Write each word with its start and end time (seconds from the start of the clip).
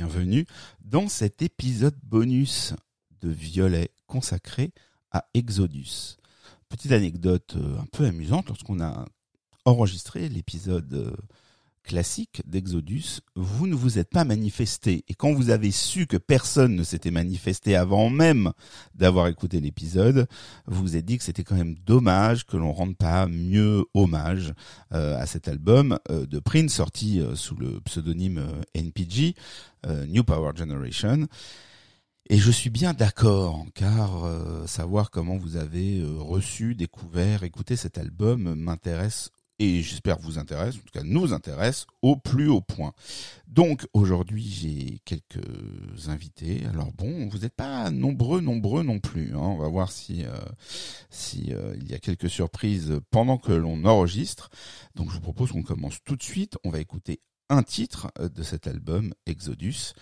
Bienvenue 0.00 0.46
dans 0.82 1.08
cet 1.08 1.42
épisode 1.42 1.94
bonus 2.04 2.72
de 3.20 3.28
Violet 3.28 3.90
consacré 4.06 4.72
à 5.10 5.26
Exodus. 5.34 6.16
Petite 6.70 6.92
anecdote 6.92 7.56
euh, 7.56 7.78
un 7.78 7.84
peu 7.92 8.06
amusante, 8.06 8.48
lorsqu'on 8.48 8.80
a 8.80 9.04
enregistré 9.66 10.30
l'épisode 10.30 10.90
euh, 10.94 11.12
classique 11.82 12.42
d'Exodus, 12.46 13.20
vous 13.34 13.66
ne 13.66 13.74
vous 13.74 13.98
êtes 13.98 14.10
pas 14.10 14.24
manifesté. 14.24 15.04
Et 15.08 15.14
quand 15.14 15.32
vous 15.32 15.50
avez 15.50 15.70
su 15.70 16.06
que 16.06 16.16
personne 16.16 16.76
ne 16.76 16.82
s'était 16.82 17.10
manifesté 17.10 17.76
avant 17.76 18.10
même 18.10 18.52
d'avoir 18.94 19.26
écouté 19.28 19.60
l'épisode, 19.60 20.26
vous 20.66 20.82
vous 20.82 20.96
êtes 20.96 21.04
dit 21.04 21.18
que 21.18 21.24
c'était 21.24 21.44
quand 21.44 21.56
même 21.56 21.76
dommage 21.86 22.46
que 22.46 22.56
l'on 22.56 22.72
rende 22.72 22.96
pas 22.96 23.26
mieux 23.26 23.84
hommage 23.94 24.52
euh, 24.92 25.18
à 25.18 25.26
cet 25.26 25.48
album 25.48 25.98
euh, 26.10 26.26
de 26.26 26.38
Prince 26.38 26.74
sorti 26.74 27.20
euh, 27.20 27.34
sous 27.34 27.56
le 27.56 27.80
pseudonyme 27.80 28.42
NPG, 28.74 29.34
New 30.08 30.24
Power 30.24 30.52
Generation. 30.54 31.26
Et 32.28 32.36
je 32.36 32.50
suis 32.50 32.70
bien 32.70 32.92
d'accord, 32.92 33.64
car 33.74 34.28
savoir 34.66 35.10
comment 35.10 35.38
vous 35.38 35.56
avez 35.56 36.04
reçu, 36.04 36.74
découvert, 36.74 37.44
écouté 37.44 37.76
cet 37.76 37.96
album 37.96 38.54
m'intéresse 38.54 39.30
et 39.60 39.82
j'espère 39.82 40.18
vous 40.18 40.38
intéresse, 40.38 40.76
en 40.76 40.78
tout 40.78 40.92
cas 40.92 41.02
nous 41.04 41.34
intéresse 41.34 41.86
au 42.00 42.16
plus 42.16 42.48
haut 42.48 42.62
point. 42.62 42.94
Donc 43.46 43.86
aujourd'hui 43.92 44.48
j'ai 44.50 45.00
quelques 45.04 46.08
invités. 46.08 46.64
Alors 46.66 46.92
bon, 46.92 47.28
vous 47.28 47.38
n'êtes 47.38 47.54
pas 47.54 47.90
nombreux, 47.90 48.40
nombreux 48.40 48.82
non 48.82 49.00
plus. 49.00 49.34
Hein. 49.34 49.40
On 49.40 49.58
va 49.58 49.68
voir 49.68 49.92
si 49.92 50.24
euh, 50.24 50.32
si 51.10 51.52
euh, 51.52 51.76
il 51.76 51.90
y 51.90 51.94
a 51.94 51.98
quelques 51.98 52.30
surprises 52.30 52.98
pendant 53.10 53.36
que 53.36 53.52
l'on 53.52 53.84
enregistre. 53.84 54.48
Donc 54.94 55.10
je 55.10 55.16
vous 55.16 55.20
propose 55.20 55.52
qu'on 55.52 55.62
commence 55.62 56.02
tout 56.04 56.16
de 56.16 56.22
suite. 56.22 56.56
On 56.64 56.70
va 56.70 56.80
écouter 56.80 57.20
un 57.50 57.62
titre 57.62 58.10
euh, 58.18 58.30
de 58.30 58.42
cet 58.42 58.66
album 58.66 59.12
Exodus 59.26 59.92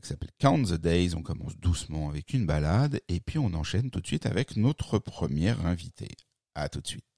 qui 0.00 0.08
s'appelle 0.08 0.30
Count 0.38 0.62
the 0.62 0.80
Days. 0.80 1.14
On 1.14 1.22
commence 1.22 1.54
doucement 1.58 2.08
avec 2.08 2.32
une 2.32 2.46
balade 2.46 3.00
et 3.08 3.20
puis 3.20 3.38
on 3.38 3.52
enchaîne 3.52 3.90
tout 3.90 4.00
de 4.00 4.06
suite 4.06 4.24
avec 4.24 4.56
notre 4.56 4.98
premier 4.98 5.50
invité. 5.50 6.08
À 6.54 6.70
tout 6.70 6.80
de 6.80 6.86
suite. 6.86 7.15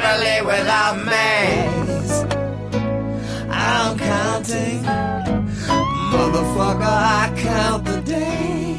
family 0.00 0.42
without 0.46 0.96
maze. 1.04 2.24
I'm 3.50 3.98
counting, 3.98 4.82
motherfucker, 6.12 6.96
I 7.20 7.32
count 7.36 7.84
the 7.86 8.00
days. 8.02 8.75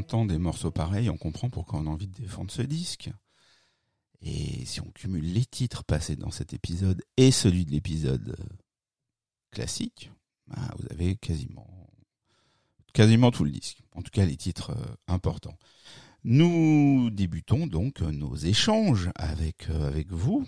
Des 0.00 0.38
morceaux 0.38 0.70
pareils, 0.70 1.10
on 1.10 1.16
comprend 1.16 1.50
pourquoi 1.50 1.80
on 1.80 1.86
a 1.86 1.90
envie 1.90 2.08
de 2.08 2.14
défendre 2.14 2.50
ce 2.50 2.62
disque. 2.62 3.10
Et 4.22 4.64
si 4.64 4.80
on 4.80 4.90
cumule 4.90 5.32
les 5.32 5.44
titres 5.44 5.84
passés 5.84 6.16
dans 6.16 6.30
cet 6.30 6.52
épisode 6.52 7.02
et 7.16 7.30
celui 7.30 7.64
de 7.64 7.70
l'épisode 7.70 8.36
classique, 9.50 10.10
bah, 10.48 10.74
vous 10.78 10.86
avez 10.90 11.16
quasiment, 11.16 11.68
quasiment 12.92 13.30
tout 13.30 13.44
le 13.44 13.50
disque. 13.50 13.78
En 13.92 14.02
tout 14.02 14.10
cas, 14.10 14.24
les 14.24 14.36
titres 14.36 14.70
euh, 14.70 14.94
importants. 15.06 15.56
Nous 16.24 17.10
débutons 17.10 17.66
donc 17.66 18.00
nos 18.00 18.34
échanges 18.34 19.10
avec, 19.14 19.68
euh, 19.70 19.86
avec 19.86 20.10
vous 20.10 20.44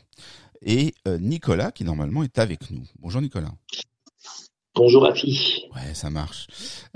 et 0.61 0.95
euh, 1.07 1.19
Nicolas 1.19 1.71
qui 1.71 1.85
normalement 1.85 2.25
est 2.25 2.39
avec 2.39 2.71
nous. 2.71 2.85
Bonjour 2.99 3.21
Nicolas. 3.21 3.55
Bonjour 4.79 5.03
Rafi. 5.03 5.65
Ouais, 5.75 5.93
ça 5.93 6.09
marche. 6.09 6.47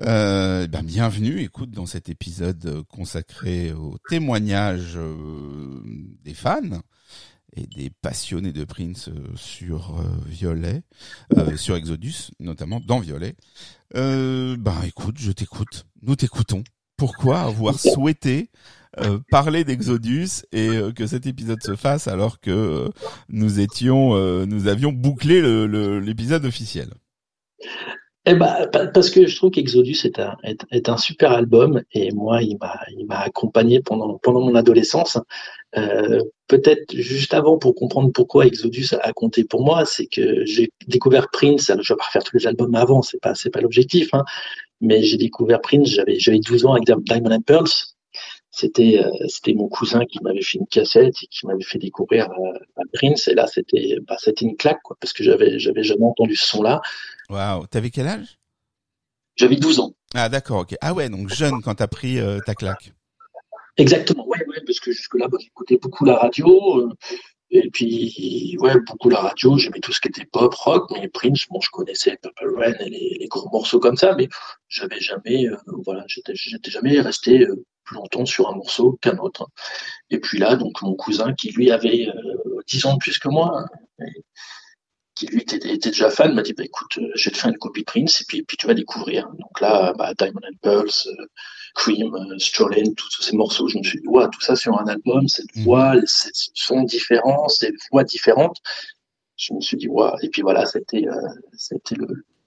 Euh, 0.03 0.69
ben 0.69 0.85
bienvenue, 0.85 1.41
écoute, 1.41 1.73
dans 1.73 1.85
cet 1.85 2.09
épisode 2.09 2.85
consacré 2.89 3.73
au 3.73 3.97
témoignage 4.09 4.93
euh, 4.95 5.83
des 6.23 6.33
fans 6.33 6.81
et 7.57 7.67
des 7.67 7.91
passionnés 7.91 8.53
de 8.53 8.63
Prince 8.63 9.09
euh, 9.09 9.27
sur 9.35 9.99
euh, 9.99 10.05
Violet, 10.27 10.85
euh, 11.37 11.57
sur 11.57 11.75
Exodus, 11.75 12.31
notamment 12.39 12.79
dans 12.79 13.01
Violet. 13.01 13.35
Euh, 13.97 14.57
ben 14.57 14.81
écoute, 14.87 15.17
je 15.19 15.33
t'écoute, 15.33 15.85
nous 16.03 16.15
t'écoutons. 16.15 16.63
Pourquoi 16.97 17.41
avoir 17.41 17.81
souhaité 17.81 18.51
euh, 19.01 19.19
parler 19.29 19.65
d'Exodus 19.65 20.45
et 20.53 20.69
euh, 20.69 20.93
que 20.93 21.09
cet 21.09 21.27
épisode 21.27 21.61
se 21.65 21.75
fasse 21.75 22.07
alors 22.07 22.39
que 22.39 22.53
euh, 22.53 22.89
nous 23.29 23.59
étions, 23.59 24.15
nous 24.47 24.69
avions 24.69 24.93
bouclé 24.93 25.43
l'épisode 26.01 26.45
officiel? 26.45 26.91
Eh 28.25 28.35
ben, 28.35 28.69
parce 28.95 29.11
que 29.11 29.27
je 29.27 29.35
trouve 29.35 29.51
qu'Exodus 29.51 29.99
est 30.05 30.21
un, 30.21 30.37
est, 30.45 30.89
un 30.89 30.97
super 30.97 31.33
album 31.33 31.83
et 31.91 32.13
moi, 32.13 32.41
il 32.41 32.57
m'a, 32.59 33.19
accompagné 33.19 33.81
pendant, 33.81 34.17
pendant 34.19 34.41
mon 34.41 34.55
adolescence. 34.55 35.19
Euh, 35.77 36.23
peut-être 36.47 36.95
juste 36.95 37.35
avant 37.35 37.59
pour 37.59 37.75
comprendre 37.75 38.13
pourquoi 38.13 38.47
Exodus 38.47 38.95
a 39.01 39.13
compté 39.13 39.43
pour 39.43 39.65
moi, 39.65 39.85
c'est 39.87 40.07
que 40.07 40.45
j'ai 40.45 40.71
découvert 40.87 41.31
Prince. 41.33 41.69
Alors, 41.71 41.83
je 41.83 41.93
vais 41.93 41.97
pas 41.97 42.05
refaire 42.05 42.23
tous 42.23 42.37
les 42.37 42.47
albums 42.47 42.75
avant, 42.77 43.03
c'est 43.03 43.21
pas, 43.21 43.33
pas 43.53 43.61
l'objectif, 43.61 44.15
hein, 44.15 44.25
mais 44.81 45.03
j'ai 45.03 45.17
découvert 45.17 45.61
Prince. 45.61 45.89
J'avais, 45.89 46.21
j'avais 46.21 46.39
12 46.39 46.67
ans 46.67 46.75
avec 46.75 46.85
Diamond 46.85 47.33
and 47.33 47.41
Pearls 47.41 47.93
c'était 48.53 49.03
euh, 49.03 49.11
c'était 49.29 49.55
mon 49.55 49.69
cousin 49.69 50.05
qui 50.05 50.23
m'avait 50.23 50.43
fait 50.43 50.59
une 50.59 50.67
cassette 50.67 51.15
et 51.23 51.27
qui 51.27 51.47
m'avait 51.47 51.65
fait 51.65 51.79
découvrir 51.79 52.29
euh, 52.31 52.85
Prince 52.93 53.27
et 53.29 53.35
là 53.35 53.47
c'était 53.47 53.97
bah, 54.07 54.17
c'était 54.19 54.45
une 54.45 54.57
claque 54.57 54.83
quoi 54.85 54.97
parce 55.01 55.15
que 55.15 55.25
j'avais 55.25 55.59
j'avais 55.59 55.83
jamais 55.83 56.05
entendu 56.05 56.37
ce 56.37 56.47
son 56.47 56.63
là. 56.63 56.83
Waouh, 57.33 57.67
t'avais 57.67 57.89
quel 57.89 58.09
âge? 58.09 58.39
J'avais 59.37 59.57
12 59.57 59.81
ans. 59.81 59.95
Ah 60.15 60.29
d'accord, 60.29 60.61
OK. 60.61 60.75
Ah 60.83 60.93
ouais, 60.93 61.09
donc 61.09 61.31
jeune 61.31 61.63
quand 61.63 61.77
t'as 61.77 61.87
pris 61.87 62.21
euh, 62.21 62.41
ta 62.45 62.55
claque. 62.55 62.93
Exactement. 63.79 64.27
Ouais 64.27 64.45
ouais 64.49 64.61
parce 64.67 64.81
que 64.81 64.93
jusque 64.93 65.15
là 65.15 65.29
bah, 65.29 65.39
j'écoutais 65.41 65.79
beaucoup 65.79 66.05
la 66.05 66.17
radio 66.17 66.81
euh, 66.81 66.91
et 67.55 67.69
puis, 67.71 68.57
ouais, 68.61 68.81
beaucoup 68.81 69.11
la 69.11 69.21
radio, 69.21 69.59
j'aimais 69.59 69.81
tout 69.81 69.93
ce 69.93 70.01
qui 70.01 70.09
était 70.09 70.25
pop, 70.25 70.55
rock, 70.55 70.91
mais 70.91 71.07
Prince, 71.09 71.45
bon, 71.51 71.61
je 71.61 71.69
connaissais 71.69 72.17
Purple 72.17 72.55
Rain 72.57 72.73
et 72.81 72.89
les, 72.89 73.17
les 73.21 73.29
gros 73.29 73.51
morceaux 73.51 73.79
comme 73.79 73.99
ça, 73.99 74.15
mais 74.17 74.31
j'avais 74.69 75.01
jamais, 75.01 75.49
euh, 75.49 75.57
voilà, 75.85 76.03
j'étais, 76.09 76.33
jamais 76.35 76.99
resté 77.03 77.47
plus 77.85 77.97
longtemps 77.97 78.25
sur 78.25 78.49
un 78.49 78.55
morceau 78.55 78.99
qu'un 79.03 79.19
autre. 79.19 79.51
Et 80.09 80.19
puis 80.19 80.39
là, 80.39 80.57
donc, 80.57 80.81
mon 80.81 80.95
cousin, 80.95 81.35
qui 81.35 81.51
lui 81.53 81.71
avait 81.71 82.09
euh, 82.09 82.63
10 82.69 82.87
ans 82.87 82.95
de 82.95 82.99
plus 82.99 83.19
que 83.19 83.29
moi, 83.29 83.53
hein, 83.55 84.07
qui 85.23 85.35
lui 85.35 85.43
était, 85.43 85.57
était, 85.57 85.91
déjà 85.91 86.11
fan, 86.11 86.35
m'a 86.35 86.43
dit, 86.43 86.53
bah, 86.53 86.65
écoute, 86.65 86.99
euh, 86.99 87.11
je 87.15 87.29
vais 87.29 87.31
te 87.31 87.39
faire 87.39 87.51
une 87.51 87.59
copie 87.59 87.85
Prince, 87.85 88.21
et 88.21 88.25
puis, 88.27 88.43
puis 88.43 88.57
tu 88.57 88.67
vas 88.67 88.75
découvrir. 88.75 89.29
Donc 89.39 89.61
là, 89.61 89.93
bah, 89.97 90.13
Diamond 90.19 90.41
and 90.43 90.57
Pearls, 90.61 91.07
euh, 91.07 91.27
Cream, 91.75 92.13
euh, 92.15 92.37
tous 92.97 93.23
ces 93.23 93.37
morceaux, 93.37 93.69
je 93.69 93.79
me 93.79 93.85
suis 93.85 94.01
dit, 94.01 94.09
ouais, 94.09 94.25
tout 94.33 94.41
ça 94.41 94.57
sur 94.57 94.79
un 94.81 94.87
album, 94.87 95.29
cette 95.29 95.55
mmh. 95.55 95.63
voix, 95.63 95.95
ces 96.07 96.31
sons 96.55 96.83
différents, 96.83 97.49
ces 97.49 97.73
voix 97.93 98.03
différentes. 98.03 98.59
Je 99.37 99.55
me 99.55 99.61
suis 99.61 99.77
dit, 99.77 99.89
ouais, 99.89 100.11
et 100.23 100.29
puis 100.29 100.43
voilà, 100.43 100.67
c'était, 100.67 101.07
euh, 101.07 101.29
c'était 101.57 101.97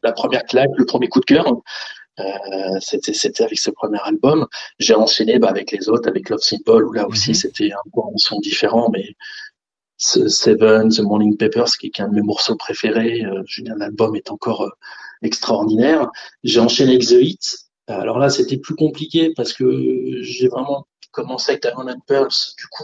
la 0.03 0.11
première 0.11 0.43
claque, 0.43 0.71
le 0.77 0.85
premier 0.85 1.07
coup 1.07 1.21
de 1.21 1.25
cœur. 1.25 1.45
Euh, 2.19 2.79
c'était, 2.79 3.41
avec 3.41 3.59
ce 3.59 3.71
premier 3.71 3.99
album. 4.03 4.47
J'ai 4.79 4.95
enchaîné 4.95 5.37
bah, 5.39 5.49
avec 5.49 5.71
les 5.71 5.89
autres, 5.89 6.07
avec 6.07 6.29
Love 6.29 6.39
Simple, 6.39 6.83
où 6.85 6.93
là 6.93 7.07
aussi 7.07 7.31
mmh. 7.31 7.35
c'était 7.35 7.71
un, 7.71 7.99
un 7.99 8.17
son 8.17 8.39
différent, 8.39 8.89
mais 8.91 9.15
Seven, 9.97 10.89
The 10.89 10.99
Morning 10.99 11.37
Papers, 11.37 11.77
qui 11.79 11.87
est 11.87 11.99
un 12.01 12.09
de 12.09 12.15
mes 12.15 12.21
morceaux 12.21 12.55
préférés. 12.55 13.23
Euh, 13.23 13.43
l'album 13.77 14.15
est 14.15 14.31
encore 14.31 14.63
euh, 14.63 14.69
extraordinaire. 15.21 16.09
J'ai 16.43 16.59
enchaîné 16.59 16.95
avec 16.95 17.07
The 17.07 17.21
Hit, 17.21 17.65
alors 17.87 18.17
là, 18.17 18.29
c'était 18.29 18.57
plus 18.57 18.75
compliqué 18.75 19.31
parce 19.35 19.53
que 19.53 20.21
j'ai 20.21 20.47
vraiment 20.47 20.87
commencé 21.15 21.51
avec 21.51 21.63
Diamond 21.63 21.89
and 21.89 22.01
Pearls. 22.05 22.53
Du 22.57 22.67
coup, 22.67 22.83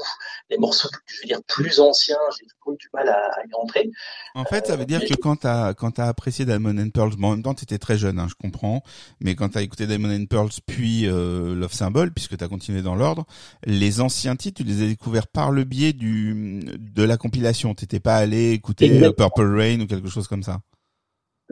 les 0.49 0.57
morceaux, 0.57 0.89
je 1.05 1.21
veux 1.21 1.27
dire, 1.27 1.41
plus 1.47 1.79
anciens, 1.79 2.17
j'ai 2.37 2.45
du 2.45 2.87
mal 2.93 3.09
à, 3.09 3.17
à, 3.17 3.45
y 3.45 3.53
rentrer. 3.53 3.91
En 4.33 4.45
fait, 4.45 4.67
ça 4.67 4.77
veut 4.77 4.85
dire 4.85 5.01
euh, 5.03 5.07
que 5.07 5.15
quand 5.15 5.35
t'as 5.35 5.73
quand 5.73 5.91
t'as 5.91 6.07
apprécié 6.07 6.45
Diamond 6.45 6.77
and 6.77 6.89
Pearls, 6.89 7.15
bon, 7.17 7.27
en 7.27 7.31
même 7.31 7.43
temps, 7.43 7.53
t'étais 7.53 7.77
très 7.77 7.97
jeune, 7.97 8.17
hein, 8.17 8.27
je 8.29 8.35
comprends, 8.35 8.81
mais 9.19 9.35
quand 9.35 9.49
t'as 9.49 9.61
écouté 9.61 9.87
Diamond 9.87 10.15
and 10.15 10.25
Pearls 10.25 10.51
puis 10.65 11.07
euh, 11.07 11.53
Love 11.53 11.73
Symbol, 11.73 12.11
puisque 12.13 12.37
t'as 12.37 12.47
continué 12.47 12.81
dans 12.81 12.95
l'ordre, 12.95 13.25
les 13.65 13.99
anciens 13.99 14.35
titres, 14.35 14.63
tu 14.63 14.67
les 14.67 14.83
as 14.83 14.87
découverts 14.87 15.27
par 15.27 15.51
le 15.51 15.65
biais 15.65 15.93
du 15.93 16.61
de 16.63 17.03
la 17.03 17.17
compilation. 17.17 17.75
T'étais 17.75 17.99
pas 17.99 18.15
allé 18.15 18.51
écouter 18.51 19.03
euh, 19.03 19.11
Purple 19.11 19.55
Rain 19.55 19.81
ou 19.81 19.87
quelque 19.87 20.09
chose 20.09 20.27
comme 20.27 20.43
ça. 20.43 20.61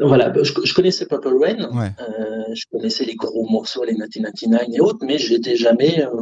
Voilà, 0.02 0.30
bah, 0.30 0.42
je, 0.44 0.54
je, 0.64 0.74
connaissais 0.74 1.06
Purple 1.06 1.36
Rain, 1.42 1.70
ouais. 1.78 1.92
euh, 2.00 2.54
je 2.54 2.64
connaissais 2.72 3.04
les 3.04 3.16
gros 3.16 3.50
morceaux, 3.50 3.84
les 3.84 3.92
1999 3.92 4.68
et 4.74 4.80
autres, 4.80 5.06
mais 5.06 5.18
j'étais 5.18 5.56
jamais. 5.56 6.06
Euh, 6.06 6.22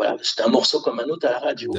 voilà, 0.00 0.16
c'était 0.22 0.44
un 0.44 0.48
morceau 0.48 0.80
comme 0.80 0.98
un 0.98 1.04
autre 1.10 1.26
à 1.26 1.32
la 1.32 1.38
radio. 1.40 1.70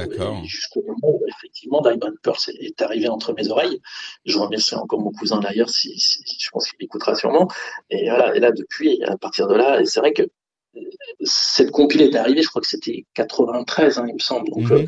Jusqu'au 0.43 0.83
moment 0.83 1.15
où 1.15 1.25
effectivement 1.27 1.81
Diamond 1.81 2.13
Pearl 2.21 2.37
est 2.59 2.79
arrivé 2.83 3.09
entre 3.09 3.33
mes 3.33 3.47
oreilles. 3.49 3.81
Je 4.25 4.37
remercie 4.37 4.75
encore 4.75 4.99
mon 5.01 5.11
cousin 5.11 5.39
d'ailleurs, 5.39 5.71
si, 5.71 5.99
si, 5.99 6.21
je 6.39 6.49
pense 6.51 6.69
qu'il 6.69 6.85
écoutera 6.85 7.15
sûrement. 7.15 7.47
Et 7.89 8.11
voilà, 8.11 8.35
et 8.35 8.39
là 8.39 8.51
depuis, 8.51 9.03
à 9.05 9.17
partir 9.17 9.47
de 9.47 9.55
là, 9.55 9.83
c'est 9.85 10.01
vrai 10.01 10.13
que 10.13 10.21
euh, 10.21 10.79
cette 11.23 11.71
compile 11.71 12.03
est 12.03 12.15
arrivée, 12.15 12.43
je 12.43 12.49
crois 12.49 12.61
que 12.61 12.67
c'était 12.67 13.07
93, 13.15 13.97
hein, 13.97 14.05
il 14.07 14.13
me 14.13 14.19
semble. 14.19 14.51
Donc, 14.51 14.69
mm 14.69 14.85
-hmm 14.85 14.87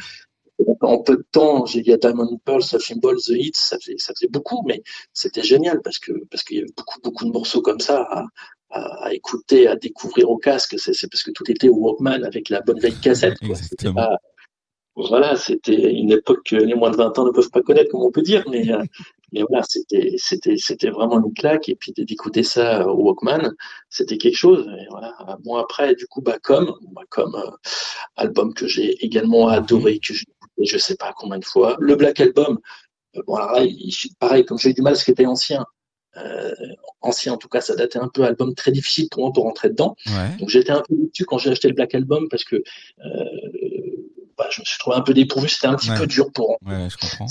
en 0.81 1.01
peu 1.01 1.18
de 1.18 1.25
temps, 1.31 1.65
j'ai 1.65 1.81
dit 1.81 1.94
à 1.94 1.98
Diamond 1.98 2.39
Pearl, 2.45 2.62
Symbol, 2.63 3.18
The 3.18 3.30
Hits, 3.30 3.51
ça 3.56 3.77
faisait, 3.80 3.98
ça 3.98 4.13
faisait 4.13 4.27
beaucoup, 4.30 4.63
mais 4.68 4.83
c'était 5.13 5.44
génial 5.44 5.81
parce 5.81 6.00
que 6.00 6.12
parce 6.30 6.44
qu'il 6.44 6.57
y 6.57 6.60
avait 6.62 6.74
beaucoup 6.75 7.00
beaucoup 7.01 7.25
de 7.25 7.32
morceaux 7.32 7.62
comme 7.62 7.79
ça 7.79 8.01
à, 8.03 8.25
à, 8.70 9.05
à 9.05 9.13
écouter, 9.13 9.67
à 9.67 9.75
découvrir 9.75 10.29
au 10.29 10.38
casque. 10.38 10.75
C'est 10.77 11.10
parce 11.10 11.24
que 11.24 11.32
tout 11.32 11.50
était 11.50 11.70
au 11.70 11.75
Walkman 11.75 12.24
avec 12.24 12.50
la 12.50 12.62
bonne 12.62 12.79
vieille 12.79 13.00
cassette. 13.01 13.38
Pas, 13.96 14.17
voilà, 14.96 15.36
c'était 15.36 15.91
une 15.91 16.12
époque 16.12 16.43
que 16.46 16.55
les 16.55 16.75
moins 16.75 16.91
de 16.91 16.98
20 16.98 17.17
ans 17.17 17.25
ne 17.25 17.32
peuvent 17.32 17.50
pas 17.50 17.62
connaître, 17.62 17.89
comme 17.91 18.03
on 18.03 18.12
peut 18.12 18.22
dire, 18.22 18.43
mais, 18.50 18.72
euh, 18.72 18.84
mais 19.32 19.41
voilà, 19.50 19.63
c'était, 19.67 20.13
c'était, 20.17 20.55
c'était 20.58 20.91
vraiment 20.91 21.20
une 21.20 21.34
claque. 21.34 21.67
Et 21.67 21.75
puis 21.75 21.93
d'écouter 21.98 22.43
ça 22.43 22.88
au 22.88 23.01
Walkman, 23.01 23.53
c'était 23.89 24.17
quelque 24.20 24.38
chose. 24.38 24.67
Et 24.79 24.86
voilà, 24.91 25.15
après, 25.60 25.96
du 25.96 26.05
coup, 26.05 26.22
bah 26.22 26.38
comme, 26.43 26.75
bah, 26.91 27.01
comme 27.10 27.36
euh, 27.36 27.50
album 28.17 28.53
que 28.53 28.67
j'ai 28.67 28.91
également 29.03 29.48
adoré, 29.48 29.98
que 29.98 30.13
j'ai 30.13 30.25
écouté, 30.57 30.65
je 30.65 30.77
sais 30.77 30.95
pas 30.95 31.13
combien 31.15 31.39
de 31.39 31.45
fois. 31.45 31.75
Le 31.79 31.95
Black 31.95 32.19
Album, 32.19 32.60
euh, 33.15 33.22
bon 33.27 33.36
alors 33.36 33.51
là, 33.53 33.63
il, 33.63 33.93
pareil, 34.19 34.45
comme 34.45 34.57
j'ai 34.57 34.69
eu 34.69 34.74
du 34.74 34.81
mal, 34.81 34.95
ce 34.95 35.05
qui 35.05 35.12
était 35.12 35.25
ancien. 35.25 35.65
Euh, 36.15 36.53
ancien 37.01 37.33
en 37.33 37.38
tout 37.38 37.50
cas, 37.50 37.62
ça 37.62 37.75
datait 37.75 37.98
un 37.98 38.07
peu 38.07 38.24
album 38.24 38.53
très 38.53 38.72
difficile 38.72 39.07
pour 39.10 39.24
moi 39.24 39.31
pour 39.33 39.45
rentrer 39.45 39.69
dedans. 39.69 39.95
Ouais. 40.05 40.38
Donc 40.39 40.50
j'étais 40.50 40.72
un 40.72 40.83
peu 40.88 40.95
déçu 40.95 41.25
quand 41.25 41.39
j'ai 41.39 41.50
acheté 41.50 41.67
le 41.67 41.74
Black 41.74 41.95
Album 41.95 42.27
parce 42.29 42.43
que 42.43 42.57
euh, 42.57 42.62
bah, 44.38 44.48
je 44.51 44.62
me 44.62 44.65
suis 44.65 44.77
trouvé 44.77 44.95
un 44.95 45.01
peu 45.01 45.13
dépourvu, 45.13 45.50
c'était 45.50 45.67
un 45.67 45.75
petit 45.75 45.89
ouais. 45.89 45.98
peu 45.98 46.05
dur 46.05 46.31
pour 46.31 46.57
Ouais, 46.65 46.88
je 46.89 46.98
comprends. 46.98 47.25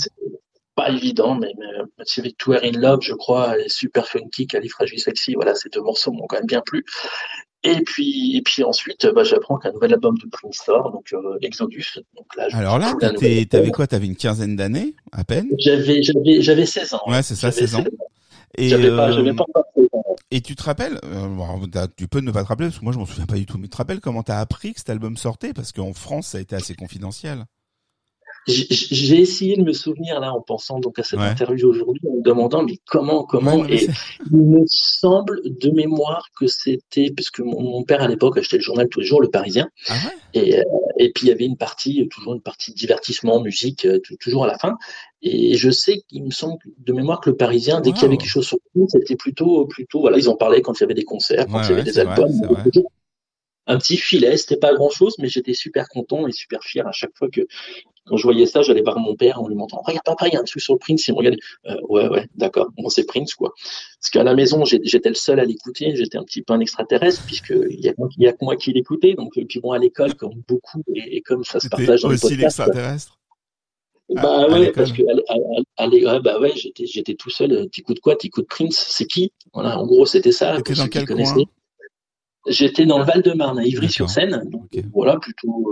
pas 0.75 0.89
évident, 0.89 1.35
mais, 1.35 1.53
mais 1.57 2.03
c'est 2.05 2.21
Victoire 2.21 2.59
in 2.63 2.71
Love, 2.71 2.99
je 3.01 3.13
crois, 3.13 3.57
et 3.57 3.69
Super 3.69 4.05
Funky, 4.07 4.47
Califragile 4.47 4.99
Sexy, 4.99 5.35
voilà, 5.35 5.55
ces 5.55 5.69
deux 5.69 5.81
morceaux 5.81 6.11
m'ont 6.11 6.27
quand 6.27 6.37
même 6.37 6.45
bien 6.45 6.61
plu. 6.61 6.83
Et 7.65 7.81
puis, 7.81 8.35
et 8.35 8.41
puis 8.41 8.63
ensuite, 8.63 9.07
bah, 9.15 9.23
j'apprends 9.23 9.57
qu'un 9.57 9.71
nouvel 9.71 9.93
album 9.93 10.17
de 10.17 10.27
Prince 10.29 10.61
sort, 10.65 10.91
donc 10.91 11.13
euh, 11.13 11.37
Exodus. 11.41 11.99
Donc 12.15 12.35
là, 12.35 12.47
Alors 12.51 12.77
là, 12.77 12.93
t'avais 12.99 13.71
quoi? 13.71 13.87
T'avais 13.87 14.05
une 14.05 14.17
quinzaine 14.17 14.55
d'années, 14.55 14.95
à 15.11 15.23
peine? 15.23 15.47
J'avais, 15.59 16.03
j'avais, 16.03 16.41
j'avais 16.41 16.65
16 16.65 16.93
ans. 16.95 17.01
Ouais, 17.07 17.23
c'est 17.23 17.35
ça, 17.35 17.51
16 17.51 17.75
ans. 17.75 17.83
Et, 18.57 18.73
euh, 18.73 18.95
pas, 18.95 19.11
j'avais 19.11 19.33
pas 19.33 19.45
et 20.33 20.41
tu 20.41 20.55
te 20.55 20.63
rappelles, 20.63 20.99
euh, 21.03 21.87
tu 21.95 22.07
peux 22.07 22.19
ne 22.19 22.31
pas 22.31 22.41
te 22.43 22.47
rappeler 22.47 22.67
parce 22.69 22.79
que 22.79 22.83
moi 22.83 22.91
je 22.91 22.97
m'en 22.97 23.05
souviens 23.05 23.27
pas 23.27 23.35
du 23.35 23.45
tout, 23.45 23.59
mais 23.59 23.65
tu 23.65 23.69
te 23.69 23.77
rappelles 23.77 23.99
comment 23.99 24.23
t'as 24.23 24.39
appris 24.39 24.73
que 24.73 24.79
cet 24.79 24.89
album 24.89 25.15
sortait? 25.15 25.53
Parce 25.53 25.71
qu'en 25.71 25.93
France 25.93 26.29
ça 26.29 26.39
a 26.39 26.41
été 26.41 26.55
assez 26.55 26.73
confidentiel. 26.73 27.45
J'ai 28.45 29.21
essayé 29.21 29.55
de 29.55 29.63
me 29.63 29.71
souvenir 29.71 30.19
là 30.19 30.33
en 30.33 30.41
pensant 30.41 30.79
donc 30.79 30.99
à 30.99 31.03
cette 31.03 31.19
ouais. 31.19 31.27
interview 31.27 31.69
aujourd'hui 31.69 32.01
en 32.09 32.17
me 32.17 32.21
demandant 32.21 32.63
mais 32.63 32.77
comment 32.85 33.23
comment 33.23 33.59
ouais, 33.59 33.73
et 33.73 33.87
il 34.31 34.37
me 34.37 34.63
semble 34.67 35.41
de 35.45 35.71
mémoire 35.71 36.27
que 36.37 36.47
c'était 36.47 37.11
parce 37.15 37.29
que 37.29 37.41
mon, 37.41 37.61
mon, 37.61 37.83
père 37.83 38.01
à 38.01 38.07
l'époque 38.07 38.37
achetait 38.37 38.57
le 38.57 38.63
journal 38.63 38.89
tous 38.89 38.99
les 38.99 39.05
jours 39.05 39.21
Le 39.21 39.29
Parisien. 39.29 39.69
Ah 39.87 39.93
ouais? 39.93 40.41
Et 40.41 40.59
euh, 40.59 40.63
et 40.97 41.11
puis 41.11 41.27
il 41.27 41.29
y 41.29 41.31
avait 41.31 41.45
une 41.45 41.57
partie 41.57 42.05
toujours 42.09 42.33
une 42.33 42.41
partie 42.41 42.73
divertissement 42.73 43.39
musique 43.41 43.85
euh, 43.85 43.99
toujours 44.19 44.43
à 44.43 44.47
la 44.47 44.57
fin. 44.57 44.77
Et 45.21 45.55
je 45.55 45.71
sais 45.71 46.01
qu'il 46.09 46.25
me 46.25 46.31
semble 46.31 46.57
de 46.79 46.91
mémoire 46.91 47.21
que 47.21 47.29
Le 47.29 47.37
Parisien 47.37 47.79
dès 47.79 47.91
wow. 47.91 47.95
qu'il 47.95 48.03
y 48.03 48.05
avait 48.07 48.17
quelque 48.17 48.29
chose 48.29 48.47
sur 48.47 48.57
le 48.75 48.85
c'était 48.89 49.15
plutôt 49.15 49.65
plutôt 49.67 50.01
voilà 50.01 50.17
ils 50.17 50.27
en 50.27 50.35
parlaient 50.35 50.61
quand 50.61 50.77
il 50.77 50.81
y 50.81 50.83
avait 50.83 50.93
des 50.93 51.05
concerts 51.05 51.47
quand 51.47 51.61
il 51.63 51.69
y 51.69 51.73
avait 51.73 51.83
des 51.83 51.97
albums. 51.97 52.31
un 53.65 53.77
petit 53.77 53.97
filet, 53.97 54.35
c'était 54.37 54.57
pas 54.57 54.73
grand 54.73 54.89
chose, 54.89 55.15
mais 55.19 55.29
j'étais 55.29 55.53
super 55.53 55.87
content 55.87 56.27
et 56.27 56.31
super 56.31 56.63
fier 56.63 56.85
à 56.85 56.91
chaque 56.91 57.15
fois 57.15 57.29
que 57.29 57.41
quand 58.05 58.17
je 58.17 58.23
voyais 58.23 58.45
ça, 58.45 58.61
j'allais 58.61 58.81
voir 58.81 58.99
mon 58.99 59.15
père 59.15 59.41
en 59.41 59.47
lui 59.47 59.55
montrant 59.55 59.81
Regarde, 59.85 60.03
papa, 60.03 60.27
il 60.27 60.33
y 60.33 60.37
a 60.37 60.39
un 60.39 60.43
truc 60.43 60.61
sur 60.61 60.73
le 60.73 60.79
Prince. 60.79 61.07
Il 61.07 61.13
me 61.13 61.17
regardait 61.17 61.39
euh, 61.67 61.75
Ouais, 61.87 62.07
ouais, 62.09 62.27
d'accord. 62.35 62.69
Bon, 62.77 62.89
c'est 62.89 63.05
Prince, 63.05 63.33
quoi. 63.33 63.53
Parce 63.99 64.09
qu'à 64.11 64.23
la 64.23 64.33
maison, 64.33 64.65
j'étais 64.65 65.09
le 65.09 65.15
seul 65.15 65.39
à 65.39 65.45
l'écouter. 65.45 65.95
J'étais 65.95 66.17
un 66.17 66.23
petit 66.23 66.41
peu 66.41 66.53
un 66.53 66.59
extraterrestre, 66.59 67.25
puisqu'il 67.25 67.79
y 67.79 67.89
a, 67.89 67.93
y 68.17 68.27
a 68.27 68.33
que 68.33 68.43
moi 68.43 68.55
qui 68.57 68.73
l'écoutais. 68.73 69.13
Donc, 69.13 69.37
et 69.37 69.45
puis 69.45 69.59
bon, 69.59 69.71
à 69.71 69.79
l'école, 69.79 70.15
comme 70.15 70.41
beaucoup, 70.47 70.83
et, 70.93 71.17
et 71.17 71.21
comme 71.21 71.43
ça 71.43 71.59
se 71.59 71.69
partage 71.69 72.01
dans 72.01 72.09
aussi 72.09 72.35
l'extraterrestre? 72.35 73.17
Bah 74.09 74.47
ouais, 74.49 74.71
parce 74.73 74.91
que 74.91 75.01
à, 75.77 76.19
bah 76.19 76.39
ouais, 76.39 76.51
j'étais, 76.55 76.85
j'étais 76.85 77.15
tout 77.15 77.29
seul. 77.29 77.69
T'écoutes 77.69 78.01
quoi? 78.01 78.15
T'écoutes 78.17 78.47
Prince? 78.47 78.85
C'est 78.89 79.05
qui? 79.05 79.31
Voilà, 79.53 79.79
en 79.79 79.85
gros, 79.85 80.05
c'était 80.05 80.33
ça. 80.33 80.57
T'étais 80.57 80.73
dans 80.73 80.87
quel 80.87 81.07
coin? 81.07 81.43
J'étais 82.45 82.85
dans 82.85 82.99
le 82.99 83.05
Val-de-Marne, 83.05 83.59
à 83.59 83.63
Ivry-sur-Seine. 83.63 84.51
Voilà, 84.93 85.17
plutôt. 85.17 85.71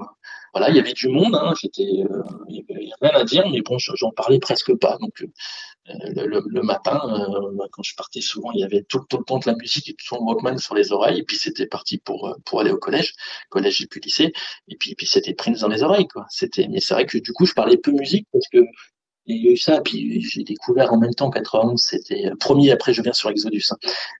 Euh, 0.51 0.60
voilà, 0.60 0.70
il 0.70 0.75
y 0.75 0.79
avait 0.79 0.93
du 0.93 1.08
monde. 1.08 1.36
Hein, 1.36 1.53
j'étais, 1.60 1.84
euh, 1.84 2.24
il 2.50 2.58
y 2.58 2.65
avait 2.70 2.89
rien 3.01 3.20
à 3.20 3.24
dire, 3.24 3.48
mais 3.50 3.62
bon, 3.62 3.77
j'en 3.77 4.12
parlais 4.12 4.39
presque 4.39 4.74
pas. 4.77 4.98
Donc, 5.00 5.24
euh, 5.89 5.93
le, 6.25 6.62
matin, 6.62 7.00
quand 7.72 7.84
je 7.84 7.96
partais 7.96 8.22
souvent, 8.22 8.51
il 8.51 8.60
y 8.60 8.63
avait 8.63 8.84
tout, 8.84 9.00
le 9.12 9.24
temps 9.24 9.39
de 9.39 9.50
la 9.50 9.55
musique 9.55 9.89
et 9.89 9.93
tout 9.93 10.15
le 10.15 10.22
Walkman 10.22 10.58
sur 10.58 10.75
les 10.75 10.91
oreilles. 10.91 11.20
Et 11.20 11.24
puis 11.24 11.38
c'était 11.38 11.67
parti 11.67 11.98
pour 11.98 12.36
pour 12.46 12.62
aller 12.62 12.72
au 12.72 12.77
collège, 12.77 13.13
collège 13.50 13.81
et 13.81 13.88
puis 13.88 14.00
lycée. 14.01 14.34
Et 14.67 14.75
puis 14.77 14.96
puis 14.96 15.08
c'était 15.08 15.34
Prince 15.34 15.62
dans 15.62 15.67
les 15.67 15.84
oreilles, 15.84 16.08
quoi. 16.08 16.25
C'était, 16.29 16.67
mais 16.67 16.79
c'est 16.79 16.93
vrai 16.93 17.05
que 17.05 17.17
du 17.17 17.34
coup, 17.34 17.46
je 17.46 17.53
parlais 17.53 17.77
peu 17.77 17.91
musique 17.91 18.27
parce 18.31 18.48
que 18.51 18.60
il 19.25 19.46
y 19.46 19.50
a 19.50 19.51
eu 19.51 19.58
ça, 19.58 19.82
puis 19.82 20.22
j'ai 20.22 20.44
découvert 20.44 20.94
en 20.94 20.98
même 20.98 21.13
temps 21.13 21.30
91, 21.30 21.82
c'était 21.82 22.32
premier, 22.40 22.72
après 22.72 22.94
je 22.94 23.01
viens 23.01 23.13
sur 23.13 23.30
Exodus. 23.30 23.66
Hein. 23.72 23.78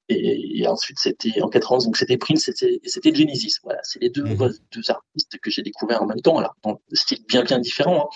Et, 0.10 0.67
ensuite 0.67 1.00
c'était 1.00 1.41
en 1.41 1.50
91, 1.50 1.86
donc 1.86 1.98
c'était 1.98 2.17
Prince, 2.17 2.43
c'était 2.46 2.79
c'était 2.86 3.13
Genesis. 3.13 3.55
Voilà, 3.63 3.79
c'est 3.84 4.01
les 4.01 4.10
deux, 4.10 4.24
mmh. 4.24 4.53
deux 4.72 4.91
artistes 4.91 5.38
que 5.41 5.50
j'ai 5.50 5.63
découvert 5.63 6.03
en 6.03 6.05
même 6.05 6.22
temps, 6.22 6.38
alors 6.38 6.55
dans 6.63 6.79
style 6.93 7.25
bien 7.27 7.43
bien 7.43 7.60
différent. 7.60 8.10
Hein 8.12 8.15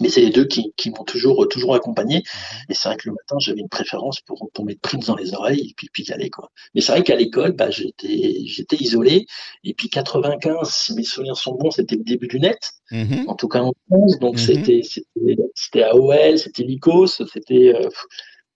mais 0.00 0.08
c'est 0.08 0.20
les 0.20 0.30
deux 0.30 0.46
qui, 0.46 0.72
qui 0.76 0.90
m'ont 0.90 1.04
toujours 1.04 1.46
toujours 1.48 1.74
accompagné 1.74 2.16
mhm. 2.16 2.22
et 2.70 2.74
c'est 2.74 2.88
vrai 2.88 2.96
que 2.96 3.08
le 3.08 3.14
matin 3.14 3.36
j'avais 3.38 3.60
une 3.60 3.68
préférence 3.68 4.20
pour 4.20 4.50
pour 4.52 4.64
mettre 4.64 4.80
Prince 4.80 5.06
dans 5.06 5.16
les 5.16 5.34
oreilles 5.34 5.70
et 5.70 5.74
puis 5.76 5.88
puis 5.92 6.04
y 6.04 6.12
aller 6.12 6.30
quoi 6.30 6.50
mais 6.74 6.80
c'est 6.80 6.92
vrai 6.92 7.02
qu'à 7.02 7.16
l'école 7.16 7.52
bah 7.52 7.70
j'étais 7.70 8.44
j'étais 8.44 8.76
isolé 8.76 9.26
et 9.64 9.74
puis 9.74 9.88
95 9.88 10.70
si 10.70 10.94
mes 10.94 11.04
souvenirs 11.04 11.36
sont 11.36 11.54
bons 11.54 11.70
c'était 11.70 11.96
le 11.96 12.04
début 12.04 12.28
du 12.28 12.40
net 12.40 12.58
mhm. 12.90 13.28
en 13.28 13.34
tout 13.34 13.48
cas 13.48 13.60
en 13.60 13.72
France 13.88 14.18
donc 14.18 14.34
mhm. 14.34 14.38
c'était 14.38 14.80
c'était 14.82 15.36
c'était 15.54 15.82
AOL 15.82 16.38
c'était 16.38 16.62
Lycos 16.62 17.06
c'était 17.06 17.74
euh, 17.74 17.88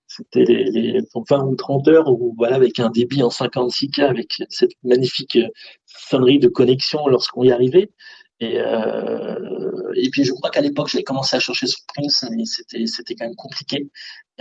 c'était 0.09 0.45
les, 0.45 0.65
les 0.71 1.01
20 1.15 1.45
ou 1.45 1.57
30 1.57 1.89
heures 1.89 2.09
où, 2.09 2.35
voilà 2.37 2.57
avec 2.57 2.79
un 2.79 2.91
débit 2.91 3.23
en 3.23 3.29
56K 3.29 4.05
avec 4.05 4.35
cette 4.49 4.73
magnifique 4.83 5.37
euh, 5.37 5.49
sonnerie 5.85 6.39
de 6.39 6.49
connexion 6.49 7.07
lorsqu'on 7.09 7.43
y 7.43 7.51
arrivait 7.51 7.91
et, 8.41 8.61
euh, 8.61 9.93
et 9.95 10.11
puis 10.11 10.25
je 10.25 10.33
crois 10.33 10.51
qu'à 10.51 10.61
l'époque, 10.61 10.89
j'avais 10.89 11.05
commencé 11.05 11.37
à 11.37 11.41
chercher 11.41 11.67
sur 11.67 11.81
Prince, 11.95 12.25
mais 12.31 12.45
c'était 12.45 12.87
c'était 12.87 13.15
quand 13.15 13.25
même 13.25 13.37
compliqué. 13.37 13.91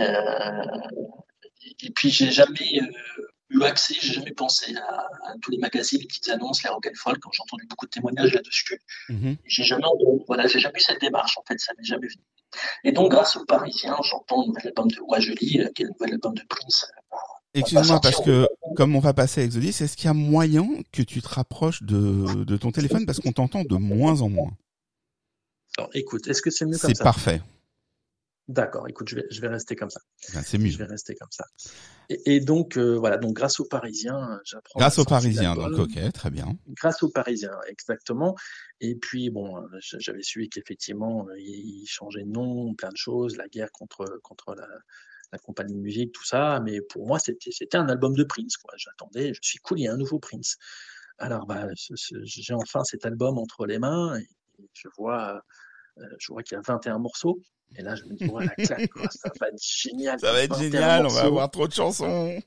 Euh, 0.00 0.64
et 1.82 1.90
puis 1.90 2.10
j'ai 2.10 2.30
jamais 2.30 2.80
euh, 2.80 3.22
eu 3.50 3.62
accès, 3.62 3.94
j'ai 4.00 4.12
jamais 4.12 4.32
pensé 4.32 4.76
à, 4.76 5.34
tous 5.40 5.50
les 5.50 5.58
magazines, 5.58 6.00
les 6.00 6.06
petites 6.06 6.28
annonces, 6.28 6.62
les 6.62 6.70
rock 6.70 6.86
and 6.86 6.94
folk, 6.96 7.18
quand 7.20 7.30
j'ai 7.32 7.42
entendu 7.42 7.66
beaucoup 7.66 7.86
de 7.86 7.90
témoignages 7.90 8.34
là-dessus. 8.34 8.78
Mm-hmm. 9.08 9.36
J'ai 9.46 9.64
jamais, 9.64 9.84
voilà, 10.26 10.46
j'ai 10.46 10.58
jamais 10.58 10.78
eu 10.78 10.82
cette 10.82 11.00
démarche, 11.00 11.38
en 11.38 11.42
fait, 11.46 11.58
ça 11.58 11.72
m'est 11.76 11.84
jamais 11.84 12.08
venu. 12.08 12.22
Et 12.84 12.92
donc, 12.92 13.10
grâce 13.10 13.36
aux 13.36 13.44
Parisiens, 13.44 13.96
j'entends 14.02 14.42
le 14.42 14.48
nouvel 14.48 14.68
album 14.68 14.90
de 14.90 15.00
Roi 15.00 15.20
Jolie, 15.20 15.60
qui 15.74 15.82
est 15.82 15.84
le 15.84 15.90
nouvel 15.90 16.14
album 16.14 16.34
de 16.34 16.42
Prince, 16.48 16.86
Excuse-moi, 17.56 18.00
parce 18.00 18.20
que 18.20 18.46
comme 18.76 18.94
on 18.94 19.00
va 19.00 19.14
passer 19.14 19.40
à 19.40 19.44
Exodus, 19.44 19.68
est-ce 19.68 19.96
qu'il 19.96 20.06
y 20.06 20.10
a 20.10 20.14
moyen 20.14 20.68
que 20.92 21.02
tu 21.02 21.22
te 21.22 21.28
rapproches 21.28 21.82
de, 21.82 22.44
de 22.44 22.56
ton 22.56 22.70
téléphone 22.70 23.06
parce 23.06 23.20
qu'on 23.20 23.32
t'entend 23.32 23.64
de 23.64 23.76
moins 23.76 24.20
en 24.20 24.28
moins? 24.28 24.56
Alors, 25.78 25.90
écoute, 25.94 26.26
est-ce 26.28 26.42
que 26.42 26.50
c'est 26.50 26.64
mieux 26.64 26.78
comme 26.78 26.90
ça? 26.90 26.94
C'est 26.94 27.04
parfait. 27.04 27.42
D'accord, 28.48 28.88
écoute, 28.88 29.08
je 29.08 29.16
vais, 29.16 29.26
je 29.28 29.40
vais 29.40 29.48
rester 29.48 29.74
comme 29.74 29.90
ça. 29.90 30.00
Ben, 30.32 30.40
c'est 30.40 30.56
mieux. 30.56 30.70
Je 30.70 30.78
vais 30.78 30.84
rester 30.84 31.16
comme 31.16 31.30
ça. 31.32 31.44
Et, 32.08 32.38
donc, 32.38 32.78
euh, 32.78 32.96
voilà, 32.96 33.16
donc 33.16 33.34
grâce 33.34 33.58
aux 33.58 33.64
Parisiens, 33.64 34.40
j'apprends. 34.44 34.78
Grâce 34.78 35.00
aux 35.00 35.04
Parisiens, 35.04 35.56
donc 35.56 35.72
ok, 35.72 36.12
très 36.12 36.30
bien. 36.30 36.56
Grâce 36.68 37.02
aux 37.02 37.10
Parisiens, 37.10 37.58
exactement. 37.66 38.36
Et 38.80 38.94
puis, 38.94 39.30
bon, 39.30 39.66
j'avais 39.80 40.22
suivi 40.22 40.48
qu'effectivement, 40.48 41.26
il 41.36 41.84
changeait 41.88 42.22
de 42.22 42.30
nom, 42.30 42.72
plein 42.74 42.90
de 42.90 42.96
choses, 42.96 43.36
la 43.36 43.48
guerre 43.48 43.72
contre, 43.72 44.20
contre 44.22 44.54
la, 44.54 44.68
la 45.32 45.38
compagnie 45.38 45.74
de 45.74 45.80
musique, 45.80 46.12
tout 46.12 46.24
ça. 46.24 46.60
Mais 46.60 46.80
pour 46.80 47.06
moi, 47.06 47.18
c'était, 47.18 47.76
un 47.76 47.88
album 47.88 48.14
de 48.14 48.24
Prince. 48.24 48.56
Quoi. 48.56 48.74
J'attendais, 48.76 49.34
je 49.34 49.40
suis 49.42 49.58
cool, 49.58 49.80
il 49.80 49.84
y 49.84 49.88
a 49.88 49.92
un 49.92 49.96
nouveau 49.96 50.18
Prince. 50.18 50.56
Alors, 51.18 51.46
bah, 51.46 51.66
j'ai 51.74 52.54
enfin 52.54 52.84
cet 52.84 53.06
album 53.06 53.38
entre 53.38 53.66
les 53.66 53.78
mains 53.78 54.18
et, 54.18 54.28
je 54.72 54.88
vois, 54.96 55.42
euh, 55.98 56.02
je 56.18 56.32
vois 56.32 56.42
qu'il 56.42 56.56
y 56.56 56.58
a 56.58 56.62
21 56.66 56.98
morceaux. 56.98 57.40
Et 57.76 57.82
là, 57.82 57.94
je 57.94 58.04
me 58.04 58.14
dis, 58.14 58.26
ouais, 58.26 58.46
la 58.46 58.64
claque, 58.64 58.90
quoi, 58.90 59.08
ça 59.10 59.30
va 59.40 59.48
être 59.48 59.62
génial. 59.62 60.20
Ça 60.20 60.32
va 60.32 60.42
être 60.42 60.58
génial, 60.58 61.06
on 61.06 61.10
va 61.10 61.22
avoir 61.22 61.50
trop 61.50 61.66
de 61.66 61.72
chansons. 61.72 62.40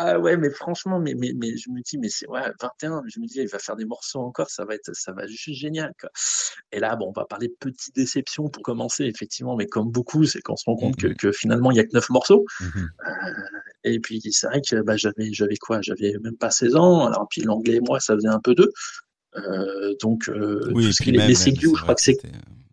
Ah 0.00 0.16
ouais, 0.16 0.36
mais 0.36 0.50
franchement, 0.50 1.00
mais, 1.00 1.14
mais, 1.14 1.32
mais 1.34 1.56
je 1.56 1.70
me 1.70 1.82
dis, 1.82 1.98
mais 1.98 2.08
c'est 2.08 2.28
ouais, 2.28 2.52
21, 2.60 3.02
je 3.08 3.18
me 3.18 3.26
dis, 3.26 3.40
il 3.40 3.48
va 3.48 3.58
faire 3.58 3.74
des 3.74 3.84
morceaux 3.84 4.20
encore, 4.20 4.48
ça 4.48 4.64
va 4.64 4.76
être, 4.76 4.94
ça 4.94 5.10
va 5.10 5.26
juste 5.26 5.58
génial, 5.58 5.92
quoi. 6.00 6.08
Et 6.70 6.78
là, 6.78 6.94
bon, 6.94 7.08
on 7.08 7.12
va 7.12 7.24
parler 7.24 7.48
de 7.48 7.56
petite 7.58 7.96
déception 7.96 8.48
pour 8.48 8.62
commencer, 8.62 9.06
effectivement, 9.06 9.56
mais 9.56 9.66
comme 9.66 9.90
beaucoup, 9.90 10.24
c'est 10.24 10.40
qu'on 10.40 10.54
se 10.54 10.66
rend 10.66 10.76
compte 10.76 10.94
que, 10.94 11.08
mmh 11.08 11.14
que, 11.16 11.32
finalement, 11.32 11.72
il 11.72 11.78
y 11.78 11.80
a 11.80 11.84
que 11.84 11.94
9 11.94 12.10
morceaux. 12.10 12.44
Mmh 12.60 12.64
euh, 12.76 13.32
et 13.82 13.98
puis, 13.98 14.22
c'est 14.30 14.46
vrai 14.46 14.60
que 14.60 14.80
bah, 14.82 14.96
j'avais, 14.96 15.32
j'avais 15.32 15.56
quoi? 15.56 15.80
J'avais 15.82 16.14
même 16.22 16.36
pas 16.36 16.52
16 16.52 16.76
ans, 16.76 17.06
alors, 17.06 17.26
puis 17.28 17.40
l'anglais 17.40 17.76
et 17.76 17.80
moi, 17.80 17.98
ça 17.98 18.14
faisait 18.14 18.28
un 18.28 18.40
peu 18.40 18.54
deux. 18.54 18.70
Euh, 19.34 19.94
donc, 20.00 20.28
euh, 20.28 20.70
oui, 20.74 20.92
puis 21.00 21.10
les, 21.10 21.34
je 21.34 21.82
crois 21.82 21.96
que 21.96 22.02
c'est. 22.02 22.18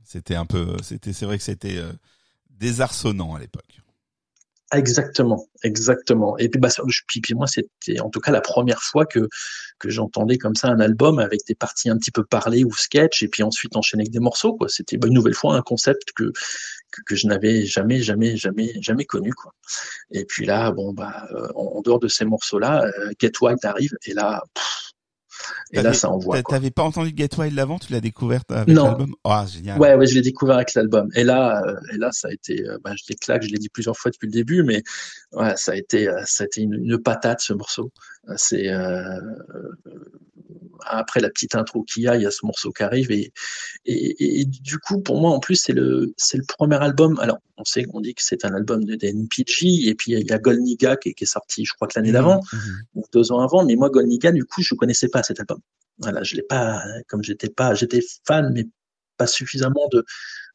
C'était 0.03 0.35
un 0.35 0.45
peu, 0.45 0.77
c'était, 0.83 1.11
c'est 1.11 1.25
vrai 1.25 1.39
que 1.39 1.43
c'était 1.43 1.81
désarçonnant 2.51 3.33
à 3.33 3.39
l'époque. 3.39 3.81
Exactement, 4.73 5.47
exactement. 5.63 6.37
Et 6.39 6.49
puis, 6.49 6.59
bah, 6.59 6.69
puis, 7.07 7.21
puis 7.21 7.33
moi, 7.35 7.45
c'était 7.45 7.99
en 7.99 8.09
tout 8.09 8.19
cas 8.19 8.31
la 8.31 8.41
première 8.41 8.81
fois 8.81 9.05
que 9.05 9.29
que 9.77 9.89
j'entendais 9.89 10.37
comme 10.37 10.55
ça 10.55 10.69
un 10.69 10.79
album 10.79 11.19
avec 11.19 11.41
des 11.47 11.53
parties 11.53 11.89
un 11.89 11.97
petit 11.97 12.09
peu 12.09 12.23
parlées 12.23 12.63
ou 12.63 12.73
sketch, 12.73 13.21
et 13.21 13.27
puis 13.27 13.43
ensuite 13.43 13.75
enchaîner 13.75 14.01
avec 14.01 14.11
des 14.11 14.19
morceaux. 14.19 14.55
Quoi. 14.55 14.67
C'était 14.67 14.97
bah, 14.97 15.07
une 15.07 15.13
nouvelle 15.13 15.35
fois 15.35 15.55
un 15.55 15.61
concept 15.61 16.11
que 16.15 16.31
que, 16.91 17.01
que 17.05 17.15
je 17.15 17.27
n'avais 17.27 17.65
jamais, 17.65 18.01
jamais, 18.01 18.37
jamais, 18.37 18.73
jamais 18.81 19.05
connu. 19.05 19.33
Quoi. 19.33 19.53
Et 20.11 20.25
puis 20.25 20.45
là, 20.45 20.71
bon, 20.71 20.93
bah, 20.93 21.27
euh, 21.31 21.47
en, 21.55 21.81
dehors 21.81 21.99
de 21.99 22.07
ces 22.07 22.25
morceaux-là, 22.25 22.85
euh, 22.85 23.11
Get 23.19 23.33
White 23.41 23.63
arrive, 23.65 23.91
et 24.05 24.13
là. 24.13 24.43
Et 25.71 25.81
là, 25.81 25.93
ça 25.93 26.09
envoie. 26.09 26.41
T'avais 26.43 26.71
pas 26.71 26.83
entendu 26.83 27.13
Get 27.15 27.29
Wild 27.37 27.55
l'avant, 27.55 27.79
tu 27.79 27.91
l'as 27.91 28.01
découvert 28.01 28.41
avec 28.49 28.75
l'album? 28.75 29.13
Oh, 29.23 29.41
génial. 29.47 29.79
Ouais, 29.79 29.95
ouais, 29.95 30.05
je 30.05 30.15
l'ai 30.15 30.21
découvert 30.21 30.55
avec 30.55 30.73
l'album. 30.73 31.09
Et 31.15 31.23
là, 31.23 31.61
euh, 31.65 31.75
et 31.93 31.97
là, 31.97 32.09
ça 32.11 32.29
a 32.29 32.31
été, 32.31 32.67
euh, 32.67 32.77
bah, 32.83 32.91
je 32.95 33.03
l'ai 33.09 33.15
claque, 33.15 33.43
je 33.43 33.49
l'ai 33.49 33.57
dit 33.57 33.69
plusieurs 33.69 33.97
fois 33.97 34.11
depuis 34.11 34.27
le 34.27 34.31
début, 34.31 34.63
mais 34.63 34.83
ouais, 35.33 35.53
ça 35.55 35.73
a 35.73 35.75
été, 35.75 36.07
euh, 36.07 36.21
ça 36.25 36.43
a 36.43 36.47
été 36.47 36.61
une, 36.61 36.75
une 36.75 36.97
patate 36.97 37.41
ce 37.41 37.53
morceau. 37.53 37.91
C'est 38.37 38.69
euh, 38.69 39.19
après 40.85 41.19
la 41.19 41.29
petite 41.29 41.55
intro 41.55 41.83
qu'il 41.83 42.03
y 42.03 42.07
a, 42.07 42.15
il 42.15 42.21
y 42.21 42.25
a 42.25 42.31
ce 42.31 42.45
morceau 42.45 42.71
qui 42.71 42.83
arrive 42.83 43.11
et, 43.11 43.31
et, 43.85 44.41
et 44.41 44.45
du 44.45 44.77
coup 44.79 45.01
pour 45.01 45.19
moi 45.19 45.31
en 45.31 45.39
plus 45.39 45.55
c'est 45.55 45.73
le 45.73 46.13
c'est 46.17 46.37
le 46.37 46.43
premier 46.47 46.77
album. 46.77 47.19
Alors 47.19 47.39
on 47.57 47.63
sait 47.63 47.83
qu'on 47.83 48.01
dit 48.01 48.13
que 48.13 48.23
c'est 48.23 48.45
un 48.45 48.53
album 48.53 48.83
de 48.83 48.97
NPG 49.01 49.87
et 49.87 49.95
puis 49.95 50.13
il 50.13 50.27
y 50.27 50.31
a 50.31 50.37
Golniga 50.37 50.97
qui, 50.97 51.13
qui 51.13 51.23
est 51.23 51.27
sorti 51.27 51.65
je 51.65 51.73
crois 51.73 51.87
que 51.87 51.93
l'année 51.97 52.09
mmh 52.09 52.13
d'avant 52.13 52.41
mmh 52.51 52.57
ou 52.95 53.03
deux 53.13 53.31
ans 53.31 53.39
avant. 53.39 53.65
Mais 53.65 53.75
moi 53.75 53.89
Golniga 53.89 54.31
du 54.31 54.45
coup 54.45 54.61
je 54.61 54.75
connaissais 54.75 55.09
pas 55.09 55.23
cet 55.23 55.39
album. 55.39 55.59
Voilà, 55.99 56.23
je 56.23 56.35
l'ai 56.35 56.43
pas 56.43 56.83
comme 57.07 57.23
j'étais 57.23 57.49
pas 57.49 57.73
j'étais 57.73 58.01
fan 58.25 58.51
mais 58.53 58.67
pas 59.17 59.27
suffisamment 59.27 59.87
de 59.91 60.03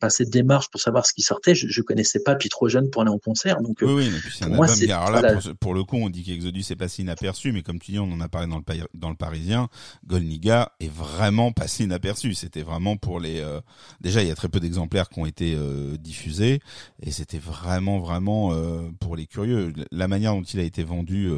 cette 0.08 0.30
démarche 0.30 0.68
pour 0.70 0.80
savoir 0.80 1.04
ce 1.04 1.12
qui 1.12 1.22
sortait, 1.22 1.54
je, 1.54 1.68
je 1.68 1.82
connaissais 1.82 2.20
pas, 2.20 2.34
puis 2.34 2.48
trop 2.48 2.68
jeune 2.68 2.88
pour 2.90 3.02
aller 3.02 3.10
en 3.10 3.18
concert. 3.18 3.60
Donc, 3.60 3.78
oui, 3.82 3.92
oui, 3.92 4.08
mais 4.10 4.18
puis 4.18 4.32
c'est 4.36 4.44
un 4.44 4.52
album. 4.52 5.22
là, 5.22 5.38
pour, 5.60 5.74
le 5.74 5.84
coup, 5.84 5.96
on 5.96 6.08
dit 6.08 6.22
qu'Exodus 6.22 6.64
est 6.70 6.76
passé 6.76 7.02
inaperçu, 7.02 7.52
mais 7.52 7.62
comme 7.62 7.78
tu 7.78 7.92
dis, 7.92 7.98
on 7.98 8.10
en 8.10 8.20
a 8.20 8.28
parlé 8.28 8.48
dans 8.48 8.56
le, 8.56 8.64
dans 8.94 9.10
le 9.10 9.16
Parisien, 9.16 9.68
Golniga 10.06 10.72
est 10.80 10.90
vraiment 10.90 11.52
passé 11.52 11.84
inaperçu. 11.84 12.34
C'était 12.34 12.62
vraiment 12.62 12.96
pour 12.96 13.20
les. 13.20 13.40
Euh, 13.40 13.60
déjà, 14.00 14.22
il 14.22 14.28
y 14.28 14.30
a 14.30 14.34
très 14.34 14.48
peu 14.48 14.60
d'exemplaires 14.60 15.10
qui 15.10 15.18
ont 15.18 15.26
été 15.26 15.54
euh, 15.54 15.96
diffusés, 15.98 16.60
et 17.02 17.10
c'était 17.10 17.38
vraiment, 17.38 17.98
vraiment 17.98 18.52
euh, 18.52 18.88
pour 19.00 19.16
les 19.16 19.26
curieux. 19.26 19.74
La 19.92 20.08
manière 20.08 20.32
dont 20.32 20.42
il 20.42 20.60
a 20.60 20.64
été 20.64 20.82
vendu, 20.82 21.30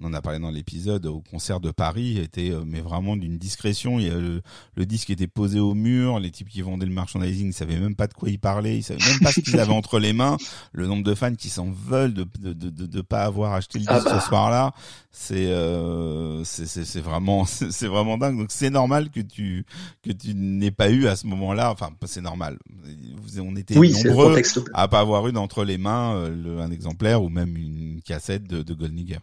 on 0.00 0.06
en 0.06 0.12
a 0.12 0.20
parlé 0.20 0.40
dans 0.40 0.50
l'épisode 0.50 1.06
au 1.06 1.20
concert 1.20 1.60
de 1.60 1.70
Paris, 1.70 2.18
était 2.18 2.52
mais 2.66 2.80
vraiment 2.80 3.16
d'une 3.16 3.38
discrétion. 3.38 4.00
Il 4.00 4.06
y 4.06 4.10
a 4.10 4.18
le, 4.18 4.42
le 4.74 4.86
disque 4.86 5.10
était 5.10 5.28
posé 5.28 5.60
au 5.60 5.74
mur, 5.74 6.18
les 6.18 6.30
types 6.30 6.48
qui 6.48 6.62
vendaient 6.62 6.86
le 6.86 6.92
merchandising 6.92 7.48
ne 7.48 7.52
savaient 7.52 7.78
même 7.78 7.94
pas 7.94 8.07
de 8.08 8.14
quoi 8.14 8.28
ils 8.28 8.38
parlaient, 8.38 8.78
ils 8.78 8.82
savaient 8.82 9.04
même 9.04 9.20
pas 9.20 9.32
ce 9.32 9.40
qu'ils 9.40 9.60
avaient 9.60 9.72
entre 9.72 9.98
les 9.98 10.12
mains. 10.12 10.36
Le 10.72 10.86
nombre 10.86 11.04
de 11.04 11.14
fans 11.14 11.34
qui 11.34 11.48
s'en 11.48 11.70
veulent 11.70 12.14
de 12.14 12.26
de, 12.40 12.52
de 12.52 12.86
de, 12.86 13.00
pas 13.00 13.22
avoir 13.24 13.54
acheté 13.54 13.78
le 13.78 13.84
ah 13.88 13.94
disque 13.94 14.08
ce 14.08 14.14
bah. 14.14 14.20
soir-là, 14.20 14.74
c'est 15.12 15.46
euh, 15.46 16.42
c'est 16.44 16.66
c'est 16.66 17.00
vraiment 17.00 17.44
c'est 17.46 17.86
vraiment 17.86 18.18
dingue. 18.18 18.38
Donc 18.38 18.50
c'est 18.50 18.70
normal 18.70 19.10
que 19.10 19.20
tu 19.20 19.64
que 20.02 20.10
tu 20.10 20.34
n'aies 20.34 20.70
pas 20.70 20.90
eu 20.90 21.06
à 21.06 21.16
ce 21.16 21.26
moment-là. 21.26 21.70
Enfin, 21.70 21.90
c'est 22.06 22.20
normal. 22.20 22.58
On 23.40 23.54
était 23.56 23.74
nombreux 23.74 24.40
à 24.74 24.88
pas 24.88 25.00
avoir 25.00 25.26
eu 25.28 25.32
d'entre 25.32 25.64
les 25.64 25.78
mains 25.78 26.14
euh, 26.16 26.30
le, 26.30 26.60
un 26.60 26.70
exemplaire 26.70 27.22
ou 27.22 27.28
même 27.28 27.56
une 27.56 28.00
cassette 28.02 28.44
de, 28.44 28.62
de 28.62 28.74
Goldnigger. 28.74 29.18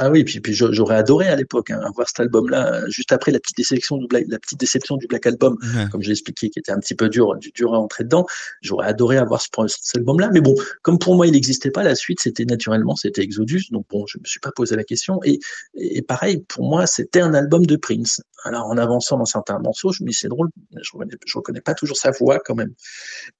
Ah 0.00 0.10
oui, 0.10 0.22
puis, 0.22 0.40
puis 0.40 0.54
j'aurais 0.54 0.94
adoré 0.94 1.26
à 1.26 1.34
l'époque 1.34 1.70
hein, 1.70 1.80
avoir 1.84 2.06
cet 2.06 2.20
album-là, 2.20 2.88
juste 2.88 3.10
après 3.10 3.32
la 3.32 3.40
petite 3.40 3.56
déception 3.56 3.96
du 3.96 4.06
Black, 4.06 4.26
la 4.28 4.38
petite 4.38 4.60
déception 4.60 4.96
du 4.96 5.08
Black 5.08 5.26
Album, 5.26 5.58
comme 5.90 6.02
j'ai 6.02 6.12
expliqué, 6.12 6.50
qui 6.50 6.60
était 6.60 6.70
un 6.70 6.78
petit 6.78 6.94
peu 6.94 7.08
dur, 7.08 7.34
dur 7.54 7.74
à 7.74 7.78
entrer 7.78 8.04
dedans. 8.04 8.24
J'aurais 8.62 8.86
adoré 8.86 9.16
avoir 9.16 9.42
ce, 9.42 9.48
cet 9.66 9.96
album-là, 9.96 10.30
mais 10.32 10.40
bon, 10.40 10.54
comme 10.82 11.00
pour 11.00 11.16
moi 11.16 11.26
il 11.26 11.32
n'existait 11.32 11.72
pas, 11.72 11.82
la 11.82 11.96
suite 11.96 12.20
c'était 12.20 12.44
naturellement 12.44 12.94
c'était 12.94 13.22
Exodus, 13.22 13.64
donc 13.72 13.86
bon, 13.90 14.06
je 14.06 14.18
me 14.18 14.24
suis 14.24 14.38
pas 14.38 14.52
posé 14.52 14.76
la 14.76 14.84
question. 14.84 15.18
Et, 15.24 15.40
et 15.74 16.02
pareil, 16.02 16.44
pour 16.48 16.64
moi 16.64 16.86
c'était 16.86 17.20
un 17.20 17.34
album 17.34 17.66
de 17.66 17.74
Prince. 17.74 18.20
Alors 18.44 18.66
en 18.66 18.78
avançant 18.78 19.18
dans 19.18 19.24
certains 19.24 19.58
morceaux, 19.58 19.90
je 19.90 20.04
me 20.04 20.10
dis 20.10 20.14
c'est 20.14 20.28
drôle, 20.28 20.48
je 20.80 20.90
reconnais, 20.92 21.16
je 21.26 21.36
reconnais 21.36 21.60
pas 21.60 21.74
toujours 21.74 21.96
sa 21.96 22.12
voix 22.12 22.38
quand 22.38 22.54
même. 22.54 22.72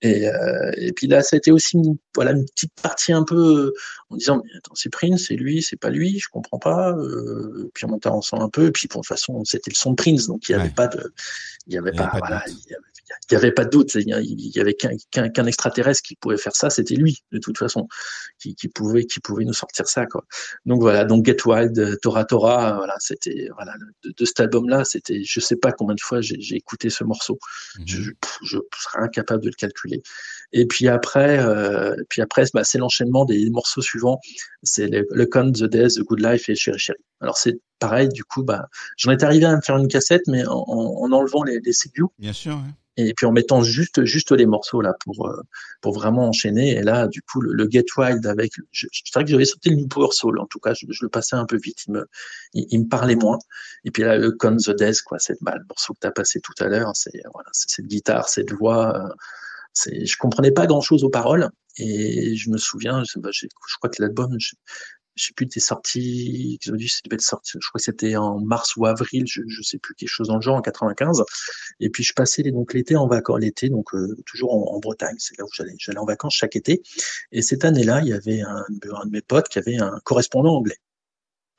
Et, 0.03 0.29
euh, 0.29 0.73
et 0.77 0.93
puis 0.93 1.07
là, 1.07 1.23
ça 1.23 1.37
a 1.37 1.39
été 1.39 1.53
aussi 1.53 1.77
une, 1.77 1.97
voilà 2.17 2.33
une 2.33 2.45
petite 2.47 2.73
partie 2.83 3.13
un 3.13 3.23
peu 3.23 3.73
en 4.11 4.17
disant 4.17 4.43
mais 4.45 4.51
attends 4.57 4.75
c'est 4.75 4.91
Prince, 4.91 5.27
c'est 5.29 5.37
lui, 5.37 5.63
c'est 5.63 5.77
pas 5.77 5.91
lui, 5.91 6.19
je 6.19 6.27
comprends 6.29 6.48
pas. 6.57 6.93
Euh, 6.93 7.71
puis 7.75 7.85
on 7.85 7.89
montait 7.89 8.09
ensemble 8.09 8.45
un 8.45 8.49
peu, 8.49 8.67
et 8.67 8.71
puis 8.71 8.89
bon, 8.89 9.01
de 9.01 9.03
toute 9.03 9.09
façon 9.09 9.45
c'était 9.45 9.71
le 9.71 9.77
son 9.77 9.91
de 9.91 9.97
Prince, 9.97 10.27
donc 10.27 10.49
il 10.49 10.53
y 10.53 10.55
avait 10.55 10.71
pas 10.71 10.87
de, 10.87 11.13
il 11.67 11.75
y 11.75 11.79
avait 11.79 11.93
pas, 11.93 12.11
voilà, 12.17 12.43
il 12.47 12.71
y 12.71 12.75
avait, 12.75 12.85
n'y 13.31 13.37
avait 13.37 13.53
pas 13.53 13.65
de 13.65 13.71
doute. 13.71 13.95
Il 13.95 14.07
y 14.07 14.61
avait 14.61 14.75
qu'un 14.75 15.47
extraterrestre 15.47 16.03
qui 16.03 16.17
pouvait 16.17 16.37
faire 16.37 16.55
ça, 16.55 16.71
c'était 16.71 16.95
lui, 16.95 17.23
de 17.33 17.39
toute 17.39 17.59
façon, 17.59 17.89
qui, 18.39 18.55
qui, 18.55 18.69
pouvait, 18.69 19.05
qui 19.05 19.21
pouvait 19.21 19.45
nous 19.45 19.53
sortir 19.53 19.87
ça, 19.89 20.07
quoi. 20.07 20.25
Donc 20.67 20.81
voilà, 20.81 21.05
donc 21.05 21.27
Get 21.27 21.37
Wild, 21.45 21.99
Tora 22.01 22.25
Tora, 22.25 22.77
voilà, 22.77 22.95
c'était, 22.99 23.49
voilà, 23.55 23.75
de, 24.05 24.25
cet 24.25 24.41
album-là, 24.41 24.85
c'était, 24.85 25.23
je 25.25 25.41
sais 25.41 25.57
pas 25.57 25.73
combien 25.73 25.95
de 25.95 26.01
fois 26.01 26.21
j'ai 26.21 26.57
écouté 26.57 26.91
ce 26.91 27.05
morceau. 27.05 27.39
Mhm. 27.79 27.85
Je, 27.87 28.03
je, 28.45 28.59
serais 28.79 29.03
incapable 29.03 29.43
de 29.43 29.49
le 29.49 29.55
calculer. 29.55 30.03
Et 30.53 30.67
puis 30.67 30.89
après, 30.89 31.39
euh, 31.39 31.95
puis 32.09 32.23
après, 32.23 32.45
bah, 32.55 32.63
c'est 32.65 32.79
l'enchaînement 32.79 33.25
des 33.25 33.51
morceaux 33.51 33.83
suivants. 33.83 34.19
C'est 34.63 34.87
le, 34.87 35.07
le 35.11 35.27
Con, 35.27 35.53
The 35.53 35.65
Days, 35.65 35.95
The 35.95 36.01
Good 36.01 36.21
Life 36.21 36.49
et 36.49 36.55
Cherry 36.55 36.79
Cherry. 36.79 36.99
Alors 37.21 37.37
c'est 37.37 37.61
pareil, 37.79 38.09
du 38.09 38.25
coup, 38.25 38.43
bah, 38.43 38.69
j'en 38.97 39.11
étais 39.11 39.25
arrivé 39.25 39.45
à 39.45 39.57
me 39.57 39.61
faire 39.61 39.77
une 39.77 39.89
cassette, 39.89 40.23
mais 40.27 40.47
en, 40.47 40.65
en 40.69 41.13
enlevant 41.13 41.43
les, 41.43 41.61
les 41.61 41.73
Bien 42.19 42.33
sûr 42.33 42.59
et 42.99 43.15
puis 43.15 43.27
en 43.27 43.33
mettant 43.33 43.63
juste 43.63 44.05
juste 44.05 44.33
les 44.33 44.47
morceaux 44.47 44.81
là 44.81 44.93
pour 45.05 45.29
euh, 45.29 45.41
pour 45.81 45.95
vraiment 45.95 46.29
enchaîner. 46.29 46.73
Et 46.73 46.83
là 46.83 47.07
du 47.07 47.23
coup 47.23 47.41
le, 47.41 47.69
Get 47.71 47.85
Wild 47.97 48.27
avec 48.27 48.53
je, 48.73 48.87
je 48.93 49.03
dirais 49.11 49.25
que 49.25 49.31
j'avais 49.31 49.45
sauté 49.45 49.71
le 49.71 49.77
New 49.77 49.89
Power 49.89 50.09
Soul 50.11 50.39
en 50.41 50.47
tout 50.47 50.59
cas 50.59 50.75
je, 50.75 50.87
le 51.01 51.09
passais 51.09 51.37
un 51.37 51.47
peu 51.47 51.59
vite. 51.59 51.85
Il 51.87 51.93
me 51.93 52.07
il, 52.55 52.81
me 52.81 52.89
parlait 52.89 53.17
moins. 53.17 53.39
Et 53.85 53.91
puis 53.91 54.03
là 54.03 54.19
le 54.19 54.33
Con 54.33 54.57
the 54.57 54.71
Death 54.71 55.03
quoi 55.03 55.19
c'est 55.19 55.37
bah, 55.41 55.55
le 55.57 55.65
morceau 55.69 55.95
que 55.95 56.01
tu 56.01 56.07
as 56.09 56.13
passé 56.13 56.41
tout 56.41 56.55
à 56.59 56.67
l'heure 56.67 56.91
c'est 56.95 57.23
voilà 57.33 57.49
c'est 57.53 57.71
cette 57.71 57.87
guitare 57.87 58.29
cette 58.29 58.53
voix 58.53 58.97
euh, 58.97 59.15
c'est 59.73 60.07
je 60.07 60.17
comprenais 60.19 60.53
pas 60.53 60.67
grand 60.67 60.81
chose 60.81 61.05
aux 61.05 61.11
paroles. 61.11 61.51
Et 61.81 62.35
je 62.35 62.51
me 62.51 62.59
souviens 62.59 63.05
je, 63.05 63.21
bah, 63.21 63.31
je 63.33 63.47
crois 63.79 63.91
que 63.91 64.03
l'album 64.03 64.37
je 65.19 65.27
sais 65.27 65.33
plus, 65.35 65.49
t'es 65.49 65.61
sorti, 65.61 66.55
Exodus, 66.55 67.01
devait 67.05 67.17
être 67.17 67.23
sorti, 67.23 67.53
je 67.61 67.69
crois 67.69 67.79
que 67.79 67.85
c'était 67.85 68.17
en 68.17 68.41
mars 68.41 68.77
ou 68.77 68.87
avril, 68.87 69.25
je, 69.27 69.43
je 69.47 69.63
sais 69.63 69.79
plus, 69.79 69.95
quelque 69.95 70.09
chose 70.09 70.29
dans 70.29 70.37
le 70.37 70.41
genre, 70.41 70.57
en 70.57 70.63
95. 70.63 71.25
Et 71.81 71.91
puis 71.91 72.05
je 72.05 72.13
passais 72.13 72.43
donc 72.45 72.73
l'été 72.73 72.97
en 72.97 73.09
vacances, 73.09 73.41
l'été, 73.41 73.69
donc 73.69 73.95
euh, 73.95 74.17
toujours 74.27 74.55
en, 74.55 74.79
Bretagne, 74.79 75.17
c'est 75.19 75.37
là 75.39 75.45
où 75.45 75.49
j'allais, 75.53 75.75
j'allais 75.79 75.99
en 75.99 76.05
vacances 76.05 76.35
chaque 76.35 76.55
été. 76.55 76.83
Et 77.33 77.43
cette 77.43 77.65
année-là, 77.65 78.01
il 78.03 78.09
y 78.09 78.13
avait 78.13 78.43
un, 78.43 78.65
de 78.71 79.11
mes 79.11 79.23
potes 79.23 79.49
qui 79.49 79.59
avait 79.59 79.77
un 79.77 79.99
correspondant 80.05 80.55
anglais. 80.55 80.79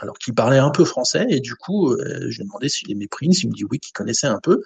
Alors 0.02 0.18
qui 0.18 0.32
parlait 0.32 0.60
un 0.60 0.70
peu 0.70 0.86
français, 0.86 1.26
et 1.30 1.42
du 1.42 1.56
coup, 1.56 1.92
euh, 1.92 2.28
je 2.30 2.38
lui 2.38 2.42
ai 2.42 2.46
demandé 2.46 2.70
s'il 2.70 2.90
aimait 2.90 3.08
Prince, 3.08 3.44
il 3.44 3.50
me 3.50 3.54
dit 3.54 3.66
oui, 3.70 3.80
qu'il 3.80 3.92
connaissait 3.92 4.28
un 4.28 4.40
peu. 4.40 4.62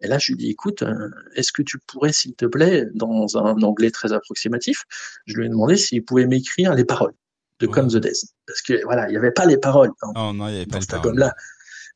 Et 0.00 0.06
là, 0.06 0.18
je 0.18 0.32
lui 0.32 0.38
dit, 0.38 0.48
écoute, 0.48 0.82
euh, 0.82 1.10
est-ce 1.34 1.52
que 1.52 1.60
tu 1.60 1.78
pourrais, 1.86 2.12
s'il 2.12 2.34
te 2.34 2.46
plaît, 2.46 2.86
dans 2.94 3.36
un 3.36 3.60
anglais 3.62 3.90
très 3.90 4.14
approximatif, 4.14 4.84
je 5.26 5.36
lui 5.36 5.46
ai 5.46 5.48
demandé 5.50 5.76
s'il 5.76 6.02
pouvait 6.04 6.26
m'écrire 6.26 6.74
les 6.74 6.86
paroles 6.86 7.12
de 7.60 7.66
Come 7.66 7.88
the 7.88 7.96
Days. 7.96 8.20
Parce 8.46 8.62
que 8.62 8.82
voilà, 8.84 9.08
il 9.08 9.12
n'y 9.12 9.16
avait 9.16 9.30
pas 9.30 9.46
les 9.46 9.58
paroles 9.58 9.90
dans, 10.02 10.30
oh, 10.30 10.32
non, 10.32 10.48
il 10.48 10.54
y 10.54 10.56
avait 10.56 10.66
pas 10.66 10.80
cet 10.80 10.94
album-là. 10.94 11.34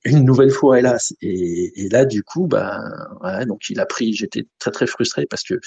Une 0.05 0.25
nouvelle 0.25 0.51
fois, 0.51 0.81
hélas. 0.81 1.13
Et, 1.23 1.85
et 1.85 1.89
là, 1.89 2.05
du 2.05 2.25
coup, 2.25 2.49
bah, 2.49 2.81
voilà, 3.21 3.45
donc 3.45 3.71
il 3.71 3.79
a 3.79 3.87
pris. 3.87 4.13
J'étais 4.13 4.47
très 4.59 4.73
très 4.73 4.87
frustré 4.89 5.27
parce 5.27 5.45
que, 5.45 5.61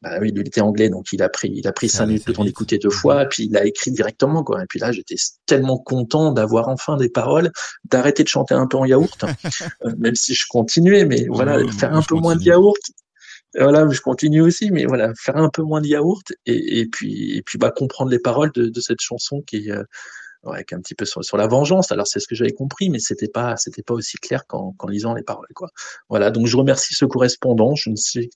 bah 0.00 0.18
oui, 0.20 0.32
il 0.34 0.40
était 0.40 0.60
anglais, 0.62 0.88
donc 0.88 1.12
il 1.12 1.22
a 1.22 1.28
pris, 1.28 1.52
il 1.54 1.66
a 1.66 1.72
pris 1.72 1.88
cinq 1.88 2.06
minutes 2.06 2.26
de 2.26 2.32
temps 2.32 2.44
d'écouter 2.44 2.78
deux 2.78 2.90
fois, 2.90 3.24
mhm. 3.24 3.28
puis 3.28 3.44
il 3.46 3.56
a 3.56 3.66
écrit 3.66 3.90
directement, 3.90 4.44
quoi. 4.44 4.62
Et 4.62 4.66
puis 4.66 4.78
là, 4.78 4.92
j'étais 4.92 5.16
tellement 5.44 5.78
content 5.78 6.32
d'avoir 6.32 6.68
enfin 6.68 6.96
des 6.96 7.10
paroles, 7.10 7.50
d'arrêter 7.84 8.22
de 8.22 8.28
chanter 8.28 8.54
un 8.54 8.66
peu 8.66 8.78
en 8.78 8.86
yaourt, 8.86 9.24
euh, 9.84 9.92
même 9.98 10.14
si 10.14 10.34
je 10.34 10.44
continuais, 10.48 11.04
mais 11.04 11.26
voilà, 11.28 11.58
faire 11.72 11.94
un 11.94 12.02
peu 12.02 12.14
moins 12.14 12.36
de 12.36 12.42
yaourt, 12.42 12.80
voilà, 13.58 13.88
je 13.88 14.00
continue 14.00 14.42
aussi, 14.42 14.70
mais 14.70 14.84
voilà, 14.86 15.12
faire 15.16 15.36
un 15.36 15.48
peu 15.48 15.62
moins 15.62 15.80
de 15.80 15.86
yaourt 15.88 16.32
et, 16.46 16.80
et 16.80 16.86
puis 16.86 17.36
et 17.36 17.42
puis 17.42 17.58
bah 17.58 17.70
comprendre 17.70 18.10
les 18.10 18.18
paroles 18.18 18.52
de, 18.52 18.68
de 18.68 18.80
cette 18.80 19.00
chanson 19.00 19.42
qui 19.42 19.70
euh, 19.70 19.82
ouais, 20.44 20.64
qui 20.64 20.74
est 20.74 20.76
un 20.76 20.80
petit 20.80 20.94
peu 20.94 21.04
sur, 21.04 21.24
sur 21.24 21.36
la 21.36 21.46
vengeance. 21.46 21.92
Alors 21.92 22.06
c'est 22.06 22.20
ce 22.20 22.28
que 22.28 22.34
j'avais 22.34 22.52
compris, 22.52 22.90
mais 22.90 22.98
c'était 22.98 23.28
pas 23.28 23.56
c'était 23.56 23.82
pas 23.82 23.94
aussi 23.94 24.18
clair 24.18 24.46
qu'en 24.46 24.72
qu'en 24.72 24.88
lisant 24.88 25.14
les 25.14 25.22
paroles 25.22 25.48
quoi. 25.54 25.68
Voilà, 26.08 26.30
donc 26.30 26.46
je 26.46 26.56
remercie 26.56 26.94
ce 26.94 27.04
correspondant. 27.04 27.74
Je 27.74 27.90
ne 27.90 27.96
sais 27.96 28.30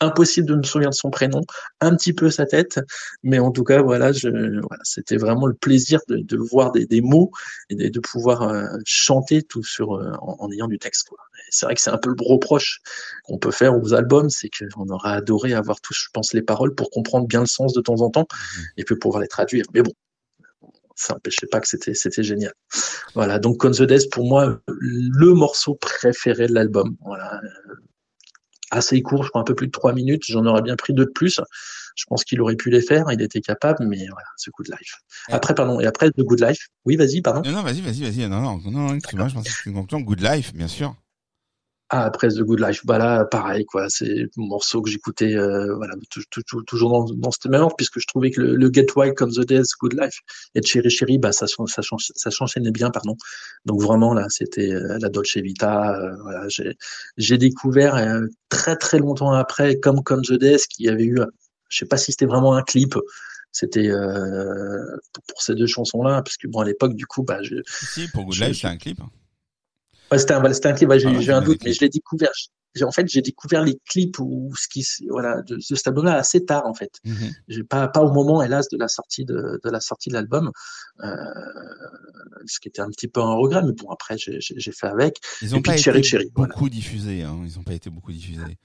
impossible 0.00 0.48
de 0.48 0.56
me 0.56 0.62
souvenir 0.62 0.90
de 0.90 0.94
son 0.94 1.10
prénom, 1.10 1.40
un 1.80 1.94
petit 1.96 2.12
peu 2.12 2.30
sa 2.30 2.46
tête, 2.46 2.80
mais 3.22 3.38
en 3.38 3.50
tout 3.50 3.64
cas, 3.64 3.82
voilà, 3.82 4.12
je, 4.12 4.28
voilà 4.28 4.82
c'était 4.82 5.16
vraiment 5.16 5.46
le 5.46 5.54
plaisir 5.54 6.00
de, 6.08 6.18
de 6.18 6.36
voir 6.36 6.72
des, 6.72 6.86
des, 6.86 7.00
mots 7.00 7.30
et 7.70 7.74
de, 7.74 7.88
de 7.88 8.00
pouvoir 8.00 8.42
euh, 8.42 8.66
chanter 8.84 9.42
tout 9.42 9.62
sur 9.62 9.94
euh, 9.94 10.12
en, 10.20 10.36
en, 10.40 10.52
ayant 10.52 10.68
du 10.68 10.78
texte. 10.78 11.08
Quoi. 11.08 11.18
C'est 11.50 11.66
vrai 11.66 11.74
que 11.74 11.80
c'est 11.80 11.90
un 11.90 11.98
peu 11.98 12.10
le 12.10 12.16
reproche 12.18 12.80
qu'on 13.24 13.38
peut 13.38 13.50
faire 13.50 13.76
aux 13.80 13.94
albums, 13.94 14.30
c'est 14.30 14.50
qu'on 14.50 14.88
aurait 14.88 15.12
adoré 15.12 15.54
avoir 15.54 15.80
tous, 15.80 15.94
je 15.94 16.08
pense, 16.12 16.32
les 16.32 16.42
paroles 16.42 16.74
pour 16.74 16.90
comprendre 16.90 17.26
bien 17.26 17.40
le 17.40 17.46
sens 17.46 17.72
de 17.72 17.80
temps 17.80 18.00
en 18.00 18.10
temps 18.10 18.26
mmh. 18.30 18.60
et 18.78 18.84
puis 18.84 18.96
pouvoir 18.96 19.20
les 19.20 19.28
traduire. 19.28 19.64
Mais 19.74 19.82
bon, 19.82 19.92
ça 20.94 21.14
n'empêchait 21.14 21.46
pas 21.46 21.60
que 21.60 21.68
c'était 21.68 21.94
c'était 21.94 22.22
génial. 22.22 22.52
Voilà, 23.14 23.38
donc 23.38 23.58
Con 23.58 23.70
the 23.70 23.82
Death, 23.82 24.10
pour 24.10 24.24
moi, 24.26 24.60
le 24.68 25.34
morceau 25.34 25.74
préféré 25.74 26.46
de 26.46 26.54
l'album. 26.54 26.96
Voilà, 27.04 27.40
assez 28.72 29.00
court, 29.02 29.22
je 29.22 29.28
crois 29.28 29.42
un 29.42 29.44
peu 29.44 29.54
plus 29.54 29.68
de 29.68 29.72
trois 29.72 29.92
minutes. 29.92 30.24
J'en 30.26 30.44
aurais 30.46 30.62
bien 30.62 30.74
pris 30.76 30.92
deux 30.92 31.04
de 31.04 31.10
plus. 31.10 31.40
Je 31.94 32.04
pense 32.08 32.24
qu'il 32.24 32.40
aurait 32.40 32.56
pu 32.56 32.70
les 32.70 32.80
faire, 32.80 33.04
il 33.12 33.20
était 33.20 33.42
capable, 33.42 33.86
mais 33.86 33.98
voilà, 34.08 34.26
The 34.42 34.48
Good 34.56 34.68
Life. 34.68 34.94
Après, 35.28 35.54
pardon, 35.54 35.78
et 35.78 35.86
après 35.86 36.10
The 36.10 36.22
Good 36.22 36.40
Life. 36.42 36.68
Oui, 36.86 36.96
vas-y, 36.96 37.20
pardon. 37.20 37.42
Non, 37.42 37.56
non, 37.56 37.62
vas-y, 37.62 37.82
vas-y, 37.82 38.02
vas-y. 38.02 38.28
Non, 38.28 38.40
non, 38.40 38.58
non, 38.64 38.94
non, 38.94 38.98
je 38.98 39.34
pensais 39.34 39.50
que 39.50 39.68
une 39.68 40.04
Good 40.04 40.20
Life, 40.22 40.54
bien 40.54 40.68
sûr. 40.68 40.96
Ah, 41.94 42.04
après 42.06 42.28
The 42.28 42.40
Good 42.40 42.60
Life, 42.60 42.86
bah 42.86 42.96
là, 42.96 43.26
pareil, 43.26 43.66
quoi. 43.66 43.90
C'est 43.90 44.22
un 44.22 44.26
morceau 44.36 44.80
que 44.80 44.88
j'écoutais, 44.88 45.36
euh, 45.36 45.74
voilà, 45.74 45.94
toujours 46.66 46.90
dans, 46.90 47.14
dans 47.14 47.30
cette 47.30 47.44
même 47.52 47.60
ordre, 47.60 47.76
puisque 47.76 48.00
je 48.00 48.06
trouvais 48.06 48.30
que 48.30 48.40
le, 48.40 48.56
le 48.56 48.70
Get 48.72 48.86
Wild 48.96 49.14
Come 49.14 49.30
the 49.30 49.40
Days, 49.40 49.64
Good 49.78 50.00
Life, 50.00 50.20
et 50.54 50.62
Cherry 50.62 50.88
Cherry, 50.88 51.18
bah, 51.18 51.32
ça, 51.32 51.46
ça, 51.46 51.82
ça 51.82 52.30
s'enchaînait 52.30 52.70
bien, 52.70 52.88
pardon. 52.88 53.14
Donc 53.66 53.82
vraiment, 53.82 54.14
là, 54.14 54.24
c'était 54.30 54.72
euh, 54.72 54.96
la 55.02 55.10
Dolce 55.10 55.36
Vita, 55.36 55.94
euh, 56.00 56.16
voilà. 56.22 56.46
J'ai 57.18 57.36
découvert 57.36 57.96
euh, 57.96 58.22
très, 58.48 58.76
très 58.76 58.98
longtemps 58.98 59.32
après, 59.32 59.78
comme 59.78 60.02
Come 60.02 60.22
the 60.22 60.32
Days, 60.32 60.62
qui 60.70 60.88
avait 60.88 61.04
eu, 61.04 61.18
je 61.68 61.76
sais 61.76 61.86
pas 61.86 61.98
si 61.98 62.12
c'était 62.12 62.24
vraiment 62.24 62.54
un 62.54 62.62
clip, 62.62 62.94
c'était 63.50 63.88
euh, 63.88 64.96
pour, 65.28 65.42
ces 65.42 65.54
deux 65.54 65.66
chansons 65.66 66.02
là 66.02 66.22
parce 66.22 66.38
que 66.38 66.46
bon 66.46 66.60
à 66.60 66.64
l'époque 66.64 66.94
du 66.94 67.04
coup 67.04 67.22
bah 67.22 67.42
je 67.42 67.56
si 67.66 68.08
pour 68.08 68.24
Good 68.24 68.38
Life 68.38 68.60
c'est 68.62 68.66
un 68.66 68.78
clip 68.78 68.98
c'était 70.18 70.34
un, 70.34 70.72
clip. 70.72 70.90
j'ai, 71.20 71.32
un 71.32 71.42
doute, 71.42 71.60
mais 71.64 71.72
je 71.72 71.80
l'ai 71.80 71.88
découvert. 71.88 72.30
en 72.82 72.90
fait, 72.90 73.08
j'ai 73.08 73.22
découvert 73.22 73.62
les 73.62 73.78
clips 73.88 74.18
ou 74.18 74.52
ce 74.56 74.68
qui, 74.68 74.84
voilà, 75.08 75.42
de, 75.42 75.58
ce 75.60 75.74
tableau-là 75.74 76.16
assez 76.16 76.44
tard, 76.44 76.66
en 76.66 76.74
fait. 76.74 76.90
Mm-hmm. 77.04 77.32
J'ai 77.48 77.64
pas, 77.64 77.88
pas 77.88 78.02
au 78.02 78.12
moment, 78.12 78.42
hélas, 78.42 78.68
de 78.68 78.78
la 78.78 78.88
sortie 78.88 79.24
de, 79.24 79.60
de 79.62 79.70
la 79.70 79.80
sortie 79.80 80.08
de 80.08 80.14
l'album, 80.14 80.50
euh, 81.02 81.16
ce 82.46 82.60
qui 82.60 82.68
était 82.68 82.82
un 82.82 82.90
petit 82.90 83.08
peu 83.08 83.20
un 83.20 83.34
regret, 83.34 83.62
mais 83.64 83.72
bon, 83.72 83.90
après, 83.90 84.16
j'ai, 84.18 84.38
j'ai 84.40 84.72
fait 84.72 84.88
avec. 84.88 85.18
Ils 85.40 85.54
ont 85.54 85.62
pas 85.62 85.76
été 85.76 85.90
beaucoup 86.34 86.68
diffusés, 86.68 87.22
hein. 87.22 87.40
Ils 87.44 87.58
ont 87.58 87.64
pas 87.64 87.74
été 87.74 87.90
beaucoup 87.90 88.12
diffusés. 88.12 88.58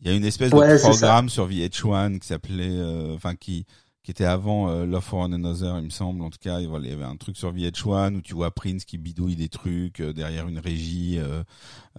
Il 0.00 0.08
y 0.08 0.10
a 0.12 0.16
une 0.16 0.24
espèce 0.24 0.50
de 0.50 0.78
programme 0.80 1.28
sur 1.28 1.48
VH1 1.48 2.18
qui 2.20 2.28
s'appelait, 2.28 2.78
euh, 2.78 3.14
enfin, 3.14 3.34
qui, 3.34 3.66
qui 4.02 4.10
était 4.12 4.24
avant 4.24 4.70
euh, 4.70 4.86
Love 4.86 5.02
for 5.02 5.20
One 5.20 5.34
Another, 5.34 5.78
il 5.78 5.84
me 5.84 5.90
semble. 5.90 6.22
En 6.22 6.30
tout 6.30 6.38
cas, 6.40 6.60
il 6.60 6.68
y 6.86 6.92
avait 6.92 7.04
un 7.04 7.16
truc 7.16 7.36
sur 7.36 7.52
VH1 7.52 8.14
où 8.14 8.22
tu 8.22 8.34
vois 8.34 8.50
Prince 8.50 8.84
qui 8.84 8.96
bidouille 8.96 9.36
des 9.36 9.48
trucs 9.48 10.00
euh, 10.00 10.12
derrière 10.12 10.48
une 10.48 10.58
régie 10.58 11.18
euh, 11.18 11.42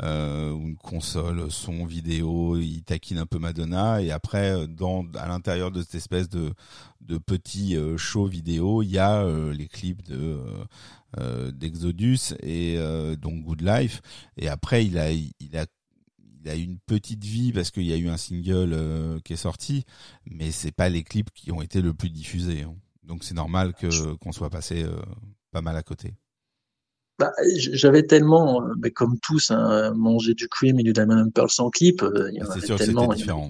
euh, 0.01 0.51
ou 0.51 0.69
une 0.69 0.77
console, 0.77 1.51
son, 1.51 1.85
vidéo. 1.85 2.57
Il 2.57 2.83
taquine 2.83 3.17
un 3.17 3.25
peu 3.25 3.38
Madonna 3.38 4.01
et 4.01 4.12
après, 4.12 4.67
dans 4.67 5.05
à 5.15 5.27
l'intérieur 5.27 5.71
de 5.71 5.81
cette 5.81 5.95
espèce 5.95 6.29
de 6.29 6.53
de 7.01 7.17
petit 7.17 7.75
show 7.97 8.25
vidéo, 8.25 8.83
il 8.83 8.91
y 8.91 8.99
a 8.99 9.25
les 9.51 9.67
clips 9.67 10.03
de 10.03 10.38
d'Exodus 11.51 12.35
et 12.43 12.77
donc 13.17 13.43
Good 13.43 13.62
Life. 13.62 14.01
Et 14.38 14.47
après, 14.47 14.85
il 14.85 14.97
a 14.99 15.12
il 15.12 15.57
a 15.57 15.65
il 16.43 16.49
a 16.49 16.56
eu 16.56 16.62
une 16.62 16.80
petite 16.80 17.23
vie 17.23 17.52
parce 17.52 17.71
qu'il 17.71 17.84
y 17.84 17.93
a 17.93 17.97
eu 17.97 18.08
un 18.08 18.17
single 18.17 18.71
euh, 18.73 19.19
qui 19.23 19.34
est 19.34 19.38
sorti, 19.38 19.86
mais 20.25 20.52
c'est 20.52 20.71
pas 20.71 20.89
les 20.89 21.04
clips 21.04 21.32
qui 21.34 21.52
ont 21.52 21.62
été 21.62 21.82
le 21.82 21.93
plus 21.93 22.10
diffusés. 22.10 22.63
Hein. 22.63 22.75
Donc 23.04 23.23
c'est 23.23 23.34
normal 23.34 23.73
que 23.73 24.15
qu'on 24.15 24.32
soit 24.32 24.49
passé 24.49 24.84
euh, 24.84 24.95
pas 25.52 25.62
mal 25.62 25.75
à 25.75 25.84
côté. 25.84 26.13
Bah, 27.17 27.32
j'avais 27.58 28.04
tellement, 28.04 28.62
euh, 28.62 28.73
mais 28.82 28.91
comme 28.91 29.19
tous, 29.19 29.52
hein, 29.52 29.91
mangé 29.93 30.34
du 30.34 30.47
cream 30.47 30.80
et 30.80 30.84
du 30.84 30.93
Diamond 30.93 31.30
Pearl 31.32 31.49
sans 31.49 31.69
clip. 31.69 32.04
c'est 32.54 32.65
sûr 32.65 32.78
que 32.78 32.86
c'était 32.86 33.08
différent. 33.15 33.49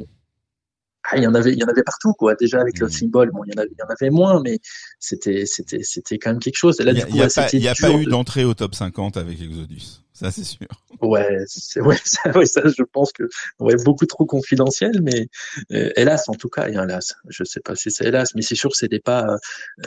ah, 1.04 1.18
il 1.18 1.24
y 1.24 1.28
en 1.28 1.36
avait, 1.36 1.54
il 1.54 1.60
y 1.60 1.64
en 1.64 1.68
avait 1.68 1.84
partout, 1.84 2.14
quoi. 2.14 2.34
Déjà 2.34 2.60
avec 2.60 2.80
le 2.80 2.88
mmh. 2.88 2.92
symbole, 2.92 3.32
bon, 3.32 3.44
il 3.46 3.54
y 3.54 3.60
en 3.60 3.62
avait, 3.62 3.70
il 3.72 3.78
y 3.78 3.84
en 3.84 3.90
avait 3.90 4.10
moins, 4.10 4.42
mais 4.42 4.58
c'était, 5.00 5.46
c'était, 5.46 5.84
c'était 5.84 6.18
quand 6.18 6.32
même 6.32 6.40
quelque 6.40 6.58
chose. 6.58 6.80
Et 6.80 6.84
là, 6.84 6.94
il 6.94 6.96
n'y 7.14 7.22
a, 7.22 7.26
a, 7.26 7.30
pas, 7.30 7.56
y 7.56 7.68
a 7.68 7.76
pas 7.76 7.92
eu 7.92 8.06
d'entrée 8.06 8.44
au 8.44 8.56
top 8.56 8.74
50 8.74 9.18
avec 9.18 9.40
Exodus. 9.40 10.02
Ça, 10.20 10.32
c'est 10.32 10.44
sûr. 10.44 10.68
Ouais, 11.02 11.46
c'est, 11.48 11.80
ouais, 11.80 11.96
ça, 12.04 12.30
ouais, 12.32 12.46
ça, 12.46 12.62
je 12.66 12.84
pense 12.84 13.14
que, 13.14 13.24
ouais, 13.60 13.76
beaucoup 13.86 14.06
trop 14.06 14.26
confidentiel, 14.26 15.02
mais 15.02 15.30
euh, 15.72 15.92
hélas, 15.96 16.28
en 16.28 16.34
tout 16.34 16.50
cas, 16.50 16.68
et 16.68 16.74
hélas, 16.74 17.16
je 17.30 17.46
sais 17.46 17.62
pas 17.62 17.74
si 17.78 17.90
c'est 17.90 18.06
hélas, 18.06 18.36
mais 18.36 18.42
c'est 18.42 18.56
sûr 18.56 18.70
que 18.70 18.76
c'était 18.76 19.00
pas, 19.00 19.38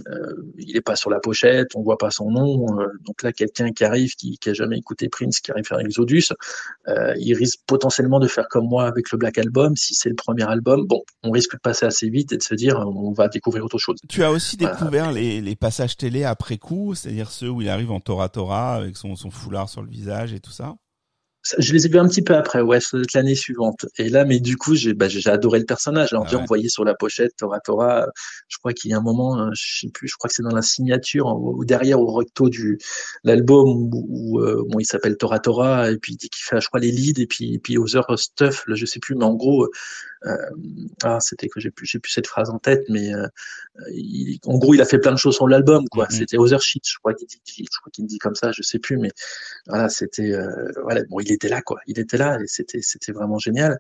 euh, 0.09 0.35
il 0.57 0.75
est 0.75 0.81
pas 0.81 0.97
sur 0.97 1.11
la 1.11 1.21
pochette, 1.21 1.77
on 1.77 1.83
voit 1.83 1.99
pas 1.99 2.11
son 2.11 2.31
nom. 2.31 2.81
Euh, 2.81 2.87
donc 3.05 3.23
là, 3.23 3.33
quelqu'un 3.33 3.73
qui 3.73 3.85
arrive, 3.85 4.15
qui, 4.15 4.39
qui 4.39 4.49
a 4.49 4.55
jamais 4.55 4.79
écouté 4.79 5.11
Prince, 5.11 5.41
qui 5.41 5.51
arrive 5.51 5.67
faire 5.67 5.81
Exodus, 5.81 6.29
il 7.19 7.35
risque 7.35 7.61
potentiellement 7.67 8.19
de 8.19 8.27
faire 8.27 8.49
comme 8.49 8.67
moi 8.67 8.87
avec 8.87 9.13
le 9.13 9.19
Black 9.19 9.37
Album. 9.37 9.77
Si 9.77 9.95
c'est 9.95 10.09
le 10.09 10.15
premier 10.15 10.49
album, 10.49 10.87
bon, 10.87 11.03
on 11.23 11.31
risque 11.31 11.53
de 11.53 11.61
passer 11.61 11.85
assez 11.85 12.09
vite 12.09 12.33
et 12.33 12.39
de 12.39 12.43
se 12.43 12.55
dire, 12.55 12.79
on 12.79 13.13
va 13.13 13.29
découvrir 13.29 13.67
autre 13.67 13.79
chose. 13.79 13.99
Tu 14.09 14.25
as 14.25 14.31
aussi 14.31 14.57
découvert 14.57 15.13
les, 15.13 15.43
les 15.43 15.57
passages 15.57 15.99
télé 15.99 16.25
après 16.25 16.57
coup, 16.57 16.95
c'est-à-dire 16.95 17.31
ceux 17.31 17.51
où 17.51 17.61
il 17.61 17.69
arrive 17.69 17.91
en 17.91 18.01
Tora 18.01 18.31
Tora 18.31 18.77
avec 18.77 18.97
son, 18.97 19.15
son 19.15 19.31
foulard 19.31 19.69
sur 19.69 19.83
le 19.83 19.91
visage 19.91 20.22
et 20.31 20.41
tout 20.41 20.53
ça 20.53 20.77
je 21.59 21.73
les 21.73 21.87
ai 21.87 21.89
vus 21.89 21.99
un 21.99 22.07
petit 22.07 22.23
peu 22.23 22.37
après, 22.37 22.61
ouais, 22.61 22.79
l'année 23.15 23.35
suivante. 23.35 23.87
Et 23.99 24.09
là, 24.09 24.25
mais 24.25 24.39
du 24.39 24.57
coup, 24.57 24.75
j'ai 24.75 24.95
bah, 24.95 25.09
adoré 25.27 25.59
le 25.59 25.65
personnage. 25.65 26.13
Alors, 26.13 26.27
ah 26.31 26.37
on 26.37 26.45
voyait 26.45 26.69
sur 26.69 26.85
la 26.85 26.95
pochette 26.95 27.33
Tora 27.37 27.59
Tora. 27.61 28.07
Je 28.49 28.59
crois 28.59 28.73
qu'il 28.73 28.91
y 28.93 28.95
a 28.95 28.99
un 28.99 29.03
moment, 29.03 29.39
euh, 29.39 29.51
je 29.53 29.81
sais 29.81 29.89
plus, 29.89 30.09
je 30.09 30.15
crois 30.17 30.29
que 30.29 30.35
c'est 30.35 30.43
dans 30.43 30.55
la 30.55 30.63
signature 30.63 31.27
ou 31.27 31.65
derrière 31.65 32.01
au 32.01 32.13
recto 32.13 32.49
du 32.49 32.79
l'album 33.25 33.91
où, 33.93 34.41
euh, 34.41 34.63
bon, 34.69 34.79
il 34.79 34.85
s'appelle 34.85 35.17
Tora 35.17 35.41
Tora 35.41 35.91
et 35.91 35.99
puis 35.99 36.13
il 36.13 36.17
dit 36.17 36.29
qu'il 36.29 36.45
fait, 36.45 36.61
je 36.61 36.69
crois, 36.69 36.81
les 36.81 36.93
leads 36.93 37.21
et 37.21 37.27
puis 37.27 37.59
puis 37.59 37.77
Other 37.77 38.05
Stuff, 38.17 38.65
là, 38.69 38.77
je 38.77 38.87
sais 38.87 39.01
plus, 39.01 39.17
mais 39.17 39.25
en 39.25 39.35
gros, 39.35 39.69
euh, 40.27 40.37
ah, 41.03 41.19
c'était 41.21 41.49
que 41.49 41.59
j'ai 41.61 41.71
plus, 41.71 41.87
j'ai 41.87 41.99
plus 41.99 42.13
cette 42.13 42.27
phrase 42.29 42.51
en 42.51 42.59
tête, 42.59 42.85
mais 42.89 43.13
euh, 43.13 43.27
il, 43.91 44.39
en 44.47 44.59
gros, 44.59 44.75
il 44.75 44.81
a 44.81 44.85
fait 44.85 44.99
plein 44.99 45.13
de 45.13 45.19
choses 45.19 45.35
sur 45.35 45.49
l'album, 45.49 45.85
quoi. 45.91 46.07
Mm-hmm. 46.07 46.19
C'était 46.19 46.39
Other 46.39 46.61
Shit, 46.61 46.85
je 46.87 46.99
crois 46.99 47.15
qu'il 47.15 47.27
dit, 47.27 47.41
je 47.47 47.79
crois 47.81 47.91
qu'il 47.93 48.07
dit 48.07 48.19
comme 48.19 48.35
ça, 48.35 48.53
je 48.53 48.63
sais 48.63 48.79
plus, 48.79 48.99
mais 48.99 49.11
voilà, 49.67 49.89
c'était, 49.89 50.33
euh, 50.33 50.71
voilà, 50.83 51.03
bon, 51.09 51.21
il 51.21 51.33
était 51.33 51.49
là, 51.49 51.63
quoi. 51.63 51.81
Il 51.87 51.99
était 51.99 52.19
là 52.19 52.39
et 52.41 52.47
c'était, 52.47 52.83
c'était 52.83 53.13
vraiment 53.13 53.39
génial. 53.39 53.79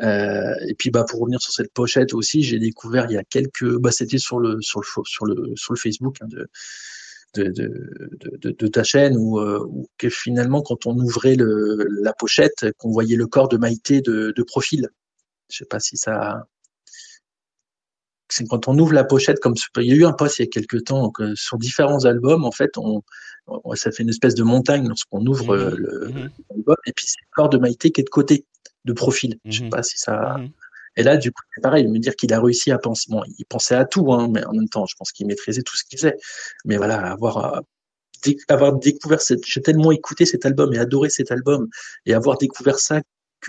et 0.00 0.74
puis, 0.78 0.90
bah, 0.90 1.04
pour 1.08 1.20
revenir 1.20 1.40
sur 1.40 1.52
cette 1.52 1.72
pochette 1.72 2.14
aussi, 2.14 2.42
j'ai 2.42 2.58
découvert 2.58 3.06
il 3.10 3.14
y 3.14 3.18
a 3.18 3.24
quelques, 3.24 3.76
bah, 3.78 3.90
c'était 3.90 4.18
sur 4.18 4.38
le, 4.38 4.58
sur 4.60 4.80
le, 4.80 4.86
sur 5.04 5.26
le, 5.26 5.52
sur 5.56 5.72
le 5.72 5.78
Facebook 5.78 6.16
hein, 6.20 6.26
de 6.28 6.48
de, 7.34 7.50
de, 7.50 8.38
de, 8.38 8.50
de, 8.52 8.66
ta 8.68 8.84
chaîne 8.84 9.16
où, 9.16 9.40
que 9.98 10.08
finalement 10.08 10.62
quand 10.62 10.86
on 10.86 10.96
ouvrait 10.96 11.34
le, 11.34 11.84
la 12.00 12.12
pochette, 12.12 12.66
qu'on 12.78 12.90
voyait 12.92 13.16
le 13.16 13.26
corps 13.26 13.48
de 13.48 13.56
Maïté 13.56 14.00
de, 14.00 14.32
de 14.36 14.42
profil. 14.44 14.88
Je 15.50 15.58
sais 15.58 15.64
pas 15.64 15.80
si 15.80 15.96
ça. 15.96 16.46
C'est 18.34 18.46
quand 18.48 18.66
on 18.66 18.76
ouvre 18.78 18.92
la 18.92 19.04
pochette, 19.04 19.38
comme 19.38 19.54
il 19.76 19.84
y 19.84 19.92
a 19.92 19.94
eu 19.94 20.04
un 20.04 20.12
post 20.12 20.38
il 20.38 20.42
y 20.42 20.44
a 20.44 20.48
quelques 20.48 20.84
temps 20.84 21.12
euh, 21.20 21.34
sur 21.36 21.56
différents 21.56 22.04
albums, 22.04 22.44
en 22.44 22.50
fait, 22.50 22.76
on, 22.76 23.02
ça 23.74 23.92
fait 23.92 24.02
une 24.02 24.08
espèce 24.08 24.34
de 24.34 24.42
montagne 24.42 24.88
lorsqu'on 24.88 25.24
ouvre 25.24 25.54
euh, 25.54 25.70
mmh. 25.70 26.18
Mmh. 26.18 26.30
l'album, 26.50 26.76
et 26.86 26.92
puis 26.92 27.06
c'est 27.06 27.20
le 27.20 27.28
corps 27.32 27.48
de 27.48 27.58
Maïté 27.58 27.92
qui 27.92 28.00
est 28.00 28.04
de 28.04 28.10
côté, 28.10 28.44
de 28.84 28.92
profil. 28.92 29.38
Je 29.44 29.60
sais 29.60 29.64
mmh. 29.66 29.70
pas 29.70 29.82
si 29.84 29.98
ça. 29.98 30.36
Et 30.96 31.02
là, 31.02 31.16
du 31.16 31.30
coup, 31.30 31.42
c'est 31.54 31.60
pareil, 31.60 31.86
me 31.86 31.98
dire 31.98 32.16
qu'il 32.16 32.32
a 32.32 32.40
réussi 32.40 32.70
à 32.72 32.78
penser. 32.78 33.06
Bon, 33.08 33.22
il 33.38 33.44
pensait 33.46 33.74
à 33.74 33.84
tout, 33.84 34.12
hein, 34.12 34.28
mais 34.32 34.44
en 34.44 34.52
même 34.52 34.68
temps, 34.68 34.86
je 34.86 34.94
pense 34.96 35.12
qu'il 35.12 35.26
maîtrisait 35.26 35.62
tout 35.62 35.76
ce 35.76 35.84
qu'il 35.84 35.98
faisait. 35.98 36.16
Mais 36.64 36.76
voilà, 36.76 36.98
avoir 37.12 37.56
euh, 37.56 37.60
avoir 38.48 38.72
découvert 38.78 39.20
cette, 39.20 39.44
j'ai 39.46 39.60
tellement 39.60 39.92
écouté 39.92 40.24
cet 40.26 40.46
album 40.46 40.72
et 40.72 40.78
adoré 40.78 41.10
cet 41.10 41.30
album 41.30 41.68
et 42.06 42.14
avoir 42.14 42.38
découvert 42.38 42.78
ça 42.78 43.00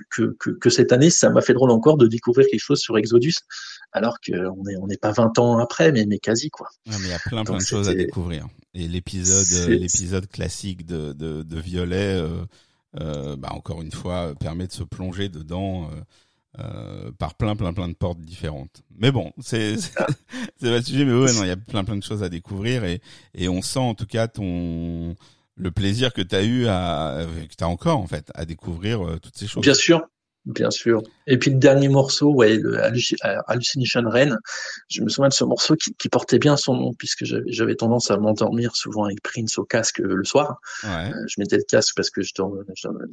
que, 0.10 0.36
que, 0.40 0.50
que, 0.52 0.70
cette 0.70 0.92
année, 0.92 1.10
ça 1.10 1.30
m'a 1.30 1.42
fait 1.42 1.54
drôle 1.54 1.72
encore 1.72 1.98
de 1.98 2.08
découvrir 2.08 2.48
quelque 2.48 2.62
chose 2.62 2.80
sur 2.80 2.98
Exodus, 2.98 3.36
alors 3.92 4.18
qu'on 4.20 4.64
n'est 4.64 4.78
on 4.78 4.88
pas 5.02 5.12
20 5.12 5.40
ans 5.40 5.58
après, 5.60 5.92
mais, 5.92 6.06
mais 6.06 6.20
quasi 6.20 6.50
quoi. 6.50 6.68
mais 6.86 6.96
il 7.00 7.08
y 7.10 7.14
a 7.14 7.20
plein 7.20 7.44
plein 7.44 7.58
de 7.58 7.64
choses 7.64 7.90
à 7.90 7.94
découvrir. 7.94 8.48
Et 8.74 8.88
l'épisode 8.88 9.70
l'épisode 9.70 10.28
classique 10.28 10.86
de, 10.86 11.14
de, 11.14 11.44
de 11.44 11.60
Violet, 11.60 12.20
euh, 12.20 12.46
euh, 13.00 13.36
bah 13.36 13.50
encore 13.52 13.82
une 13.82 13.92
fois, 13.92 14.34
permet 14.40 14.68
de 14.68 14.74
se 14.74 14.84
plonger 14.84 15.30
dedans. 15.30 15.90
Euh, 15.92 16.02
euh 16.60 17.12
par 17.20 17.36
plein 17.36 17.56
plein 17.58 17.74
plein 17.74 17.90
de 17.90 17.94
portes 17.94 18.22
différentes. 18.22 18.82
Mais 18.98 19.12
bon, 19.12 19.34
c'est 19.42 19.76
c'est 19.78 19.94
pas 20.62 20.78
le 20.78 20.82
sujet, 20.82 21.04
mais 21.04 21.14
ouais, 21.14 21.34
non, 21.34 21.44
il 21.44 21.48
y 21.48 21.52
a 21.52 21.58
plein 21.58 21.84
plein 21.84 21.98
de 21.98 22.04
choses 22.04 22.24
à 22.24 22.30
découvrir 22.30 22.86
et 22.86 23.02
et 23.34 23.50
on 23.50 23.62
sent 23.62 23.80
en 23.80 23.94
tout 23.94 24.06
cas 24.06 24.30
ton 24.30 25.16
le 25.56 25.72
plaisir 25.72 26.14
que 26.14 26.22
tu 26.22 26.36
as 26.36 26.44
eu 26.44 26.68
à 26.68 27.26
que 27.50 27.56
tu 27.56 27.64
as 27.64 27.68
encore 27.68 27.98
en 27.98 28.08
fait 28.08 28.32
à 28.36 28.46
découvrir 28.46 29.06
euh, 29.06 29.20
toutes 29.22 29.38
ces 29.38 29.48
choses. 29.48 29.62
Bien 29.62 29.74
sûr, 29.74 30.02
bien 30.46 30.70
sûr. 30.70 31.02
Et 31.28 31.38
puis 31.38 31.52
le 31.52 31.58
dernier 31.58 31.88
morceau, 31.88 32.34
ouais, 32.34 32.58
le 32.58 32.78
Hallucination 32.84 34.02
Rain, 34.06 34.36
je 34.90 35.02
me 35.02 35.10
souviens 35.10 35.30
de 35.30 35.34
ce 35.34 35.46
morceau 35.46 35.76
qui, 35.76 35.94
qui 35.96 36.10
portait 36.10 36.40
bien 36.40 36.58
son 36.58 36.76
nom 36.76 36.94
puisque 36.94 37.24
j'avais 37.48 37.76
tendance 37.76 38.12
à 38.12 38.18
m'endormir 38.18 38.76
souvent 38.76 39.06
avec 39.06 39.22
Prince 39.24 39.58
au 39.58 39.64
casque 39.64 40.00
le 40.00 40.24
soir. 40.26 40.60
Ouais. 40.84 41.10
Euh, 41.10 41.26
je 41.28 41.36
mettais 41.40 41.58
le 41.58 41.64
casque 41.68 41.94
parce 41.96 42.10
que 42.10 42.22
je 42.22 42.32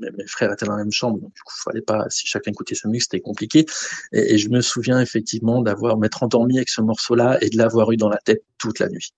mes 0.01 0.27
frères 0.27 0.53
étaient 0.53 0.67
dans 0.67 0.77
la 0.77 0.83
même 0.83 0.93
chambre, 0.93 1.21
donc 1.21 1.33
du 1.33 1.43
coup, 1.43 1.55
fallait 1.65 1.81
pas 1.81 2.07
si 2.11 2.27
chacun 2.27 2.51
écoutait 2.51 2.75
sa 2.75 2.89
musique, 2.89 3.05
c'était 3.05 3.21
compliqué. 3.21 3.67
Et, 4.13 4.35
et, 4.35 4.39
je 4.39 4.49
me 4.49 4.61
souviens 4.61 5.01
effectivement 5.01 5.63
d'avoir 5.63 5.97
m'être 5.97 6.23
endormi 6.23 6.57
avec 6.57 6.69
ce 6.69 6.81
morceau-là 6.81 7.39
et 7.41 7.51
de 7.51 7.57
l'avoir 7.57 7.93
eu 7.93 7.97
dans 7.97 8.09
la 8.09 8.19
tête 8.19 8.43
toute 8.59 8.81
la 8.81 8.89
nuit. 8.89 9.13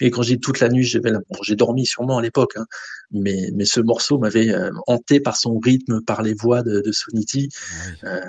Et 0.00 0.10
quand 0.10 0.22
j'ai 0.22 0.38
toute 0.38 0.60
la 0.60 0.68
nuit, 0.68 0.84
j'ai 0.84 1.56
dormi 1.56 1.86
sûrement 1.86 2.18
à 2.18 2.22
l'époque, 2.22 2.56
hein, 2.56 2.66
mais, 3.12 3.50
mais 3.54 3.64
ce 3.64 3.80
morceau 3.80 4.18
m'avait 4.18 4.52
euh, 4.52 4.70
hanté 4.86 5.20
par 5.20 5.36
son 5.36 5.58
rythme, 5.58 6.02
par 6.02 6.22
les 6.22 6.34
voix 6.34 6.62
de, 6.62 6.80
de 6.80 6.92
Soniti. 6.92 7.48
euh, 8.04 8.20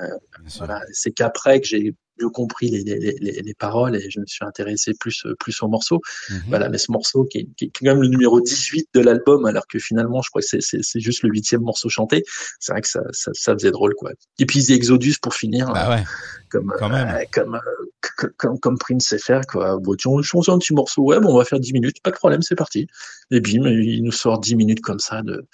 voilà, 0.58 0.82
c'est 0.92 1.12
qu'après 1.12 1.60
que 1.62 1.68
j'ai 1.68 1.96
mieux 2.20 2.30
compris 2.30 2.70
les, 2.70 2.84
les, 2.84 3.18
les, 3.20 3.42
les, 3.42 3.54
paroles 3.54 3.96
et 3.96 4.10
je 4.10 4.20
me 4.20 4.26
suis 4.26 4.46
intéressé 4.46 4.94
plus 5.00 5.26
plus 5.40 5.62
au 5.62 5.68
morceau. 5.68 6.02
Mhm. 6.30 6.44
Voilà, 6.50 6.70
mais 6.70 6.78
ce 6.78 6.92
morceau 6.92 7.26
qui 7.26 7.40
est, 7.40 7.48
qui 7.56 7.66
est, 7.66 7.72
quand 7.74 7.86
même 7.86 8.02
le 8.02 8.08
numéro 8.08 8.42
18 8.42 8.90
de 8.94 9.00
l'album, 9.00 9.46
alors 9.46 9.68
que 9.68 9.80
finalement, 9.80 10.22
je 10.22 10.30
crois 10.30 10.42
que 10.42 10.60
c'est 10.60 11.00
juste 11.00 11.24
le 11.24 11.30
huitième 11.30 11.62
morceau 11.62 11.90
chanté. 11.90 12.24
C'est 12.60 12.72
vrai 12.72 12.82
que 12.82 12.88
ça, 12.88 13.02
ça, 13.12 13.32
ça, 13.34 13.54
faisait 13.54 13.72
drôle, 13.72 13.94
quoi. 13.96 14.12
Et 14.40 14.46
puis 14.46 14.72
Exodus 14.72 15.16
pour 15.22 15.34
finir, 15.34 15.72
bah 15.72 15.90
ouais. 15.90 16.04
comme, 16.50 16.72
euh, 16.72 17.24
comme, 17.32 17.56
euh, 17.56 18.28
comme 18.38 18.60
comme 18.60 18.78
Prince 18.78 19.06
sait 19.08 19.20
faire, 19.20 19.42
quoi. 19.48 19.78
Bon, 19.80 19.96
tu 19.96 20.10
change 20.24 20.50
un 20.50 20.58
petit 20.58 20.74
morceau, 20.74 21.04
ouais, 21.04 21.20
bon, 21.20 21.34
on 21.34 21.38
va 21.38 21.46
faire 21.46 21.60
10 21.60 21.74
minutes, 21.74 22.02
pas 22.02 22.12
de 22.12 22.16
problème, 22.16 22.42
c'est 22.42 22.56
parti. 22.56 22.88
Et 23.32 23.40
bim, 23.40 23.68
il 23.68 24.04
nous 24.04 24.12
sort 24.12 24.40
10 24.40 24.56
minutes 24.56 24.82
comme 24.82 25.00
ça 25.00 25.22
de 25.22 25.48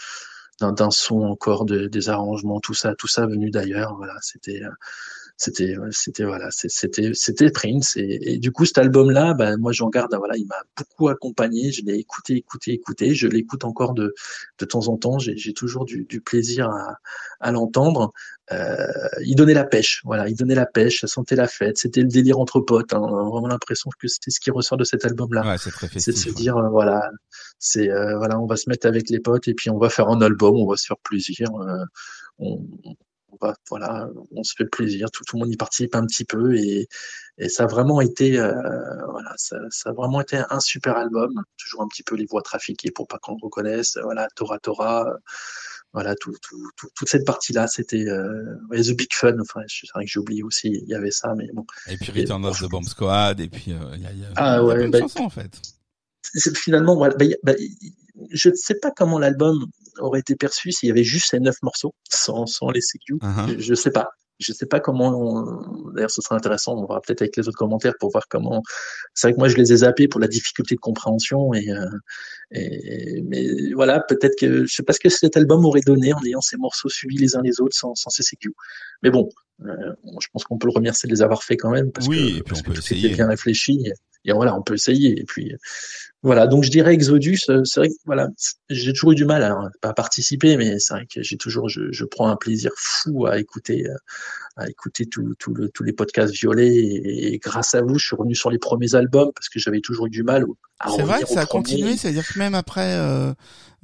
d'un 0.70 0.92
son 0.92 1.24
encore, 1.24 1.66
de, 1.66 1.88
des 1.88 2.10
arrangements, 2.10 2.60
tout 2.60 2.76
ça, 2.76 2.94
tout 2.96 3.08
ça 3.08 3.26
venu 3.26 3.50
d'ailleurs. 3.50 3.96
Voilà, 3.96 4.14
c'était 4.22 4.62
euh, 4.62 4.70
c'était 5.42 5.76
c'était 5.90 6.24
voilà 6.24 6.50
c'était 6.52 7.12
c'était 7.16 7.50
Prince. 7.50 7.98
Et, 7.98 8.34
et, 8.34 8.38
du 8.38 8.52
coup 8.52 8.66
cet 8.66 8.78
album 8.78 9.10
là 9.10 9.34
ben 9.34 9.58
moi 9.58 9.72
j'en 9.72 9.90
garde 9.90 10.14
voilà 10.16 10.38
il 10.38 10.46
m'a 10.46 10.62
beaucoup 10.78 11.10
accompagné. 11.10 11.72
Je 11.72 11.84
l'ai 11.84 11.96
écouté 11.96 12.36
écouté 12.36 12.74
écouté. 12.74 13.16
Je 13.16 13.28
l'écoute 13.28 13.66
encore 13.66 13.96
de 13.96 14.14
de 14.60 14.66
temps 14.66 14.88
en 14.88 14.98
temps. 14.98 15.18
J'ai 15.18 15.54
toujours 15.54 15.86
du, 15.86 16.06
du, 16.06 16.22
plaisir 16.22 16.70
à, 16.70 16.98
à 17.40 17.52
l'entendre. 17.52 18.14
Euh, 18.52 18.86
il 19.26 19.36
donnait 19.36 19.54
la 19.54 19.64
pêche 19.64 20.02
voilà 20.04 20.28
il 20.28 20.36
donnait 20.36 20.56
la 20.56 20.66
pêche 20.66 21.02
ça 21.02 21.08
sentait 21.08 21.36
la 21.36 21.48
fête. 21.48 21.78
C'était 21.78 22.02
le 22.02 22.08
délire 22.08 22.38
entre 22.38 22.60
potes 22.60 22.94
hein, 22.94 23.00
on 23.02 23.18
a 23.18 23.30
vraiment 23.30 23.48
l'impression 23.48 23.90
que 23.98 24.08
c'était 24.08 24.30
ce 24.30 24.40
qui 24.40 24.52
ressort 24.52 24.78
de 24.78 24.84
cet 24.84 25.06
album 25.06 25.34
là 25.34 25.42
ouais, 25.48 25.58
c'est 25.58 26.12
de 26.12 26.18
se 26.18 26.30
dire 26.30 26.58
euh, 26.58 26.70
voilà 26.70 27.10
c'est 27.60 27.90
euh, 27.90 28.18
voilà 28.18 28.40
on 28.40 28.46
va 28.46 28.58
se 28.58 28.70
mettre 28.70 28.88
avec 28.88 29.10
les 29.10 29.20
potes 29.20 29.48
et 29.48 29.54
puis 29.54 29.70
on 29.70 29.78
va 29.78 29.90
faire 29.90 30.10
un 30.10 30.22
album 30.22 30.56
on 30.58 30.68
va 30.68 30.76
se 30.76 30.86
faire 30.86 30.98
plaisir 30.98 31.48
euh, 31.56 32.56
on, 33.32 33.54
voilà, 33.70 34.08
on 34.32 34.44
se 34.44 34.54
fait 34.58 34.66
plaisir, 34.66 35.10
tout, 35.12 35.24
le 35.34 35.40
monde 35.40 35.52
y 35.52 35.58
participe 35.58 35.96
un 35.96 36.06
petit 36.06 36.26
peu 36.26 36.56
et, 36.56 36.88
ça 37.48 37.64
a 37.64 37.68
vraiment 37.68 38.02
été, 38.02 38.38
euh, 38.38 38.54
voilà, 39.10 39.34
ça, 39.36 39.58
a 39.86 39.94
vraiment 39.94 40.22
été 40.22 40.44
un 40.52 40.60
super 40.60 40.96
album. 40.96 41.42
Toujours 41.58 41.82
un 41.82 41.88
petit 41.88 42.04
peu 42.04 42.16
les 42.16 42.28
voix 42.28 42.44
trafiquées 42.44 42.92
pour 42.92 43.08
pas 43.08 43.18
qu'on 43.18 43.32
le 43.32 43.40
reconnaisse. 43.42 43.98
Voilà, 44.04 44.28
Tora 44.36 44.60
Tora, 44.60 45.08
voilà, 45.94 46.16
tout, 46.16 46.34
toute 46.96 47.10
cette 47.10 47.26
partie-là, 47.26 47.68
c'était 47.68 48.06
euh, 48.08 48.56
The 48.72 48.96
Big 48.96 49.12
Fun. 49.14 49.38
Enfin, 49.42 49.62
c'est 49.68 49.88
vrai 49.94 50.06
que 50.06 50.12
j'ai 50.12 50.20
oublié 50.20 50.44
aussi, 50.44 50.70
il 50.70 50.88
y 50.88 50.94
avait 50.94 51.12
ça, 51.12 51.34
mais 51.36 51.50
bon. 51.54 51.66
Et 51.88 51.98
puis 51.98 52.12
Return 52.12 52.46
of 52.46 52.62
the 52.62 52.70
Bomb 52.70 52.86
Squad, 52.86 53.40
et 53.40 53.50
puis 53.50 53.74
euh, 53.74 53.96
il 53.96 54.02
y 54.02 54.06
a, 54.06 54.12
y 54.14 54.24
a, 54.24 54.30
ah, 54.36 54.64
ouais, 54.64 54.88
bah, 54.88 55.00
en 55.20 55.30
fait. 55.30 55.62
Finalement, 56.56 56.96
voilà, 56.96 57.16
bah, 57.16 57.26
bah, 57.44 57.54
je 58.32 58.50
ne 58.50 58.56
sais 58.56 58.76
pas 58.82 58.92
comment 58.92 59.20
l'album 59.20 59.66
aurait 60.00 60.20
été 60.20 60.36
perçu 60.36 60.72
s'il 60.72 60.88
y 60.88 60.92
avait 60.92 61.04
juste 61.04 61.30
ces 61.30 61.40
neuf 61.40 61.56
morceaux 61.62 61.94
sans, 62.10 62.46
sans 62.46 62.70
les 62.70 62.82
CQ. 62.82 63.16
Uh-huh. 63.16 63.60
Je 63.60 63.70
ne 63.72 63.76
sais 63.76 63.92
pas. 63.92 64.10
Je 64.40 64.54
sais 64.54 64.66
pas 64.66 64.80
comment. 64.80 65.46
D'ailleurs, 65.94 66.10
ce 66.10 66.20
serait 66.22 66.36
intéressant. 66.36 66.76
On 66.76 66.88
verra 66.88 67.00
peut-être 67.02 67.22
avec 67.22 67.38
les 67.38 67.48
autres 67.48 67.58
commentaires 67.58 67.94
pour 68.00 68.10
voir 68.10 68.28
comment. 68.28 68.64
C'est 69.14 69.28
vrai 69.28 69.34
que 69.34 69.40
moi, 69.40 69.48
je 69.50 69.56
les 69.56 69.72
ai 69.72 69.78
zappés 69.78 70.08
pour 70.08 70.20
la 70.20 70.28
difficulté 70.28 70.74
de 70.74 70.80
compréhension 70.80 71.54
et, 71.54 71.70
euh, 71.70 71.86
et 72.50 73.22
mais 73.22 73.72
voilà, 73.74 74.00
peut-être 74.00 74.34
que 74.40 74.66
je 74.66 74.74
sais 74.74 74.82
pas 74.82 74.94
ce 74.94 75.00
que 75.00 75.10
cet 75.10 75.38
album 75.38 75.64
aurait 75.64 75.82
donné 75.86 76.12
en 76.14 76.24
ayant 76.26 76.42
ces 76.42 76.58
morceaux 76.58 76.90
suivis 76.90 77.18
les 77.18 77.36
uns 77.36 77.42
les 77.44 77.62
autres 77.62 77.76
sans, 77.78 77.94
sans 77.94 78.10
ces 78.10 78.24
CQ. 78.24 78.52
Mais 79.04 79.12
bon, 79.12 79.30
euh, 79.64 79.94
je 80.20 80.28
pense 80.34 80.44
qu'on 80.44 80.58
peut 80.58 80.68
le 80.68 80.74
remercier 80.74 81.08
de 81.08 81.14
les 81.14 81.22
avoir 81.22 81.44
fait 81.44 81.56
quand 81.58 81.70
même 81.70 81.92
parce 81.92 82.08
oui, 82.08 82.18
que, 82.18 82.24
et 82.24 82.32
puis 82.32 82.44
parce 82.48 82.62
on 82.62 82.64
peut 82.64 82.78
essayer. 82.80 83.10
bien 83.10 83.28
réfléchi. 83.28 83.84
Et, 83.86 83.94
et 84.26 84.34
voilà, 84.34 84.56
on 84.56 84.64
peut 84.64 84.74
essayer. 84.74 85.20
Et 85.20 85.24
puis 85.24 85.56
Voilà, 86.24 86.46
donc 86.46 86.64
je 86.64 86.70
dirais 86.70 86.94
Exodus, 86.94 87.40
euh, 87.50 87.64
c'est 87.64 87.80
vrai 87.80 87.90
que 87.90 87.96
voilà, 88.06 88.28
j'ai 88.70 88.94
toujours 88.94 89.14
eu 89.14 89.16
du 89.16 89.26
mal 89.26 89.42
à, 89.42 89.58
à 89.82 89.94
participer, 89.94 90.56
mais 90.56 90.78
c'est 90.78 90.94
vrai 90.94 91.08
que 91.12 91.24
j'ai 91.24 91.36
toujours, 91.36 91.68
je, 91.68 91.92
je, 91.92 92.06
prends 92.06 92.30
un 92.30 92.36
plaisir 92.36 92.72
fou 92.78 93.26
à 93.26 93.40
écouter, 93.40 93.88
euh, 93.88 93.96
à 94.56 94.70
écouter 94.70 95.08
tout, 95.08 95.34
tout 95.40 95.56
le, 95.56 95.70
tous 95.70 95.82
les 95.82 95.94
podcasts 95.94 96.34
violets, 96.34 96.76
et, 96.76 97.40
grâce 97.40 97.74
à 97.74 97.82
vous, 97.82 97.98
je 97.98 98.06
suis 98.06 98.16
revenu 98.16 98.36
sur 98.36 98.52
les 98.52 98.60
premiers 98.60 98.94
albums 98.94 99.32
parce 99.34 99.50
que 99.50 99.60
j'avais 99.60 99.82
toujours 99.82 100.06
eu 100.08 100.10
du 100.12 100.22
mal 100.22 100.46
C'est 100.96 101.04
vrai 101.04 101.22
que 101.22 101.30
ça 101.30 101.42
a 101.42 101.46
continué, 101.46 101.98
c'est-à-dire 101.98 102.28
que 102.28 102.40
même 102.40 102.56
après, 102.56 102.96
euh, 102.96 103.34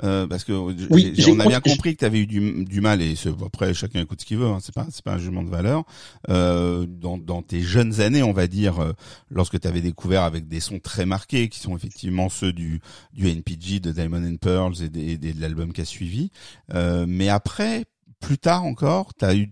euh, 0.04 0.28
parce 0.28 0.44
que 0.44 0.54
oui, 0.54 1.14
on 1.28 1.40
a 1.40 1.48
bien 1.48 1.60
compris 1.60 1.96
que 1.96 2.00
tu 2.00 2.06
avais 2.06 2.20
eu 2.20 2.28
du, 2.28 2.66
du, 2.66 2.82
mal 2.82 3.02
et 3.02 3.16
après 3.44 3.74
chacun 3.74 4.02
écoute 4.02 4.22
ce 4.22 4.26
qu'il 4.26 4.38
veut, 4.38 4.46
hein, 4.46 4.60
c'est 4.62 4.74
pas 4.74 4.86
c'est 4.92 5.04
pas 5.04 5.14
un 5.14 5.18
jugement 5.18 5.42
de 5.42 5.50
valeur. 5.50 5.86
Euh, 6.30 6.86
dans, 6.88 7.18
dans 7.18 7.42
tes 7.42 7.62
jeunes 7.62 8.00
années, 8.00 8.22
on 8.22 8.32
va 8.32 8.46
dire, 8.48 8.80
euh, 8.80 8.94
lorsque 9.30 9.60
tu 9.60 9.68
avais 9.68 9.82
découvert 9.82 10.22
avec 10.24 10.48
des 10.48 10.60
sons 10.60 10.80
très 10.80 11.08
marqués, 11.08 11.50
qui 11.50 11.60
sont 11.60 11.76
effectivement 11.76 12.30
ceux 12.30 12.54
du 12.54 12.80
du 13.14 13.28
NPG, 13.28 13.80
de 13.80 13.92
Diamond 13.92 14.24
and 14.24 14.38
Pearls 14.38 14.84
et, 14.84 14.90
des, 14.90 15.18
des, 15.18 15.34
de 15.34 15.42
l'album 15.42 15.74
qui 15.74 15.82
a 15.82 15.86
suivi. 15.86 16.30
Euh, 16.76 17.06
mais 17.08 17.30
après, 17.30 17.86
plus 18.20 18.38
tard 18.38 18.66
encore, 18.66 19.16
t'as 19.16 19.36
eu 19.36 19.52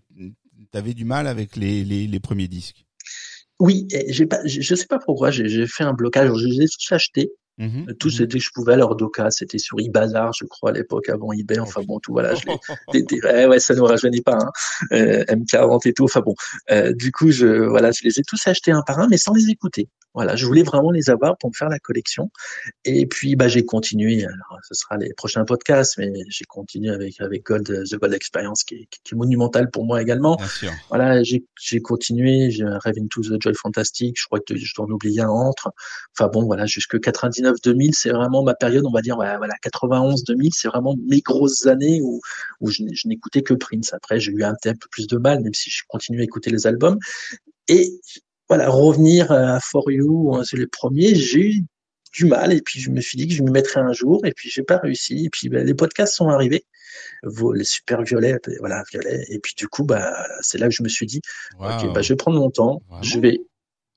t'avais 0.72 0.94
du 0.94 1.06
mal 1.06 1.26
avec 1.26 1.56
les, 1.56 1.84
les, 1.84 2.06
les 2.06 2.20
premiers 2.20 2.48
disques. 2.48 2.85
Oui, 3.60 3.88
je 4.10 4.76
sais 4.76 4.86
pas 4.88 5.00
pourquoi, 5.00 5.32
j'ai 5.32 5.66
fait 5.68 5.84
un 5.84 5.94
blocage. 5.94 6.30
Je 6.38 6.48
les 6.48 6.64
ai 6.64 6.68
tous 6.68 6.92
achetés. 6.94 7.32
Mmh 7.58 7.94
tout 8.00 8.10
mmh 8.10 8.12
c'était 8.12 8.38
que 8.38 8.44
je 8.44 8.50
pouvais 8.54 8.76
leur 8.76 8.96
Doka, 8.96 9.32
c'était 9.32 9.58
sur 9.58 9.78
eBazaar, 9.80 10.34
je 10.34 10.46
crois, 10.46 10.72
à 10.72 10.74
l'époque, 10.74 11.08
avant 11.10 11.32
eBay. 11.32 11.60
Enfin 11.60 11.82
bon, 11.88 12.00
tout 12.00 12.12
voilà, 12.12 12.36
je 12.36 12.46
ouais, 13.28 13.46
ouais, 13.46 13.60
ça 13.60 13.74
nous 13.76 13.86
rajeunit 13.86 14.22
pas, 14.22 14.38
hein. 14.38 14.52
Euh, 14.92 15.24
M40 15.26 15.88
et 15.88 15.94
tout. 15.94 16.04
Enfin 16.04 16.22
bon, 16.22 16.36
euh, 16.72 16.94
du 16.94 17.12
coup, 17.12 17.32
je, 17.32 17.46
voilà, 17.46 17.92
je 17.92 18.04
les 18.04 18.20
ai 18.20 18.24
tous 18.24 18.46
achetés 18.48 18.72
un 18.72 18.82
par 18.82 19.00
un, 19.00 19.08
mais 19.08 19.18
sans 19.18 19.34
les 19.34 19.50
écouter. 19.50 19.88
Voilà, 20.16 20.38
je 20.38 20.46
voulais 20.46 20.64
vraiment 20.64 20.92
les 20.92 21.10
avoir 21.10 21.38
pour 21.38 21.50
me 21.50 21.54
faire 21.54 21.68
la 21.68 21.78
collection. 21.78 22.32
Et 22.86 23.06
puis, 23.06 23.36
bah, 23.36 23.50
j'ai 23.50 23.66
continué. 23.66 24.24
Alors, 24.24 24.60
ce 24.64 24.74
sera 24.74 24.96
les 24.96 25.14
prochains 25.14 25.44
podcasts, 25.44 25.98
mais 25.98 26.10
j'ai 26.30 26.46
continué 26.46 26.90
avec 26.90 27.20
avec 27.20 27.46
Gold, 27.46 27.68
The 27.68 27.96
Gold 27.96 28.14
Experience, 28.14 28.64
qui 28.64 28.76
est, 28.76 28.88
qui 29.04 29.14
est 29.14 29.18
monumental 29.18 29.70
pour 29.70 29.86
moi 29.86 30.02
également. 30.02 30.38
Voilà, 30.88 31.22
j'ai 31.24 31.82
continué. 31.82 32.50
J'ai 32.50 32.64
Rêve 32.66 32.96
into 32.98 33.22
the 33.24 33.42
Joy 33.42 33.54
Fantastic. 33.56 34.18
Je 34.18 34.26
crois 34.26 34.40
que 34.40 34.56
je 34.56 34.74
dois 34.74 34.86
en 34.86 34.90
oublier 34.90 35.22
un 35.22 35.28
entre. 35.28 35.74
Enfin 36.18 36.30
bon, 36.30 36.46
voilà, 36.46 36.66
jusque 36.66 36.98
99-2000, 37.54 37.94
c'est 37.94 38.10
vraiment 38.10 38.44
ma 38.44 38.54
période. 38.54 38.86
On 38.86 38.92
va 38.92 39.02
dire, 39.02 39.16
voilà, 39.16 39.54
91-2000, 39.64 40.50
c'est 40.54 40.68
vraiment 40.68 40.96
mes 41.08 41.22
grosses 41.22 41.66
années 41.66 42.02
où 42.02 42.20
où 42.62 42.70
je, 42.70 42.84
je 42.94 43.08
n'écoutais 43.08 43.42
que 43.42 43.54
Prince. 43.54 43.94
Après, 43.94 44.20
j'ai 44.20 44.32
eu 44.32 44.44
un 44.44 44.56
peu 44.64 44.88
plus 44.92 45.08
de 45.08 45.18
mal, 45.18 45.42
même 45.42 45.54
si 45.54 45.70
je 45.70 45.84
continue 45.88 46.22
à 46.22 46.24
écouter 46.24 46.50
les 46.50 46.68
albums. 46.68 46.98
Et 47.68 48.00
voilà, 48.48 48.70
revenir 48.70 49.32
à 49.32 49.60
For 49.60 49.90
You, 49.92 50.36
hein, 50.36 50.44
c'est 50.46 50.58
les 50.58 50.68
premiers, 50.68 51.16
j'ai 51.16 51.40
eu 51.40 51.66
du 52.16 52.26
mal 52.26 52.54
et 52.54 52.62
puis 52.62 52.80
je 52.80 52.90
me 52.92 53.02
suis 53.02 53.18
dit 53.18 53.28
que 53.28 53.34
je 53.34 53.44
me 53.44 53.52
mettrais 53.52 53.82
un 53.82 53.92
jour 53.92 54.26
et 54.26 54.32
puis 54.32 54.50
j'ai 54.50 54.64
pas 54.64 54.78
réussi 54.78 55.26
et 55.26 55.30
puis 55.30 55.50
ben, 55.50 55.66
les 55.66 55.74
podcasts 55.74 56.16
sont 56.16 56.30
arrivés 56.30 56.64
les 57.54 57.64
super 57.66 58.04
violets 58.04 58.40
voilà 58.60 58.84
et 59.28 59.40
puis 59.40 59.54
du 59.58 59.68
coup 59.68 59.84
bah 59.84 60.26
c'est 60.40 60.58
là 60.58 60.68
que 60.68 60.74
je 60.74 60.82
me 60.82 60.88
suis 60.88 61.06
dit 61.06 61.22
ok 61.60 61.94
bah 61.94 62.02
je 62.02 62.14
vais 62.14 62.16
prendre 62.16 62.40
mon 62.40 62.50
temps 62.50 62.82
je 63.02 63.20
vais 63.20 63.42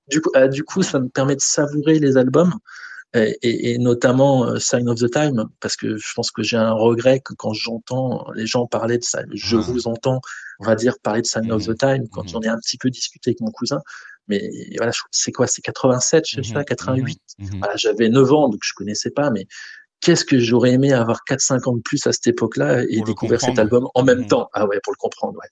du 0.09 0.21
coup 0.21 0.31
euh, 0.35 0.49
du 0.49 0.65
coup 0.65 0.83
ça 0.83 0.99
me 0.99 1.09
permet 1.09 1.37
de 1.37 1.41
savourer 1.41 2.01
les 2.01 2.17
albums 2.17 2.55
et, 3.15 3.73
et, 3.73 3.79
notamment 3.79 4.47
euh, 4.47 4.59
Sign 4.59 4.89
of 4.89 4.99
the 4.99 5.11
Time, 5.11 5.45
parce 5.61 5.77
que 5.77 5.97
je 5.97 6.13
pense 6.15 6.31
que 6.31 6.43
j'ai 6.43 6.57
un 6.57 6.73
regret 6.73 7.21
que 7.21 7.33
quand 7.35 7.55
j'entends 7.55 8.27
les 8.35 8.47
gens 8.47 8.67
parler 8.67 8.99
de 8.99 9.05
ça, 9.05 9.23
je 9.33 9.57
ah. 9.57 9.61
vous 9.61 9.89
entends, 9.89 10.21
on 10.61 10.67
va 10.67 10.75
dire, 10.75 10.99
parler 11.03 11.23
de 11.23 11.27
Sign 11.27 11.51
of 11.51 11.65
the 11.65 11.71
mmh. 11.71 11.77
Time, 11.77 12.09
quand 12.13 12.25
mmh. 12.25 12.29
j'en 12.29 12.41
ai 12.43 12.49
un 12.49 12.59
petit 12.59 12.77
peu 12.77 12.91
discuté 12.91 13.31
avec 13.31 13.41
mon 13.41 13.51
cousin, 13.51 13.81
mais 14.29 14.51
voilà, 14.77 14.93
c'est 15.11 15.33
quoi, 15.33 15.47
c'est 15.47 15.63
87, 15.63 16.25
je 16.29 16.43
sais 16.43 16.53
pas, 16.53 16.65
88. 16.65 17.19
Voilà, 17.59 17.77
j'avais 17.77 18.11
9 18.11 18.33
ans, 18.33 18.49
donc 18.51 18.61
je 18.63 18.75
connaissais 18.75 19.11
pas, 19.11 19.31
mais 19.31 19.47
qu'est-ce 20.01 20.27
que 20.27 20.39
j'aurais 20.39 20.73
aimé 20.73 20.93
avoir 20.93 21.21
4-5 21.27 21.67
ans 21.67 21.77
de 21.77 21.81
plus 21.81 22.07
à 22.07 22.13
cette 22.13 22.27
époque-là 22.27 22.85
et 22.91 23.01
découvrir 23.01 23.41
cet 23.41 23.59
album 23.59 23.89
en 23.95 24.03
même 24.03 24.27
temps? 24.27 24.51
Ah 24.53 24.67
ouais, 24.67 24.81
pour 24.83 24.93
le 24.93 24.99
comprendre, 24.99 25.39
ouais 25.39 25.49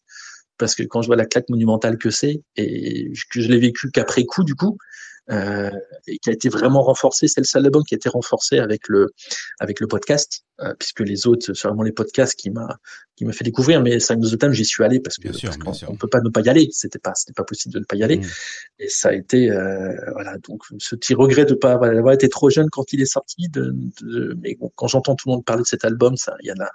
parce 0.59 0.75
que 0.75 0.83
quand 0.83 1.03
je 1.03 1.09
vois 1.09 1.17
la 1.17 1.27
claque 1.27 1.49
monumentale 1.49 1.99
que 1.99 2.11
c'est 2.11 2.43
et 2.57 3.13
que 3.31 3.41
je 3.41 3.49
l'ai 3.49 3.59
vécu 3.59 3.91
qu'après 3.91 4.25
coup 4.25 4.45
du 4.45 4.55
coup 4.55 4.79
euh, 5.31 5.71
et 6.07 6.19
qui 6.19 6.31
a 6.31 6.33
été 6.33 6.49
vraiment 6.49 6.83
renforcé. 6.83 7.27
C'est 7.27 7.41
le 7.41 7.47
seul 7.47 7.65
album 7.65 7.83
qui 7.85 7.95
a 7.95 7.97
été 7.97 8.09
renforcé 8.09 8.59
avec 8.59 8.89
le 8.89 9.09
avec 9.59 9.81
le 9.81 9.87
podcast, 9.87 10.45
euh, 10.61 10.73
puisque 10.79 11.01
les 11.01 11.27
autres, 11.27 11.53
c'est 11.53 11.67
vraiment 11.67 11.83
les 11.83 11.93
podcasts 11.93 12.39
qui 12.39 12.51
m'a 12.51 12.79
qui 13.17 13.25
m'a 13.25 13.33
fait 13.33 13.45
découvrir. 13.45 13.83
Mais 13.83 13.99
the 13.99 14.39
Time, 14.39 14.53
j'y 14.53 14.65
suis 14.65 14.85
allé 14.85 15.01
parce 15.01 15.17
que 15.17 15.29
on, 15.89 15.97
peut 15.97 16.09
pas 16.09 16.21
ne 16.21 16.31
pas 16.31 16.43
y 16.43 16.49
aller. 16.49 16.69
C'était 16.71 16.99
pas 16.99 17.13
c'était 17.15 17.33
pas 17.33 17.45
possible 17.45 17.75
de 17.75 17.81
ne 17.81 17.85
pas 17.85 17.97
y 17.97 18.05
aller. 18.05 18.19
Mmh. 18.19 18.27
Et 18.79 18.89
ça 18.89 19.09
a 19.09 19.13
été 19.13 19.51
euh, 19.51 19.93
voilà 20.13 20.37
donc 20.39 20.63
ce 20.79 20.95
petit 20.95 21.15
regret 21.15 21.45
de 21.45 21.55
pas 21.55 21.73
avoir 21.73 22.13
été 22.13 22.29
trop 22.29 22.51
jeune 22.51 22.71
quand 22.71 22.93
il 22.93 23.01
est 23.01 23.13
sorti. 23.13 23.49
De, 23.49 23.75
de 24.03 24.37
mais 24.41 24.55
bon, 24.55 24.71
quand 24.77 24.87
j'entends 24.87 25.17
tout 25.17 25.29
le 25.29 25.35
monde 25.35 25.45
parler 25.45 25.63
de 25.63 25.69
cet 25.69 25.85
album, 25.85 26.17
ça 26.17 26.37
il 26.43 26.49
y 26.49 26.53
en 26.53 26.65
a 26.65 26.71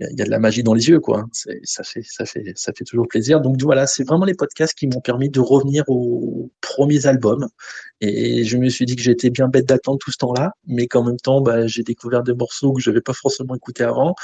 il 0.00 0.18
y, 0.18 0.22
a 0.22 0.24
de 0.24 0.30
la 0.30 0.38
magie 0.38 0.62
dans 0.62 0.72
les 0.72 0.88
yeux, 0.88 1.00
quoi. 1.00 1.26
Ça 1.32 1.82
fait, 1.84 2.02
ça 2.02 2.24
fait, 2.24 2.52
ça 2.56 2.72
fait 2.72 2.84
toujours 2.84 3.06
plaisir. 3.06 3.40
Donc 3.40 3.60
voilà, 3.60 3.86
c'est 3.86 4.04
vraiment 4.04 4.24
les 4.24 4.34
podcasts 4.34 4.74
qui 4.74 4.86
m'ont 4.86 5.00
permis 5.00 5.28
de 5.28 5.40
revenir 5.40 5.84
aux 5.88 6.50
premiers 6.60 7.06
albums. 7.06 7.48
Et 8.00 8.44
je 8.44 8.56
me 8.56 8.70
suis 8.70 8.86
dit 8.86 8.96
que 8.96 9.02
j'étais 9.02 9.28
bien 9.28 9.48
bête 9.48 9.66
d'attendre 9.66 9.98
tout 9.98 10.10
ce 10.10 10.16
temps-là, 10.18 10.52
mais 10.66 10.86
qu'en 10.86 11.04
même 11.04 11.18
temps, 11.18 11.42
bah, 11.42 11.66
j'ai 11.66 11.82
découvert 11.82 12.22
des 12.22 12.32
morceaux 12.32 12.72
que 12.72 12.80
je 12.80 12.90
n'avais 12.90 13.02
pas 13.02 13.12
forcément 13.12 13.54
écoutés 13.54 13.84
avant, 13.84 14.14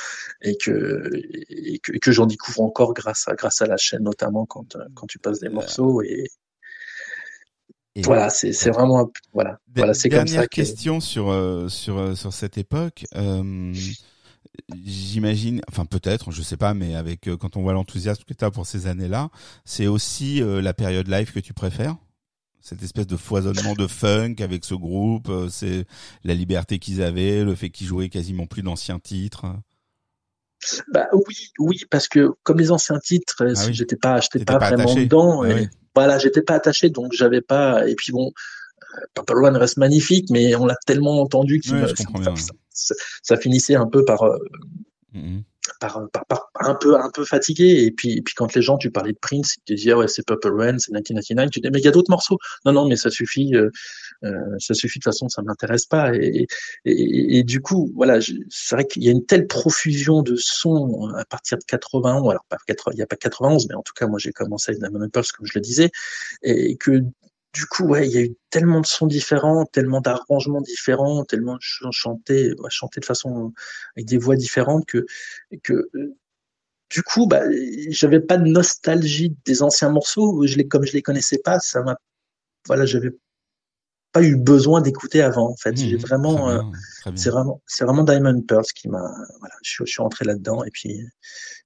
et 0.41 0.57
que, 0.57 1.11
et 1.51 1.79
que, 1.81 1.93
que 1.99 2.13
j'en 2.13 2.27
découvre 2.27 2.63
encore 2.63 2.95
grâce 2.95 3.29
à, 3.29 3.35
grâce 3.35 3.61
à 3.61 3.67
la 3.67 3.77
chaîne, 3.77 4.03
notamment 4.03 4.47
quand, 4.47 4.77
quand 4.95 5.07
tu 5.07 5.19
passes 5.19 5.41
des 5.41 5.51
morceaux 5.51 6.01
et, 6.03 6.29
voilà, 8.05 8.29
c'est 8.29 8.53
c'est 8.53 8.71
vraiment 8.71 9.11
voilà. 9.33 9.59
Voilà, 9.75 9.95
c'est 9.95 10.11
comme 10.11 10.21
ça. 10.21 10.25
Dernière 10.25 10.49
question 10.49 11.01
sur 11.01 11.31
euh, 11.31 11.69
sur 11.69 11.99
euh, 11.99 12.15
sur 12.15 12.33
cette 12.33 12.59
époque. 12.59 13.07
Euh, 13.15 13.73
j'imagine, 14.85 15.61
enfin 15.69 15.85
peut-être, 15.85 16.31
je 16.31 16.43
sais 16.43 16.57
pas, 16.57 16.75
mais 16.75 16.95
avec 16.95 17.29
euh, 17.29 17.37
quand 17.37 17.57
on 17.57 17.63
voit 17.63 17.73
l'enthousiasme 17.73 18.25
que 18.25 18.35
tu 18.35 18.45
as 18.45 18.51
pour 18.51 18.67
ces 18.67 18.87
années-là, 18.87 19.31
c'est 19.65 19.87
aussi 19.87 20.43
euh, 20.43 20.61
la 20.61 20.75
période 20.75 21.09
live 21.09 21.33
que 21.33 21.41
tu 21.41 21.53
préfères? 21.53 21.97
Cette 22.61 22.83
espèce 22.83 23.07
de 23.07 23.17
foisonnement 23.17 23.75
de 23.75 23.87
funk 23.87 24.37
avec 24.41 24.65
ce 24.65 24.75
groupe, 24.75 25.29
euh, 25.29 25.49
c'est 25.49 25.85
la 26.25 26.35
liberté 26.35 26.79
qu'ils 26.79 27.03
avaient, 27.03 27.45
le 27.45 27.55
fait 27.55 27.71
qu'ils 27.71 27.87
jouaient 27.87 28.09
quasiment 28.09 28.47
plus 28.47 28.63
d'anciens 28.63 28.99
titres? 28.99 29.47
Bah 30.93 31.07
oui, 31.13 31.53
oui, 31.59 31.81
parce 31.91 32.09
que 32.09 32.31
comme 32.43 32.59
les 32.59 32.71
anciens 32.71 32.99
titres, 32.99 33.37
ah 33.41 33.73
j'étais 33.73 33.97
pas, 33.97 34.21
j'étais 34.21 34.45
pas, 34.45 34.59
vraiment 34.59 34.95
dedans. 34.95 35.43
Ah 35.43 35.55
voilà, 35.95 36.19
j'étais 36.19 36.43
pas 36.43 36.55
attaché, 36.55 36.91
donc 36.91 37.13
j'avais 37.13 37.41
pas. 37.41 37.89
Et 37.89 37.95
puis 37.95 38.13
bon, 38.13 38.33
Purple 39.15 39.45
One 39.45 39.57
reste 39.57 39.77
magnifique, 39.77 40.29
mais 40.31 40.55
on 40.57 40.67
l'a 40.67 40.77
tellement 40.87 41.21
entendu 41.21 41.61
qu'il 41.61 41.75
ça, 42.77 43.37
finissait 43.37 43.75
un 43.75 43.87
peu 43.87 44.05
par, 44.05 44.23
euh, 44.23 44.37
mm-hmm. 45.15 45.43
par, 45.81 46.01
par, 46.29 46.51
un 46.61 46.75
peu 46.75 46.99
un 46.99 47.11
peu 47.11 47.25
fatigué. 47.25 47.85
Et 47.85 47.91
puis, 47.91 48.21
puis 48.23 48.35
quand 48.35 48.55
les 48.55 48.63
gens, 48.63 48.77
tu 48.77 48.91
parlais 48.91 49.13
de 49.13 49.19
Prince, 49.21 49.57
ils 49.57 49.65
te 49.65 49.73
disaient 49.73 49.95
ouais 49.95 50.09
c'est 50.09 50.25
Purple 50.27 50.53
Rain, 50.53 50.79
c'est 50.79 50.93
1999. 50.93 51.51
Tu 51.51 51.61
dis 51.61 51.71
mais 51.73 51.79
il 51.79 51.85
y 51.85 51.89
a 51.89 51.91
d'autres 51.91 52.11
morceaux. 52.11 52.39
Non 52.65 52.73
non, 52.73 52.89
mais 52.89 52.97
ça 52.97 53.11
suffit. 53.11 53.55
Euh, 53.55 53.71
euh, 54.25 54.33
ça 54.59 54.75
suffit 54.75 54.99
de 54.99 55.03
toute 55.03 55.13
façon, 55.13 55.29
ça 55.29 55.43
m'intéresse 55.43 55.87
pas. 55.87 56.15
Et, 56.15 56.47
et, 56.85 57.39
et, 57.39 57.43
du 57.45 57.61
coup, 57.61 57.93
voilà, 57.95 58.19
c'est 58.49 58.75
vrai 58.75 58.87
qu'il 58.87 59.05
y 59.05 59.09
a 59.09 59.13
une 59.13 59.27
telle 59.27 59.47
profusion 59.47 60.23
de 60.23 60.37
sons 60.37 61.11
à 61.17 61.25
partir 61.25 61.59
de 61.59 61.65
91. 61.65 62.31
Alors 62.31 62.45
pas 62.49 62.57
il 62.93 62.97
n'y 62.97 63.03
a 63.03 63.07
pas 63.07 63.17
91, 63.17 63.69
mais 63.69 63.75
en 63.75 63.83
tout 63.83 63.93
cas 63.95 64.07
moi 64.07 64.19
j'ai 64.19 64.33
commencé 64.33 64.71
avec 64.71 64.81
Diamond 64.81 65.09
Pulse 65.11 65.33
comme 65.33 65.47
je 65.47 65.53
le 65.55 65.61
disais, 65.61 65.91
et 66.43 66.77
que 66.77 67.03
du 67.57 67.65
coup, 67.65 67.85
ouais, 67.85 68.07
il 68.07 68.13
y 68.13 68.19
a 68.19 68.21
eu 68.21 68.37
tellement 68.51 68.83
de 68.83 68.87
sons 68.87 69.07
différents, 69.07 69.65
tellement 69.65 70.03
d'arrangements 70.03 70.61
différents, 70.61 71.25
tellement 71.25 71.55
de 71.55 71.91
chanter, 71.91 72.53
chanter 72.69 73.01
de 73.01 73.07
façon 73.07 73.55
avec 73.97 74.07
des 74.07 74.19
voix 74.19 74.37
différentes 74.37 74.85
que 74.85 75.07
que 75.63 75.89
du 76.91 77.03
coup, 77.03 77.27
bah, 77.27 77.43
j'avais 77.89 78.21
pas 78.21 78.37
de 78.37 78.47
nostalgie 78.47 79.35
des 79.47 79.63
anciens 79.63 79.89
morceaux. 79.89 80.47
Je 80.47 80.57
les, 80.57 80.69
comme 80.69 80.85
je 80.85 80.93
les 80.93 81.01
connaissais 81.01 81.39
pas, 81.39 81.59
ça 81.59 81.83
m'a, 81.83 81.97
voilà, 82.67 82.85
j'avais 82.85 83.11
pas 84.13 84.23
eu 84.23 84.37
besoin 84.37 84.83
d'écouter 84.83 85.23
avant. 85.23 85.51
En 85.51 85.57
fait, 85.57 85.73
mmh, 85.73 85.77
j'ai 85.77 85.97
vraiment, 85.97 86.51
euh, 86.51 86.61
c'est 87.15 87.31
vraiment, 87.31 87.63
c'est 87.67 87.85
vraiment 87.87 88.05
Diamond 88.05 88.43
Pearls 88.43 88.67
qui 88.75 88.89
m'a, 88.89 89.11
voilà, 89.41 89.55
je, 89.63 89.83
suis 89.85 90.03
rentré 90.03 90.27
là-dedans 90.27 90.63
et 90.63 90.71
puis, 90.71 91.01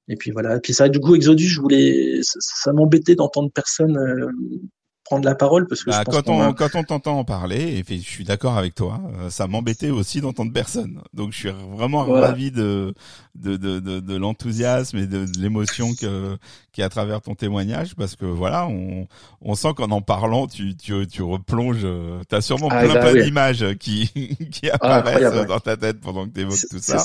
et 0.06 0.14
puis 0.14 0.30
voilà. 0.30 0.56
Et 0.56 0.60
puis 0.60 0.72
ça, 0.72 0.88
du 0.88 1.00
coup, 1.00 1.16
Exodus, 1.16 1.48
je 1.48 1.60
voulais, 1.60 2.20
ça, 2.22 2.72
m'embêtait 2.72 3.16
d'entendre 3.16 3.50
personne 3.52 3.98
euh, 3.98 4.30
prendre 5.10 5.24
la 5.24 5.34
parole 5.34 5.66
parce 5.66 5.82
que 5.82 5.90
bah, 5.90 6.04
quand, 6.04 6.28
on, 6.28 6.52
quand 6.52 6.76
on 6.76 6.84
t'entend 6.84 7.18
en 7.18 7.24
parler, 7.24 7.82
et 7.88 7.96
je 7.96 8.08
suis 8.08 8.22
d'accord 8.22 8.56
avec 8.56 8.76
toi, 8.76 9.00
euh, 9.18 9.28
ça 9.28 9.48
m'embêtait 9.48 9.90
aussi 9.90 10.20
d'entendre 10.20 10.52
personne. 10.52 11.02
Donc 11.14 11.32
je 11.32 11.38
suis 11.38 11.50
vraiment 11.72 12.04
ravi 12.04 12.52
de 12.52 12.94
de, 13.34 13.56
de, 13.56 13.80
de, 13.80 13.98
de 13.98 14.16
l'enthousiasme 14.16 14.98
et 14.98 15.06
de, 15.08 15.26
l'émotion 15.36 15.94
que 15.94 16.38
qui 16.70 16.80
est 16.80 16.84
à 16.84 16.88
travers 16.88 17.20
ton 17.20 17.34
témoignage 17.34 17.96
parce 17.96 18.14
que 18.14 18.24
voilà, 18.24 18.68
on, 18.68 19.08
on 19.40 19.54
sent 19.56 19.70
qu'en 19.76 19.90
en 19.90 20.00
parlant, 20.00 20.46
tu, 20.46 20.76
tu, 20.76 21.04
tu 21.08 21.22
replonges, 21.22 21.80
euh, 21.82 22.20
tu 22.28 22.36
as 22.36 22.40
sûrement 22.40 22.68
ah, 22.70 22.84
plein, 22.84 22.94
bah, 22.94 23.12
d'images 23.12 23.74
qui, 23.80 24.08
qui 24.52 24.70
ah, 24.70 24.76
apparaissent 24.80 25.46
dans 25.48 25.58
ta 25.58 25.76
tête 25.76 26.00
pendant 26.00 26.28
que 26.28 26.34
tu 26.34 26.42
évoques 26.42 26.68
tout 26.70 26.78
ça, 26.78 27.02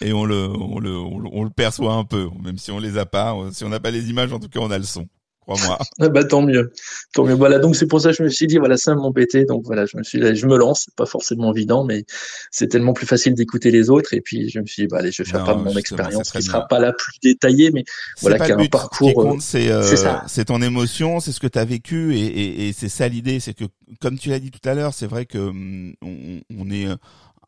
Et 0.00 0.12
on 0.12 0.24
le, 0.24 0.48
on 0.48 0.78
le, 0.78 0.96
on 0.96 1.42
le, 1.42 1.50
perçoit 1.50 1.94
un 1.94 2.04
peu, 2.04 2.28
même 2.44 2.58
si 2.58 2.70
on 2.70 2.78
les 2.78 2.96
a 2.96 3.06
pas, 3.06 3.34
si 3.50 3.64
on 3.64 3.70
n'a 3.70 3.80
pas 3.80 3.90
les 3.90 4.08
images, 4.08 4.32
en 4.32 4.38
tout 4.38 4.48
cas 4.48 4.60
on 4.60 4.70
a 4.70 4.78
le 4.78 4.84
son 4.84 5.08
crois-moi. 5.54 5.78
Ah 6.00 6.08
bah 6.08 6.24
tant 6.24 6.42
mieux, 6.42 6.72
tant 7.12 7.24
mieux. 7.24 7.34
Voilà, 7.34 7.58
donc 7.58 7.76
c'est 7.76 7.86
pour 7.86 8.00
ça 8.00 8.10
que 8.10 8.16
je 8.16 8.22
me 8.22 8.28
suis 8.28 8.46
dit 8.46 8.56
voilà 8.58 8.76
ça 8.76 8.94
m'embêtait, 8.94 9.44
donc 9.44 9.64
voilà 9.64 9.84
je 9.86 9.96
me 9.96 10.02
suis 10.02 10.18
dit, 10.18 10.34
je 10.34 10.46
me 10.46 10.56
lance, 10.56 10.84
c'est 10.86 10.94
pas 10.94 11.06
forcément 11.06 11.52
évident, 11.52 11.84
mais 11.84 12.04
c'est 12.50 12.68
tellement 12.68 12.92
plus 12.92 13.06
facile 13.06 13.34
d'écouter 13.34 13.70
les 13.70 13.90
autres 13.90 14.14
et 14.14 14.20
puis 14.20 14.48
je 14.48 14.60
me 14.60 14.66
suis 14.66 14.84
dit 14.84 14.86
bah 14.88 14.98
allez 14.98 15.12
je 15.12 15.22
vais 15.22 15.30
faire 15.30 15.44
part 15.44 15.56
de 15.56 15.62
mon 15.62 15.76
expérience, 15.76 16.30
qui 16.30 16.42
sera 16.42 16.66
pas 16.66 16.78
la 16.78 16.92
plus 16.92 17.18
détaillée, 17.22 17.70
mais 17.70 17.84
voilà 18.22 18.38
qui 18.38 18.52
a 18.52 18.58
un 18.58 18.66
parcours. 18.66 19.36
C'est 19.40 19.70
euh, 19.70 19.82
c'est 20.26 20.46
ton 20.46 20.62
émotion, 20.62 21.20
c'est 21.20 21.32
ce 21.32 21.40
que 21.40 21.46
tu 21.46 21.58
as 21.58 21.64
vécu 21.64 22.14
et, 22.16 22.26
et, 22.26 22.68
et 22.68 22.72
c'est 22.72 22.88
ça 22.88 23.08
l'idée, 23.08 23.40
c'est 23.40 23.54
que 23.54 23.64
comme 24.00 24.18
tu 24.18 24.30
l'as 24.30 24.38
dit 24.38 24.50
tout 24.50 24.66
à 24.68 24.74
l'heure, 24.74 24.94
c'est 24.94 25.06
vrai 25.06 25.26
que 25.26 25.38
hum, 25.38 25.94
on, 26.02 26.40
on 26.58 26.70
est 26.70 26.86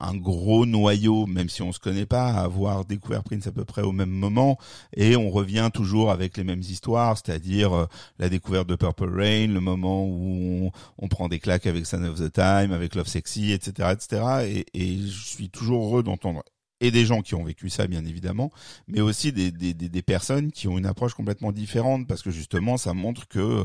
un 0.02 0.16
gros 0.16 0.66
noyau, 0.66 1.26
même 1.26 1.48
si 1.48 1.62
on 1.62 1.72
se 1.72 1.78
connaît 1.78 2.06
pas, 2.06 2.28
à 2.28 2.42
avoir 2.42 2.84
découvert 2.84 3.22
Prince 3.22 3.46
à 3.46 3.52
peu 3.52 3.64
près 3.64 3.82
au 3.82 3.92
même 3.92 4.10
moment, 4.10 4.58
et 4.96 5.16
on 5.16 5.30
revient 5.30 5.70
toujours 5.72 6.10
avec 6.10 6.36
les 6.36 6.44
mêmes 6.44 6.60
histoires, 6.60 7.16
c'est-à-dire 7.16 7.72
euh, 7.72 7.86
la 8.18 8.28
découverte 8.28 8.68
de 8.68 8.74
Purple 8.74 9.10
Rain, 9.10 9.46
le 9.48 9.60
moment 9.60 10.04
où 10.06 10.70
on, 10.98 11.08
prend 11.08 11.28
des 11.28 11.38
claques 11.38 11.66
avec 11.66 11.86
Son 11.86 12.02
of 12.04 12.18
the 12.18 12.32
Time, 12.32 12.72
avec 12.72 12.94
Love 12.94 13.06
Sexy, 13.06 13.52
etc., 13.52 13.90
etc. 13.92 14.22
Et, 14.46 14.66
et 14.74 14.98
je 14.98 15.24
suis 15.24 15.50
toujours 15.50 15.84
heureux 15.84 16.02
d'entendre 16.02 16.42
et 16.82 16.90
des 16.90 17.06
gens 17.06 17.22
qui 17.22 17.36
ont 17.36 17.44
vécu 17.44 17.70
ça 17.70 17.86
bien 17.86 18.04
évidemment, 18.04 18.50
mais 18.88 19.00
aussi 19.00 19.32
des, 19.32 19.52
des, 19.52 19.72
des, 19.72 20.02
personnes 20.02 20.50
qui 20.50 20.66
ont 20.66 20.76
une 20.76 20.84
approche 20.84 21.14
complètement 21.14 21.52
différente 21.52 22.08
parce 22.08 22.22
que 22.22 22.32
justement 22.32 22.76
ça 22.76 22.92
montre 22.92 23.28
que 23.28 23.62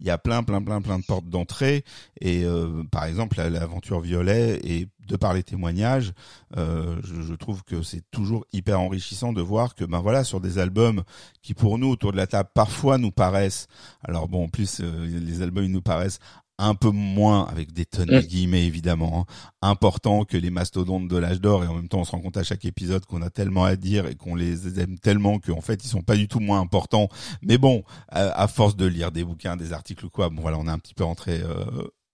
il 0.00 0.04
y 0.04 0.10
a 0.10 0.18
plein 0.18 0.42
plein 0.42 0.60
plein 0.60 0.82
plein 0.82 0.98
de 0.98 1.04
portes 1.04 1.28
d'entrée 1.28 1.84
et 2.20 2.44
euh, 2.44 2.82
par 2.90 3.04
exemple 3.04 3.36
l'aventure 3.40 4.00
Violet 4.00 4.60
et 4.64 4.88
de 5.06 5.14
par 5.14 5.34
les 5.34 5.44
témoignages, 5.44 6.12
euh, 6.56 6.96
je, 7.04 7.22
je, 7.22 7.34
trouve 7.34 7.62
que 7.62 7.82
c'est 7.82 8.02
toujours 8.10 8.44
hyper 8.52 8.80
enrichissant 8.80 9.32
de 9.32 9.40
voir 9.40 9.76
que 9.76 9.84
ben 9.84 10.00
voilà 10.00 10.24
sur 10.24 10.40
des 10.40 10.58
albums 10.58 11.04
qui 11.42 11.54
pour 11.54 11.78
nous 11.78 11.86
autour 11.86 12.10
de 12.10 12.16
la 12.16 12.26
table 12.26 12.50
parfois 12.52 12.98
nous 12.98 13.12
paraissent 13.12 13.68
alors 14.02 14.26
bon 14.26 14.44
en 14.44 14.48
plus 14.48 14.80
euh, 14.80 15.06
les 15.06 15.42
albums 15.42 15.62
ils 15.62 15.70
nous 15.70 15.82
paraissent 15.82 16.18
un 16.58 16.74
peu 16.74 16.90
moins 16.90 17.46
avec 17.46 17.72
des 17.72 17.84
tonnes 17.84 18.08
de 18.08 18.18
mm. 18.18 18.22
guillemets 18.22 18.66
évidemment 18.66 19.26
hein, 19.28 19.34
important 19.62 20.24
que 20.24 20.36
les 20.36 20.50
mastodontes 20.50 21.08
de 21.08 21.16
l'âge 21.16 21.40
d'or 21.40 21.64
et 21.64 21.66
en 21.66 21.74
même 21.74 21.88
temps 21.88 22.00
on 22.00 22.04
se 22.04 22.12
rend 22.12 22.20
compte 22.20 22.36
à 22.36 22.42
chaque 22.42 22.64
épisode 22.64 23.04
qu'on 23.04 23.22
a 23.22 23.30
tellement 23.30 23.64
à 23.64 23.76
dire 23.76 24.06
et 24.06 24.14
qu'on 24.14 24.34
les 24.34 24.80
aime 24.80 24.98
tellement 24.98 25.38
qu'en 25.38 25.60
fait 25.60 25.84
ils 25.84 25.88
sont 25.88 26.02
pas 26.02 26.16
du 26.16 26.28
tout 26.28 26.40
moins 26.40 26.60
importants 26.60 27.08
mais 27.42 27.58
bon 27.58 27.84
à, 28.08 28.48
force 28.48 28.76
de 28.76 28.86
lire 28.86 29.12
des 29.12 29.24
bouquins 29.24 29.56
des 29.56 29.72
articles 29.72 30.06
ou 30.06 30.10
quoi 30.10 30.30
bon 30.30 30.42
voilà 30.42 30.58
on 30.58 30.66
est 30.66 30.70
un 30.70 30.78
petit 30.78 30.94
peu 30.94 31.04
entré 31.04 31.40
euh, 31.42 31.64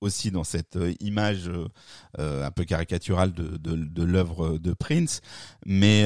aussi 0.01 0.33
dans 0.33 0.45
cette 0.45 0.77
euh, 0.77 0.93
image 1.01 1.49
euh, 2.19 2.45
un 2.47 2.51
peu 2.51 2.65
caricaturale 2.65 3.33
de, 3.33 3.57
de, 3.59 3.77
de 3.77 4.03
l'œuvre 4.03 4.59
de 4.59 4.73
Prince 4.73 5.21
mais 5.67 6.05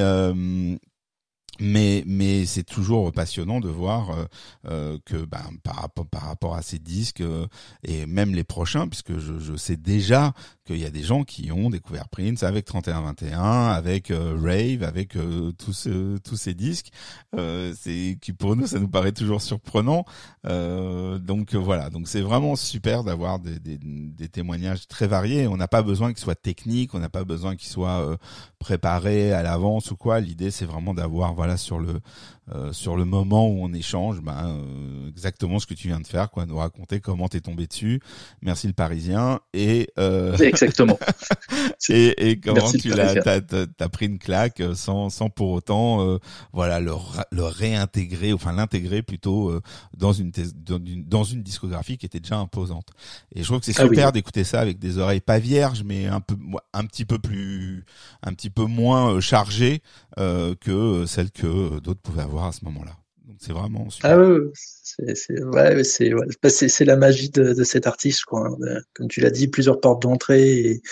mais 1.60 2.02
mais 2.06 2.46
c'est 2.46 2.64
toujours 2.64 3.12
passionnant 3.12 3.60
de 3.60 3.68
voir 3.68 4.10
euh, 4.10 4.24
euh, 4.66 4.98
que 5.04 5.24
ben, 5.24 5.44
par 5.62 5.76
rapport 5.76 6.06
par 6.06 6.22
rapport 6.22 6.54
à 6.54 6.62
ces 6.62 6.78
disques 6.78 7.20
euh, 7.20 7.46
et 7.82 8.06
même 8.06 8.34
les 8.34 8.44
prochains 8.44 8.88
puisque 8.88 9.18
je, 9.18 9.38
je 9.38 9.56
sais 9.56 9.76
déjà 9.76 10.32
qu'il 10.66 10.78
y 10.78 10.84
a 10.84 10.90
des 10.90 11.02
gens 11.02 11.24
qui 11.24 11.50
ont 11.52 11.70
découvert 11.70 12.08
Prince 12.08 12.42
avec 12.42 12.64
3121 12.64 13.68
avec 13.68 14.12
Rave 14.12 14.82
avec 14.82 15.16
tous 15.58 15.88
tous 16.24 16.36
ces 16.36 16.54
disques. 16.54 16.90
C'est 17.34 18.18
qui 18.20 18.32
pour 18.32 18.56
nous 18.56 18.66
ça 18.66 18.78
nous 18.78 18.88
paraît 18.88 19.12
toujours 19.12 19.42
surprenant. 19.42 20.04
Donc 20.44 21.54
voilà. 21.54 21.90
Donc 21.90 22.08
c'est 22.08 22.20
vraiment 22.20 22.56
super 22.56 23.04
d'avoir 23.04 23.38
des, 23.38 23.58
des, 23.58 23.78
des, 23.78 24.28
témoignages 24.28 24.88
très 24.88 25.06
variés. 25.06 25.46
On 25.46 25.56
n'a 25.56 25.68
pas 25.68 25.82
besoin 25.82 26.08
qu'ils 26.12 26.22
soient 26.22 26.34
techniques 26.34 26.94
on 26.94 26.98
n'a 26.98 27.08
pas 27.08 27.24
besoin 27.24 27.56
qu'ils 27.56 27.70
soient 27.70 28.18
préparés 28.58 29.32
à 29.32 29.42
l'avance 29.42 29.90
ou 29.90 29.96
quoi. 29.96 30.20
L'idée 30.20 30.50
c'est 30.50 30.66
vraiment 30.66 30.94
d'avoir 30.94 31.34
voilà 31.34 31.56
sur 31.56 31.78
le 31.78 32.00
euh, 32.54 32.72
sur 32.72 32.96
le 32.96 33.04
moment 33.04 33.48
où 33.48 33.64
on 33.64 33.72
échange, 33.72 34.20
ben 34.20 34.60
euh, 34.60 35.08
exactement 35.08 35.58
ce 35.58 35.66
que 35.66 35.74
tu 35.74 35.88
viens 35.88 35.98
de 35.98 36.06
faire, 36.06 36.30
quoi, 36.30 36.46
nous 36.46 36.56
raconter 36.56 37.00
comment 37.00 37.26
t'es 37.26 37.40
tombé 37.40 37.66
dessus. 37.66 38.00
Merci 38.40 38.68
le 38.68 38.72
Parisien. 38.72 39.40
Et 39.52 39.88
euh... 39.98 40.36
exactement. 40.62 40.98
et, 41.88 42.30
et 42.30 42.40
comment 42.40 42.70
tu 42.72 42.88
l'as 42.88 43.14
t'as, 43.14 43.40
t'as 43.40 43.88
pris 43.88 44.06
une 44.06 44.18
claque 44.18 44.62
sans 44.74 45.10
sans 45.10 45.30
pour 45.30 45.50
autant 45.50 46.06
euh, 46.06 46.18
voilà 46.52 46.80
le 46.80 46.92
le 47.30 47.44
réintégrer, 47.44 48.32
enfin 48.32 48.52
l'intégrer 48.52 49.02
plutôt 49.02 49.50
euh, 49.50 49.60
dans 49.96 50.12
une, 50.12 50.30
dans 50.54 50.78
une 50.78 51.04
dans 51.04 51.24
une 51.24 51.42
discographie 51.42 51.98
qui 51.98 52.06
était 52.06 52.20
déjà 52.20 52.38
imposante. 52.38 52.88
Et 53.34 53.42
je 53.42 53.46
trouve 53.46 53.60
que 53.60 53.66
c'est 53.66 53.80
ah 53.80 53.84
super 53.84 54.12
d'écouter 54.12 54.44
ça 54.44 54.60
avec 54.60 54.78
des 54.78 54.98
oreilles 54.98 55.20
pas 55.20 55.38
vierges, 55.38 55.82
mais 55.84 56.06
un 56.06 56.20
peu 56.20 56.36
un 56.72 56.84
petit 56.86 57.04
peu 57.04 57.18
plus 57.18 57.84
un 58.22 58.32
petit 58.32 58.50
peu 58.50 58.64
moins 58.64 59.20
chargées 59.20 59.82
que 60.16 61.04
celles 61.06 61.30
que 61.30 61.78
d'autres 61.80 62.00
pouvaient 62.00 62.22
avoir 62.22 62.46
à 62.46 62.52
ce 62.52 62.64
moment-là. 62.64 62.96
Donc 63.26 63.36
c'est 63.40 63.52
vraiment 63.52 63.90
super. 63.90 64.12
Ah 64.12 64.18
oui, 64.18 64.50
c'est 64.86 65.42
ouais, 65.42 65.82
c'est 65.82 66.10
bah, 66.10 66.48
c'est 66.48 66.84
la 66.84 66.96
magie 66.96 67.28
de, 67.30 67.54
de, 67.54 67.64
cet 67.64 67.88
artiste 67.88 68.24
quoi. 68.24 68.46
Hein. 68.46 68.78
Comme 68.94 69.08
tu 69.08 69.20
l'as 69.20 69.30
dit, 69.30 69.48
plusieurs 69.48 69.80
portes 69.80 70.02
d'entrée 70.02 70.60
et, 70.60 70.82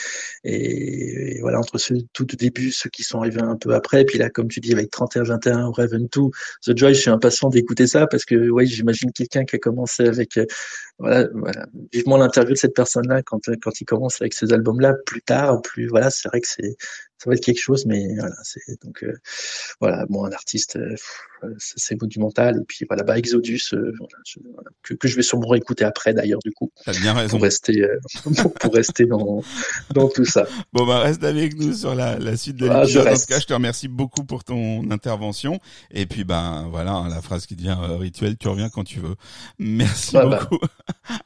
et, 0.42 1.40
voilà 1.40 1.60
entre 1.60 1.78
ceux 1.78 1.98
tout 2.12 2.26
au 2.32 2.36
début, 2.36 2.72
ceux 2.72 2.90
qui 2.90 3.04
sont 3.04 3.20
arrivés 3.20 3.42
un 3.42 3.56
peu 3.56 3.72
après, 3.72 4.02
et 4.02 4.04
puis 4.04 4.18
là 4.18 4.30
comme 4.30 4.48
tu 4.48 4.58
dis 4.58 4.72
avec 4.72 4.90
31 4.90 5.22
21 5.22 5.70
Raven 5.70 6.08
2, 6.12 6.20
The 6.66 6.76
Joy, 6.76 6.94
je 6.94 7.00
suis 7.02 7.10
impatient 7.10 7.50
d'écouter 7.50 7.86
ça 7.86 8.08
parce 8.08 8.24
que 8.24 8.50
ouais, 8.50 8.66
j'imagine 8.66 9.12
quelqu'un 9.12 9.44
qui 9.44 9.54
a 9.54 9.58
commencé 9.60 10.04
avec 10.08 10.38
euh, 10.38 10.46
voilà, 10.98 11.28
voilà, 11.34 11.66
vivement 11.92 12.16
l'interview 12.16 12.52
de 12.52 12.58
cette 12.58 12.74
personne-là 12.74 13.22
quand 13.22 13.40
quand 13.62 13.80
il 13.80 13.84
commence 13.84 14.20
avec 14.20 14.32
ces 14.32 14.52
albums-là 14.52 14.94
plus 15.06 15.22
tard, 15.22 15.60
plus 15.62 15.88
voilà, 15.88 16.10
c'est 16.10 16.28
vrai 16.28 16.40
que 16.40 16.48
c'est 16.48 16.76
ça 17.24 17.30
va 17.30 17.36
être 17.36 17.44
quelque 17.44 17.60
chose, 17.60 17.86
mais 17.86 18.14
voilà, 18.18 18.34
c'est 18.42 18.60
donc 18.84 19.02
euh, 19.02 19.14
voilà, 19.80 20.04
bon, 20.10 20.26
un 20.26 20.32
artiste, 20.32 20.76
euh, 20.76 20.94
c'est 21.56 21.98
monumental. 22.00 22.58
Et 22.60 22.64
puis 22.66 22.84
voilà, 22.86 23.02
bah 23.02 23.16
Exodus, 23.16 23.72
euh, 23.72 23.92
que, 24.82 24.92
que, 24.92 25.08
je 25.08 25.16
vais 25.16 25.22
sûrement 25.22 25.48
réécouter 25.48 25.84
après 25.84 26.12
d'ailleurs 26.12 26.40
du 26.44 26.52
coup. 26.52 26.70
Bien 27.00 27.14
raison. 27.14 27.30
Pour 27.30 27.42
rester, 27.42 27.86
pour 28.60 28.74
rester 28.74 29.06
dans 29.06 29.42
dans 29.94 30.08
tout 30.08 30.26
ça. 30.26 30.46
Bon 30.74 30.86
bah 30.86 31.00
reste 31.00 31.24
avec 31.24 31.56
nous 31.58 31.72
sur 31.72 31.94
la, 31.94 32.18
la 32.18 32.36
suite 32.36 32.56
de 32.56 32.68
ah, 32.68 32.80
l'épisode. 32.80 33.08
en 33.08 33.14
tout 33.14 33.26
cas, 33.26 33.40
je 33.40 33.46
te 33.46 33.54
remercie 33.54 33.88
beaucoup 33.88 34.24
pour 34.24 34.44
ton 34.44 34.90
intervention. 34.90 35.60
Et 35.92 36.04
puis 36.04 36.24
ben 36.24 36.68
voilà, 36.70 36.92
hein, 36.92 37.08
la 37.08 37.22
phrase 37.22 37.46
qui 37.46 37.56
devient 37.56 37.76
rituelle, 37.98 38.36
tu 38.36 38.48
reviens 38.48 38.68
quand 38.68 38.84
tu 38.84 39.00
veux. 39.00 39.14
Merci 39.58 40.16
ah, 40.16 40.26
bah. 40.26 40.46
beaucoup. 40.50 40.64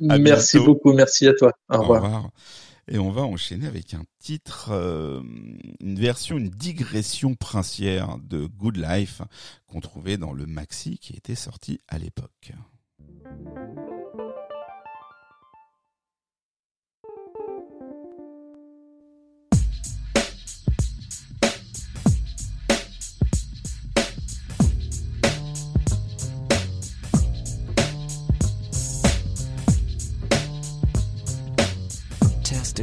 Merci 0.01 0.59
beaucoup, 0.59 0.93
merci 0.93 1.27
à 1.27 1.35
toi. 1.35 1.53
Au, 1.69 1.81
revoir. 1.81 2.31
Et 2.91 2.99
on 2.99 3.11
va 3.11 3.23
enchaîner 3.23 3.67
avec 3.67 3.93
un 3.93 4.03
titre, 4.19 4.71
euh, 4.71 5.21
une 5.81 5.99
version, 5.99 6.39
une 6.39 6.49
digression 6.49 7.35
princière 7.35 8.17
de 8.23 8.47
Good 8.47 8.77
Life 8.77 9.21
qu'on 9.67 9.81
trouvait 9.81 10.17
dans 10.17 10.33
le 10.33 10.47
maxi 10.47 10.99
qui 10.99 11.15
était 11.15 11.35
sorti 11.35 11.81
à 11.89 11.99
l'époque. 11.99 12.53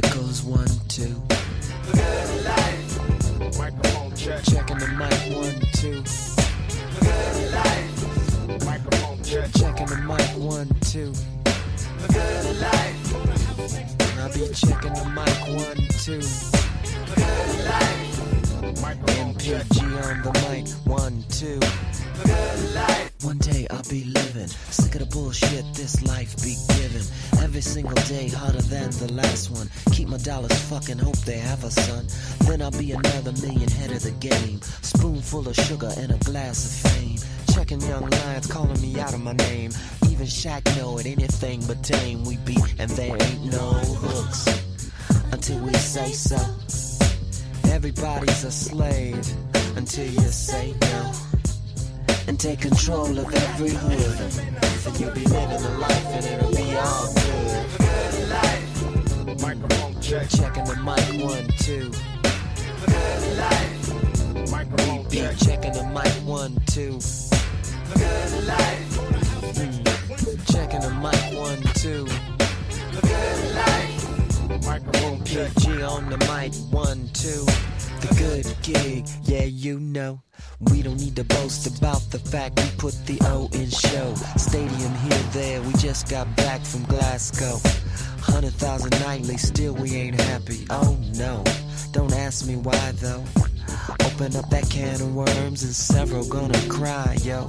Testicles, 0.00 0.42
one, 0.42 0.68
two. 0.88 1.22
Good 1.92 2.44
life. 2.44 3.58
Microphone 3.58 4.14
check. 4.14 4.42
Checking 4.44 4.78
the 4.78 4.88
mic, 4.88 5.36
one, 5.36 5.60
two. 5.72 6.02
Good 7.00 7.52
life. 7.52 8.64
Microphone 8.64 9.22
check. 9.22 9.50
Checking 9.54 9.86
the 9.86 9.96
mic, 9.96 10.20
one, 10.36 10.68
two. 10.80 11.12
Good 12.12 12.60
life. 12.60 13.14
I'll 14.18 14.32
be 14.32 14.52
checking 14.52 14.92
the 14.92 15.04
mic, 15.14 15.38
one, 15.56 15.88
two. 16.02 16.20
Good 17.14 17.64
life. 17.64 18.05
MPG 18.76 19.80
on 20.04 20.22
the 20.22 20.32
mic, 20.48 20.68
one, 20.86 21.24
two. 21.30 21.58
Good 22.24 22.74
life. 22.74 23.12
One 23.22 23.38
day 23.38 23.66
I'll 23.70 23.82
be 23.88 24.04
living, 24.04 24.48
sick 24.48 24.94
of 24.96 25.00
the 25.00 25.06
bullshit 25.06 25.64
this 25.74 26.02
life 26.06 26.36
be 26.44 26.56
giving. 26.76 27.02
Every 27.42 27.62
single 27.62 27.94
day 28.04 28.28
harder 28.28 28.60
than 28.62 28.90
the 28.90 29.12
last 29.12 29.50
one. 29.50 29.70
Keep 29.92 30.08
my 30.08 30.18
dollars 30.18 30.52
fucking, 30.68 30.98
hope 30.98 31.16
they 31.18 31.38
have 31.38 31.64
a 31.64 31.70
son. 31.70 32.06
Then 32.46 32.60
I'll 32.60 32.70
be 32.70 32.92
another 32.92 33.32
million 33.40 33.68
head 33.68 33.92
of 33.92 34.02
the 34.02 34.12
game. 34.20 34.60
Spoonful 34.82 35.48
of 35.48 35.56
sugar 35.56 35.90
and 35.96 36.12
a 36.12 36.18
glass 36.18 36.66
of 36.66 36.92
fame. 36.92 37.18
Checking 37.54 37.80
young 37.80 38.08
lions 38.08 38.46
calling 38.46 38.80
me 38.82 39.00
out 39.00 39.14
of 39.14 39.20
my 39.22 39.32
name. 39.32 39.70
Even 40.10 40.26
Shaq 40.26 40.64
know 40.76 40.98
it, 40.98 41.06
anything 41.06 41.64
but 41.66 41.82
tame 41.82 42.24
we 42.24 42.36
be, 42.38 42.56
and 42.78 42.90
there 42.90 43.16
ain't 43.20 43.44
no 43.44 43.72
hooks 44.04 44.46
until 45.32 45.58
we 45.60 45.72
say 45.74 46.12
so. 46.12 46.85
Everybody's 47.76 48.42
a 48.42 48.50
slave 48.50 49.22
until 49.76 50.06
you 50.06 50.28
say 50.30 50.74
no 50.80 51.12
and 52.26 52.40
take 52.40 52.62
control 52.62 53.18
of 53.18 53.34
every 53.34 53.68
hood. 53.68 54.32
So 54.80 54.90
you'll 54.98 55.12
be 55.12 55.26
living 55.26 55.62
the 55.62 55.76
life 55.78 56.06
and 56.06 56.24
it'll 56.24 56.56
be 56.56 56.74
all 56.74 57.12
good. 57.12 57.66
Good 57.76 58.28
life. 58.30 59.42
Microphone 59.42 60.00
check. 60.00 60.26
Checking 60.30 60.64
the 60.64 60.76
mic 60.76 61.22
one, 61.22 61.48
two. 61.58 61.92
Good 62.86 63.36
life. 63.36 64.50
Microphone 64.50 65.10
check. 65.10 65.36
Checking 65.36 65.72
the 65.74 65.84
mic 65.92 66.26
one, 66.26 66.58
two. 66.68 66.98
Good 67.92 68.44
life. 68.46 68.90
Mm. 69.52 70.50
Checking 70.50 70.80
the 70.80 70.92
mic 71.04 71.38
one, 71.38 71.60
two. 71.74 72.06
Good 73.02 73.54
life. 73.54 73.95
Microphone 74.64 75.22
PG 75.24 75.82
on 75.82 76.08
the 76.08 76.18
mic 76.30 76.54
one, 76.72 77.08
two. 77.12 77.44
The 78.00 78.14
good 78.18 78.62
gig, 78.62 79.06
yeah, 79.24 79.44
you 79.44 79.80
know. 79.80 80.22
We 80.70 80.82
don't 80.82 80.96
need 80.96 81.16
to 81.16 81.24
boast 81.24 81.66
about 81.78 82.02
the 82.10 82.18
fact 82.18 82.60
we 82.60 82.70
put 82.78 82.94
the 83.06 83.18
O 83.22 83.48
in 83.52 83.68
show. 83.68 84.14
Stadium 84.36 84.94
here, 84.94 85.24
there, 85.32 85.62
we 85.62 85.72
just 85.74 86.08
got 86.08 86.34
back 86.36 86.62
from 86.62 86.84
Glasgow. 86.84 87.58
Hundred 88.20 88.54
thousand 88.54 88.98
nightly, 89.00 89.36
still 89.36 89.74
we 89.74 89.94
ain't 89.94 90.20
happy. 90.20 90.66
Oh 90.70 90.96
no, 91.16 91.44
don't 91.92 92.12
ask 92.14 92.46
me 92.46 92.56
why 92.56 92.92
though. 92.96 93.24
Open 94.04 94.36
up 94.36 94.48
that 94.50 94.68
can 94.70 94.94
of 94.94 95.14
worms 95.14 95.62
and 95.62 95.74
several 95.74 96.26
gonna 96.26 96.58
cry, 96.68 97.16
yo. 97.22 97.46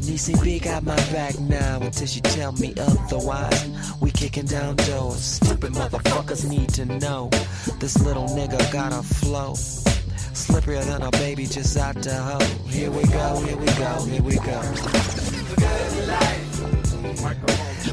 Nisi 0.00 0.34
B 0.42 0.58
got 0.58 0.84
my 0.84 0.96
back 1.12 1.38
now 1.40 1.80
until 1.80 2.06
she 2.06 2.20
tell 2.20 2.52
me 2.52 2.74
otherwise. 2.78 3.68
We 4.00 4.10
kicking 4.10 4.46
down 4.46 4.76
doors. 4.76 5.22
Stupid 5.22 5.72
motherfuckers 5.72 6.48
need 6.48 6.68
to 6.70 6.84
know 6.84 7.30
this 7.78 7.98
little 8.02 8.26
nigga 8.28 8.72
got 8.72 8.92
a 8.92 9.02
flow. 9.02 9.52
Slipperier 9.52 10.84
than 10.84 11.02
a 11.02 11.10
baby 11.12 11.46
just 11.46 11.76
out 11.76 11.94
the 11.96 12.14
hoe. 12.14 12.38
Here 12.68 12.90
we 12.90 13.04
go, 13.04 13.40
here 13.40 13.56
we 13.56 13.66
go, 13.66 14.04
here 14.04 14.22
we 14.22 14.36
go. 14.36 14.60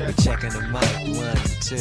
We 0.06 0.14
checking 0.24 0.50
the 0.50 0.62
mic 0.62 1.18
one, 1.18 1.38
two. 1.62 1.78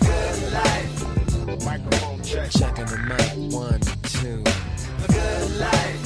Good 0.00 0.52
life. 0.52 1.64
Microphone 1.64 2.22
check. 2.22 2.50
Checking 2.50 2.86
the 2.86 2.98
mic 3.08 3.52
one, 3.52 3.80
two. 4.02 4.42
Good 5.08 5.50
life. 5.58 6.02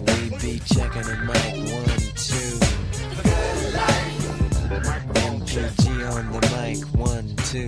We 0.00 0.30
be 0.38 0.58
checking 0.60 1.02
the 1.02 1.16
mic 1.26 1.54
one, 1.72 1.99
two. 2.28 2.58
Good 4.68 4.84
on 6.04 6.32
the 6.32 6.40
mic 6.54 6.84
one, 6.94 7.34
two. 7.36 7.66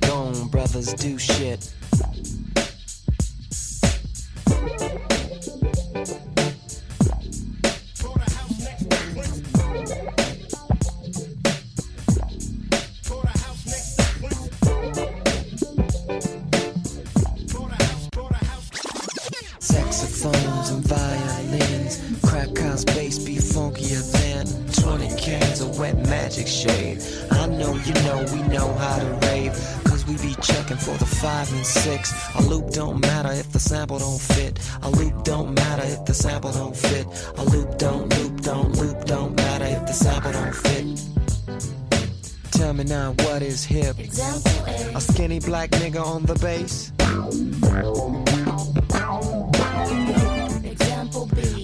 Go 0.00 0.14
on, 0.14 0.48
brothers, 0.48 0.94
do 0.94 1.18
shit. 1.18 1.72
You 27.86 27.94
know 28.02 28.24
we 28.32 28.42
know 28.48 28.72
how 28.74 28.98
to 28.98 29.26
rave, 29.28 29.52
cause 29.84 30.04
we 30.06 30.16
be 30.16 30.34
checking 30.42 30.76
for 30.76 30.96
the 30.98 31.06
five 31.06 31.52
and 31.52 31.64
six. 31.64 32.12
A 32.34 32.42
loop 32.42 32.70
don't 32.70 33.00
matter 33.00 33.32
if 33.32 33.52
the 33.52 33.60
sample 33.60 33.98
don't 33.98 34.20
fit. 34.20 34.58
A 34.82 34.90
loop 34.90 35.22
don't 35.22 35.54
matter 35.54 35.84
if 35.84 36.04
the 36.04 36.14
sample 36.14 36.52
don't 36.52 36.76
fit. 36.76 37.06
A 37.36 37.44
loop 37.44 37.78
don't 37.78 38.08
loop 38.18 38.40
don't 38.40 38.76
loop 38.76 39.04
don't 39.04 39.36
matter 39.36 39.66
if 39.66 39.86
the 39.86 39.92
sample 39.92 40.32
don't 40.32 40.54
fit. 40.54 41.00
Tell 42.50 42.72
me 42.72 42.84
now 42.84 43.12
what 43.20 43.42
is 43.42 43.64
hip? 43.64 43.96
A 43.98 45.00
skinny 45.00 45.38
black 45.40 45.70
nigga 45.70 46.04
on 46.04 46.24
the 46.24 46.34
bass. 46.36 46.90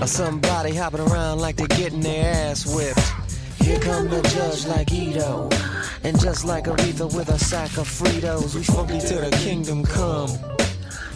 Or 0.01 0.07
somebody 0.07 0.75
hopping 0.75 1.01
around 1.01 1.41
like 1.41 1.57
they're 1.57 1.67
getting 1.67 2.01
their 2.01 2.33
ass 2.33 2.67
whipped. 2.67 3.02
Here 3.63 3.79
come 3.79 4.09
the 4.09 4.21
judge 4.23 4.67
like 4.67 4.93
Edo. 4.93 5.49
And 6.03 6.19
just 6.21 6.45
like 6.45 6.65
Aretha 6.65 7.15
with 7.17 7.29
a 7.29 7.39
sack 7.39 7.79
of 7.79 7.87
Fritos, 7.87 8.55
we 8.57 8.63
funky 8.65 8.99
till 8.99 9.21
the 9.21 9.31
kingdom 9.37 9.85
come. 9.85 10.31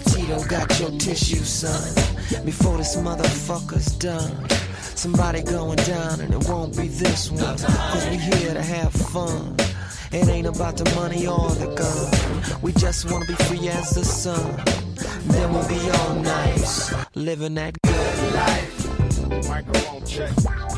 Tito 0.06 0.42
got 0.44 0.78
your 0.78 0.90
tissue, 0.92 1.42
son. 1.42 1.94
Before 2.44 2.76
this 2.76 2.94
motherfucker's 2.96 3.96
done. 3.96 4.48
Somebody 4.80 5.42
going 5.42 5.78
down 5.78 6.20
and 6.20 6.32
it 6.32 6.48
won't 6.48 6.76
be 6.76 6.86
this 6.88 7.30
one. 7.30 7.58
Cause 7.58 8.08
we 8.08 8.16
here 8.16 8.54
to 8.54 8.62
have 8.62 8.92
fun. 8.92 9.56
It 10.12 10.28
ain't 10.28 10.46
about 10.46 10.76
the 10.76 10.88
money 10.94 11.26
or 11.26 11.50
the 11.50 11.74
gun. 11.74 12.62
We 12.62 12.72
just 12.72 13.10
wanna 13.10 13.26
be 13.26 13.34
free 13.34 13.68
as 13.68 13.90
the 13.90 14.04
sun. 14.04 14.56
Then 15.26 15.52
we'll 15.52 15.68
be 15.68 15.90
all 15.90 16.14
nice, 16.14 16.94
living 17.16 17.54
that 17.54 17.80
good 17.82 18.34
life. 18.34 19.48
Microphone 19.48 20.04
check. 20.06 20.75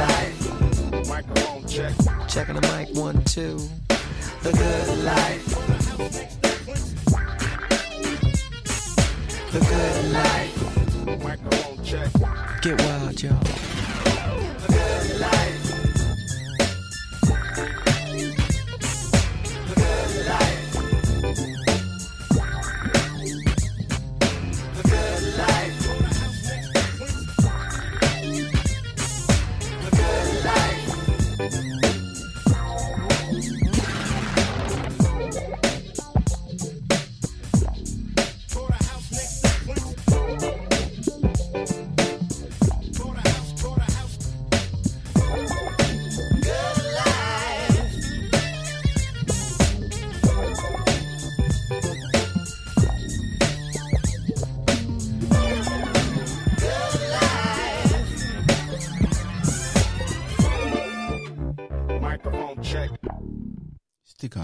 Life. 0.00 1.08
Microphone 1.08 1.66
check. 1.66 1.94
Checking 2.26 2.54
the 2.54 2.62
mic 2.72 2.88
one, 2.96 3.22
two. 3.24 3.58
The 4.42 4.50
good 4.50 5.04
life. 5.04 5.44
The 9.52 9.60
good 9.60 10.12
life. 10.12 11.22
Microphone 11.22 11.84
check. 11.84 12.10
Get 12.62 12.80
wild, 12.80 13.22
y'all. 13.22 13.38
The 14.60 14.66
good 14.68 15.20
life. 15.20 15.69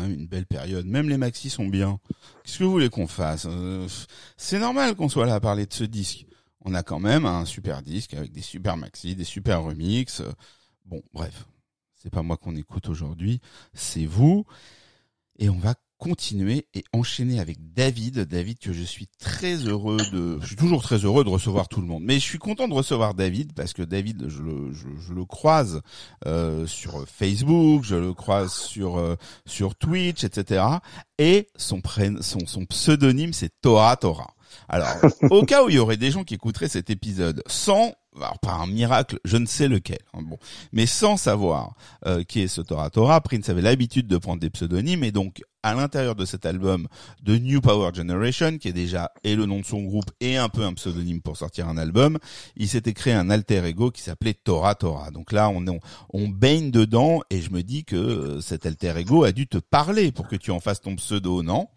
Une 0.06 0.26
belle 0.26 0.46
période. 0.46 0.86
Même 0.86 1.08
les 1.08 1.16
maxis 1.16 1.50
sont 1.50 1.66
bien. 1.66 1.98
Qu'est-ce 2.44 2.58
que 2.58 2.64
vous 2.64 2.70
voulez 2.70 2.90
qu'on 2.90 3.06
fasse? 3.06 3.46
Euh, 3.48 3.86
C'est 4.36 4.58
normal 4.58 4.94
qu'on 4.94 5.08
soit 5.08 5.26
là 5.26 5.34
à 5.34 5.40
parler 5.40 5.66
de 5.66 5.72
ce 5.72 5.84
disque. 5.84 6.26
On 6.60 6.74
a 6.74 6.82
quand 6.82 6.98
même 7.00 7.26
un 7.26 7.44
super 7.44 7.82
disque 7.82 8.14
avec 8.14 8.32
des 8.32 8.42
super 8.42 8.76
maxis, 8.76 9.14
des 9.14 9.24
super 9.24 9.62
remixes. 9.62 10.22
Bon, 10.84 11.02
bref. 11.12 11.46
C'est 11.94 12.10
pas 12.10 12.22
moi 12.22 12.36
qu'on 12.36 12.54
écoute 12.56 12.88
aujourd'hui, 12.88 13.40
c'est 13.72 14.06
vous. 14.06 14.44
Et 15.38 15.48
on 15.48 15.58
va 15.58 15.74
continuer 15.98 16.66
et 16.74 16.84
enchaîner 16.92 17.40
avec 17.40 17.58
David. 17.74 18.20
David 18.20 18.58
que 18.58 18.72
je 18.72 18.82
suis 18.82 19.08
très 19.18 19.56
heureux 19.56 19.98
de, 20.12 20.38
je 20.40 20.46
suis 20.46 20.56
toujours 20.56 20.82
très 20.82 20.98
heureux 20.98 21.24
de 21.24 21.28
recevoir 21.28 21.68
tout 21.68 21.80
le 21.80 21.86
monde. 21.86 22.02
Mais 22.04 22.14
je 22.14 22.24
suis 22.24 22.38
content 22.38 22.68
de 22.68 22.74
recevoir 22.74 23.14
David 23.14 23.52
parce 23.54 23.72
que 23.72 23.82
David, 23.82 24.28
je 24.28 24.42
le, 24.42 24.72
je, 24.72 25.12
le 25.12 25.24
croise 25.24 25.80
euh, 26.26 26.66
sur 26.66 27.08
Facebook, 27.08 27.84
je 27.84 27.96
le 27.96 28.14
croise 28.14 28.52
sur 28.52 28.98
euh, 28.98 29.16
sur 29.46 29.74
Twitch, 29.74 30.24
etc. 30.24 30.64
Et 31.18 31.48
son 31.56 31.80
son, 32.20 32.46
son 32.46 32.64
pseudonyme, 32.66 33.32
c'est 33.32 33.50
Tora 33.60 33.96
Tora. 33.96 34.35
Alors, 34.68 34.88
au 35.30 35.44
cas 35.44 35.64
où 35.64 35.68
il 35.68 35.76
y 35.76 35.78
aurait 35.78 35.96
des 35.96 36.10
gens 36.10 36.24
qui 36.24 36.34
écouteraient 36.34 36.68
cet 36.68 36.90
épisode 36.90 37.42
sans, 37.46 37.94
alors 38.16 38.38
par 38.40 38.60
un 38.60 38.66
miracle, 38.66 39.18
je 39.24 39.36
ne 39.36 39.46
sais 39.46 39.68
lequel, 39.68 39.98
hein, 40.14 40.22
bon, 40.22 40.38
mais 40.72 40.86
sans 40.86 41.16
savoir 41.16 41.74
euh, 42.06 42.24
qui 42.24 42.40
est 42.40 42.48
ce 42.48 42.60
Tora 42.62 42.90
Tora, 42.90 43.20
Prince 43.20 43.48
avait 43.48 43.62
l'habitude 43.62 44.06
de 44.08 44.16
prendre 44.16 44.40
des 44.40 44.50
pseudonymes 44.50 45.04
et 45.04 45.12
donc 45.12 45.42
à 45.62 45.74
l'intérieur 45.74 46.14
de 46.14 46.24
cet 46.24 46.46
album 46.46 46.86
de 47.22 47.38
New 47.38 47.60
Power 47.60 47.90
Generation, 47.92 48.58
qui 48.58 48.68
est 48.68 48.72
déjà 48.72 49.10
et 49.24 49.34
le 49.34 49.46
nom 49.46 49.60
de 49.60 49.64
son 49.64 49.82
groupe 49.82 50.10
et 50.20 50.36
un 50.36 50.48
peu 50.48 50.62
un 50.62 50.74
pseudonyme 50.74 51.20
pour 51.20 51.36
sortir 51.36 51.68
un 51.68 51.76
album, 51.76 52.18
il 52.56 52.68
s'était 52.68 52.92
créé 52.92 53.14
un 53.14 53.30
alter 53.30 53.64
ego 53.64 53.90
qui 53.90 54.02
s'appelait 54.02 54.34
Tora 54.34 54.76
Tora. 54.76 55.10
Donc 55.10 55.32
là, 55.32 55.48
on, 55.48 55.66
on, 55.66 55.80
on 56.10 56.28
baigne 56.28 56.70
dedans 56.70 57.20
et 57.30 57.40
je 57.40 57.50
me 57.50 57.62
dis 57.62 57.84
que 57.84 57.96
euh, 57.96 58.40
cet 58.40 58.64
alter 58.64 58.96
ego 58.96 59.24
a 59.24 59.32
dû 59.32 59.48
te 59.48 59.58
parler 59.58 60.12
pour 60.12 60.28
que 60.28 60.36
tu 60.36 60.52
en 60.52 60.60
fasses 60.60 60.80
ton 60.80 60.94
pseudo, 60.96 61.42
non? 61.42 61.68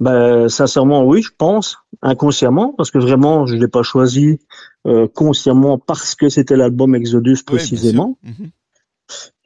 Ben, 0.00 0.48
sincèrement, 0.48 1.04
oui, 1.04 1.22
je 1.22 1.30
pense, 1.36 1.76
inconsciemment, 2.02 2.74
parce 2.76 2.90
que 2.90 2.98
vraiment, 2.98 3.46
je 3.46 3.54
l'ai 3.54 3.68
pas 3.68 3.82
choisi 3.82 4.40
euh, 4.86 5.06
consciemment 5.06 5.78
parce 5.78 6.14
que 6.14 6.28
c'était 6.28 6.56
l'album 6.56 6.94
Exodus 6.94 7.38
précisément. 7.46 8.18
Mhm. 8.22 8.50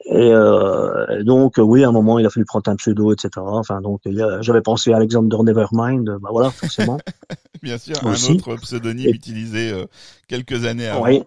Et 0.05 0.31
euh, 0.33 1.23
donc, 1.23 1.55
oui, 1.59 1.83
à 1.83 1.89
un 1.89 1.91
moment, 1.91 2.17
il 2.17 2.25
a 2.25 2.29
fallu 2.29 2.45
prendre 2.45 2.69
un 2.71 2.75
pseudo, 2.77 3.13
etc. 3.13 3.29
Enfin, 3.37 3.79
donc, 3.81 4.01
j'avais 4.41 4.61
pensé 4.61 4.91
à 4.91 4.95
Alexander 4.97 5.37
Nevermind, 5.43 6.09
euh, 6.09 6.17
bah 6.19 6.29
voilà, 6.31 6.49
forcément. 6.49 6.97
Bien 7.61 7.77
sûr, 7.77 7.95
Moi 8.01 8.11
un 8.11 8.13
aussi. 8.15 8.31
autre 8.33 8.55
pseudonyme 8.55 9.07
Et- 9.07 9.11
utilisé 9.11 9.71
euh, 9.71 9.85
quelques 10.27 10.65
années 10.65 10.87
avant. 10.87 11.03
oui. 11.03 11.21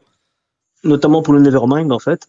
notamment 0.82 1.22
pour 1.22 1.34
le 1.34 1.40
Nevermind 1.40 1.92
en 1.92 1.98
fait. 2.00 2.26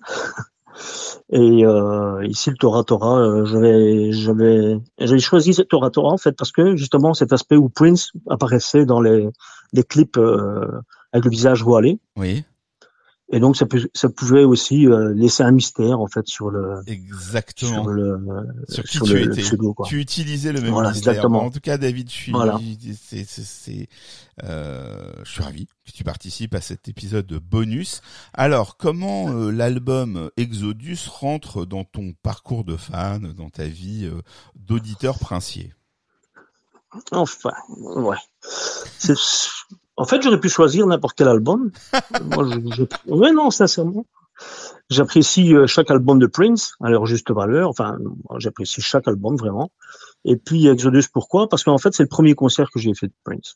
Et 1.32 1.66
euh, 1.66 2.26
ici 2.26 2.50
le 2.50 2.58
Tora 2.58 2.84
Tora, 2.84 3.20
euh, 3.20 3.46
j'avais 3.46 4.12
j'avais 4.12 4.78
j'avais 5.00 5.20
choisi 5.20 5.54
ce 5.54 5.62
Tora 5.62 5.90
Tora 5.90 6.12
en 6.12 6.18
fait 6.18 6.34
parce 6.34 6.52
que 6.52 6.76
justement 6.76 7.14
cet 7.14 7.34
aspect 7.34 7.56
où 7.56 7.70
Prince 7.70 8.12
apparaissait 8.30 8.86
dans 8.86 9.02
les 9.02 9.30
les 9.74 9.84
clips 9.84 10.18
euh, 10.18 10.68
avec 11.12 11.26
le 11.26 11.32
visage 11.32 11.64
voilé. 11.64 12.00
Oui, 12.16 12.44
et 13.32 13.40
donc 13.40 13.56
ça, 13.58 13.66
peut, 13.66 13.82
ça 13.94 14.10
pouvait 14.10 14.44
aussi 14.44 14.86
euh, 14.86 15.14
laisser 15.14 15.42
un 15.44 15.52
mystère 15.52 16.00
en 16.00 16.08
fait 16.08 16.28
sur 16.28 16.50
le 16.52 16.82
exactement. 16.88 17.84
sur 17.84 17.88
le 17.88 18.18
Sur 18.70 18.84
qui 18.84 18.98
sur 18.98 19.06
tu 19.06 19.14
le, 19.14 19.20
le 19.24 19.32
étais. 19.32 19.42
pseudo 19.42 19.74
quoi. 19.74 19.88
Tu 19.88 20.00
utilisais 20.00 20.52
le 20.52 20.62
même 20.62 20.72
Voilà, 20.72 20.90
mystère. 20.92 21.14
exactement. 21.14 21.40
Bon, 21.40 21.48
en 21.48 21.52
tout 21.52 21.62
cas, 21.62 21.78
David, 21.78 22.10
je 22.10 22.14
suis, 22.16 22.32
Voilà. 22.32 22.60
c'est, 23.02 23.26
c'est, 23.26 23.44
c'est, 23.44 23.88
euh, 24.44 25.12
je 25.24 25.32
suis 25.32 25.42
ravi 25.42 25.66
que 25.66 25.92
tu 25.92 26.04
participes 26.04 26.54
à 26.54 26.62
cet 26.62 26.88
épisode 26.90 27.26
de 27.26 27.40
bonus. 27.40 28.02
Alors, 28.34 28.78
comment 28.78 29.30
euh, 29.32 29.52
l'album 29.52 30.30
Exodus 30.38 31.00
rentre 31.10 31.66
dans 31.66 31.86
ton 31.86 32.14
parcours 32.22 32.64
de 32.66 32.76
fan, 32.78 33.34
dans 33.34 33.50
ta 33.50 33.66
vie 33.66 34.10
d'auditeur 34.56 35.18
princier? 35.18 35.74
Enfin, 37.12 37.52
ouais. 37.70 38.18
En 40.04 40.06
fait, 40.06 40.22
j'aurais 40.22 40.40
pu 40.40 40.50
choisir 40.50 40.86
n'importe 40.86 41.16
quel 41.18 41.30
album. 41.30 41.72
Moi, 42.36 42.46
je, 42.50 42.76
je- 42.76 43.12
Ouais, 43.14 43.32
non, 43.32 43.52
sincèrement. 43.52 44.06
J'apprécie 44.90 45.56
euh, 45.56 45.66
chaque 45.66 45.90
album 45.92 46.20
de 46.20 46.28
Prince 46.28 46.74
à 46.84 46.90
leur 46.90 47.06
juste 47.06 47.32
valeur. 47.32 47.70
Enfin, 47.70 47.98
j'apprécie 48.38 48.82
chaque 48.82 49.08
album 49.08 49.38
vraiment. 49.38 49.72
Et 50.26 50.36
puis 50.36 50.68
Exodus, 50.68 51.04
pourquoi? 51.14 51.48
Parce 51.48 51.64
qu'en 51.64 51.78
fait, 51.78 51.94
c'est 51.94 52.04
le 52.04 52.10
premier 52.10 52.36
concert 52.36 52.70
que 52.70 52.80
j'ai 52.82 52.94
fait 52.94 53.08
de 53.08 53.14
Prince. 53.24 53.56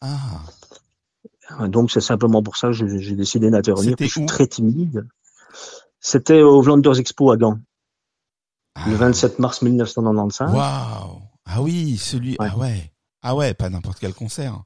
Ah, 1.50 1.68
Donc, 1.68 1.92
c'est 1.92 2.00
simplement 2.00 2.42
pour 2.42 2.56
ça 2.56 2.68
que 2.68 2.74
j'ai 2.74 3.16
décidé 3.16 3.50
d'intervenir. 3.50 3.96
Je 4.00 4.06
suis 4.06 4.26
très 4.26 4.48
timide. 4.48 5.06
C'était 6.00 6.42
au 6.44 6.62
Vlanders 6.62 6.98
Expo 6.98 7.30
à 7.32 7.36
Gand, 7.38 7.60
ah. 8.76 8.86
le 8.88 8.96
27 8.96 9.40
mars 9.40 9.62
1995. 9.62 10.54
Waouh 10.54 11.22
Ah 11.46 11.62
oui, 11.62 11.98
celui. 11.98 12.38
Ouais. 12.40 12.48
Ah 12.52 12.58
ouais. 12.58 12.94
Ah 13.22 13.36
ouais, 13.36 13.54
pas 13.54 13.70
n'importe 13.70 13.98
quel 14.00 14.14
concert. 14.14 14.62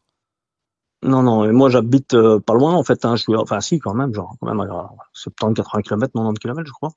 Non, 1.03 1.23
non, 1.23 1.45
et 1.45 1.51
moi 1.51 1.69
j'habite 1.69 2.13
euh, 2.13 2.39
pas 2.39 2.53
loin 2.53 2.73
en 2.75 2.83
fait. 2.83 3.03
Hein, 3.05 3.15
je 3.15 3.23
suis, 3.23 3.35
enfin 3.35 3.59
si 3.59 3.79
quand 3.79 3.93
même, 3.95 4.13
genre 4.13 4.35
quand 4.39 4.47
même 4.53 4.59
à 4.61 4.91
70-80 5.15 5.81
km, 5.81 6.11
90 6.13 6.39
km 6.39 6.61
je 6.65 6.71
crois, 6.71 6.91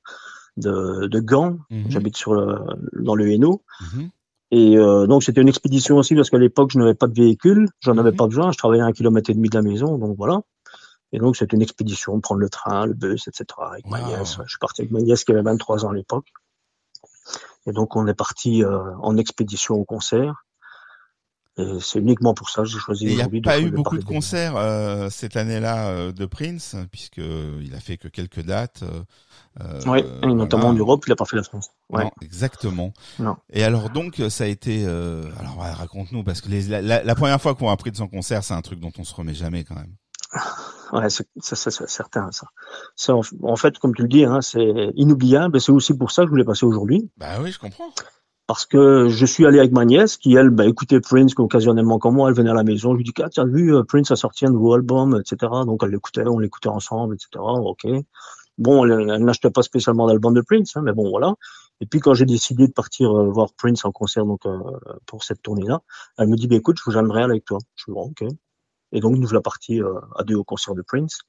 de, 0.59 1.07
de 1.07 1.20
Gand. 1.20 1.59
Mhm, 1.70 1.84
J'habite 1.90 2.16
sur 2.16 2.34
le, 2.34 2.59
dans 3.00 3.14
le 3.14 3.30
Hainaut. 3.30 3.62
mhm. 3.94 4.11
Et 4.50 4.76
euh, 4.76 5.07
donc 5.07 5.22
c'était 5.24 5.40
une 5.40 5.48
expédition 5.48 5.96
aussi 5.96 6.14
parce 6.14 6.28
qu'à 6.30 6.38
l'époque 6.38 6.70
je 6.72 6.78
n'avais 6.78 6.94
pas 6.94 7.07
de 7.09 7.14
véhicule, 7.14 7.68
j'en 7.80 7.96
avais 7.98 8.11
Mhm. 8.11 8.16
pas 8.16 8.26
besoin, 8.26 8.52
je 8.52 8.59
travaillais 8.59 8.82
à 8.82 8.86
un 8.86 8.92
kilomètre 8.92 9.30
et 9.30 9.34
demi 9.34 9.48
de 9.48 9.57
la 9.57 9.62
maison, 9.62 9.96
donc 9.98 10.16
voilà. 10.18 10.42
Et 11.12 11.18
donc 11.18 11.36
c'était 11.36 11.57
une 11.57 11.62
expédition, 11.62 12.20
prendre 12.20 12.40
le 12.40 12.48
train, 12.50 12.86
le 12.86 12.92
bus, 12.92 13.26
etc. 13.28 13.46
Avec 13.70 13.86
ma 13.88 14.00
nièce. 14.02 14.36
Je 14.44 14.50
suis 14.50 14.59
parti 14.59 14.82
avec 14.82 14.90
ma 14.92 15.00
nièce 15.00 15.24
qui 15.24 15.32
avait 15.32 15.42
23 15.42 15.84
ans 15.86 15.90
à 15.90 15.94
l'époque. 15.94 16.26
Et 17.66 17.72
donc 17.72 17.96
on 17.96 18.07
est 18.07 18.14
parti 18.14 18.62
euh, 18.62 18.78
en 19.00 19.16
expédition 19.16 19.74
au 19.76 19.84
concert. 19.84 20.44
Et 21.57 21.78
c'est 21.80 22.00
uniquement 22.00 22.34
pour 22.34 22.48
ça 22.50 22.62
que 22.62 22.68
j'ai 22.68 22.78
choisi 22.78 23.05
il 23.07 23.14
n'y 23.14 23.22
a 23.22 23.28
pas 23.42 23.61
eu 23.61 23.70
beaucoup 23.70 23.96
de 23.96 24.05
concerts 24.05 24.57
euh, 24.57 25.09
cette 25.09 25.36
année-là 25.36 25.88
euh, 25.88 26.12
de 26.12 26.26
Prince, 26.26 26.74
puisque 26.90 27.18
il 27.18 27.72
a 27.76 27.80
fait 27.80 27.96
que 27.96 28.09
quelques 28.09 28.40
dates. 28.42 28.82
euh, 28.82 29.02
euh, 29.61 29.80
Oui, 29.86 30.00
et 30.24 30.26
notamment 30.34 30.64
voilà. 30.64 30.74
en 30.74 30.78
Europe, 30.78 31.05
il 31.07 31.11
n'a 31.11 31.16
pas 31.16 31.24
fait 31.26 31.36
la 31.36 31.44
France. 31.44 31.70
Ouais. 31.90 32.02
Non, 32.05 32.11
exactement. 32.22 32.92
Non. 33.20 33.36
Et 33.52 33.62
alors 33.62 33.90
donc 33.90 34.20
ça 34.30 34.44
a 34.44 34.46
été. 34.48 34.84
euh, 34.84 35.22
alors 35.38 35.59
ouais, 35.59 35.70
raconte-nous 35.70 36.24
parce 36.24 36.40
que 36.40 36.48
les, 36.48 36.62
la, 36.62 36.82
la- 36.82 37.05
la 37.05 37.14
première 37.14 37.40
fois 37.40 37.55
qu'on 37.55 37.70
a 37.70 37.76
pris 37.76 37.92
de 37.92 37.96
son 37.96 38.09
concert, 38.09 38.42
c'est 38.42 38.55
un 38.55 38.62
truc 38.62 38.80
dont 38.80 38.92
on 38.98 39.05
se 39.05 39.14
remet 39.14 39.34
jamais 39.34 39.62
quand 39.62 39.76
même. 39.76 39.94
Ouais, 40.92 41.09
c'est 41.11 41.26
ça, 41.40 41.57
c'est 41.57 41.88
certain 41.88 42.30
ça. 42.30 42.46
Ça, 42.94 43.16
en, 43.16 43.22
en 43.42 43.57
fait, 43.57 43.78
comme 43.78 43.94
tu 43.96 44.02
le 44.02 44.09
dis, 44.09 44.24
hein, 44.24 44.40
c'est 44.42 44.90
inoubliable. 44.94 45.57
Et 45.57 45.61
c'est 45.61 45.72
aussi 45.72 45.96
pour 45.96 46.12
ça 46.12 46.22
que 46.22 46.26
je 46.26 46.30
voulais 46.30 46.44
passer 46.44 46.66
aujourd'hui, 46.66 47.11
Bah 47.16 47.38
oui, 47.40 47.50
je 47.50 47.59
comprends. 47.59 47.88
Parce 48.47 48.66
que 48.66 49.09
je 49.09 49.26
suis 49.26 49.47
allé 49.47 49.59
avec 49.59 49.72
ma 49.72 49.84
nièce, 49.84 50.16
qui 50.16 50.34
elle, 50.34 50.51
bah, 50.51 50.66
écoutait 50.66 51.01
Prince 51.01 51.32
occasionnellement 51.38 51.99
comme 51.99 52.16
moi. 52.16 52.28
Elle 52.28 52.34
venait 52.36 52.51
à 52.51 52.55
la 52.55 52.64
maison, 52.64 52.92
je 52.92 52.99
lui 52.99 53.05
dis, 53.05 53.12
ah, 53.22 53.28
tu 53.30 53.40
as 53.40 53.45
vu, 53.45 53.74
euh, 53.74 53.84
Prince 53.84 54.11
a 54.11 54.16
sorti 54.16 54.47
un 54.47 54.51
nouveau 54.51 54.74
album, 54.74 55.18
etc. 55.18 55.51
Donc 55.66 55.82
elle 55.82 55.90
l'écoutait, 55.90 56.26
on 56.26 56.38
l'écoutait 56.38 56.68
ensemble, 56.68 57.14
etc. 57.14 57.42
Ok. 57.42 57.86
Bon, 58.59 58.84
elle, 58.84 59.24
n'achetait 59.24 59.51
pas 59.51 59.62
spécialement 59.62 60.07
d'album 60.07 60.34
de 60.34 60.40
Prince, 60.42 60.76
hein, 60.76 60.82
mais 60.82 60.92
bon, 60.92 61.11
voilà. 61.11 61.34
Et 61.80 61.86
puis 61.86 62.01
quand 62.01 62.14
j'ai 62.14 62.26
décidé 62.26 62.68
de 62.68 62.72
partir 62.72 63.11
euh, 63.11 63.30
voir 63.30 63.53
Prince 63.57 63.84
en 63.84 63.92
concert 63.92 64.24
donc 64.26 64.47
euh, 64.47 64.59
pour 65.07 65.24
cette 65.24 65.42
tournée-là, 65.42 65.80
elle 66.18 66.28
me 66.28 66.36
dit, 66.36 66.47
bah, 66.47 66.57
écoute, 66.57 66.78
j'aimerais 66.88 67.22
aller 67.22 67.32
avec 67.32 67.45
toi. 67.45 67.59
Je 67.76 67.84
dis, 67.86 67.92
bon, 67.92 68.11
ok. 68.11 68.24
Et 68.92 69.01
donc 69.01 69.16
nous 69.16 69.26
voilà 69.26 69.40
partis 69.40 69.82
euh, 69.82 70.01
à 70.16 70.22
deux 70.22 70.36
au 70.36 70.45
concert 70.45 70.74
de 70.74 70.82
Prince. 70.82 71.20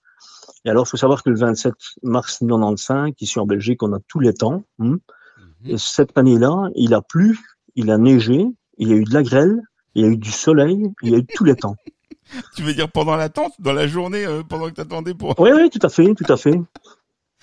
Et 0.65 0.69
alors, 0.69 0.85
il 0.85 0.89
faut 0.89 0.97
savoir 0.97 1.23
que 1.23 1.29
le 1.29 1.37
27 1.37 1.73
mars 2.03 2.39
95, 2.39 3.13
ici 3.19 3.39
en 3.39 3.45
Belgique, 3.45 3.83
on 3.83 3.93
a 3.93 3.99
tous 4.07 4.19
les 4.19 4.33
temps. 4.33 4.63
hein. 4.79 4.97
Et 5.67 5.77
cette 5.77 6.17
année-là, 6.17 6.69
il 6.75 6.93
a 6.93 7.01
plu, 7.01 7.39
il 7.75 7.91
a 7.91 7.97
neigé, 7.97 8.45
il 8.77 8.89
y 8.89 8.93
a 8.93 8.95
eu 8.95 9.03
de 9.03 9.13
la 9.13 9.23
grêle, 9.23 9.61
il 9.95 10.03
y 10.03 10.05
a 10.05 10.09
eu 10.09 10.17
du 10.17 10.31
soleil, 10.31 10.91
il 11.01 11.09
y 11.09 11.15
a 11.15 11.17
eu 11.17 11.25
tous 11.25 11.43
les 11.43 11.55
temps. 11.55 11.75
Tu 12.55 12.63
veux 12.63 12.73
dire 12.73 12.89
pendant 12.91 13.15
l'attente, 13.15 13.53
dans 13.59 13.71
la 13.73 13.87
journée, 13.87 14.25
euh, 14.25 14.41
pendant 14.41 14.65
que 14.67 14.73
t'attendais 14.73 15.13
pour. 15.13 15.39
Oui, 15.39 15.51
oui, 15.55 15.69
tout 15.69 15.79
à 15.83 15.89
fait, 15.89 16.15
tout 16.15 16.25
à 16.27 16.37
fait. 16.37 16.59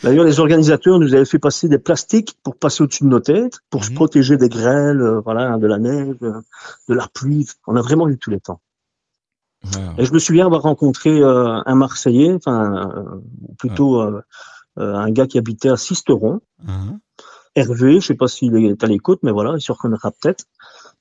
D'ailleurs, 0.02 0.24
les 0.24 0.40
organisateurs 0.40 0.98
nous 0.98 1.14
avaient 1.14 1.24
fait 1.24 1.38
passer 1.38 1.68
des 1.68 1.78
plastiques 1.78 2.36
pour 2.42 2.56
passer 2.56 2.82
au-dessus 2.82 3.04
de 3.04 3.08
nos 3.08 3.20
têtes, 3.20 3.60
pour 3.70 3.84
se 3.84 3.90
Mhm. 3.90 3.94
protéger 3.94 4.36
des 4.36 4.48
grêles, 4.48 5.00
euh, 5.00 5.20
voilà, 5.20 5.56
de 5.58 5.66
la 5.68 5.78
neige, 5.78 6.16
euh, 6.22 6.40
de 6.88 6.94
la 6.94 7.06
pluie. 7.06 7.46
On 7.68 7.76
a 7.76 7.80
vraiment 7.82 8.08
eu 8.08 8.18
tous 8.18 8.30
les 8.30 8.40
temps. 8.40 8.60
Wow. 9.64 9.80
Et 9.98 10.04
je 10.04 10.12
me 10.12 10.18
souviens 10.18 10.46
avoir 10.46 10.62
rencontré 10.62 11.10
euh, 11.20 11.60
un 11.64 11.74
Marseillais, 11.76 12.34
enfin, 12.34 12.90
euh, 12.96 13.20
plutôt 13.58 14.02
un 14.76 15.10
gars 15.10 15.28
qui 15.28 15.38
habitait 15.38 15.68
à 15.68 15.76
Sisteron, 15.76 16.40
Hein 16.66 16.98
Hervé, 17.54 18.00
je 18.00 18.06
sais 18.06 18.14
pas 18.14 18.28
s'il 18.28 18.56
est 18.56 18.82
à 18.82 18.86
l'écoute, 18.86 19.20
mais 19.22 19.30
voilà, 19.30 19.54
il 19.56 19.60
se 19.60 19.72
reconnaîtra 19.72 20.10
peut-être. 20.10 20.46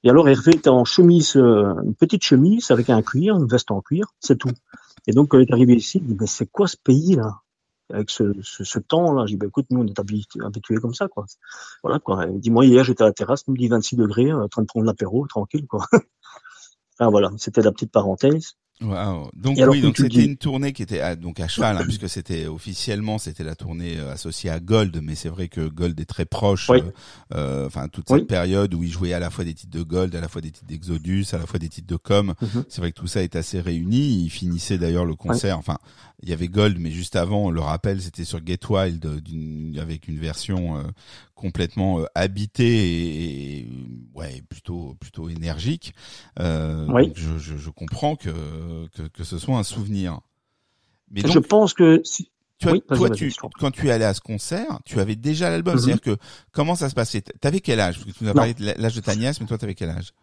Et 0.04 0.10
alors 0.10 0.28
Hervé 0.28 0.56
était 0.56 0.70
en 0.70 0.84
chemise, 0.84 1.38
euh, 1.38 1.74
une 1.84 1.96
petite 1.96 2.24
chemise 2.24 2.72
avec 2.72 2.90
un 2.90 3.02
cuir, 3.02 3.38
une 3.38 3.48
veste 3.48 3.72
en 3.72 3.82
cuir, 3.82 4.08
c'est 4.20 4.38
tout. 4.38 4.52
Et 5.08 5.14
donc 5.14 5.30
quand 5.30 5.40
il 5.40 5.48
est 5.48 5.54
arrivé 5.54 5.76
ici, 5.76 6.00
il 6.00 6.08
dit 6.08 6.18
mais 6.20 6.28
c'est 6.28 6.48
quoi 6.48 6.68
ce 6.68 6.78
pays 6.78 7.16
là 7.16 7.42
avec 7.94 8.10
ce, 8.10 8.34
ce, 8.42 8.64
ce 8.64 8.80
temps 8.80 9.14
là 9.14 9.26
J'ai 9.26 9.36
dit 9.36 9.38
bah, 9.38 9.48
écoute, 9.48 9.68
nous 9.70 9.82
on 9.82 9.88
est 9.88 10.00
habitués 10.00 10.78
comme 10.78 10.94
ça 10.94 11.08
quoi. 11.08 11.26
Voilà 11.84 12.00
quoi. 12.00 12.26
Il 12.26 12.40
dit 12.40 12.52
moi 12.52 12.66
hier 12.66 12.84
j'étais 12.84 13.04
à 13.04 13.08
la 13.08 13.14
terrasse, 13.14 13.44
il 13.48 13.52
me 13.52 13.58
dit 13.58 13.68
26 13.68 13.96
degrés, 13.96 14.34
en 14.34 14.48
train 14.50 14.62
de 14.62 14.68
prendre 14.68 14.86
l'apéro, 14.86 15.26
tranquille 15.28 15.68
quoi. 15.68 15.86
enfin 17.00 17.10
voilà, 17.12 17.32
c'était 17.38 17.62
la 17.62 17.72
petite 17.72 17.92
parenthèse. 17.92 18.56
Wow. 18.82 19.30
Donc 19.36 19.58
Et 19.60 19.66
oui, 19.66 19.80
donc 19.82 19.98
c'était 19.98 20.10
dis- 20.10 20.26
une 20.26 20.38
tournée 20.38 20.74
qui 20.74 20.82
était 20.82 21.02
à, 21.02 21.16
donc 21.16 21.40
à 21.40 21.48
cheval, 21.48 21.78
hein, 21.78 21.82
puisque 21.86 22.10
c'était 22.10 22.48
officiellement 22.48 23.20
c'était 23.20 23.44
la 23.44 23.56
tournée 23.56 23.98
euh, 23.98 24.12
associée 24.12 24.50
à 24.50 24.60
Gold, 24.60 25.00
mais 25.04 25.14
c'est 25.16 25.30
vrai 25.30 25.48
que 25.50 25.68
Gold 25.68 26.00
est 26.00 26.06
très 26.06 26.26
proche. 26.26 26.68
Oui. 26.70 26.80
euh, 26.82 26.92
euh, 27.36 27.68
Enfin 27.68 27.88
toute 27.90 28.10
Oui. 28.10 28.20
cette 28.20 28.28
période 28.28 28.74
où 28.74 28.84
il 28.84 28.92
jouait 28.92 29.14
à 29.14 29.20
la 29.20 29.30
fois 29.30 29.44
des 29.44 29.54
titres 29.54 29.78
de 29.78 29.84
Gold, 29.84 30.16
à 30.16 30.22
la 30.22 30.28
fois 30.28 30.42
des 30.42 30.50
titres 30.52 30.66
d'Exodus, 30.68 31.26
à 31.34 31.38
la 31.38 31.46
fois 31.46 31.60
des 31.60 31.70
titres 31.70 31.88
de 31.88 31.96
Com. 31.98 32.34
Mhm. 32.42 32.64
C'est 32.70 32.82
vrai 32.82 32.92
que 32.92 33.00
tout 33.00 33.08
ça 33.08 33.22
est 33.22 33.36
assez 33.36 33.60
réuni. 33.62 34.24
Il 34.24 34.30
finissait 34.30 34.78
d'ailleurs 34.80 35.06
le 35.06 35.16
concert. 35.16 35.58
Enfin, 35.60 35.78
il 36.24 36.30
y 36.30 36.34
avait 36.34 36.48
Gold, 36.48 36.78
mais 36.80 36.92
juste 36.92 37.16
avant, 37.16 37.46
on 37.46 37.50
le 37.52 37.62
rappelle, 37.62 38.02
c'était 38.02 38.26
sur 38.26 38.40
Get 38.46 38.60
Wild, 38.70 39.06
euh, 39.06 39.82
avec 39.82 40.08
une 40.08 40.18
version 40.20 40.78
euh, 40.78 40.82
complètement 41.42 42.00
euh, 42.00 42.06
habitée 42.16 43.60
et, 43.60 43.68
ouais 44.14 44.44
plutôt 44.48 44.96
plutôt 45.00 45.28
énergique. 45.28 45.94
Euh, 46.40 46.86
Oui. 46.90 47.12
je, 47.16 47.38
je, 47.38 47.58
je 47.58 47.70
comprends 47.70 48.16
que, 48.16 48.30
que 48.96 49.04
que 49.08 49.24
ce 49.24 49.38
soit 49.38 49.58
un 49.58 49.64
souvenir. 49.64 50.20
Mais 51.10 51.24
donc, 51.24 51.34
je 51.34 51.40
pense 51.40 51.74
que 51.74 52.02
si... 52.06 52.32
tu 52.60 52.70
oui, 52.70 52.84
vas-y, 52.88 53.00
toi, 53.00 53.10
tu, 53.10 53.34
quand 53.60 53.72
tu 53.72 53.88
es 53.88 53.92
allé 53.92 54.06
à 54.06 54.14
ce 54.14 54.22
concert, 54.22 54.80
tu 54.86 55.00
avais 55.00 55.16
déjà 55.16 55.50
l'album. 55.50 55.74
Mhm. 55.74 55.80
C'est-à-dire 55.82 56.02
que 56.02 56.18
comment 56.52 56.76
ça 56.76 56.90
se 56.90 56.96
passait? 56.96 57.22
T'avais 57.22 57.60
quel 57.60 57.80
âge? 57.80 57.96
Parce 57.96 58.12
que 58.12 58.18
tu 58.18 58.24
nous 58.24 58.30
as 58.30 58.34
Non. 58.34 58.40
parlé 58.40 58.54
de 58.54 58.64
l'âge 58.78 58.96
de 58.96 59.02
ta 59.02 59.16
nièce, 59.16 59.42
mais 59.42 59.48
toi, 59.48 59.58
t'avais 59.58 59.76
quel 59.76 59.90
âge? 59.90 60.14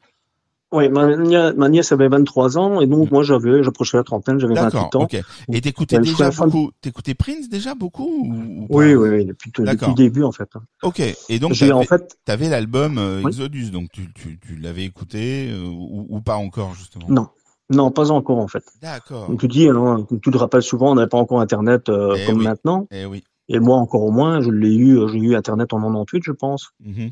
Oui, 0.70 0.90
ma, 0.90 1.16
ma 1.54 1.68
nièce 1.70 1.92
avait 1.92 2.08
23 2.08 2.58
ans 2.58 2.82
et 2.82 2.86
donc 2.86 3.04
Mhm. 3.04 3.08
moi 3.10 3.22
j'avais, 3.22 3.62
j'approchais 3.62 3.96
la 3.96 4.04
trentaine, 4.04 4.38
j'avais 4.38 4.54
D'accord, 4.54 4.90
28 4.92 4.96
ans. 4.96 5.02
ok. 5.04 5.22
Et 5.54 5.60
t'écoutais 5.62 5.98
déjà 5.98 6.30
beaucoup 6.30 6.72
T'écoutais 6.82 7.14
Prince 7.14 7.48
déjà 7.48 7.74
beaucoup 7.74 8.04
ou, 8.26 8.62
ou 8.64 8.68
pas? 8.68 8.74
Oui, 8.74 8.94
oui, 8.94 9.08
oui, 9.08 9.24
depuis, 9.24 9.50
depuis 9.50 9.86
le 9.88 9.94
début 9.94 10.24
en 10.24 10.32
fait. 10.32 10.50
Ok. 10.82 11.00
Et 11.00 11.38
donc 11.38 11.52
en 11.52 11.54
t'avais 11.54 11.84
fait, 11.86 12.18
avais 12.26 12.48
l'album 12.50 12.98
euh, 12.98 13.20
Oui. 13.22 13.28
Exodus, 13.28 13.70
donc 13.70 13.90
tu, 13.92 14.12
tu, 14.12 14.38
tu 14.38 14.56
l'avais 14.56 14.84
écouté 14.84 15.50
euh, 15.50 15.64
ou, 15.64 16.06
ou 16.10 16.20
pas 16.20 16.36
encore 16.36 16.74
justement? 16.74 17.06
Non, 17.08 17.28
non, 17.70 17.90
pas 17.90 18.10
encore 18.10 18.38
en 18.38 18.48
fait. 18.48 18.64
D'accord. 18.82 19.26
Comme 19.26 19.38
tu 19.38 19.48
dis, 19.48 19.68
hein, 19.68 20.06
tu 20.22 20.30
te 20.30 20.36
rappelles 20.36 20.62
souvent, 20.62 20.92
on 20.92 20.96
n'avait 20.96 21.08
pas 21.08 21.18
encore 21.18 21.40
Internet 21.40 21.88
euh, 21.88 22.14
Eh 22.18 22.26
comme 22.26 22.38
oui. 22.38 22.44
maintenant. 22.44 22.86
Eh 22.90 23.06
oui. 23.06 23.24
Et 23.48 23.58
moi 23.58 23.78
encore 23.78 24.02
au 24.02 24.10
moins, 24.10 24.42
je 24.42 24.50
l'ai 24.50 24.74
eu, 24.76 24.98
j'ai 25.08 25.18
eu 25.18 25.34
Internet 25.34 25.72
en 25.72 25.78
98, 25.80 26.22
je 26.24 26.32
pense, 26.32 26.72
Mhm. 26.84 27.10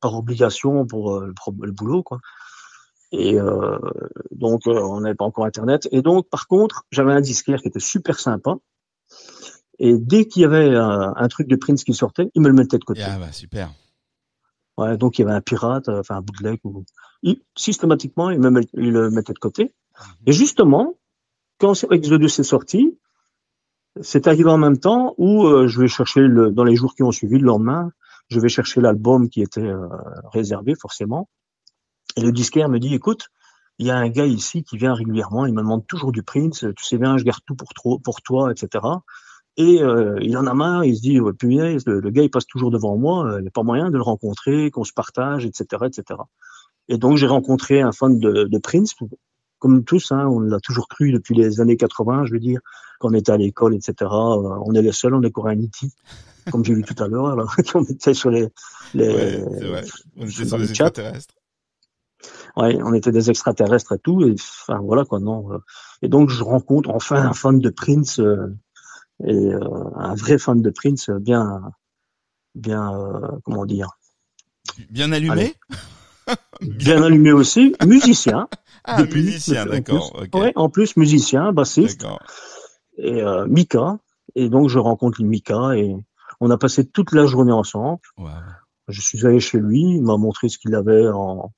par 0.00 0.14
obligation 0.14 0.86
pour 0.86 1.20
le, 1.20 1.34
le 1.62 1.72
boulot, 1.72 2.02
quoi. 2.02 2.20
Et 3.18 3.40
euh, 3.40 3.78
donc, 4.30 4.66
euh, 4.66 4.78
on 4.78 5.00
n'avait 5.00 5.14
pas 5.14 5.24
encore 5.24 5.46
Internet. 5.46 5.88
Et 5.90 6.02
donc, 6.02 6.28
par 6.28 6.46
contre, 6.46 6.84
j'avais 6.90 7.12
un 7.12 7.20
disquaire 7.22 7.60
qui 7.62 7.68
était 7.68 7.80
super 7.80 8.20
sympa. 8.20 8.56
Et 9.78 9.96
dès 9.98 10.26
qu'il 10.26 10.42
y 10.42 10.44
avait 10.44 10.74
un 10.74 11.28
truc 11.28 11.48
de 11.48 11.56
Prince 11.56 11.84
qui 11.84 11.94
sortait, 11.94 12.30
il 12.34 12.42
me 12.42 12.48
le 12.48 12.54
mettait 12.54 12.78
de 12.78 12.84
côté. 12.84 13.02
Ah 13.04 13.18
bah 13.18 13.32
super. 13.32 13.70
Ouais, 14.78 14.96
donc 14.98 15.18
il 15.18 15.22
y 15.22 15.24
avait 15.24 15.34
un 15.34 15.40
pirate, 15.40 15.88
euh, 15.88 16.00
enfin 16.00 16.16
un 16.16 16.20
bootleg. 16.20 16.58
Ou... 16.64 16.84
Il, 17.22 17.40
systématiquement, 17.56 18.30
il, 18.30 18.38
me 18.38 18.50
met- 18.50 18.68
il 18.74 18.92
le 18.92 19.10
mettait 19.10 19.32
de 19.32 19.38
côté. 19.38 19.64
Mhm. 19.64 20.14
Et 20.26 20.32
justement, 20.32 20.94
quand 21.58 21.72
Exodus 21.90 22.26
est 22.26 22.42
sorti, 22.42 22.98
c'est 24.02 24.26
arrivé 24.26 24.50
en 24.50 24.58
même 24.58 24.78
temps 24.78 25.14
où 25.16 25.46
euh, 25.46 25.66
je 25.68 25.80
vais 25.80 25.88
chercher 25.88 26.20
le, 26.20 26.50
dans 26.50 26.64
les 26.64 26.76
jours 26.76 26.94
qui 26.94 27.02
ont 27.02 27.12
suivi 27.12 27.38
le 27.38 27.46
lendemain, 27.46 27.92
je 28.28 28.40
vais 28.40 28.50
chercher 28.50 28.80
l'album 28.82 29.30
qui 29.30 29.40
était 29.40 29.60
euh, 29.62 29.88
réservé 30.32 30.74
forcément. 30.74 31.28
Et 32.16 32.22
le 32.22 32.32
disquaire 32.32 32.68
me 32.68 32.78
dit, 32.78 32.94
écoute, 32.94 33.28
il 33.78 33.86
y 33.86 33.90
a 33.90 33.96
un 33.96 34.08
gars 34.08 34.26
ici 34.26 34.62
qui 34.62 34.78
vient 34.78 34.94
régulièrement, 34.94 35.46
il 35.46 35.52
me 35.52 35.60
demande 35.60 35.86
toujours 35.86 36.12
du 36.12 36.22
Prince, 36.22 36.64
tu 36.76 36.84
sais 36.84 36.98
bien, 36.98 37.18
je 37.18 37.24
garde 37.24 37.40
tout 37.46 37.54
pour, 37.54 37.74
trop, 37.74 37.98
pour 37.98 38.22
toi, 38.22 38.50
etc. 38.50 38.84
Et 39.58 39.82
euh, 39.82 40.18
il 40.20 40.36
en 40.36 40.46
a 40.46 40.54
marre, 40.54 40.84
il 40.84 40.96
se 40.96 41.02
dit, 41.02 41.20
ouais, 41.20 41.32
punaise, 41.32 41.84
le, 41.86 42.00
le 42.00 42.10
gars 42.10 42.22
il 42.22 42.30
passe 42.30 42.46
toujours 42.46 42.70
devant 42.70 42.96
moi, 42.96 43.26
euh, 43.26 43.38
il 43.38 43.42
n'y 43.42 43.48
a 43.48 43.50
pas 43.50 43.62
moyen 43.62 43.90
de 43.90 43.96
le 43.96 44.02
rencontrer, 44.02 44.70
qu'on 44.70 44.84
se 44.84 44.92
partage, 44.92 45.46
etc., 45.46 45.84
etc. 45.86 46.20
Et 46.88 46.98
donc 46.98 47.16
j'ai 47.16 47.26
rencontré 47.26 47.80
un 47.80 47.92
fan 47.92 48.18
de, 48.18 48.44
de 48.44 48.58
Prince, 48.58 48.94
comme 49.58 49.84
tous, 49.84 50.12
hein, 50.12 50.26
on 50.26 50.40
l'a 50.40 50.60
toujours 50.60 50.88
cru 50.88 51.10
depuis 51.10 51.34
les 51.34 51.60
années 51.60 51.76
80, 51.76 52.26
je 52.26 52.32
veux 52.32 52.38
dire, 52.38 52.60
quand 52.98 53.10
on 53.10 53.14
était 53.14 53.32
à 53.32 53.36
l'école, 53.36 53.74
etc. 53.74 53.94
euh, 54.00 54.58
on 54.64 54.74
est 54.74 54.82
les 54.82 54.92
seuls, 54.92 55.14
on 55.14 55.22
est 55.22 55.30
Coréanity, 55.30 55.92
comme 56.50 56.64
j'ai 56.64 56.74
vu 56.74 56.82
tout 56.82 57.02
à 57.02 57.08
l'heure, 57.08 57.28
alors 57.28 57.54
qu'on 57.72 57.84
était 57.84 58.14
sur 58.14 58.30
les, 58.30 58.48
les 58.94 59.42
Ouais. 59.42 59.82
On 60.16 60.26
était 60.26 60.44
sur 60.44 60.58
le 60.58 60.64
les 60.64 60.74
chat. 60.74 60.86
extraterrestres. 60.86 61.34
Ouais, 62.56 62.78
on 62.82 62.94
était 62.94 63.12
des 63.12 63.28
extraterrestres 63.28 63.92
et 63.92 63.98
tout, 63.98 64.22
et 64.26 64.32
enfin 64.32 64.78
voilà 64.82 65.04
quoi, 65.04 65.20
non. 65.20 65.52
euh. 65.52 65.58
Et 66.02 66.08
donc 66.08 66.30
je 66.30 66.42
rencontre 66.42 66.88
enfin 66.90 67.22
un 67.22 67.34
fan 67.34 67.58
de 67.58 67.68
Prince 67.68 68.18
euh, 68.18 68.56
et 69.24 69.34
euh, 69.52 69.60
un 69.96 70.14
vrai 70.14 70.38
fan 70.38 70.62
de 70.62 70.70
Prince, 70.70 71.10
bien, 71.10 71.60
bien, 72.54 72.94
euh, 72.94 73.28
comment 73.44 73.66
dire, 73.66 73.90
Bien 74.90 75.12
allumé? 75.12 75.54
Bien 76.60 77.02
allumé 77.02 77.32
aussi, 77.32 77.74
musicien. 77.84 78.48
Ah, 78.88 79.02
depuis, 79.02 79.24
musicien, 79.24 79.64
en 79.66 79.70
d'accord. 79.70 80.12
plus. 80.12 80.26
ok. 80.26 80.34
Ouais, 80.40 80.52
en 80.54 80.68
plus 80.68 80.96
musicien, 80.96 81.52
bassiste 81.52 82.02
D'accord. 82.02 82.20
et 82.98 83.20
Mika. 83.48 83.98
Et 84.36 84.48
donc 84.48 84.68
je 84.68 84.78
rencontre 84.78 85.20
Mika 85.24 85.72
et 85.74 85.96
on 86.38 86.50
a 86.50 86.56
passé 86.56 86.86
toute 86.86 87.10
la 87.10 87.26
journée 87.26 87.50
ensemble. 87.50 87.98
Wow. 88.16 88.28
Je 88.86 89.00
suis 89.00 89.26
allé 89.26 89.40
chez 89.40 89.58
lui, 89.58 89.80
il 89.80 90.02
m'a 90.02 90.16
montré 90.16 90.48
ce 90.48 90.58
qu'il 90.58 90.72
avait 90.76 91.08
en, 91.08 91.52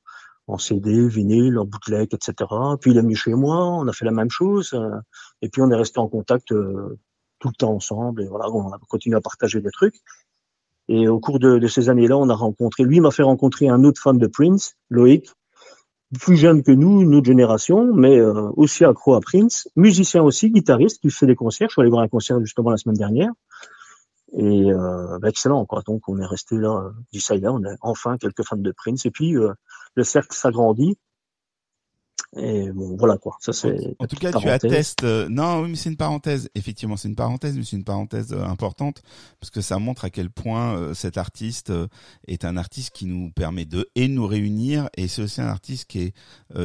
en 0.49 0.59
CD, 0.59 1.07
vinyle, 1.07 1.59
en 1.59 1.65
bootleg, 1.65 2.09
etc. 2.13 2.35
Puis 2.81 2.91
il 2.91 2.97
est 2.99 3.03
venu 3.03 3.15
chez 3.15 3.35
moi, 3.35 3.67
on 3.67 3.87
a 3.87 3.93
fait 3.93 4.05
la 4.05 4.11
même 4.11 4.31
chose, 4.31 4.73
euh, 4.75 4.99
et 5.43 5.49
puis 5.49 5.63
on 5.63 5.71
est 5.71 5.77
resté 5.77 6.01
en 6.01 6.09
contact 6.09 6.53
euh, 6.53 6.99
tout 7.39 7.49
le 7.49 7.55
temps 7.55 7.75
ensemble, 7.75 8.23
et 8.23 8.27
voilà, 8.27 8.51
on 8.51 8.73
a 8.73 8.79
continué 8.89 9.17
à 9.17 9.21
partager 9.21 9.61
des 9.61 9.71
trucs. 9.71 9.97
Et 10.89 11.07
au 11.07 11.21
cours 11.21 11.39
de, 11.39 11.59
de 11.59 11.67
ces 11.67 11.91
années-là, 11.91 12.17
on 12.17 12.31
a 12.31 12.35
rencontré, 12.35 12.85
lui 12.85 13.01
m'a 13.01 13.11
fait 13.11 13.23
rencontrer 13.23 13.69
un 13.69 13.85
autre 13.85 14.01
fan 14.01 14.17
de 14.17 14.27
Prince, 14.27 14.75
Loïc, 14.89 15.31
plus 16.19 16.37
jeune 16.37 16.63
que 16.63 16.73
nous, 16.73 17.03
une 17.03 17.15
autre 17.15 17.27
génération, 17.27 17.93
mais 17.95 18.19
euh, 18.19 18.51
aussi 18.57 18.85
accro 18.85 19.15
à 19.15 19.21
Prince, 19.21 19.69
musicien 19.77 20.23
aussi, 20.23 20.51
guitariste, 20.51 21.03
qui 21.03 21.11
fait 21.11 21.27
des 21.27 21.37
concerts. 21.37 21.69
Je 21.69 21.75
suis 21.75 21.83
allé 21.83 21.91
voir 21.91 22.03
un 22.03 22.09
concert 22.09 22.41
justement 22.41 22.71
la 22.71 22.79
semaine 22.79 22.97
dernière. 22.97 23.31
Et 24.33 24.71
euh, 24.73 25.19
bah, 25.21 25.29
excellent, 25.29 25.65
quoi. 25.65 25.83
Donc 25.87 26.09
on 26.09 26.19
est 26.19 26.27
resté 26.27 26.57
là, 26.57 26.69
euh, 26.69 26.91
du 27.13 27.21
ça 27.21 27.35
on 27.35 27.65
est 27.65 27.77
enfin 27.81 28.19
quelques 28.19 28.45
fans 28.45 28.57
de 28.57 28.73
Prince. 28.73 29.07
Et 29.07 29.11
puis 29.11 29.37
euh, 29.37 29.53
le 29.95 30.05
cercle 30.05 30.35
s'agrandit. 30.37 30.99
Et 32.37 32.71
bon, 32.73 32.95
voilà 32.99 33.17
quoi. 33.17 33.37
Ça 33.41 33.53
c'est. 33.55 33.97
En 33.99 34.07
tout 34.07 34.17
cas, 34.17 34.33
tu 34.33 34.49
attestes. 34.51 35.03
euh, 35.05 35.29
non, 35.31 35.63
oui, 35.63 35.71
mais 35.71 35.77
c'est 35.77 35.89
une 35.89 35.97
parenthèse. 35.97 36.51
Effectivement, 36.55 36.97
c'est 36.99 37.09
une 37.09 37.17
parenthèse, 37.17 37.57
mais 37.57 37.65
c'est 37.65 37.77
une 37.77 37.85
parenthèse 37.85 38.33
euh, 38.33 38.45
importante 38.45 39.03
parce 39.41 39.51
que 39.51 39.63
ça 39.63 39.79
montre 39.79 40.05
à 40.05 40.11
quel 40.11 40.29
point 40.29 40.77
euh, 40.77 40.93
cet 40.95 41.17
artiste 41.17 41.73
est 42.27 42.45
un 42.45 42.57
artiste 42.59 42.91
qui 42.95 43.07
nous 43.07 43.31
permet 43.31 43.65
de 43.65 43.89
et 43.95 44.09
nous 44.09 44.27
réunir, 44.27 44.91
et 44.97 45.09
c'est 45.09 45.23
aussi 45.23 45.41
un 45.41 45.47
artiste 45.47 45.87
qui 45.87 46.01
est 46.03 46.15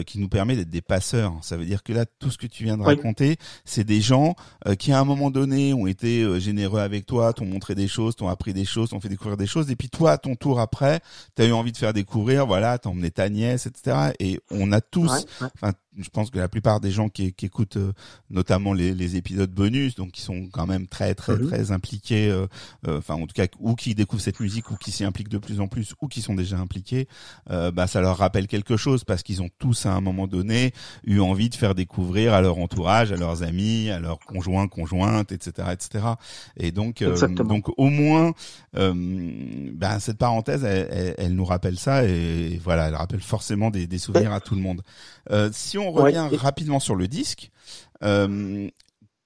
qui 0.06 0.20
nous 0.20 0.30
permet 0.30 0.56
d'être 0.56 0.70
des 0.70 0.82
passeurs. 0.82 1.34
Ça 1.42 1.56
veut 1.58 1.66
dire 1.66 1.84
que 1.84 1.94
là, 1.94 2.06
tout 2.20 2.30
ce 2.32 2.38
que 2.38 2.48
tu 2.48 2.64
viens 2.64 2.78
de 2.78 2.82
Oui. 2.82 2.96
raconter, 2.96 3.38
c'est 3.66 3.84
des 3.84 4.02
gens 4.02 4.36
qui 4.80 4.92
à 4.92 5.00
un 5.00 5.04
moment 5.06 5.30
donné 5.32 5.74
ont 5.74 5.88
été 5.88 6.40
généreux 6.40 6.80
avec 6.80 7.06
toi, 7.06 7.32
t'ont 7.34 7.46
montré 7.46 7.76
des 7.76 7.88
choses, 7.88 8.16
t'ont 8.16 8.28
appris 8.28 8.54
des 8.54 8.66
choses, 8.66 8.90
t'ont 8.90 9.00
fait 9.00 9.10
découvrir 9.10 9.38
des 9.38 9.48
choses, 9.48 9.70
et 9.72 9.76
puis 9.76 9.90
toi, 9.90 10.12
à 10.12 10.18
ton 10.18 10.36
tour 10.36 10.60
après, 10.60 11.00
t'as 11.36 11.46
eu 11.48 11.52
envie 11.52 11.72
de 11.72 11.78
faire 11.78 11.94
découvrir, 11.94 12.46
voilà, 12.48 12.78
t'as 12.78 12.90
emmené 12.90 13.12
ta 13.12 13.30
nièce, 13.30 13.66
etc. 13.66 14.12
Et 14.20 14.40
on 14.52 14.72
a 14.72 14.82
tous 14.82 15.12
Ouais, 15.12 15.20
ouais. 15.42 15.48
Enfin, 15.56 15.74
je 15.98 16.10
pense 16.10 16.30
que 16.32 16.40
la 16.40 16.48
plupart 16.48 16.80
des 16.80 16.92
gens 16.92 17.10
qui, 17.10 17.34
qui 17.34 17.46
écoutent 17.46 17.78
euh, 17.78 17.94
notamment 18.30 18.74
les, 18.74 18.94
les 18.96 19.16
épisodes 19.16 19.52
bonus, 19.52 19.96
donc 19.96 20.12
qui 20.12 20.22
sont 20.22 20.48
quand 20.52 20.66
même 20.66 20.88
très 20.88 21.14
très 21.16 21.34
très 21.48 21.72
impliqués, 21.72 22.30
euh, 22.30 22.48
euh, 22.88 22.98
enfin 22.98 23.16
en 23.16 23.28
tout 23.28 23.34
cas 23.36 23.46
ou 23.60 23.76
qui 23.76 23.94
découvrent 23.96 24.22
cette 24.22 24.40
musique 24.40 24.72
ou 24.72 24.76
qui 24.76 24.92
s'y 24.92 25.04
impliquent 25.04 25.30
de 25.30 25.38
plus 25.38 25.60
en 25.60 25.68
plus 25.68 25.94
ou 26.02 26.08
qui 26.08 26.22
sont 26.22 26.34
déjà 26.36 26.58
impliqués, 26.58 27.08
euh, 27.52 27.72
bah 27.72 27.88
ça 27.88 28.02
leur 28.02 28.18
rappelle 28.18 28.48
quelque 28.48 28.78
chose 28.78 29.04
parce 29.04 29.22
qu'ils 29.24 29.42
ont 29.42 29.50
tous 29.60 29.86
à 29.86 29.94
un 29.94 30.02
moment 30.02 30.28
donné 30.28 30.74
eu 31.06 31.20
envie 31.20 31.50
de 31.50 31.56
faire 31.56 31.76
découvrir 31.76 32.34
à 32.34 32.42
leur 32.42 32.58
entourage, 32.58 33.12
à 33.12 33.16
leurs 33.16 33.44
amis, 33.44 33.90
à 33.90 34.00
leurs 34.00 34.20
conjoints, 34.20 34.68
conjointes, 34.68 35.32
etc., 35.32 35.68
etc. 35.74 36.06
Et 36.58 36.72
donc 36.72 37.02
donc 37.44 37.70
au 37.78 37.90
moins 37.90 38.34
ben, 38.74 40.00
cette 40.00 40.18
parenthèse, 40.18 40.64
elle, 40.64 40.88
elle- 40.92 41.16
elle 41.18 41.36
nous 41.36 41.46
rappelle 41.46 41.78
ça 41.78 42.04
et, 42.06 42.60
voilà, 42.64 42.88
elle 42.88 42.96
rappelle 42.96 43.22
forcément 43.22 43.70
des, 43.70 43.88
des 43.88 43.98
souvenirs 43.98 44.34
à 44.34 44.40
tout 44.40 44.56
le 44.56 44.62
monde. 44.62 44.82
Si 45.52 45.78
on 45.78 45.83
Ouais, 45.92 46.04
revient 46.18 46.30
rapidement 46.36 46.80
sur 46.80 46.96
le 46.96 47.08
disque, 47.08 47.52
euh, 48.04 48.70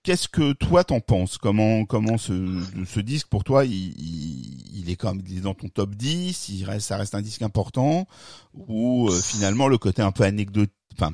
qu'est-ce 0.03 0.28
que 0.28 0.53
toi 0.53 0.84
t'en 0.84 0.99
penses? 0.99 1.38
Comment 1.38 1.86
comment 1.86 2.18
ce, 2.18 2.62
ce 2.86 2.99
disque 2.99 3.28
pour 3.28 3.43
toi, 3.43 3.66
il, 3.66 3.72
il, 3.74 4.80
il 4.80 4.89
est 4.89 4.95
comme 4.95 5.22
il 5.28 5.38
est 5.39 5.41
dans 5.41 5.53
ton 5.53 5.68
top 5.70 5.95
10, 5.95 6.49
il 6.49 6.64
reste 6.66 6.88
ça 6.88 6.97
reste 6.97 7.16
un 7.16 7.22
disque 7.22 7.41
important? 7.41 8.08
Ou 8.53 9.10
euh, 9.10 9.20
finalement 9.20 9.68
le 9.68 9.78
côté 9.78 10.01
un 10.01 10.12
peu 10.12 10.24
anecdotique, 10.24 10.74
enfin 10.97 11.14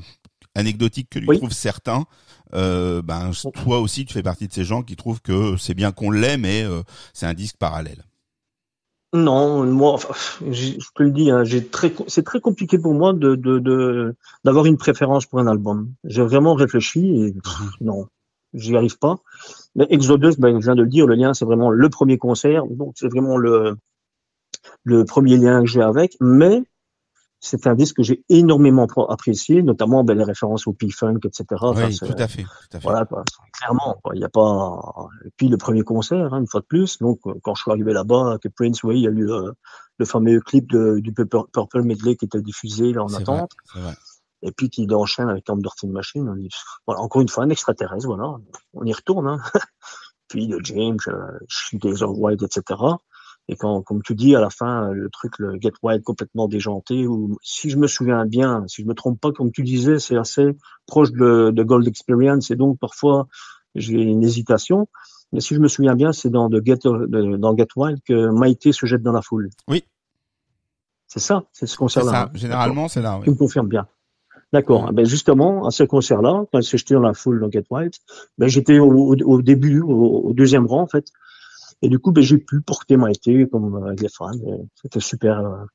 anecdotique 0.56 1.10
que 1.10 1.20
lui 1.20 1.30
Oui. 1.30 1.38
trouvent 1.38 1.52
certains, 1.52 2.06
euh, 2.54 3.02
ben 3.02 3.32
toi 3.64 3.80
aussi 3.80 4.06
tu 4.06 4.14
fais 4.14 4.24
partie 4.24 4.48
de 4.48 4.54
ces 4.54 4.64
gens 4.64 4.84
qui 4.84 4.96
trouvent 4.96 5.22
que 5.22 5.58
c'est 5.58 5.74
bien 5.74 5.92
qu'on 5.92 6.12
l'ait, 6.12 6.38
mais 6.38 6.64
c'est 7.14 7.26
un 7.26 7.34
disque 7.34 7.58
parallèle. 7.58 8.04
Non, 9.14 9.64
moi, 9.66 9.94
enfin, 9.94 10.14
je 10.50 10.78
te 10.96 11.04
le 11.04 11.12
dis, 11.12 11.30
hein, 11.30 11.44
j'ai 11.44 11.64
très, 11.68 11.94
c'est 12.08 12.24
très 12.24 12.40
compliqué 12.40 12.80
pour 12.80 12.96
moi 12.96 13.14
de, 13.14 13.36
de, 13.36 13.60
de, 13.60 14.16
d'avoir 14.44 14.66
une 14.66 14.78
préférence 14.78 15.28
pour 15.28 15.38
un 15.40 15.46
album. 15.46 15.94
J'ai 16.04 16.24
vraiment 16.24 16.56
réfléchi 16.56 17.26
et 17.26 17.32
pff, 17.34 17.54
non, 17.82 18.08
j'y 18.56 18.76
arrive 18.76 18.98
pas. 18.98 19.18
Mais 19.76 19.86
Exodus, 19.92 20.34
ben, 20.40 20.60
je 20.60 20.66
viens 20.66 20.76
de 20.76 20.82
le 20.82 20.90
dire, 20.90 21.06
le 21.06 21.14
lien, 21.14 21.36
c'est 21.36 21.46
vraiment 21.46 21.70
le 21.70 21.90
premier 21.90 22.18
concert, 22.18 22.66
donc 22.66 22.94
c'est 22.98 23.08
vraiment 23.08 23.38
le, 23.38 23.78
le 24.84 25.06
premier 25.06 25.38
lien 25.38 25.62
que 25.62 25.70
j'ai 25.70 25.84
avec, 25.84 26.18
mais 26.20 26.64
c'est 27.46 27.68
un 27.68 27.76
disque 27.76 27.98
que 27.98 28.04
j'ai 28.04 28.24
énormément 28.30 28.88
apprécié, 29.10 29.64
notamment 29.64 30.06
ben, 30.06 30.18
les 30.18 30.24
références 30.24 30.66
au 30.66 30.72
P-Funk, 30.72 31.20
etc. 31.26 31.46
Oui, 31.76 31.98
tout 31.98 32.06
à 32.18 32.28
fait, 32.30 32.44
tout 32.44 32.78
à 32.78 32.80
fait. 32.80 32.84
voilà, 32.84 33.06
quoi. 33.06 33.26
Clairement. 33.52 33.98
Il 34.14 34.22
y 34.22 34.24
a 34.24 34.30
pas. 34.30 34.80
Et 35.26 35.30
puis 35.36 35.50
le 35.50 35.58
premier 35.58 35.82
concert, 35.82 36.34
hein, 36.34 36.40
une 36.40 36.48
fois 36.48 36.62
de 36.62 36.66
plus. 36.66 37.00
Donc, 37.00 37.20
euh, 37.26 37.34
quand 37.44 37.54
je 37.54 37.64
suis 37.64 37.72
arrivé 37.72 37.92
là-bas, 37.92 38.38
que 38.42 38.48
Prince, 38.48 38.82
oui, 38.84 39.00
il 39.00 39.04
y 39.04 39.08
a 39.08 39.12
eu 39.12 39.30
euh, 39.30 39.52
le 39.98 40.06
fameux 40.06 40.40
clip 40.40 40.72
de, 40.72 41.00
du 41.00 41.14
Purple 41.14 41.82
Medley 41.82 42.16
qui 42.16 42.26
était 42.26 42.42
diffusé 42.42 42.94
là 42.94 43.04
en 43.04 43.08
vrai, 43.08 43.22
attente. 43.22 43.52
vrai. 43.76 43.94
Et 44.42 44.52
puis 44.52 44.70
qui 44.70 44.88
enchaîne 44.94 45.28
avec 45.28 45.44
Tom 45.44 45.62
Dirty 45.62 45.88
Machine. 45.88 46.30
On 46.30 46.36
dit, 46.36 46.48
pff, 46.48 46.64
voilà, 46.88 47.02
encore 47.02 47.22
une 47.22 47.30
fois, 47.30 47.44
un 47.44 47.50
extraterrestre, 47.50 48.08
voilà. 48.08 48.36
On 48.74 48.86
y 48.86 48.94
retourne, 48.94 49.28
hein. 49.28 49.42
puis 50.30 50.48
de 50.48 50.60
James, 50.64 50.98
euh, 51.10 52.08
White, 52.08 52.44
etc. 52.44 52.80
Et 53.50 53.56
quand, 53.58 53.82
comme 53.82 54.02
tu 54.02 54.16
dis, 54.16 54.36
à 54.36 54.40
la 54.40 54.50
fin, 54.50 54.92
le 54.92 55.10
truc, 55.10 55.38
le 55.38 55.58
Get 55.60 55.74
Wild 55.84 56.02
complètement 56.04 56.48
déjanté, 56.48 57.06
ou 57.08 57.38
si 57.42 57.70
je 57.70 57.78
me 57.78 57.88
souviens 57.88 58.26
bien, 58.26 58.64
si 58.68 58.82
je 58.84 58.88
me 58.88 58.94
trompe 58.94 59.20
pas, 59.20 59.32
comme 59.34 59.52
tu 59.52 59.64
disais, 59.64 60.00
c'est 60.00 60.16
assez 60.16 60.56
proche 60.88 61.12
de, 61.12 61.52
de 61.52 61.64
Gold 61.64 61.86
Experience, 61.88 62.52
et 62.52 62.56
donc 62.56 62.80
parfois 62.80 63.28
j'ai 63.76 63.96
une 64.02 64.24
hésitation. 64.24 64.88
Mais 65.34 65.42
si 65.42 65.56
je 65.56 65.60
me 65.60 65.68
souviens 65.68 65.96
bien, 65.96 66.14
c'est 66.14 66.30
dans, 66.30 66.48
de 66.48 66.62
Get, 66.64 66.80
de- 66.86 67.38
dans 67.38 67.58
Get 67.58 67.68
Wild 67.76 68.00
que 68.08 68.30
Maïté 68.30 68.72
se 68.72 68.86
jette 68.86 69.02
dans 69.02 69.12
la 69.12 69.22
foule. 69.22 69.50
Oui. 69.68 69.84
C'est 71.08 71.20
ça, 71.20 71.44
c'est 71.52 71.66
ce 71.66 71.72
C'est 71.74 71.78
concert-là. 71.78 72.12
ça. 72.12 72.22
hein. 72.24 72.32
Généralement, 72.34 72.88
c'est 72.88 73.02
là. 73.02 73.20
Tu 73.24 73.30
oui. 73.30 73.34
me 73.36 73.38
confirmes 73.40 73.68
bien. 73.68 73.88
D'accord. 74.54 74.94
Ben 74.94 75.06
justement, 75.06 75.66
à 75.66 75.72
ce 75.72 75.84
concert-là, 75.84 76.46
quand 76.52 76.60
elle 76.60 76.64
s'est 76.64 76.78
jetée 76.78 76.94
dans 76.94 77.02
la 77.02 77.14
foule 77.14 77.40
dans 77.42 77.50
Get 77.52 77.66
Wild, 77.72 77.94
ben 78.38 78.48
j'étais 78.48 78.78
au, 78.80 78.90
au, 78.92 79.16
au 79.16 79.42
début, 79.42 79.82
au, 79.82 80.20
au 80.30 80.34
deuxième 80.34 80.68
rang 80.68 80.82
en 80.84 80.88
fait. 80.88 81.08
Et 81.84 81.90
du 81.90 82.00
coup, 82.00 82.14
ben 82.14 82.24
j'ai 82.24 82.38
pu 82.38 82.62
porter 82.62 82.96
ma 82.96 83.12
été 83.12 83.46
comme 83.50 83.84
avec 83.84 84.02
les 84.02 84.08
fans. 84.08 84.32
C'était 84.82 85.02
super 85.02 85.40
euh, 85.40 85.66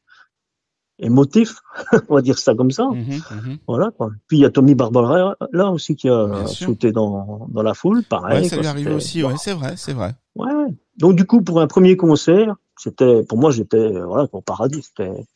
émotif, 0.99 1.61
on 2.09 2.15
va 2.15 2.23
dire 2.23 2.39
ça 2.39 2.55
comme 2.55 2.71
ça. 2.71 2.87
Mhm, 2.87 3.21
mhm. 3.31 3.59
Voilà. 3.69 3.91
Quoi. 3.91 4.11
Puis 4.27 4.39
il 4.39 4.41
y 4.41 4.47
a 4.47 4.51
Tommy 4.51 4.75
Barbara 4.75 5.37
là 5.53 5.71
aussi 5.71 5.97
qui 5.97 6.09
a 6.09 6.27
Bien 6.27 6.47
sauté 6.47 6.93
dans, 6.93 7.47
dans 7.51 7.63
la 7.63 7.75
foule, 7.75 8.03
pareil. 8.05 8.43
Ouais, 8.43 8.49
ça 8.49 8.57
lui 8.57 8.67
arrive 8.67 8.91
aussi. 8.91 9.23
Ouais, 9.23 9.35
c'est 9.37 9.53
vrai, 9.53 9.75
c'est 9.77 9.93
vrai. 9.93 10.15
Ouais. 10.35 10.75
Donc 10.97 11.15
du 11.15 11.27
coup, 11.27 11.43
pour 11.43 11.61
un 11.61 11.67
premier 11.67 11.99
concert, 11.99 12.57
c'était 12.79 13.23
pour 13.23 13.37
moi 13.37 13.51
j'étais 13.51 13.77
euh, 13.77 14.07
voilà 14.07 14.27
au 14.33 14.41
paradis. 14.41 14.83
C'était 14.83 15.27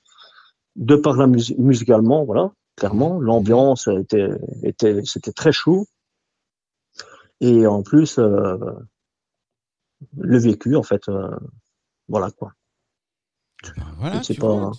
de 0.76 0.96
par 0.96 1.16
la 1.16 1.26
musique 1.26 1.58
musicalement, 1.58 2.24
voilà, 2.24 2.50
clairement, 2.76 3.20
l'ambiance 3.20 3.88
était 3.88 4.30
était 4.62 5.02
c'était 5.04 5.32
très 5.32 5.52
chaud. 5.52 5.86
Et 7.42 7.66
en 7.66 7.82
plus, 7.82 8.18
euh, 8.18 8.56
le 10.16 10.38
vécu, 10.38 10.76
en 10.76 10.82
fait, 10.82 11.08
euh, 11.08 11.30
voilà 12.08 12.30
quoi. 12.30 12.52
Ben 13.76 13.84
voilà, 13.98 14.20
tu 14.20 14.34
pas- 14.34 14.70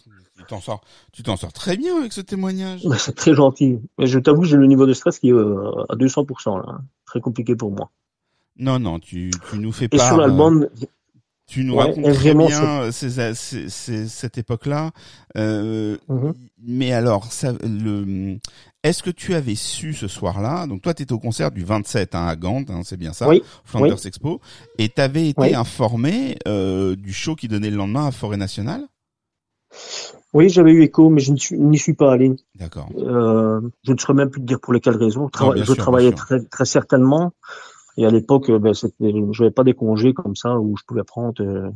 t'en 0.50 0.60
sors, 0.60 0.82
tu 1.14 1.24
t'en 1.24 1.38
sors 1.38 1.54
très 1.54 1.78
bien 1.78 1.98
avec 1.98 2.12
ce 2.12 2.20
témoignage. 2.22 2.82
C'est 3.00 3.16
très 3.16 3.34
gentil. 3.34 3.80
Mais 3.98 4.08
je 4.08 4.20
t'avoue, 4.20 4.44
j'ai 4.44 4.58
le 4.58 4.66
niveau 4.68 4.86
de 4.86 4.94
stress 4.94 5.20
qui 5.20 5.30
est 5.30 5.34
euh, 5.34 5.84
à 5.90 5.96
200%, 5.96 6.58
là. 6.58 6.64
hein. 6.68 6.82
Très 7.06 7.22
compliqué 7.22 7.56
pour 7.56 7.72
moi. 7.72 7.92
Non, 8.58 8.80
non, 8.80 9.00
tu, 9.00 9.32
tu 9.50 9.58
nous 9.58 9.72
fais 9.72 9.86
Et 9.86 9.90
pas. 9.90 10.08
sur 10.08 10.18
l'album, 10.18 10.68
tu 11.46 11.64
nous 11.66 11.76
Ouais, 11.76 11.84
racontes 11.84 12.14
très 12.14 12.34
bien 12.34 12.92
ces- 12.92 13.34
ces- 13.36 13.70
ces- 13.70 14.08
cette 14.08 14.38
époque-là. 14.38 14.92
Euh, 15.38 15.98
Mhm. 16.08 16.34
Mais 16.66 16.94
alors, 16.94 17.32
ça, 17.34 17.52
le, 17.62 18.38
est-ce 18.84 19.04
que 19.04 19.10
tu 19.10 19.34
avais 19.34 19.56
su 19.56 19.94
ce 19.94 20.08
soir-là 20.08 20.66
Donc 20.68 20.82
toi, 20.82 20.94
tu 20.94 21.04
étais 21.04 21.12
au 21.12 21.20
concert 21.20 21.52
du 21.52 21.66
27 21.66 22.16
hein, 22.16 22.26
à 22.26 22.36
Gand, 22.38 22.64
hein, 22.70 22.82
c'est 22.86 22.96
bien 22.96 23.12
ça, 23.12 23.28
Oui, 23.28 23.44
Flanders 23.66 24.06
Expo, 24.06 24.40
et 24.78 24.88
tu 24.88 25.02
avais 25.02 25.28
été 25.30 25.42
Oui. 25.42 25.54
informé 25.56 26.38
euh, 26.48 26.96
du 26.96 27.12
show 27.12 27.36
qui 27.36 27.50
donnait 27.50 27.70
le 27.70 27.76
lendemain 27.76 28.08
à 28.08 28.12
Forêt 28.12 28.38
Nationale? 28.38 28.84
Oui, 30.34 30.50
j'avais 30.50 30.72
eu 30.72 30.82
écho, 30.84 31.10
mais 31.10 31.20
je 31.22 31.36
suis- 31.36 31.60
n'y 31.60 31.78
suis 31.78 31.94
pas 31.94 32.14
allé. 32.14 32.32
D'accord. 32.56 32.90
Euh, 32.98 33.60
je 33.84 33.92
ne 33.92 33.98
saurais 33.98 34.14
même 34.14 34.30
plus 34.30 34.42
te 34.42 34.46
dire 34.46 34.60
pour 34.60 34.74
lesquelles 34.74 34.96
raisons. 34.98 35.28
Trava- 35.28 35.54
bien 35.54 35.64
je 35.64 35.74
sûr, 35.74 35.78
travaillais 35.84 36.12
très 36.50 36.66
certainement. 36.66 37.34
Et 37.98 38.06
à 38.06 38.10
l'époque, 38.10 38.50
euh, 38.50 38.60
ben, 38.60 38.74
je 38.74 38.88
n'avais 39.00 39.52
pas 39.52 39.64
des 39.64 39.74
congés 39.74 40.14
comme 40.14 40.36
ça 40.36 40.60
où 40.60 40.76
je 40.78 40.84
pouvais 40.84 41.04
prendre. 41.04 41.42
euh, 41.44 41.70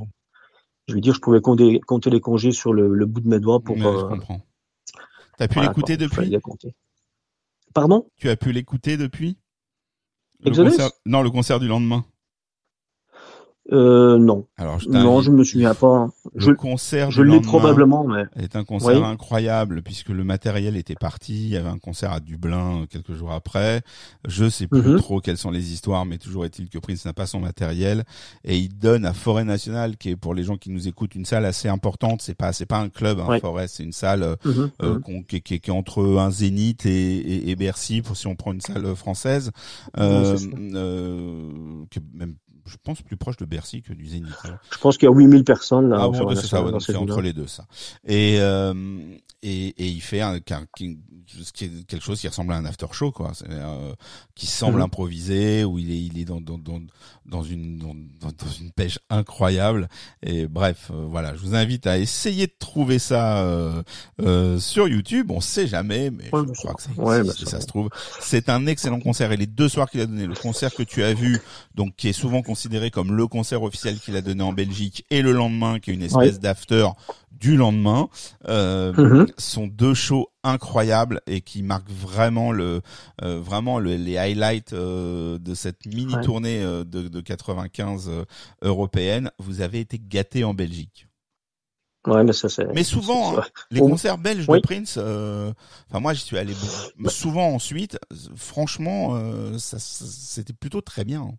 je 0.87 0.93
veux 0.93 1.01
dire, 1.01 1.13
je 1.13 1.19
pouvais 1.19 1.41
compter, 1.41 1.79
compter 1.81 2.09
les 2.09 2.21
congés 2.21 2.51
sur 2.51 2.73
le, 2.73 2.93
le 2.93 3.05
bout 3.05 3.21
de 3.21 3.27
mes 3.27 3.39
doigts 3.39 3.59
pour. 3.59 3.75
Ouais, 3.75 3.83
je 3.83 4.05
euh, 4.05 4.07
comprends. 4.07 4.41
T'as 5.37 5.47
pu 5.47 5.55
voilà, 5.55 5.69
l'écouter 5.69 5.97
depuis? 5.97 6.25
les 6.25 6.39
compter. 6.39 6.73
Pardon? 7.73 8.09
Tu 8.17 8.29
as 8.29 8.35
pu 8.35 8.51
l'écouter 8.51 8.97
depuis? 8.97 9.37
Le 10.39 10.49
Exodus? 10.49 10.71
concert... 10.71 10.91
Non, 11.05 11.21
le 11.21 11.29
concert 11.29 11.59
du 11.59 11.67
lendemain. 11.67 12.05
Euh, 13.71 14.17
Non, 14.17 14.45
Alors, 14.57 14.79
je 14.79 14.89
non, 14.89 15.21
je 15.21 15.31
me 15.31 15.43
souviens 15.43 15.73
pas. 15.73 16.09
Le 16.33 16.39
Je, 16.41 16.51
concert 16.51 17.11
je 17.11 17.21
l'ai 17.21 17.41
probablement, 17.41 18.05
mais 18.07 18.23
est 18.35 18.55
un 18.55 18.63
concert 18.63 19.01
Oui. 19.01 19.03
incroyable 19.07 19.81
puisque 19.81 20.09
le 20.09 20.23
matériel 20.23 20.77
était 20.77 20.95
parti. 20.95 21.33
Il 21.45 21.49
y 21.49 21.57
avait 21.57 21.69
un 21.69 21.77
concert 21.77 22.11
à 22.13 22.19
Dublin 22.19 22.81
euh, 22.81 22.85
quelques 22.85 23.13
jours 23.13 23.31
après. 23.31 23.81
Je 24.27 24.49
sais 24.49 24.67
plus 24.67 24.81
Mhm. 24.81 24.97
trop 24.97 25.19
quelles 25.19 25.37
sont 25.37 25.51
les 25.51 25.73
histoires, 25.73 26.05
mais 26.05 26.17
toujours 26.17 26.45
est-il 26.45 26.69
que 26.69 26.77
Prince 26.79 27.05
n'a 27.05 27.13
pas 27.13 27.25
son 27.27 27.39
matériel 27.39 28.03
et 28.43 28.57
il 28.57 28.69
donne 28.77 29.05
à 29.05 29.13
Forêt 29.13 29.43
Nationale, 29.43 29.97
qui 29.97 30.09
est 30.11 30.15
pour 30.15 30.33
les 30.33 30.43
gens 30.43 30.57
qui 30.57 30.69
nous 30.69 30.87
écoutent 30.87 31.15
une 31.15 31.25
salle 31.25 31.45
assez 31.45 31.67
importante. 31.67 32.21
C'est 32.21 32.35
pas 32.35 32.53
c'est 32.53 32.65
pas 32.65 32.79
un 32.79 32.89
club, 32.89 33.19
hein. 33.19 33.39
Forêt, 33.39 33.67
c'est 33.67 33.83
une 33.83 33.91
salle 33.91 34.23
euh, 34.23 34.35
Mhm, 34.45 34.71
euh, 34.83 34.93
mhm. 35.07 35.23
qui, 35.25 35.41
qui- 35.41 35.59
qui 35.59 35.69
est 35.69 35.73
entre 35.73 36.03
un 36.17 36.31
Zénith 36.31 36.85
et, 36.85 36.89
et, 37.17 37.49
et 37.49 37.55
Bercy, 37.55 38.01
pour 38.01 38.15
si 38.15 38.27
on 38.27 38.35
prend 38.35 38.53
une 38.53 38.61
salle 38.61 38.95
française, 38.95 39.51
euh, 39.97 40.37
ça. 40.37 40.45
euh, 40.75 41.51
qui 41.89 41.99
est 41.99 42.03
même, 42.13 42.35
je 42.67 42.77
pense, 42.83 43.01
plus 43.01 43.17
proche 43.17 43.37
de 43.37 43.45
Bercy 43.45 43.81
que 43.81 43.93
du 43.93 44.05
Zénith. 44.05 44.33
je 44.71 44.77
pense 44.77 44.97
qu'il 44.97 45.07
y 45.07 45.11
a 45.11 45.15
8000 45.15 45.43
personnes 45.43 45.89
là. 45.89 45.97
Ah 46.01 46.09
bon, 46.09 46.35
c'est 46.79 46.95
entre 46.95 47.21
les 47.21 47.33
deux 47.33 47.47
ça. 47.47 47.65
Et 48.05 48.37
euh, 48.39 48.73
et, 49.49 49.67
et 49.77 49.87
il 49.87 50.01
fait 50.01 50.21
un, 50.21 50.39
quelque 50.39 51.99
chose 52.03 52.19
qui 52.19 52.27
ressemble 52.27 52.53
à 52.53 52.57
un 52.57 52.65
after 52.65 52.87
show 52.91 53.11
quoi, 53.11 53.31
euh, 53.49 53.93
qui 54.35 54.47
semble 54.47 54.77
Mhm. 54.77 54.83
improvisé 54.83 55.63
où 55.63 55.79
il 55.79 55.91
est 55.91 56.01
il 56.01 56.19
est 56.19 56.25
dans 56.25 56.41
dans 56.41 56.57
dans, 56.57 56.79
dans 57.25 57.43
une 57.43 57.77
dans, 57.77 57.93
dans- 58.19 58.35
une 58.61 58.71
pêche 58.71 58.99
incroyable. 59.09 59.89
Et 60.23 60.47
bref, 60.47 60.89
euh, 60.91 61.05
voilà, 61.09 61.33
je 61.35 61.39
vous 61.39 61.55
invite 61.55 61.85
à 61.87 61.97
essayer 61.97 62.47
de 62.47 62.53
trouver 62.59 62.99
ça 62.99 63.39
euh, 63.43 63.83
euh, 64.21 64.59
sur 64.59 64.87
YouTube. 64.87 65.31
On 65.31 65.41
sait 65.41 65.67
jamais, 65.67 66.09
mais 66.11 66.29
Ouais, 66.33 66.41
je 66.47 66.53
crois 66.53 66.73
que 66.73 66.81
ça 66.81 66.89
Ouais, 66.97 67.23
ça 67.25 67.61
se 67.61 67.65
trouve. 67.67 67.89
C'est 68.19 68.49
un 68.49 68.65
excellent 68.67 68.99
concert 68.99 69.31
et 69.31 69.37
les 69.37 69.47
deux 69.47 69.69
soirs 69.69 69.89
qu'il 69.89 70.01
a 70.01 70.05
donné, 70.05 70.25
le 70.27 70.35
concert 70.35 70.73
que 70.73 70.83
tu 70.83 71.03
as 71.03 71.13
vu, 71.13 71.39
donc 71.75 71.95
qui 71.95 72.07
est 72.09 72.13
souvent 72.13 72.41
considéré 72.41 72.91
comme 72.91 73.13
le 73.13 73.27
concert 73.27 73.61
officiel 73.63 73.99
qu'il 73.99 74.15
a 74.15 74.21
donné 74.21 74.43
en 74.43 74.53
Belgique, 74.53 75.05
et 75.09 75.21
le 75.21 75.31
lendemain 75.31 75.79
qui 75.79 75.91
est 75.91 75.93
une 75.93 76.03
espèce 76.03 76.39
d'after 76.39 76.87
du 77.39 77.55
lendemain, 77.57 78.09
euh, 78.47 78.93
Mhm. 78.93 79.27
sont 79.37 79.67
deux 79.67 79.93
shows 79.93 80.27
incroyables 80.43 81.21
et 81.27 81.41
qui 81.41 81.61
marquent 81.63 81.89
vraiment 81.91 82.51
le 82.51 82.81
euh, 83.21 83.39
vraiment 83.39 83.79
le- 83.79 83.95
les 83.95 84.17
highlights 84.17 84.73
euh, 84.73 85.37
de 85.39 85.53
cette 85.53 85.85
mini 85.85 86.15
tournée 86.23 86.61
euh, 86.63 86.83
de, 86.83 87.07
de 87.07 87.21
95 87.21 88.09
euh, 88.09 88.25
européenne. 88.61 89.31
Vous 89.39 89.61
avez 89.61 89.79
été 89.79 89.99
gâtés 90.01 90.43
en 90.43 90.53
Belgique. 90.53 91.07
Ouais, 92.05 92.23
mais 92.23 92.31
ça 92.31 92.47
c'est. 92.47 92.65
Mais 92.73 92.85
souvent, 92.85 93.37
hein, 93.37 93.43
les 93.69 93.81
Oh. 93.81 93.89
concerts 93.89 94.17
belges 94.17 94.45
Oui. 94.47 94.59
de 94.59 94.61
Prince, 94.61 94.95
euh, 94.97 95.51
enfin 95.89 95.99
moi 95.99 96.13
j'y 96.13 96.21
suis 96.21 96.37
allé 96.37 96.53
Bah. 96.97 97.09
souvent 97.09 97.49
ensuite. 97.49 97.99
Franchement, 98.35 99.15
euh, 99.15 99.57
ça, 99.57 99.77
ça- 99.77 100.05
c'était 100.07 100.53
plutôt 100.53 100.79
très 100.81 101.03
bien. 101.03 101.33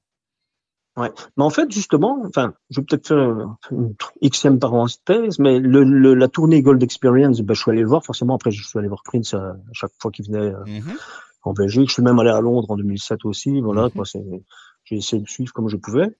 Ouais. 0.98 1.12
Mais 1.36 1.44
en 1.44 1.50
fait, 1.50 1.70
justement, 1.70 2.20
enfin, 2.26 2.54
je 2.70 2.80
vais 2.80 2.84
peut-être 2.86 3.06
faire 3.06 3.56
une 3.70 3.94
xème 4.28 4.58
parenthèse, 4.58 5.38
mais 5.38 5.60
le, 5.60 5.84
le, 5.84 6.14
la 6.14 6.28
tournée 6.28 6.60
Gold 6.60 6.82
Experience, 6.82 7.40
ben, 7.40 7.54
je 7.54 7.60
suis 7.62 7.70
allé 7.70 7.82
le 7.82 7.86
voir. 7.88 8.04
Forcément, 8.04 8.34
après, 8.34 8.50
je 8.50 8.62
suis 8.62 8.78
allé 8.78 8.88
voir 8.88 9.02
Prince 9.04 9.32
euh, 9.34 9.38
à 9.52 9.72
chaque 9.72 9.92
fois 10.00 10.10
qu'il 10.10 10.26
venait 10.26 10.52
euh, 10.52 10.64
Mhm. 10.66 10.96
en 11.44 11.52
Belgique. 11.52 11.88
Je 11.88 11.94
suis 11.94 12.02
même 12.02 12.18
allé 12.18 12.30
à 12.30 12.40
Londres 12.40 12.70
en 12.70 12.76
2007 12.76 13.24
aussi. 13.24 13.60
Voilà, 13.60 13.88
quoi, 13.94 14.04
c'est, 14.04 14.24
j'ai 14.84 14.96
essayé 14.96 15.22
de 15.22 15.28
suivre 15.28 15.52
comme 15.52 15.68
je 15.68 15.76
pouvais. 15.76 16.10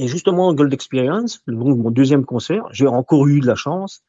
Et 0.00 0.06
justement, 0.06 0.52
Gold 0.54 0.72
Experience, 0.72 1.40
donc 1.48 1.76
mon 1.76 1.90
deuxième 1.90 2.24
concert, 2.24 2.64
j'ai 2.70 2.86
encore 2.86 3.26
eu 3.26 3.40
de 3.40 3.46
la 3.46 3.56
chance. 3.56 4.02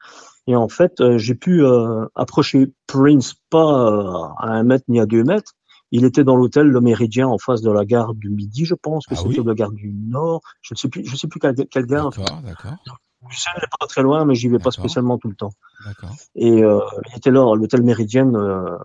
Et 0.47 0.55
en 0.55 0.67
fait, 0.67 0.99
euh, 1.01 1.17
j'ai 1.17 1.36
pu 1.36 1.63
euh, 1.63 2.05
approcher 2.15 2.72
Prince 2.88 3.36
pas 3.49 4.34
à 4.39 4.49
un 4.49 4.63
mètre 4.63 4.86
ni 4.88 4.99
à 4.99 5.05
deux 5.05 5.24
mètres. 5.24 5.53
Il 5.91 6.05
était 6.05 6.23
dans 6.23 6.35
l'hôtel 6.35 6.67
Le 6.67 6.81
Méridien 6.81 7.27
en 7.27 7.37
face 7.37 7.61
de 7.61 7.71
la 7.71 7.85
gare 7.85 8.13
du 8.13 8.29
Midi, 8.29 8.65
je 8.65 8.75
pense 8.75 9.05
que 9.07 9.15
Ah 9.15 9.17
c'était 9.17 9.39
oui 9.39 9.45
la 9.45 9.53
gare 9.55 9.71
du 9.71 9.91
Nord. 9.91 10.41
Je 10.61 10.73
ne 10.73 10.77
sais 10.77 10.87
plus, 10.87 11.05
je 11.05 11.15
sais 11.15 11.27
plus 11.27 11.39
quelle, 11.39 11.55
quelle 11.55 11.85
gare. 11.85 12.11
D'accord, 12.11 12.41
d'accord, 12.41 12.73
elle 13.21 13.61
n'est 13.61 13.67
pas 13.79 13.87
très 13.87 14.01
loin, 14.01 14.25
mais 14.25 14.35
j'y 14.35 14.47
vais 14.47 14.59
pas 14.59 14.71
spécialement 14.71 15.17
tout 15.17 15.27
le 15.27 15.35
temps. 15.35 15.51
d'accord. 15.85 16.15
Et 16.35 16.63
euh, 16.63 16.79
il 17.11 17.17
était 17.17 17.31
là, 17.31 17.51
à 17.51 17.55
l'hôtel 17.55 17.83
Méridien, 17.83 18.33
euh, 18.33 18.77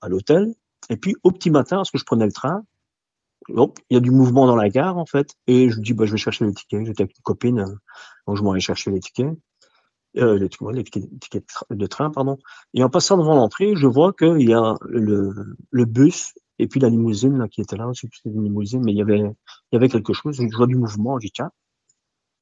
à 0.00 0.08
l'hôtel. 0.08 0.54
Et 0.90 0.96
puis, 0.96 1.16
au 1.22 1.30
petit 1.30 1.50
matin, 1.50 1.76
parce 1.76 1.90
que 1.90 1.98
je 1.98 2.04
prenais 2.04 2.26
le 2.26 2.32
train, 2.32 2.64
il 3.48 3.70
y 3.90 3.96
a 3.96 4.00
du 4.00 4.10
mouvement 4.10 4.46
dans 4.46 4.56
la 4.56 4.68
gare, 4.68 4.98
en 4.98 5.06
fait. 5.06 5.34
Et 5.46 5.70
je 5.70 5.78
me 5.78 5.82
dis, 5.82 5.94
bah, 5.94 6.06
je 6.06 6.12
vais 6.12 6.18
chercher 6.18 6.44
les 6.44 6.52
tickets. 6.52 6.84
J'étais 6.84 7.02
avec 7.02 7.16
une 7.16 7.22
copine, 7.22 7.60
euh, 7.60 7.74
donc 8.26 8.36
je 8.36 8.42
m'en 8.42 8.52
allais 8.52 8.60
chercher 8.60 8.90
les 8.90 9.00
tickets. 9.00 9.32
Euh, 10.18 10.38
les, 10.38 10.48
tickets, 10.48 11.08
de, 11.10 11.38
tra- 11.40 11.74
de 11.74 11.86
train, 11.86 12.10
pardon. 12.10 12.36
Et 12.74 12.84
en 12.84 12.90
passant 12.90 13.16
devant 13.16 13.34
l'entrée, 13.34 13.74
je 13.76 13.86
vois 13.86 14.12
qu'il 14.12 14.46
y 14.46 14.52
a 14.52 14.74
le, 14.86 15.32
le 15.70 15.84
bus 15.86 16.34
et 16.58 16.66
puis 16.68 16.80
la 16.80 16.90
limousine 16.90 17.38
là, 17.38 17.48
qui 17.48 17.62
était 17.62 17.76
là. 17.76 17.90
Je 17.94 18.02
sais 18.02 18.08
une 18.26 18.44
limousine, 18.44 18.82
mais 18.84 18.92
il 18.92 18.98
y 18.98 19.02
avait, 19.02 19.18
il 19.20 19.72
y 19.72 19.76
avait 19.76 19.88
quelque 19.88 20.12
chose. 20.12 20.36
Je 20.38 20.54
vois 20.56 20.66
du 20.66 20.76
mouvement. 20.76 21.18
Je 21.18 21.26
dis, 21.28 21.32
tiens, 21.32 21.50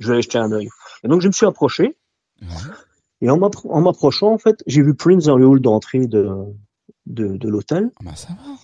je 0.01 0.09
vais 0.09 0.15
aller 0.15 0.23
jeter 0.23 0.39
un 0.39 0.51
œil. 0.51 0.69
Et 1.05 1.09
donc, 1.09 1.21
je 1.21 1.29
me 1.29 1.33
suis 1.33 1.47
approché. 1.47 1.97
Et 3.21 3.31
en 3.31 3.39
m'appro- 3.39 3.71
en 3.71 3.81
m'approchant, 3.83 4.33
en 4.33 4.39
fait, 4.39 4.65
j'ai 4.67 4.83
vu 4.83 4.95
Prince 4.95 5.25
dans 5.27 5.37
le 5.37 5.47
hall 5.47 5.61
d'entrée 5.61 6.07
de, 6.09 6.29
de, 7.07 7.37
de 7.37 7.49
l'hôtel. 7.49 7.91
Ah 8.01 8.05
bah. 8.07 8.11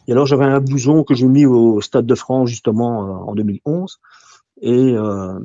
Et 0.08 0.12
alors, 0.12 0.26
j'avais 0.26 0.46
un 0.46 0.60
blouson 0.60 1.04
que 1.04 1.14
j'ai 1.14 1.28
mis 1.28 1.46
au 1.46 1.80
Stade 1.80 2.06
de 2.06 2.14
France, 2.16 2.48
justement, 2.50 3.04
euh, 3.04 3.30
en 3.30 3.34
2011. 3.36 3.98
Et 4.62 4.94
euh, 4.96 5.38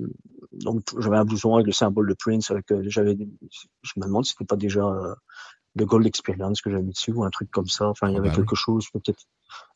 donc, 0.52 0.84
j'avais 1.00 1.18
un 1.18 1.26
blouson 1.26 1.56
avec 1.56 1.68
le 1.68 1.72
symbole 1.72 2.10
de 2.10 2.14
Prince. 2.14 2.52
Avec, 2.52 2.72
euh, 2.72 2.84
j'avais, 2.86 3.18
je 3.18 3.94
me 3.98 4.06
demande 4.06 4.26
si 4.26 4.32
c'était 4.34 4.46
pas 4.46 4.56
déjà 4.58 4.84
euh, 4.86 5.16
le 5.76 5.86
Gold 5.86 6.06
Experience 6.06 6.62
que 6.62 6.70
j'avais 6.70 6.84
mis 6.84 6.92
dessus 6.92 7.12
ou 7.14 7.24
un 7.24 7.30
truc 7.30 7.50
comme 7.52 7.68
ça. 7.68 7.88
Enfin, 7.88 8.08
il 8.10 8.14
y 8.14 8.18
avait 8.18 8.30
Probable. 8.30 8.46
quelque 8.48 8.56
chose, 8.58 8.88
peut-être. 8.92 9.24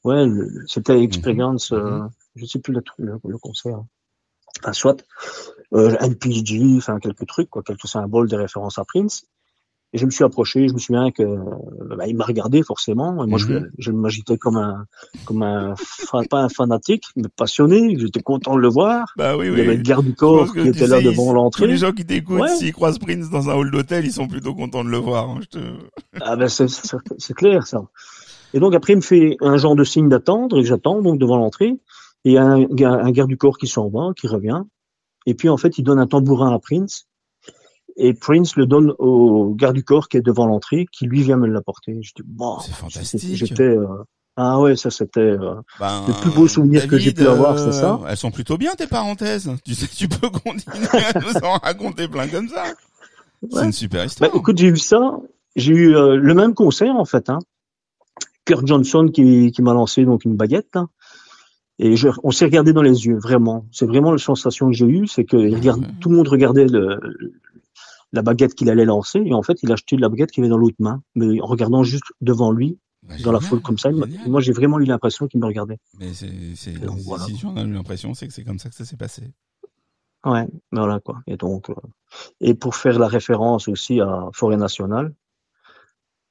Ouais, 0.04 0.28
c'était 0.68 1.02
Experience, 1.02 1.72
Mhm. 1.72 1.78
euh, 1.80 2.08
je 2.36 2.46
sais 2.46 2.60
plus 2.60 2.74
le, 2.74 2.84
le, 2.98 3.20
le 3.26 3.38
concert. 3.38 3.80
Enfin, 4.62 4.74
soit 4.74 5.04
euh, 5.74 5.98
NPG, 6.00 6.78
enfin 6.78 7.00
quelques 7.00 7.26
trucs, 7.28 7.50
quoi, 7.50 7.62
quelques 7.64 7.88
symboles 7.88 8.30
de 8.30 8.36
référence 8.38 8.78
à 8.78 8.86
Prince. 8.86 9.26
Et 9.94 9.98
je 9.98 10.06
me 10.06 10.12
suis 10.12 10.26
approché, 10.26 10.68
je 10.68 10.74
me 10.74 10.78
souviens 10.78 11.10
que 11.12 11.24
euh, 11.24 11.96
bah, 11.96 12.06
il 12.08 12.18
m'a 12.18 12.26
regardé 12.26 12.62
forcément. 12.64 13.24
Et 13.24 13.28
moi, 13.28 13.40
je, 13.40 13.48
Mhm. 13.48 13.70
je 13.78 13.92
m'agitais 13.92 14.38
comme 14.38 14.58
un, 14.58 14.86
comme 15.24 15.42
un, 15.42 15.74
pas 16.30 16.42
un 16.42 16.50
fanatique, 16.50 17.06
mais 17.16 17.24
passionné. 17.38 17.98
J'étais 17.98 18.22
content 18.22 18.56
de 18.56 18.60
le 18.60 18.68
voir. 18.68 19.14
Bah 19.18 19.38
oui, 19.38 19.46
Il 19.48 19.58
y 19.58 19.62
avait 19.62 19.70
oui. 19.70 19.78
le 19.78 19.84
garde 19.84 20.06
du 20.06 20.14
corps 20.14 20.52
qui 20.52 20.60
était 20.68 20.88
là 20.88 20.98
sais, 20.98 21.04
devant 21.04 21.32
l'entrée. 21.32 21.68
Les 21.68 21.78
gens 21.78 21.94
qui 21.94 22.06
t'écoutent, 22.06 22.42
Ouais. 22.42 22.56
s'ils 22.58 22.74
croisent 22.74 23.00
Prince 23.00 23.30
dans 23.30 23.50
un 23.50 23.54
hall 23.56 23.72
d'hôtel, 23.72 24.06
ils 24.06 24.12
sont 24.12 24.28
plutôt 24.28 24.54
contents 24.54 24.84
de 24.84 24.90
le 24.90 24.98
voir. 24.98 25.30
hein, 25.30 25.40
je 25.42 25.48
te... 25.48 25.60
Ah 26.22 26.36
ben 26.36 26.50
c'est, 26.50 27.34
clair 27.34 27.66
ça. 27.66 27.82
Et 28.54 28.60
donc 28.60 28.74
après 28.76 28.94
il 28.94 28.98
me 28.98 29.02
fait 29.02 29.38
un 29.42 29.56
genre 29.58 29.76
de 29.76 29.84
signe 29.86 30.10
d'attendre 30.10 30.58
et 30.60 30.64
j'attends 30.66 31.02
donc 31.02 31.20
devant 31.20 31.38
l'entrée 31.38 31.70
et 32.26 32.32
il 32.32 32.32
y 32.34 32.38
a 32.38 32.44
un 32.44 33.12
garde 33.12 33.30
du 33.30 33.38
corps 33.38 33.58
qui 33.58 33.68
s'en 33.68 33.90
va, 33.90 34.12
qui 34.16 34.28
revient 34.28 34.62
et 35.26 35.34
puis 35.34 35.50
en 35.50 35.58
fait 35.58 35.78
il 35.78 35.84
donne 35.84 36.00
un 36.00 36.08
tambourin 36.08 36.54
à 36.54 36.60
Prince 36.60 37.08
et 37.98 38.14
Prince 38.14 38.56
le 38.56 38.66
donne 38.66 38.94
au 39.00 39.54
garde 39.56 39.76
du 39.76 39.84
corps 39.84 40.08
qui 40.10 40.18
est 40.18 40.22
devant 40.22 40.46
l'entrée 40.48 40.86
qui 40.92 41.06
lui 41.06 41.22
vient 41.24 41.38
me 41.38 41.48
l'apporter. 41.48 41.98
Je 42.02 42.12
dis 42.16 42.24
bon, 42.26 42.60
C'est 42.60 42.74
fantastique. 42.74 43.36
J'étais 43.36 43.64
euh, 43.64 43.86
ah 44.38 44.60
ouais 44.60 44.76
ça 44.76 44.90
c'était 44.92 45.20
euh, 45.22 45.56
Ben, 45.80 46.04
Le 46.08 46.14
plus 46.22 46.32
beau 46.32 46.48
souvenir 46.48 46.88
que 46.88 46.98
j'ai 46.98 47.14
pu 47.14 47.26
avoir, 47.28 47.58
c'est 47.58 47.72
ça. 47.72 48.00
Elles 48.08 48.18
sont 48.18 48.32
plutôt 48.32 48.58
bien 48.58 48.74
tes 48.76 48.88
parenthèses. 48.88 49.50
Tu 49.64 49.74
sais, 49.76 49.88
tu 49.88 50.08
peux 50.10 50.30
continuer 50.44 50.88
à 51.14 51.20
nous 51.20 51.38
en 51.46 51.54
raconter 51.58 52.08
plein 52.08 52.28
comme 52.28 52.50
ça. 52.50 52.64
C'est 53.52 53.64
une 53.66 53.72
super 53.72 54.04
histoire. 54.06 54.30
Bah, 54.32 54.38
écoute, 54.38 54.58
j'ai 54.58 54.68
eu 54.68 54.78
ça. 54.78 55.18
J'ai 55.56 55.74
eu 55.74 55.96
euh, 55.96 56.16
le 56.18 56.34
même 56.34 56.54
concert 56.54 56.96
en 56.96 57.06
fait. 57.06 57.30
Hein. 57.30 57.40
Kurt 58.46 58.68
Johnson 58.68 59.10
qui, 59.12 59.52
qui 59.52 59.62
m'a 59.62 59.74
lancé 59.74 60.04
donc 60.06 60.26
une 60.26 60.36
baguette. 60.36 60.76
hein. 60.76 60.90
Et 61.80 61.96
je, 61.96 62.08
on 62.24 62.32
s'est 62.32 62.46
regardé 62.46 62.72
dans 62.74 62.82
les 62.82 63.06
yeux, 63.06 63.18
vraiment. 63.18 63.66
C'est 63.72 63.86
vraiment 63.86 64.12
la 64.12 64.18
sensation 64.18 64.68
que 64.68 64.74
j'ai 64.74 64.86
eue, 64.86 65.08
c'est 65.08 65.26
que 65.26 65.36
regarde- 65.36 65.86
tout 66.00 66.10
le 66.10 66.16
monde 66.16 66.28
regardait 66.28 66.68
le, 66.68 67.00
la 68.16 68.22
baguette 68.22 68.56
qu'il 68.56 68.70
allait 68.70 68.86
lancer, 68.86 69.20
et 69.24 69.34
en 69.34 69.44
fait, 69.44 69.62
il 69.64 69.70
a 69.72 69.74
acheté 69.74 69.98
la 69.98 70.10
baguette 70.10 70.32
qui 70.32 70.40
avait 70.40 70.50
dans 70.50 70.58
l'autre 70.58 70.78
main, 70.80 71.02
mais 71.16 71.40
en 71.42 71.46
regardant 71.46 71.84
juste 71.84 72.06
devant 72.22 72.52
lui. 72.52 72.80
Bah, 73.04 73.14
dans 73.24 73.32
la 73.32 73.40
foule 73.40 73.62
comme 73.62 73.78
ça. 73.78 73.92
Génial. 73.92 74.28
Moi, 74.28 74.42
j'ai 74.42 74.52
vraiment 74.52 74.80
eu 74.80 74.86
l'impression 74.86 75.28
qu'il 75.28 75.40
me 75.40 75.46
regardait. 75.46 75.78
Mais 76.00 76.12
c'est, 76.16 76.56
si- 76.56 76.74
voilà. 77.06 77.24
si 77.26 77.38
j'en 77.38 77.56
ai 77.56 77.62
eu 77.62 77.72
l'impression, 77.72 78.16
c'est 78.16 78.28
que 78.28 78.34
c'est 78.34 78.44
comme 78.44 78.58
ça 78.58 78.68
que 78.70 78.74
ça 78.74 78.84
s'est 78.84 78.98
passé. 78.98 79.32
Ouais, 80.26 80.48
voilà 80.72 81.00
quoi. 81.00 81.20
Et 81.28 81.38
donc, 81.38 81.70
euh, 81.70 81.76
et 82.42 82.56
pour 82.56 82.74
faire 82.76 82.98
la 82.98 83.08
référence 83.08 83.68
aussi 83.68 84.02
à 84.02 84.28
Forêt 84.34 84.58
Nationale, 84.58 85.14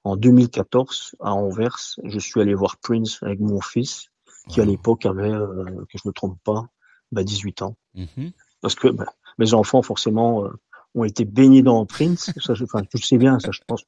en 0.03 0.17
2014 0.17 1.15
à 1.21 1.33
Anvers, 1.33 1.79
je 2.03 2.19
suis 2.19 2.41
allé 2.41 2.55
voir 2.55 2.77
Prince 2.79 3.19
avec 3.23 3.39
mon 3.39 3.61
fils, 3.61 4.09
qui 4.49 4.61
à 4.61 4.65
l'époque 4.65 5.07
avait, 5.07 5.31
euh, 5.31 5.65
que 5.89 5.97
je 6.03 6.09
me 6.09 6.13
trompe 6.13 6.39
pas, 6.45 6.67
bah, 7.13 7.23
18 7.23 7.63
ans. 7.63 7.77
Mhm. 7.95 8.33
Parce 8.61 8.75
que 8.75 8.89
bah, 8.89 9.07
mes 9.39 9.55
enfants 9.55 9.83
forcément 9.83 10.45
euh, 10.45 10.51
ont 10.95 11.05
été 11.05 11.25
baignés 11.25 11.63
dans 11.63 11.85
Prince. 11.87 12.31
Ça, 12.41 12.55
je, 12.55 12.65
enfin, 12.65 12.83
tu 12.83 12.97
le 12.97 13.03
sais 13.03 13.19
bien, 13.19 13.39
ça, 13.41 13.51
je 13.53 13.61
pense 13.67 13.83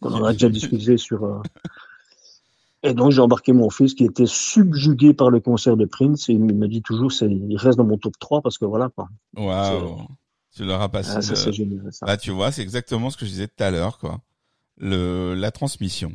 qu'on 0.00 0.12
en 0.12 0.24
a 0.24 0.32
déjà 0.32 0.48
discuté 0.48 0.96
sur. 0.96 1.24
euh, 1.24 1.40
Et 2.82 2.92
donc 2.94 3.12
j'ai 3.12 3.20
embarqué 3.20 3.52
mon 3.52 3.70
fils 3.70 3.94
qui 3.94 4.04
était 4.04 4.26
subjugué 4.26 5.14
par 5.14 5.30
le 5.30 5.40
concert 5.40 5.76
de 5.76 5.84
Prince 5.86 6.28
et 6.28 6.32
il 6.34 6.40
me 6.44 6.68
dit 6.68 6.82
toujours, 6.82 7.10
il 7.22 7.56
reste 7.56 7.78
dans 7.78 7.84
mon 7.84 7.98
top 7.98 8.14
3 8.18 8.42
parce 8.42 8.58
que 8.58 8.64
voilà 8.66 8.88
quoi. 8.90 9.08
Waouh. 9.36 10.06
Tu 10.54 10.64
leur 10.64 10.80
as 10.82 10.88
passé. 10.88 11.10
Ah, 11.16 11.22
ça 11.22 11.30
le- 11.30 11.36
c'est 11.36 11.52
génial. 11.52 11.88
Ça. 11.92 12.06
Là, 12.06 12.16
tu 12.16 12.30
vois, 12.30 12.52
c'est 12.52 12.62
exactement 12.62 13.10
ce 13.10 13.16
que 13.16 13.24
je 13.26 13.30
disais 13.30 13.48
tout 13.48 13.62
à 13.64 13.70
l'heure, 13.72 13.98
quoi. 13.98 14.20
Le, 14.78 15.34
la 15.34 15.50
transmission. 15.50 16.12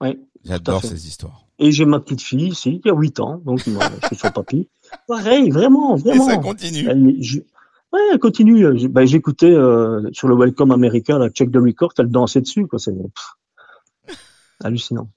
Ouais, 0.00 0.18
J'adore 0.44 0.82
ces 0.82 1.06
histoires. 1.06 1.46
Et 1.60 1.70
j'ai 1.70 1.84
ma 1.84 2.00
petite 2.00 2.20
fille 2.22 2.48
ici, 2.48 2.80
qui 2.80 2.90
a 2.90 2.94
8 2.94 3.20
ans, 3.20 3.40
donc 3.44 3.60
je 3.60 3.70
suis 4.08 4.16
son 4.16 4.30
papy. 4.32 4.68
Pareil, 5.06 5.50
vraiment, 5.50 5.96
Et 5.96 6.00
vraiment. 6.00 6.26
ça 6.26 6.36
continue. 6.38 6.88
Elle, 6.88 7.16
je- 7.22 7.40
ouais, 7.94 8.00
elle 8.12 8.18
continue. 8.18 8.88
Ben, 8.88 9.06
j'écoutais 9.06 9.50
euh, 9.52 10.08
sur 10.12 10.28
le 10.28 10.36
Welcome 10.36 10.70
America, 10.72 11.18
la 11.18 11.30
check 11.30 11.50
the 11.50 11.56
record, 11.56 11.92
elle 11.98 12.08
dansait 12.10 12.40
dessus, 12.42 12.66
quoi. 12.66 12.78
C'est 12.78 12.92
hallucinant. 14.64 15.08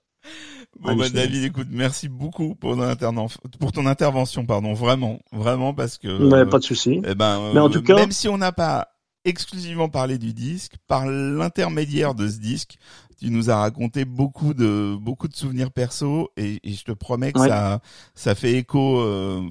Bon, 0.80 0.96
bah. 0.96 1.10
David, 1.10 1.44
écoute, 1.44 1.68
merci 1.72 2.08
beaucoup 2.08 2.54
pour 2.56 2.76
ton, 2.76 2.84
interven- 2.84 3.36
pour 3.60 3.72
ton 3.72 3.86
intervention, 3.88 4.46
pardon. 4.46 4.74
Vraiment, 4.74 5.20
vraiment, 5.32 5.74
parce 5.74 5.98
que. 5.98 6.08
Ouais, 6.08 6.40
euh, 6.40 6.46
pas 6.46 6.60
de 6.60 6.64
souci. 6.64 7.02
eh 7.04 7.16
ben, 7.16 7.52
Mais 7.54 7.60
en 7.60 7.68
euh, 7.68 7.70
tout 7.70 7.82
cas- 7.82 7.96
même 7.96 8.12
si 8.12 8.28
on 8.28 8.38
n'a 8.38 8.52
pas 8.52 8.88
exclusivement 9.26 9.90
parlé 9.90 10.18
du 10.18 10.34
disque, 10.34 10.74
par 10.88 11.06
l'intermédiaire 11.08 12.14
de 12.16 12.28
ce 12.28 12.38
disque, 12.38 12.78
tu 13.20 13.32
nous 13.32 13.50
as 13.50 13.58
raconté 13.58 14.06
beaucoup 14.06 14.54
de 14.54 14.96
beaucoup 15.02 15.28
de 15.28 15.36
souvenirs 15.36 15.72
perso 15.72 16.30
et, 16.38 16.60
et 16.64 16.74
je 16.74 16.84
te 16.86 16.92
promets 16.92 17.32
que 17.34 17.40
Ouais. 17.40 17.48
ça 17.50 17.80
ça 18.14 18.36
fait 18.36 18.54
écho. 18.54 19.00
euh, 19.00 19.42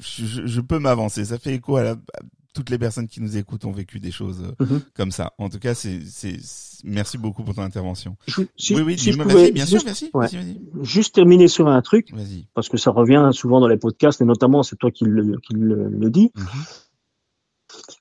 je, 0.00 0.46
je- 0.46 0.60
peux 0.60 0.78
m'avancer, 0.78 1.24
ça 1.24 1.38
fait 1.38 1.54
écho 1.54 1.76
à, 1.76 1.82
la, 1.82 1.96
toutes 2.58 2.70
les 2.70 2.78
personnes 2.78 3.06
qui 3.06 3.20
nous 3.20 3.36
écoutent 3.36 3.64
ont 3.64 3.70
vécu 3.72 4.00
des 4.00 4.10
choses 4.10 4.42
euh, 4.42 4.64
Mhm. 4.64 4.80
comme 4.94 5.10
ça. 5.12 5.32
En 5.38 5.48
tout 5.48 5.58
cas, 5.60 5.74
c'est 5.74 6.00
merci 6.84 7.16
beaucoup 7.18 7.44
pour 7.44 7.54
ton 7.54 7.62
intervention. 7.62 8.16
Je- 8.26 8.42
si- 8.56 8.74
oui, 8.74 8.82
oui, 8.82 8.98
si 8.98 9.12
je 9.12 9.18
pouvais 9.22 9.52
bien 9.52 9.64
sûr, 9.66 9.80
ouais. 10.14 10.26
vas-y. 10.26 10.60
juste 10.82 11.14
terminer 11.14 11.46
sur 11.48 11.68
un 11.68 11.80
truc, 11.82 12.12
parce 12.54 12.68
que 12.68 12.76
ça 12.76 12.90
revient 12.90 13.30
souvent 13.32 13.60
dans 13.60 13.68
les 13.68 13.76
podcasts, 13.76 14.20
et 14.20 14.24
notamment 14.24 14.62
c'est 14.64 14.76
toi 14.76 14.90
qui 14.90 15.04
le, 15.04 15.36
qui 15.38 15.54
le, 15.54 15.88
le 15.88 16.10
dis, 16.10 16.32
Mhm. 16.36 16.44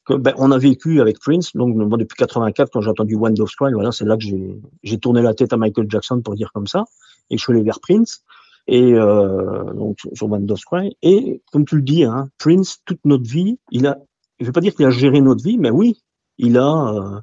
que, 0.05 0.14
ben, 0.16 0.34
on 0.38 0.51
a 0.51 0.58
vécu 0.58 1.01
avec 1.01 1.20
Prince, 1.20 1.53
donc 1.55 1.76
moi 1.76 1.97
depuis 1.97 2.16
84 2.18 2.72
quand 2.72 2.82
j'ai 2.82 2.89
entendu 2.89 3.16
One 3.16 3.34
Dove 3.34 3.51
Cry, 3.60 3.74
voilà, 3.74 3.91
c'est 3.91 4.05
là 4.05 4.16
que 4.18 4.24
j'ai 4.24 4.60
j'ai 4.84 4.97
tourné 4.97 5.22
la 5.22 5.34
tête 5.34 5.53
à 5.53 5.58
Michael 5.58 5.88
Jackson 5.89 6.22
pour 6.22 6.36
dire 6.36 6.51
comme 6.53 6.68
ça, 6.68 6.86
et 7.30 7.36
que 7.36 7.39
je 7.39 7.43
suis 7.43 7.53
allé 7.53 7.64
vers 7.64 7.80
Prince, 7.80 8.24
et 8.68 8.93
euh, 8.93 9.74
donc 9.74 9.97
sur 10.14 10.32
One 10.32 10.45
Dove 10.45 10.62
Cry, 10.70 10.95
et 11.01 11.41
comme 11.51 11.66
tu 11.66 11.76
le 11.76 11.82
dis, 11.82 12.03
hein, 12.05 12.30
Prince 12.38 12.80
toute 12.86 12.99
notre 13.05 13.30
vie, 13.30 13.60
il 13.72 13.88
a, 13.88 13.97
je 14.39 14.45
vais 14.45 14.51
pas 14.51 14.61
dire 14.61 14.75
qu'il 14.75 14.85
a 14.85 14.89
géré 14.89 15.21
notre 15.21 15.43
vie, 15.43 15.57
mais 15.57 15.69
oui, 15.69 16.01
il 16.38 16.57
a, 16.57 16.93
euh, 16.93 17.21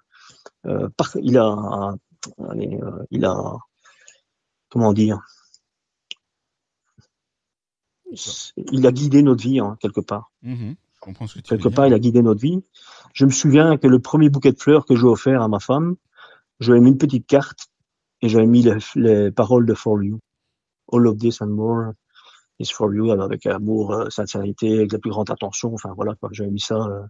euh, 0.67 0.89
par- 0.97 1.17
il 1.23 1.39
a, 1.39 1.95
allez, 2.49 2.79
euh, 2.83 3.05
il 3.11 3.25
a, 3.25 3.37
comment 4.69 4.93
dire, 4.93 5.21
il 8.57 8.87
a 8.87 8.93
guidé 8.93 9.23
notre 9.23 9.43
vie 9.43 9.59
hein, 9.61 9.77
quelque 9.81 10.01
part. 10.01 10.31
Mhm. 10.43 10.77
Je 10.95 11.01
comprends 11.01 11.27
ce 11.27 11.35
que 11.35 11.41
tu 11.41 11.49
Quelque 11.49 11.69
part, 11.69 11.87
il 11.87 11.95
a 11.95 11.99
guidé 11.99 12.23
notre 12.23 12.41
vie. 12.41 12.63
Je 13.13 13.25
me 13.27 13.31
souviens 13.31 13.77
que 13.77 13.87
le 13.87 13.99
premier 13.99 14.31
bouquet 14.31 14.53
de 14.53 14.59
fleurs 14.59 14.87
que 14.87 14.97
j'ai 14.97 15.05
offert 15.05 15.43
à 15.43 15.49
ma 15.49 15.61
femme, 15.61 15.97
j'avais 16.61 16.81
mis 16.81 16.91
une 16.91 16.99
petite 16.99 17.27
carte 17.27 17.69
et 18.23 18.29
j'avais 18.29 18.47
mis 18.47 18.63
les, 18.63 18.77
les 18.95 19.31
paroles 19.31 19.67
de 19.67 19.75
For 19.75 20.03
You. 20.03 20.19
All 20.93 21.07
of 21.07 21.19
this 21.19 21.41
and 21.43 21.49
more 21.49 21.93
is 22.59 22.67
for 22.73 22.95
you, 22.95 23.11
avec 23.13 23.47
amour, 23.47 23.93
euh, 23.93 24.11
sincérité, 24.11 24.79
avec 24.79 24.93
la 24.93 24.99
plus 24.99 25.11
grande 25.11 25.31
attention. 25.31 25.75
Enfin 25.75 25.93
voilà. 25.97 26.15
J'avais 26.33 26.51
mis 26.51 26.61
ça 26.61 26.77
euh, 26.77 27.03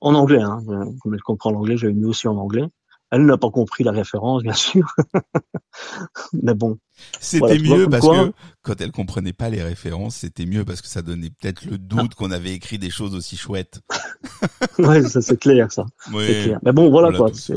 en 0.00 0.14
anglais, 0.14 0.40
hein. 0.42 0.60
Comme 1.02 1.14
elle 1.14 1.22
comprend 1.22 1.50
l'anglais, 1.50 1.76
j'avais 1.76 1.92
mis 1.92 2.04
aussi 2.06 2.28
en 2.28 2.36
anglais. 2.36 2.64
Elle 3.10 3.24
n'a 3.24 3.38
pas 3.38 3.50
compris 3.50 3.84
la 3.84 3.92
référence, 3.92 4.42
bien 4.42 4.52
sûr. 4.52 4.86
Mais 6.34 6.54
bon, 6.54 6.78
C'était 7.20 7.56
Voilà, 7.58 7.76
mieux 7.78 7.88
parce 7.88 8.04
quoi- 8.04 8.26
que 8.28 8.32
quand 8.62 8.80
elle 8.82 8.92
comprenait 8.92 9.32
pas 9.32 9.48
les 9.48 9.62
références, 9.62 10.16
c'était 10.16 10.44
mieux 10.44 10.64
parce 10.64 10.82
que 10.82 10.88
ça 10.88 11.00
donnait 11.02 11.30
peut-être 11.30 11.64
le 11.64 11.78
doute 11.78 12.14
qu'on 12.14 12.30
avait 12.30 12.52
écrit 12.52 12.78
des 12.78 12.90
choses 12.90 13.14
aussi 13.14 13.36
chouettes. 13.36 13.80
ouais, 14.78 15.02
ça 15.04 15.22
c'est 15.22 15.38
clair, 15.38 15.72
ça. 15.72 15.86
Oui, 16.12 16.24
C'est 16.26 16.42
clair. 16.44 16.60
Mais 16.62 16.72
bon, 16.72 16.90
voilà 16.90 17.16
quoi. 17.16 17.30
tous 17.30 17.50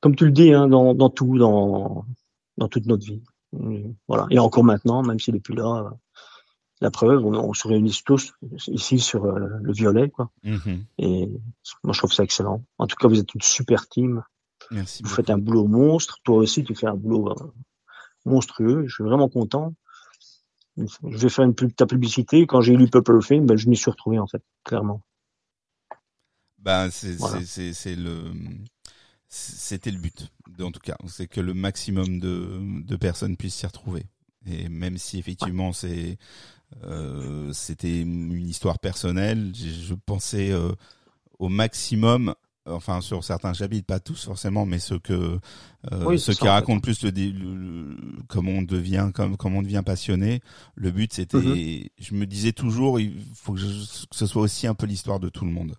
comme 0.00 0.16
tu 0.16 0.24
le 0.24 0.32
dis, 0.32 0.52
hein, 0.52 0.66
dans, 0.68 0.94
dans 0.94 1.10
tout, 1.10 1.38
dans, 1.38 2.04
dans 2.58 2.68
toute 2.68 2.86
notre 2.86 3.04
vie. 3.06 3.22
Voilà. 4.08 4.26
Et 4.30 4.38
encore 4.38 4.64
maintenant, 4.64 5.02
même 5.02 5.18
s'il 5.20 5.36
est 5.36 5.40
plus 5.40 5.54
là, 5.54 5.92
la 6.80 6.90
preuve, 6.90 7.24
on, 7.24 7.34
on 7.34 7.52
se 7.54 7.68
réunit 7.68 7.96
tous 8.04 8.32
ici 8.66 8.98
sur 8.98 9.24
euh, 9.26 9.48
le 9.62 9.72
violet, 9.72 10.10
quoi. 10.10 10.30
Mhm. 10.42 10.84
Et 10.98 11.26
moi, 11.84 11.92
je 11.92 11.98
trouve 11.98 12.12
ça 12.12 12.24
excellent. 12.24 12.64
En 12.78 12.86
tout 12.86 12.96
cas, 12.96 13.08
vous 13.08 13.20
êtes 13.20 13.34
une 13.34 13.42
super 13.42 13.88
team. 13.88 14.22
Merci 14.70 15.02
Vous 15.02 15.08
beaucoup. 15.08 15.16
faites 15.16 15.30
un 15.30 15.38
boulot 15.38 15.66
monstre. 15.68 16.18
Toi 16.24 16.36
aussi, 16.38 16.64
tu 16.64 16.74
fais 16.74 16.86
un 16.86 16.94
boulot 16.94 17.28
euh, 17.30 17.52
monstrueux. 18.24 18.86
Je 18.88 18.94
suis 18.94 19.04
vraiment 19.04 19.28
content. 19.28 19.74
Je 20.78 21.18
vais 21.18 21.28
faire 21.28 21.44
une 21.44 21.54
pub, 21.54 21.74
ta 21.74 21.84
publicité. 21.86 22.46
Quand 22.46 22.62
j'ai 22.62 22.74
lu 22.76 22.88
Purple 22.88 23.20
Film, 23.22 23.44
ben, 23.46 23.56
je 23.58 23.68
m'y 23.68 23.76
suis 23.76 23.90
retrouvé, 23.90 24.18
en 24.18 24.26
fait, 24.26 24.42
clairement. 24.64 25.02
Ben, 26.58 26.90
c'est 26.90 27.12
Voilà. 27.16 27.40
c'est- 27.40 27.44
c'est 27.46 27.72
c'est 27.74 27.96
le 27.96 28.30
c'était 29.34 29.90
le 29.90 29.98
but 29.98 30.30
en 30.60 30.70
tout 30.70 30.80
cas, 30.80 30.96
c'est 31.08 31.26
que 31.26 31.40
le 31.40 31.54
maximum 31.54 32.20
de 32.20 32.60
de 32.84 32.96
personnes 32.96 33.36
puissent 33.36 33.56
s'y 33.56 33.66
retrouver. 33.66 34.04
Et 34.46 34.68
même 34.68 34.98
si 34.98 35.18
effectivement 35.18 35.72
c'est 35.72 36.18
euh, 36.84 37.52
c'était 37.52 38.00
une 38.00 38.48
histoire 38.48 38.78
personnelle, 38.78 39.52
je, 39.54 39.68
je 39.68 39.94
pensais 39.94 40.50
euh, 40.50 40.72
au 41.38 41.48
maximum 41.48 42.34
enfin 42.66 43.00
sur 43.00 43.24
certains 43.24 43.52
chapitres, 43.52 43.86
pas 43.86 43.98
tous 44.00 44.24
forcément, 44.24 44.66
mais 44.66 44.78
ceux 44.78 44.98
que 44.98 45.38
euh, 45.92 46.04
Oui, 46.06 46.18
ceux 46.18 46.32
qui 46.34 46.46
racontent 46.46 46.80
plus 46.80 47.02
le, 47.02 47.10
le- 47.10 47.54
le- 47.54 47.96
comment 48.28 48.52
on 48.52 48.62
devient 48.62 49.10
comme 49.12 49.36
comment 49.36 49.58
on 49.58 49.62
devient 49.62 49.82
passionné. 49.84 50.40
Le 50.76 50.90
but 50.92 51.12
c'était, 51.12 51.38
Mhm. 51.38 51.84
je 51.98 52.14
me 52.14 52.24
disais 52.26 52.52
toujours, 52.52 53.00
il 53.00 53.20
faut 53.34 53.54
que, 53.54 53.58
je- 53.60 54.06
que 54.06 54.14
ce 54.16 54.26
soit 54.26 54.42
aussi 54.42 54.66
un 54.66 54.74
peu 54.74 54.86
l'histoire 54.86 55.18
de 55.18 55.28
tout 55.28 55.44
le 55.44 55.50
monde. 55.50 55.74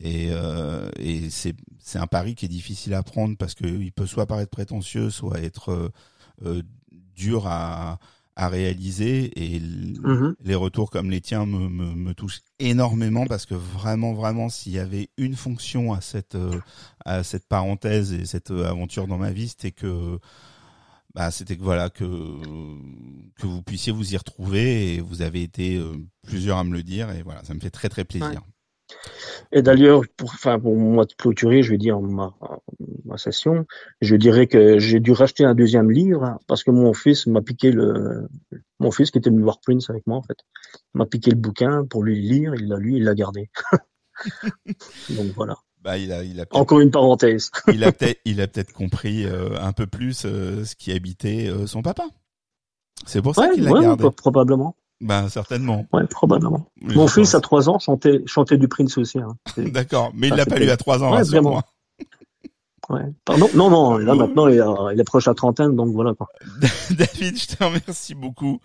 Et, 0.00 0.28
euh, 0.30 0.90
et 0.98 1.30
c'est 1.30 1.54
c'est 1.78 1.98
un 1.98 2.06
pari 2.08 2.34
qui 2.34 2.46
est 2.46 2.48
difficile 2.48 2.94
à 2.94 3.02
prendre 3.02 3.36
parce 3.36 3.54
que 3.54 3.66
il 3.66 3.92
peut 3.92 4.06
soit 4.06 4.26
paraître 4.26 4.50
prétentieux, 4.50 5.10
soit 5.10 5.40
être 5.40 5.70
euh, 5.70 5.88
euh, 6.44 6.62
dur 7.14 7.46
à 7.46 7.98
à 8.36 8.48
réaliser 8.48 9.30
et 9.36 9.60
Mhm. 9.60 10.34
les 10.42 10.54
retours 10.56 10.90
comme 10.90 11.08
les 11.10 11.20
tiens 11.20 11.46
me, 11.46 11.68
me, 11.68 11.94
me 11.94 12.14
touchent 12.14 12.42
énormément 12.58 13.26
parce 13.26 13.46
que 13.46 13.54
vraiment 13.54 14.12
vraiment 14.12 14.48
s'il 14.48 14.72
y 14.72 14.78
avait 14.78 15.08
une 15.16 15.36
fonction 15.36 15.92
à 15.92 16.00
cette 16.00 16.34
euh, 16.34 16.58
à 17.04 17.22
cette 17.22 17.46
parenthèse 17.48 18.12
et 18.12 18.26
cette 18.26 18.50
euh, 18.50 18.66
aventure 18.68 19.06
dans 19.06 19.18
ma 19.18 19.30
vie 19.30 19.48
c'était 19.48 19.70
que 19.72 20.18
bah 21.14 21.30
c'était 21.30 21.56
que 21.56 21.62
voilà 21.62 21.90
que 21.90 22.04
que 23.40 23.46
vous 23.46 23.62
puissiez 23.62 23.92
vous 23.92 24.14
y 24.14 24.16
retrouver 24.16 24.94
et 24.94 25.00
vous 25.00 25.22
avez 25.22 25.42
été 25.42 25.76
euh, 25.76 25.94
plusieurs 26.26 26.58
à 26.58 26.64
me 26.64 26.72
le 26.72 26.82
dire 26.82 27.10
et 27.12 27.22
voilà 27.22 27.44
ça 27.44 27.54
me 27.54 27.60
fait 27.60 27.70
très 27.70 27.88
très 27.88 28.04
plaisir 28.04 28.42
Et 29.52 29.62
d'ailleurs, 29.62 30.02
pour, 30.16 30.30
enfin, 30.34 30.58
pour 30.58 30.76
moi 30.76 31.04
de 31.04 31.12
clôturer, 31.14 31.62
je 31.62 31.70
vais 31.70 31.78
dire 31.78 32.00
ma, 32.00 32.34
ma 33.04 33.16
session, 33.18 33.66
je 34.00 34.16
dirais 34.16 34.46
que 34.46 34.78
j'ai 34.78 35.00
dû 35.00 35.12
racheter 35.12 35.44
un 35.44 35.54
deuxième 35.54 35.90
livre 35.90 36.38
parce 36.46 36.64
que 36.64 36.70
mon 36.70 36.92
fils 36.92 37.26
m'a 37.26 37.40
piqué 37.42 37.70
le, 37.70 38.28
mon 38.80 38.90
fils 38.90 39.10
qui 39.10 39.18
était 39.18 39.30
venu 39.30 39.42
voir 39.42 39.60
Prince 39.60 39.88
avec 39.90 40.06
moi 40.06 40.18
en 40.18 40.22
fait, 40.22 40.38
m'a 40.94 41.06
piqué 41.06 41.30
le 41.30 41.36
bouquin 41.36 41.84
pour 41.84 42.02
lui 42.02 42.20
lire, 42.20 42.54
il 42.54 42.68
l'a 42.68 42.76
lu, 42.78 42.96
il 42.96 43.04
l'a 43.04 43.14
gardé. 43.14 43.50
Donc 45.10 45.26
voilà. 45.34 45.56
bah 45.82 45.98
il 45.98 46.12
a 46.12 46.22
il 46.22 46.40
a 46.40 46.46
peut-être 46.46 46.60
Encore 46.60 46.80
une 46.80 46.90
parenthèse. 46.90 47.50
il 47.72 47.84
a 47.84 47.92
peut-être 47.92 48.20
il 48.24 48.40
a 48.40 48.46
peut-être 48.46 48.72
compris 48.72 49.24
euh, 49.24 49.58
un 49.60 49.72
peu 49.72 49.86
plus 49.86 50.24
euh, 50.24 50.64
ce 50.64 50.74
qui 50.76 50.92
habitait 50.92 51.48
euh, 51.48 51.66
son 51.66 51.82
papa 51.82 52.04
c'est 53.06 53.20
pour 53.22 53.34
ça 53.34 53.42
Ouais, 53.42 53.54
qu'il 53.54 53.64
l'a 53.64 53.72
ouais, 53.72 53.82
gardé 53.82 54.02
pro- 54.02 54.10
probablement. 54.12 54.76
Bah 55.04 55.26
certainement 55.28 55.86
Ouais, 55.92 56.06
probablement. 56.06 56.66
Mon 56.80 57.06
fils 57.06 57.34
à 57.34 57.40
trois 57.40 57.68
ans 57.68 57.78
chantait, 57.78 58.22
chantait 58.26 58.56
du 58.56 58.68
Prince 58.68 58.96
aussi. 58.96 59.18
Hein. 59.18 59.36
D'accord, 59.58 60.10
mais 60.14 60.28
il 60.28 60.34
l'a 60.34 60.46
pas 60.46 60.56
lu 60.56 60.70
à 60.70 60.76
trois 60.76 61.04
ans, 61.04 61.14
Ouais, 61.14 61.22
vraiment. 61.22 61.62
Ouais. 62.90 63.00
Pardon? 63.24 63.48
Non, 63.54 63.70
non, 63.70 63.98
là 63.98 64.14
maintenant 64.14 64.48
il, 64.48 64.60
a, 64.60 64.74
il 64.92 65.00
approche 65.00 65.26
la 65.26 65.34
trentaine, 65.34 65.74
donc 65.74 65.92
voilà. 65.94 66.14
Quoi. 66.14 66.28
David, 66.90 67.38
je 67.38 67.56
te 67.56 67.64
remercie 67.64 68.14
beaucoup. 68.14 68.60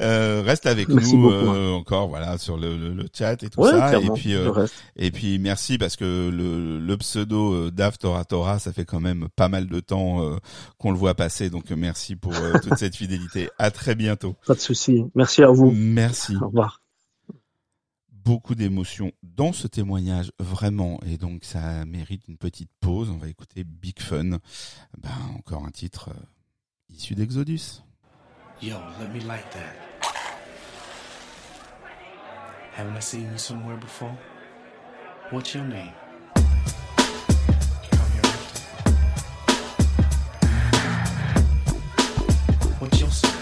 Euh, 0.00 0.42
reste 0.44 0.66
avec 0.66 0.88
nous 0.88 1.28
hein. 1.28 1.32
euh, 1.32 1.72
encore, 1.72 2.08
voilà, 2.08 2.38
sur 2.38 2.56
le, 2.56 2.76
le, 2.76 2.92
le 2.92 3.06
chat 3.12 3.42
et 3.42 3.50
tout 3.50 3.60
ouais, 3.60 3.70
ça. 3.70 3.98
Et 3.98 4.10
puis, 4.10 4.34
euh, 4.34 4.66
et 4.96 5.10
puis 5.10 5.38
merci 5.38 5.78
parce 5.78 5.96
que 5.96 6.30
le, 6.30 6.78
le 6.78 6.96
pseudo 6.98 7.54
euh, 7.54 7.70
Dav 7.70 7.98
Torah 7.98 8.24
Torah, 8.24 8.58
ça 8.58 8.72
fait 8.72 8.84
quand 8.84 9.00
même 9.00 9.28
pas 9.34 9.48
mal 9.48 9.66
de 9.66 9.80
temps 9.80 10.22
euh, 10.22 10.36
qu'on 10.78 10.92
le 10.92 10.98
voit 10.98 11.14
passer, 11.14 11.50
donc 11.50 11.70
merci 11.70 12.16
pour 12.16 12.34
euh, 12.34 12.52
toute 12.62 12.74
cette 12.78 12.96
fidélité. 12.96 13.48
À 13.58 13.70
très 13.70 13.94
bientôt. 13.94 14.36
Pas 14.46 14.54
de 14.54 14.60
souci. 14.60 15.04
Merci 15.14 15.42
à 15.42 15.48
vous. 15.48 15.72
Merci. 15.74 16.36
Au 16.40 16.46
revoir 16.46 16.83
beaucoup 18.24 18.54
d'émotions 18.54 19.12
dans 19.22 19.52
ce 19.52 19.66
témoignage, 19.66 20.32
vraiment. 20.38 20.98
Et 21.06 21.18
donc, 21.18 21.44
ça 21.44 21.84
mérite 21.84 22.22
une 22.28 22.38
petite 22.38 22.70
pause. 22.80 23.10
On 23.10 23.18
va 23.18 23.28
écouter 23.28 23.64
Big 23.64 24.00
Fun. 24.00 24.38
Ben, 24.98 25.10
encore 25.36 25.64
un 25.64 25.70
titre 25.70 26.10
euh, 26.10 26.24
issu 26.88 27.14
d'Exodus. 27.14 27.82
Yo, 28.62 28.76
let 29.00 29.08
me 29.08 29.20
like 29.26 29.50
that. 29.50 29.74
Haven't 32.76 32.96
I 32.96 33.00
seen 33.00 33.30
you 33.30 33.38
somewhere 33.38 33.76
before? 33.76 34.16
What's 35.30 35.54
your 35.54 35.64
name? 35.64 35.92
What's 42.80 43.00
your 43.00 43.33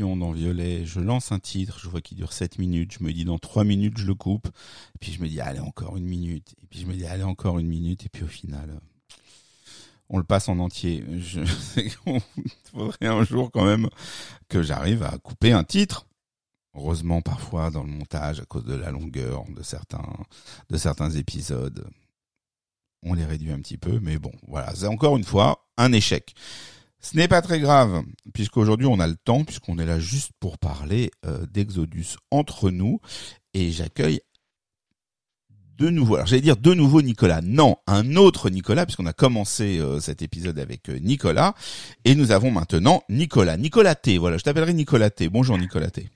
Dans 0.00 0.32
Violet. 0.32 0.86
Je 0.86 1.00
lance 1.00 1.32
un 1.32 1.38
titre, 1.38 1.78
je 1.78 1.88
vois 1.88 2.00
qu'il 2.00 2.16
dure 2.16 2.32
7 2.32 2.58
minutes. 2.58 2.96
Je 2.98 3.04
me 3.04 3.12
dis 3.12 3.24
dans 3.26 3.38
3 3.38 3.64
minutes, 3.64 3.98
je 3.98 4.06
le 4.06 4.14
coupe. 4.14 4.48
Puis 5.00 5.12
je 5.12 5.20
me 5.20 5.28
dis, 5.28 5.38
allez, 5.40 5.60
encore 5.60 5.98
une 5.98 6.06
minute. 6.06 6.54
Et 6.62 6.66
puis 6.66 6.80
je 6.80 6.86
me 6.86 6.94
dis, 6.94 7.04
allez, 7.04 7.24
encore 7.24 7.58
une 7.58 7.66
minute. 7.66 8.06
Et 8.06 8.08
puis 8.08 8.24
au 8.24 8.28
final, 8.28 8.70
euh, 8.70 9.16
on 10.08 10.16
le 10.16 10.24
passe 10.24 10.48
en 10.48 10.58
entier. 10.60 11.04
Je 11.18 11.40
Il 11.76 12.20
faudrait 12.70 13.06
un 13.06 13.22
jour 13.24 13.50
quand 13.50 13.66
même 13.66 13.88
que 14.48 14.62
j'arrive 14.62 15.02
à 15.02 15.18
couper 15.18 15.52
un 15.52 15.64
titre. 15.64 16.06
Heureusement, 16.74 17.20
parfois, 17.20 17.70
dans 17.70 17.82
le 17.82 17.90
montage, 17.90 18.40
à 18.40 18.46
cause 18.46 18.64
de 18.64 18.74
la 18.74 18.90
longueur 18.90 19.44
de 19.54 19.62
certains, 19.62 20.08
de 20.70 20.76
certains 20.78 21.10
épisodes, 21.10 21.86
on 23.02 23.12
les 23.12 23.26
réduit 23.26 23.52
un 23.52 23.60
petit 23.60 23.78
peu. 23.78 24.00
Mais 24.00 24.18
bon, 24.18 24.32
voilà. 24.48 24.74
C'est 24.74 24.86
encore 24.86 25.18
une 25.18 25.24
fois 25.24 25.68
un 25.76 25.92
échec. 25.92 26.34
Ce 27.08 27.16
n'est 27.16 27.28
pas 27.28 27.40
très 27.40 27.60
grave, 27.60 28.02
puisqu'aujourd'hui 28.34 28.88
on 28.88 28.98
a 28.98 29.06
le 29.06 29.14
temps, 29.14 29.44
puisqu'on 29.44 29.78
est 29.78 29.86
là 29.86 30.00
juste 30.00 30.32
pour 30.40 30.58
parler 30.58 31.12
euh, 31.24 31.46
d'Exodus 31.46 32.16
entre 32.32 32.70
nous, 32.70 32.98
et 33.54 33.70
j'accueille 33.70 34.18
de 35.78 35.88
nouveau, 35.88 36.16
alors 36.16 36.26
j'allais 36.26 36.42
dire 36.42 36.56
de 36.56 36.74
nouveau 36.74 37.02
Nicolas, 37.02 37.42
non, 37.42 37.76
un 37.86 38.16
autre 38.16 38.50
Nicolas, 38.50 38.86
puisqu'on 38.86 39.06
a 39.06 39.12
commencé 39.12 39.78
euh, 39.78 40.00
cet 40.00 40.20
épisode 40.20 40.58
avec 40.58 40.88
euh, 40.88 40.98
Nicolas, 40.98 41.54
et 42.04 42.16
nous 42.16 42.32
avons 42.32 42.50
maintenant 42.50 43.04
Nicolas, 43.08 43.56
Nicolas 43.56 43.94
T, 43.94 44.18
voilà, 44.18 44.36
je 44.36 44.42
t'appellerai 44.42 44.74
Nicolas 44.74 45.10
T, 45.10 45.28
bonjour 45.28 45.56
Nicolas 45.58 45.90
T. 45.90 46.08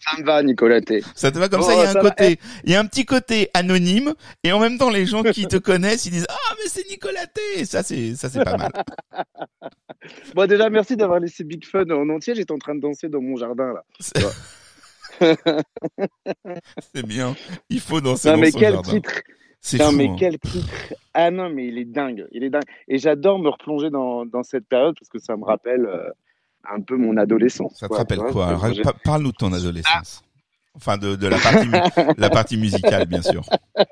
Ça 0.00 0.18
me 0.20 0.24
va, 0.24 0.42
Nicolas 0.42 0.80
T. 0.80 1.02
Ça 1.14 1.30
te 1.32 1.38
va 1.38 1.48
comme 1.48 1.60
Oh, 1.60 1.64
ça, 1.64 1.74
il 1.74 1.80
y 1.80 1.86
a 1.86 1.90
un 1.90 1.94
côté, 1.94 2.38
il 2.64 2.72
y 2.72 2.74
a 2.74 2.80
un 2.80 2.86
petit 2.86 3.04
côté 3.04 3.48
anonyme, 3.54 4.14
et 4.42 4.52
en 4.52 4.60
même 4.60 4.78
temps 4.78 4.90
les 4.90 5.06
gens 5.06 5.22
qui 5.22 5.46
te 5.46 5.56
connaissent, 5.58 6.06
ils 6.06 6.12
disent, 6.12 6.26
ah 6.28 6.54
mais 6.62 6.68
c'est 6.68 6.88
Nicolas 6.90 7.26
T, 7.26 7.64
ça 7.64 7.82
c'est, 7.82 8.14
ça 8.14 8.28
c'est 8.28 8.44
pas 8.44 8.56
mal. 8.56 8.72
Bon, 10.34 10.46
déjà, 10.46 10.68
merci 10.68 10.96
d'avoir 10.96 11.18
laissé 11.18 11.44
Big 11.44 11.64
Fun 11.64 11.88
en 11.90 12.08
entier. 12.10 12.34
J'étais 12.34 12.52
en 12.52 12.58
train 12.58 12.74
de 12.74 12.80
danser 12.80 13.08
dans 13.08 13.22
mon 13.22 13.36
jardin, 13.36 13.72
là. 13.72 13.84
C'est 16.92 17.06
bien, 17.06 17.34
il 17.70 17.80
faut 17.80 18.00
danser 18.02 18.28
Non, 18.28 18.34
dans 18.34 18.40
mais 18.40 18.50
son 18.50 18.58
quel 18.58 18.72
jardin. 18.74 18.90
titre 18.90 19.22
Non, 19.78 19.90
fou, 19.90 19.96
mais 19.96 20.08
hein. 20.08 20.16
quel 20.18 20.38
titre 20.38 20.94
Ah 21.14 21.30
non, 21.30 21.48
mais 21.50 21.68
il 21.68 21.78
est 21.78 21.84
dingue. 21.84 22.26
Il 22.32 22.44
est 22.44 22.50
dingue. 22.50 22.64
Et 22.88 22.98
j'adore 22.98 23.38
me 23.38 23.48
replonger 23.48 23.90
dans, 23.90 24.26
dans 24.26 24.42
cette 24.42 24.66
période 24.68 24.94
parce 24.98 25.08
que 25.08 25.18
ça 25.18 25.36
me 25.36 25.44
rappelle 25.44 25.86
euh, 25.86 26.10
un 26.72 26.80
peu 26.80 26.96
mon 26.96 27.16
adolescence. 27.16 27.76
Ça 27.78 27.86
te 27.86 27.88
quoi, 27.88 27.98
rappelle 27.98 28.18
vois, 28.18 28.32
quoi 28.32 28.46
Alors, 28.48 28.94
Parle-nous 29.04 29.32
de 29.32 29.36
ton 29.36 29.52
adolescence. 29.52 30.22
Enfin, 30.76 30.96
de, 30.98 31.14
de 31.14 31.28
la 31.28 31.38
partie 31.38 31.68
mu- 31.68 31.78
la 32.18 32.30
partie 32.30 32.56
musicale, 32.56 33.06
bien 33.06 33.22
sûr. 33.22 33.42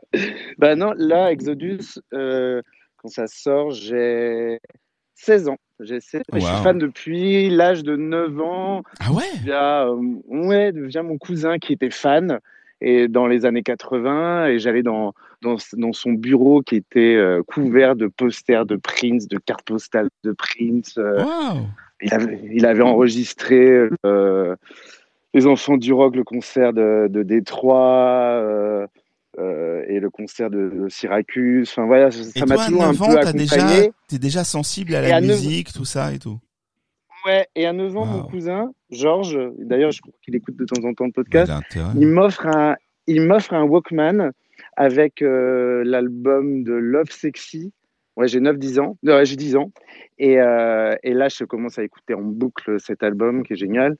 Bah 0.58 0.74
non, 0.76 0.92
là, 0.96 1.30
Exodus, 1.32 1.98
euh, 2.12 2.62
quand 2.96 3.08
ça 3.08 3.26
sort, 3.26 3.70
j'ai 3.72 4.58
16 5.14 5.48
ans. 5.48 5.56
J'ai 5.80 6.00
16 6.00 6.22
Je 6.32 6.38
Wow. 6.38 6.44
suis 6.44 6.62
fan 6.62 6.78
depuis 6.78 7.50
l'âge 7.50 7.82
de 7.82 7.96
9 7.96 8.40
ans. 8.40 8.82
Ah 9.00 9.12
ouais? 9.12 9.22
Via, 9.42 9.86
euh, 9.88 9.96
ouais, 10.28 10.72
via 10.72 11.02
mon 11.02 11.18
cousin 11.18 11.58
qui 11.58 11.72
était 11.72 11.90
fan 11.90 12.38
et 12.80 13.06
dans 13.08 13.26
les 13.26 13.44
années 13.44 13.62
80 13.62 14.46
et 14.46 14.58
j'allais 14.58 14.82
dans, 14.82 15.14
dans, 15.40 15.56
dans 15.74 15.92
son 15.92 16.12
bureau 16.12 16.62
qui 16.62 16.76
était 16.76 17.14
euh, 17.14 17.42
couvert 17.44 17.94
de 17.96 18.06
posters 18.08 18.66
de 18.66 18.76
Prince, 18.76 19.28
de 19.28 19.38
cartes 19.38 19.64
postales 19.66 20.08
de 20.24 20.32
Prince. 20.32 20.94
euh, 20.98 21.24
Waouh 21.24 21.66
il, 22.02 22.14
avait, 22.14 22.40
il 22.52 22.66
avait 22.66 22.82
enregistré 22.82 23.88
euh, 24.04 24.56
Les 25.34 25.46
Enfants 25.46 25.76
du 25.76 25.92
Rock, 25.92 26.16
le 26.16 26.24
concert 26.24 26.72
de, 26.72 27.08
de 27.08 27.22
Détroit 27.22 28.40
euh, 28.40 28.86
euh, 29.38 29.82
et 29.88 30.00
le 30.00 30.10
concert 30.10 30.50
de, 30.50 30.68
de 30.68 30.88
Syracuse. 30.88 31.68
Enfin 31.70 31.86
voilà, 31.86 32.10
ça 32.10 32.46
m'a 32.46 32.66
toujours 32.66 32.84
un 32.84 32.92
9 32.92 33.02
ans, 33.02 33.08
peu 33.08 33.20
t'as 33.20 33.32
déjà, 33.32 33.56
accompagné. 33.56 33.92
t'es 34.08 34.18
déjà 34.18 34.44
sensible 34.44 34.94
à 34.94 35.02
la 35.02 35.16
à 35.16 35.20
musique, 35.20 35.72
tout 35.72 35.84
ça 35.84 36.12
et 36.12 36.18
tout. 36.18 36.38
Ouais, 37.24 37.46
et 37.54 37.66
à 37.66 37.72
9 37.72 37.96
ans, 37.96 38.04
mon 38.04 38.22
cousin, 38.24 38.72
Georges, 38.90 39.38
d'ailleurs, 39.58 39.92
je 39.92 40.00
crois 40.00 40.12
qu'il 40.24 40.34
écoute 40.34 40.56
de 40.56 40.64
temps 40.64 40.84
en 40.84 40.92
temps 40.92 41.06
le 41.06 41.12
podcast, 41.12 41.52
il 41.96 42.08
m'offre 42.08 42.46
un, 42.46 42.76
il 43.06 43.22
m'offre 43.22 43.54
un 43.54 43.62
Walkman 43.62 44.32
avec 44.76 45.22
euh, 45.22 45.82
l'album 45.84 46.64
de 46.64 46.72
Love 46.72 47.10
Sexy. 47.10 47.72
Ouais, 48.16 48.28
j'ai 48.28 48.40
9-10 48.40 48.78
ans. 48.78 48.96
Non, 49.02 49.14
ouais, 49.14 49.24
j'ai 49.24 49.36
10 49.36 49.56
ans. 49.56 49.72
Et, 50.18 50.38
euh, 50.40 50.94
et 51.02 51.14
là, 51.14 51.28
je 51.28 51.44
commence 51.44 51.78
à 51.78 51.82
écouter 51.84 52.14
en 52.14 52.22
boucle 52.22 52.78
cet 52.78 53.02
album 53.02 53.42
qui 53.42 53.54
est 53.54 53.56
génial. 53.56 53.96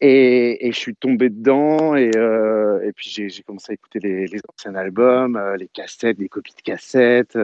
Et, 0.00 0.66
et 0.66 0.72
je 0.72 0.78
suis 0.78 0.94
tombé 0.94 1.30
dedans. 1.30 1.96
Et, 1.96 2.10
euh, 2.16 2.80
et 2.86 2.92
puis, 2.92 3.10
j'ai 3.10 3.28
j'ai 3.28 3.42
commencé 3.42 3.72
à 3.72 3.74
écouter 3.74 3.98
les, 4.00 4.26
les 4.26 4.40
anciens 4.48 4.74
albums, 4.74 5.36
euh, 5.36 5.56
les 5.56 5.68
cassettes, 5.68 6.18
les 6.18 6.28
copies 6.28 6.54
de 6.56 6.62
cassettes. 6.62 7.36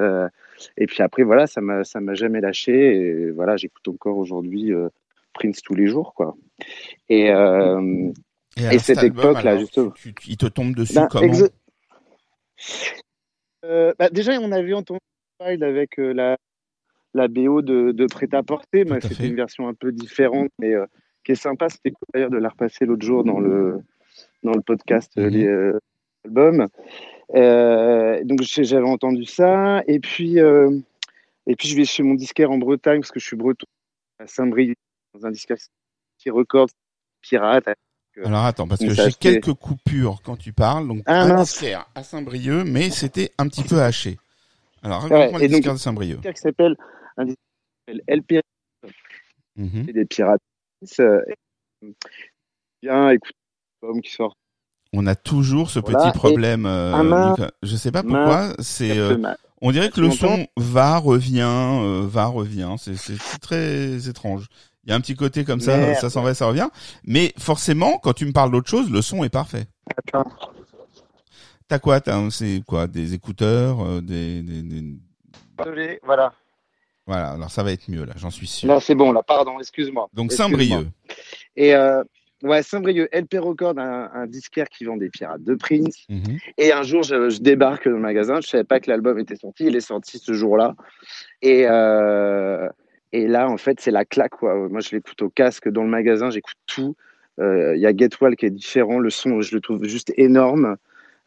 et 0.76 0.86
puis 0.86 1.02
après, 1.02 1.22
voilà, 1.24 1.46
ça 1.46 1.60
m'a 1.60 1.82
ça 1.84 2.00
m'a 2.00 2.14
jamais 2.14 2.40
lâché. 2.40 2.72
Et 2.72 3.30
voilà, 3.30 3.56
j'écoute 3.56 3.86
encore 3.88 4.16
aujourd'hui 4.18 4.72
Prince 5.32 5.60
tous 5.62 5.74
les 5.74 5.86
jours, 5.86 6.14
quoi. 6.14 6.36
Et, 7.08 7.26
Et, 7.26 7.30
alors, 7.30 8.84
cette 8.84 9.02
époque-là, 9.02 9.58
justement. 9.58 9.90
tu- 9.90 10.14
tu- 10.14 10.30
il 10.30 10.36
te 10.36 10.46
tombe 10.46 10.74
dessus 10.74 10.94
Ben, 10.94 11.08
comment? 11.10 11.32
bah, 13.98 14.10
déjà, 14.10 14.32
on 14.40 14.52
avait 14.52 14.72
entendu 14.74 15.00
avec 15.40 15.98
euh, 15.98 16.12
la, 16.12 16.36
la 17.14 17.28
BO 17.28 17.62
de, 17.62 17.92
de 17.92 18.06
Prêt-à-porter, 18.06 18.84
c'était 19.00 19.14
fait. 19.14 19.28
une 19.28 19.36
version 19.36 19.68
un 19.68 19.74
peu 19.74 19.92
différente, 19.92 20.50
mais 20.58 20.74
euh, 20.74 20.86
qui 21.24 21.32
est 21.32 21.36
sympa. 21.36 21.68
C'était 21.68 21.90
cool 21.90 22.06
d'ailleurs 22.14 22.30
de 22.30 22.38
la 22.38 22.48
repasser 22.50 22.84
l'autre 22.86 23.04
jour 23.04 23.24
dans 23.24 23.40
le, 23.40 23.80
dans 24.42 24.52
le 24.52 24.60
podcast 24.60 25.12
Mhm. 25.16 25.28
les 25.28 25.46
euh, 25.46 25.78
albums. 26.24 26.66
Donc 28.24 28.42
j'avais 28.42 28.86
entendu 28.88 29.24
ça, 29.24 29.82
et 29.86 30.00
puis, 30.00 30.36
et 30.38 31.56
puis 31.56 31.68
je 31.68 31.76
vais 31.76 31.84
chez 31.84 32.02
mon 32.02 32.14
disquaire 32.14 32.50
en 32.50 32.58
Bretagne, 32.58 33.00
parce 33.00 33.10
que 33.12 33.20
je 33.20 33.26
suis 33.26 33.36
breton, 33.36 33.66
à 34.18 34.26
Saint-Brieuc, 34.26 34.76
dans 35.14 35.26
un 35.26 35.30
disquaire 35.30 35.56
qui 36.18 36.30
record 36.30 36.68
pirate. 37.22 37.66
Alors 38.24 38.44
attends, 38.44 38.66
parce 38.66 38.80
que 38.80 38.90
j'ai 38.90 39.12
quelques 39.12 39.54
coupures 39.54 40.20
quand 40.24 40.36
tu 40.36 40.52
parles. 40.52 40.86
Donc, 40.88 41.02
Ah, 41.06 41.22
un 41.22 41.42
disquaire 41.42 41.86
à 41.94 42.02
Saint-Brieuc, 42.02 42.64
mais 42.66 42.90
c'était 42.90 43.30
un 43.38 43.46
petit 43.48 43.62
peu 43.62 43.80
haché. 43.80 44.18
Alors, 44.82 45.04
Ouais, 45.04 45.16
raconte-moi 45.26 45.48
disquaire 45.48 45.74
de 45.74 45.78
Saint-Brieuc. 45.78 46.16
disquaire 46.16 46.34
qui 46.34 46.40
s'appelle 46.40 46.76
un 47.16 47.26
qui 47.26 47.34
s'appelle 47.88 48.02
LP 48.08 48.40
Mhm. 49.56 49.84
c'est 49.86 49.92
des 49.92 50.04
pirates. 50.06 50.40
Euh, 51.00 51.20
bien, 52.82 53.10
écoute, 53.10 53.32
qui 54.02 54.10
sort 54.10 54.34
On 54.92 55.06
a 55.06 55.14
toujours 55.14 55.70
ce 55.70 55.78
Voilà, 55.78 55.98
petit 55.98 56.08
et 56.08 56.12
problème. 56.12 56.66
euh, 56.66 57.02
main- 57.02 57.36
je 57.62 57.76
sais 57.76 57.92
pas 57.92 58.02
pourquoi. 58.02 58.54
C'est, 58.58 58.96
euh, 58.98 59.18
on 59.60 59.70
dirait 59.70 59.90
que 59.90 60.00
le 60.00 60.10
son 60.10 60.46
va, 60.56 60.96
revient, 60.98 61.42
euh, 61.44 62.06
va, 62.06 62.26
revient. 62.26 62.74
C'est, 62.78 62.96
très 63.40 64.08
étrange. 64.08 64.46
Il 64.84 64.90
y 64.90 64.92
a 64.92 64.96
un 64.96 65.00
petit 65.00 65.14
côté 65.14 65.44
comme 65.44 65.60
ça, 65.60 65.76
Merde. 65.76 65.96
ça 66.00 66.08
s'en 66.10 66.22
va, 66.22 66.32
ça 66.34 66.46
revient. 66.46 66.68
Mais 67.04 67.32
forcément, 67.38 67.98
quand 67.98 68.14
tu 68.14 68.24
me 68.24 68.32
parles 68.32 68.50
d'autre 68.50 68.68
chose, 68.70 68.90
le 68.90 69.02
son 69.02 69.22
est 69.24 69.28
parfait. 69.28 69.66
Attends. 69.96 70.24
T'as 71.70 71.78
quoi 71.78 72.00
c'est 72.30 72.62
quoi 72.66 72.86
Des 72.88 73.14
écouteurs, 73.14 73.80
euh, 73.80 74.00
des, 74.00 74.42
des, 74.42 74.60
des- 74.62 74.96
Désolé, 75.58 76.00
voilà. 76.02 76.32
Voilà. 77.06 77.30
Alors 77.30 77.50
ça 77.50 77.62
va 77.62 77.70
être 77.72 77.88
mieux 77.88 78.04
là, 78.04 78.12
j'en 78.16 78.30
suis 78.30 78.48
sûr. 78.48 78.68
Là, 78.68 78.80
c'est 78.80 78.94
bon, 78.96 79.12
là, 79.12 79.22
pardon, 79.22 79.58
excuse-moi. 79.60 80.08
Donc 80.12 80.32
Excuse-moi. 80.32 80.58
Saint-Brieuc. 80.58 80.88
Et 81.56 81.74
euh, 81.76 82.02
ouais, 82.42 82.62
Saint-Brieuc, 82.64 83.08
LP 83.12 83.34
Record, 83.38 83.78
un, 83.78 84.10
un 84.12 84.26
disquaire 84.26 84.68
qui 84.68 84.84
vend 84.84 84.96
des 84.96 85.10
pirates 85.10 85.44
de 85.44 85.54
Prince. 85.54 86.06
Mhm. 86.08 86.38
Et 86.58 86.72
un 86.72 86.82
jour, 86.82 87.04
je, 87.04 87.30
je 87.30 87.38
débarque 87.40 87.84
dans 87.86 87.94
le 87.94 88.00
magasin, 88.00 88.40
je 88.40 88.48
savais 88.48 88.64
pas 88.64 88.80
que 88.80 88.90
l'album 88.90 89.18
était 89.20 89.36
sorti, 89.36 89.66
il 89.66 89.76
est 89.76 89.80
sorti 89.80 90.18
ce 90.18 90.32
jour-là. 90.32 90.74
Et, 91.42 91.66
euh, 91.68 92.68
et 93.12 93.28
là, 93.28 93.48
en 93.48 93.58
fait, 93.58 93.80
c'est 93.80 93.92
la 93.92 94.04
claque. 94.04 94.32
Quoi. 94.32 94.68
Moi, 94.68 94.80
je 94.80 94.90
l'écoute 94.96 95.22
au 95.22 95.30
casque 95.30 95.68
dans 95.68 95.82
le 95.84 95.88
magasin, 95.90 96.30
j'écoute 96.30 96.56
tout. 96.66 96.96
Euh, 97.38 97.76
Il 97.76 97.80
y 97.80 97.86
a 97.86 97.96
Get 97.96 98.10
Well 98.20 98.34
qui 98.34 98.46
est 98.46 98.50
différent, 98.50 98.98
le 98.98 99.10
son, 99.10 99.40
je 99.40 99.54
le 99.54 99.60
trouve 99.60 99.84
juste 99.84 100.12
énorme. 100.16 100.76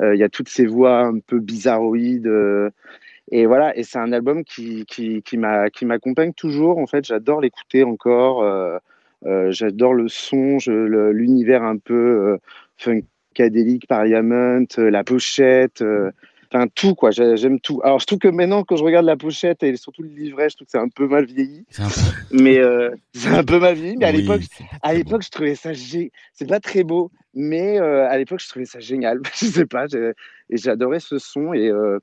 Euh, 0.02 0.16
Il 0.16 0.20
y 0.20 0.24
a 0.24 0.30
toutes 0.30 0.50
ces 0.50 0.66
voix 0.66 1.02
un 1.04 1.20
peu 1.20 1.40
bizarroïdes. 1.40 2.28
euh, 2.28 2.70
et 3.32 3.46
voilà, 3.46 3.78
et 3.78 3.84
c'est 3.84 4.00
un 4.00 4.12
album 4.14 4.44
qui, 4.44 4.86
qui, 4.86 5.22
qui 5.24 5.38
m'a- 5.38 5.70
qui 5.70 5.86
m'accompagne 5.86 6.34
toujours. 6.34 6.78
En 6.80 6.88
fait, 6.88 7.06
j'adore 7.06 7.42
l'écouter 7.42 7.84
encore. 7.84 8.44
euh, 8.44 8.78
j'adore 9.52 9.94
le 9.94 10.08
son, 10.10 10.58
l'univers 10.68 11.64
un 11.64 11.78
peu 11.78 12.38
funkadélique, 12.78 13.88
Parliament, 13.88 14.66
euh, 14.78 14.90
la 14.90 15.04
pochette. 15.04 15.84
Euh, 16.54 16.58
Enfin, 16.58 16.68
tout, 16.76 16.96
quoi. 16.96 17.12
J'ai- 17.12 17.36
J'aime 17.38 17.60
tout. 17.60 17.82
Alors, 17.84 18.00
je 18.00 18.06
trouve 18.06 18.20
que 18.20 18.28
maintenant, 18.28 18.64
quand 18.64 18.76
je 18.76 18.84
regarde 18.84 19.06
la 19.06 19.18
pochette 19.18 19.64
et 19.64 19.76
surtout 19.76 20.04
le 20.04 20.10
livret, 20.10 20.50
je 20.50 20.56
trouve 20.56 20.66
que 20.66 20.72
c'est 20.72 20.78
un 20.78 20.88
peu 20.90 21.08
mal 21.08 21.26
vieilli. 21.26 21.66
C'est 21.70 21.82
un 21.84 21.88
peu- 21.88 22.38
Mais 22.44 22.60
euh, 22.60 22.92
c'est 23.14 23.30
un 23.30 23.44
peu 23.44 23.60
mal 23.60 23.76
vieilli. 23.76 23.98
Mais 23.98 24.06
à 24.06 24.12
Oui, 24.12 24.26
pas 24.26 24.38
à 24.82 24.94
l'époque, 24.94 25.24
je 25.24 25.30
trouvais 25.30 25.56
ça 25.56 25.74
gé... 25.74 26.12
C'est 26.34 26.48
pas 26.48 26.60
très 26.60 26.84
beau, 26.84 27.12
mais 27.34 27.80
euh, 27.80 28.08
à 28.08 28.18
l'époque, 28.18 28.40
je 28.42 28.48
trouvais 28.50 28.66
ça 28.66 28.80
génial. 28.80 29.20
je 29.36 29.46
sais 29.46 29.66
pas, 29.66 29.88
j'ai- 29.88 30.12
et 30.50 30.58
j'adorais 30.58 31.00
ce 31.00 31.18
son 31.18 31.54
et 31.54 31.70
euh, 31.70 31.98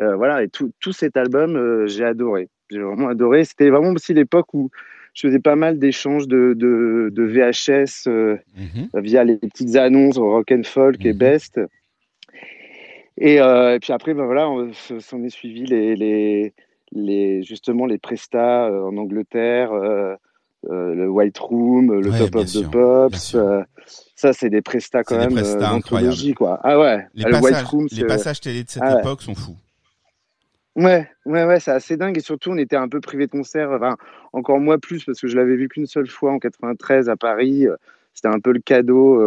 euh, 0.00 0.14
voilà. 0.16 0.42
Et 0.42 0.48
tout, 0.48 0.72
tout 0.80 0.92
cet 0.92 1.16
album, 1.16 1.56
euh, 1.56 1.86
j'ai 1.86 2.04
adoré. 2.04 2.48
J'ai 2.70 2.80
vraiment 2.80 3.08
adoré. 3.08 3.44
C'était 3.44 3.70
vraiment 3.70 3.92
aussi 3.92 4.12
l'époque 4.12 4.52
où 4.54 4.70
je 5.14 5.26
faisais 5.28 5.38
pas 5.38 5.56
mal 5.56 5.78
d'échanges 5.78 6.28
de, 6.28 6.52
de, 6.54 7.08
de 7.12 7.22
VHS 7.22 8.08
euh. 8.08 8.36
Mhm. 8.56 8.88
via 9.02 9.24
les 9.24 9.36
petites 9.36 9.76
annonces 9.76 10.18
Rock 10.18 10.52
and 10.52 10.64
Folk 10.64 11.02
et 11.06 11.12
Mhm. 11.12 11.18
Best. 11.18 11.60
Et, 13.18 13.40
euh, 13.40 13.74
et 13.74 13.80
puis 13.80 13.92
après, 13.92 14.14
ben 14.14 14.24
voilà, 14.26 14.48
on 14.48 14.70
s'en 14.72 15.22
est 15.22 15.30
suivi 15.30 15.64
les, 15.64 15.96
les, 15.96 16.54
les, 16.92 17.42
justement 17.42 17.86
les 17.86 17.98
prestats 17.98 18.66
euh, 18.66 18.84
en 18.84 18.96
Angleterre, 18.96 19.72
euh, 19.72 20.14
euh, 20.70 20.94
le 20.94 21.08
White 21.08 21.38
Room, 21.38 22.00
le 22.00 22.10
Ouais, 22.10 22.18
Top 22.18 22.34
of 22.36 22.46
sûr, 22.46 22.68
the 22.68 22.70
Pops. 22.72 23.36
ça, 24.16 24.32
c'est 24.32 24.50
des 24.50 24.62
prestats 24.62 25.02
quand 25.04 25.14
C'est 25.14 25.28
des 25.28 25.34
même 25.34 25.42
prestats 25.42 25.70
d'anthologie, 25.70 26.34
quoi. 26.34 26.60
Ah 26.62 26.78
ouais, 26.78 27.06
Les, 27.14 27.24
le 27.24 27.34
White 27.36 27.42
passages, 27.42 27.64
Room, 27.64 27.86
les 27.90 28.04
passages 28.06 28.40
télé 28.40 28.64
de 28.64 28.68
cette 28.70 28.82
Ah 28.84 28.94
ouais. 28.94 29.00
époque 29.00 29.22
sont 29.22 29.34
fous. 29.34 29.56
Ouais, 30.74 31.08
ouais, 31.24 31.44
ouais, 31.44 31.58
c'est 31.58 31.70
assez 31.70 31.96
dingue. 31.96 32.18
Et 32.18 32.20
surtout, 32.20 32.50
on 32.50 32.58
était 32.58 32.76
un 32.76 32.88
peu 32.88 33.00
privé 33.00 33.26
de 33.26 33.30
concert. 33.30 33.70
Enfin, 33.70 33.96
encore 34.34 34.60
moi 34.60 34.76
plus, 34.76 35.04
parce 35.06 35.18
que 35.20 35.26
je 35.26 35.34
l'avais 35.36 35.56
vu 35.56 35.68
qu'une 35.68 35.86
seule 35.86 36.06
fois 36.06 36.32
en 36.32 36.38
93 36.38 37.08
à 37.08 37.16
Paris. 37.16 37.64
C'était 38.12 38.28
un 38.28 38.40
peu 38.40 38.52
le 38.52 38.60
cadeau 38.60 39.22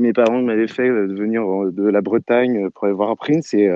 mes 0.00 0.12
parents 0.12 0.42
m'avaient 0.42 0.68
fait 0.68 0.88
euh, 0.88 1.06
de 1.06 1.14
venir 1.14 1.42
euh, 1.42 1.70
de 1.70 1.84
la 1.88 2.00
Bretagne 2.00 2.64
euh, 2.66 2.70
pour 2.70 2.84
aller 2.84 2.94
voir 2.94 3.16
Prince. 3.16 3.54
Et 3.54 3.70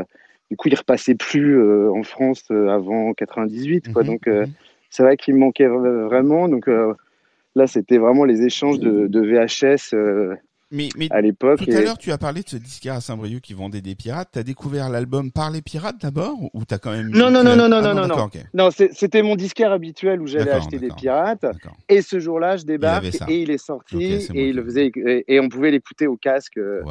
du 0.51 0.57
coup, 0.57 0.69
il 0.69 0.75
repassait 0.75 1.15
plus 1.15 1.59
euh, 1.59 1.91
en 1.93 2.03
France 2.03 2.45
euh, 2.51 2.69
avant 2.69 3.13
98, 3.15 3.93
quoi. 3.93 4.03
Mhm, 4.03 4.09
Donc, 4.09 4.27
euh, 4.29 4.47
mhm. 4.47 4.53
c'est 4.91 5.03
vrai 5.03 5.17
qu'il 5.17 5.35
me 5.35 5.41
manquait 5.41 5.67
vra- 5.69 6.05
vraiment. 6.05 6.49
Donc, 6.49 6.69
là, 7.55 7.67
c'était 7.67 7.99
vraiment 7.99 8.25
les 8.25 8.43
échanges 8.43 8.79
de, 8.81 9.07
de 9.07 9.21
VHS 9.21 9.95
Mais, 10.75 10.89
mais 10.99 11.09
à 11.11 11.21
l'époque. 11.21 11.59
tout 11.61 11.71
à 11.71 11.81
Et- 11.81 11.85
l'heure, 11.85 11.97
tu 11.99 12.11
as 12.11 12.19
parlé 12.19 12.43
de 12.43 12.49
ce 12.49 12.57
disquaire 12.57 12.95
à 12.95 13.01
Saint-Brieuc 13.01 13.41
qui 13.41 13.55
vendait 13.55 13.81
des 13.81 13.95
pirates. 13.95 14.29
T'as 14.33 14.43
découvert 14.43 14.91
l'album 14.91 15.31
par 15.31 15.51
les 15.51 15.63
pirates 15.63 16.01
d'abord 16.03 16.37
ou 16.53 16.65
t'as 16.65 16.79
quand 16.79 16.91
même 16.91 17.11
Non, 17.11 17.31
non, 17.31 17.45
non, 17.45 17.55
non, 17.57 17.69
non, 17.69 17.77
Ah 17.79 17.83
non, 17.83 17.95
non, 17.95 18.09
d'accord, 18.09 18.31
non. 18.53 18.71
c'était 18.71 19.23
mon 19.23 19.37
disquaire 19.37 19.71
habituel 19.73 20.21
où 20.21 20.27
j'allais 20.27 20.51
acheter 20.51 20.79
des 20.79 20.89
pirates. 20.89 21.47
Et 21.89 22.03
ce 22.03 22.19
jour-là, 22.19 22.57
je 22.57 22.65
débarque 22.65 23.07
ça. 23.13 23.27
et 23.29 23.43
il 23.43 23.51
est 23.51 23.59
sorti 23.59 23.97
Ok, 23.97 24.03
c'est 24.21 24.33
moi 24.33 24.43
et 24.43 24.49
il 24.49 24.57
le 24.57 24.65
faisait 24.65 24.91
et, 24.97 25.25
et 25.35 25.41
on 25.41 25.49
pouvait 25.49 25.71
l'écouter 25.71 26.07
au 26.07 26.17
casque. 26.17 26.59
euh, 26.59 26.83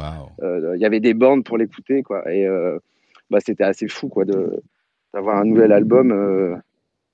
euh, 0.42 0.72
Il 0.76 0.80
y 0.80 0.86
avait 0.86 1.00
des 1.00 1.14
bornes 1.14 1.42
pour 1.44 1.58
l'écouter 1.58 2.02
quoi. 2.02 2.22
Et 2.32 2.46
euh, 2.46 2.78
bah, 3.30 3.38
c'était 3.44 3.64
assez 3.64 3.88
fou 3.88 4.08
quoi 4.08 4.24
de 4.24 4.62
d'avoir 5.12 5.36
un 5.36 5.44
nouvel 5.44 5.72
album 5.72 6.10
euh, 6.10 6.56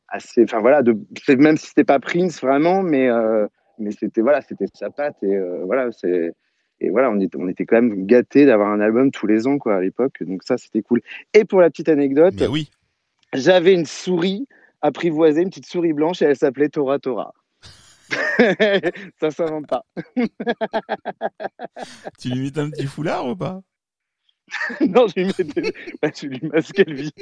assez. 0.08 0.44
Enfin 0.44 0.60
voilà, 0.60 0.82
de 0.82 0.96
même 1.36 1.56
si 1.56 1.66
c'était 1.66 1.84
pas 1.84 1.98
Prince 2.00 2.40
vraiment, 2.40 2.82
mais 2.82 3.08
euh, 3.08 3.46
mais 3.78 3.90
c'était 3.92 4.20
voilà, 4.20 4.40
c'était 4.42 4.66
sa 4.74 4.90
patte 4.90 5.16
et 5.22 5.34
euh, 5.36 5.62
voilà 5.64 5.90
c'est 5.92 6.32
et 6.80 6.88
voilà, 6.90 7.10
on 7.10 7.20
était, 7.20 7.36
on 7.36 7.48
était 7.48 7.66
quand 7.66 7.76
même 7.76 8.06
gâtés 8.06 8.46
d'avoir 8.46 8.70
un 8.70 8.80
album 8.80 9.10
tous 9.10 9.26
les 9.26 9.46
ans 9.46 9.58
quoi 9.58 9.76
à 9.76 9.80
l'époque. 9.80 10.22
Donc 10.22 10.42
ça, 10.42 10.56
c'était 10.56 10.82
cool. 10.82 11.02
Et 11.34 11.44
pour 11.44 11.60
la 11.60 11.68
petite 11.70 11.88
anecdote, 11.88 12.34
Mais 12.38 12.46
oui. 12.46 12.70
j'avais 13.34 13.74
une 13.74 13.84
souris 13.86 14.46
apprivoisée, 14.80 15.42
une 15.42 15.50
petite 15.50 15.66
souris 15.66 15.92
blanche, 15.92 16.22
et 16.22 16.24
elle 16.24 16.36
s'appelait 16.36 16.70
Tora 16.70 16.98
Tora. 16.98 17.34
ça 19.20 19.30
s'invente 19.30 19.66
pas. 19.66 19.84
Tu 22.18 22.30
lui 22.30 22.50
mets 22.50 22.58
un 22.58 22.70
petit 22.70 22.86
foulard 22.86 23.26
ou 23.26 23.36
pas? 23.36 23.60
Non, 24.80 25.06
je 25.06 25.20
lui 25.20 25.26
mettais, 25.26 25.72
bah, 26.02 26.10
je 26.14 26.26
lui 26.26 26.40
masquais 26.48 26.84
le 26.84 26.94
vie. 26.94 27.12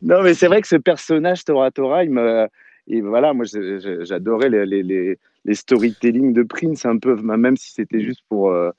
non, 0.00 0.22
mais 0.22 0.32
c'est 0.34 0.46
vrai 0.46 0.62
que 0.62 0.68
ce 0.68 0.76
personnage 0.76 1.44
Tora 1.44 1.70
Tora, 1.70 2.04
il 2.04 2.10
me, 2.10 2.48
et 2.86 3.00
voilà, 3.00 3.32
moi, 3.32 3.44
j'adorais 3.46 4.50
les, 4.50 4.66
les, 4.66 4.82
les, 4.82 5.18
les 5.44 5.54
storytelling 5.54 6.32
de 6.32 6.42
Prince 6.42 6.84
un 6.84 6.98
peu, 6.98 7.14
même 7.16 7.56
si 7.56 7.72
c'était 7.72 8.00
juste 8.00 8.22
pour, 8.28 8.50
euh, 8.50 8.70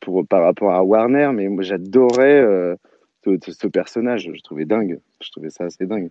pour 0.00 0.26
par 0.26 0.42
rapport 0.42 0.72
à 0.72 0.82
Warner, 0.82 1.30
mais 1.34 1.48
moi, 1.48 1.62
j'adorais 1.62 2.40
euh, 2.40 2.74
ce, 3.24 3.66
personnage. 3.66 4.30
Je 4.34 4.42
trouvais 4.42 4.64
dingue. 4.64 5.00
Je 5.22 5.30
trouvais 5.30 5.50
ça 5.50 5.64
assez 5.64 5.86
dingue. 5.86 6.10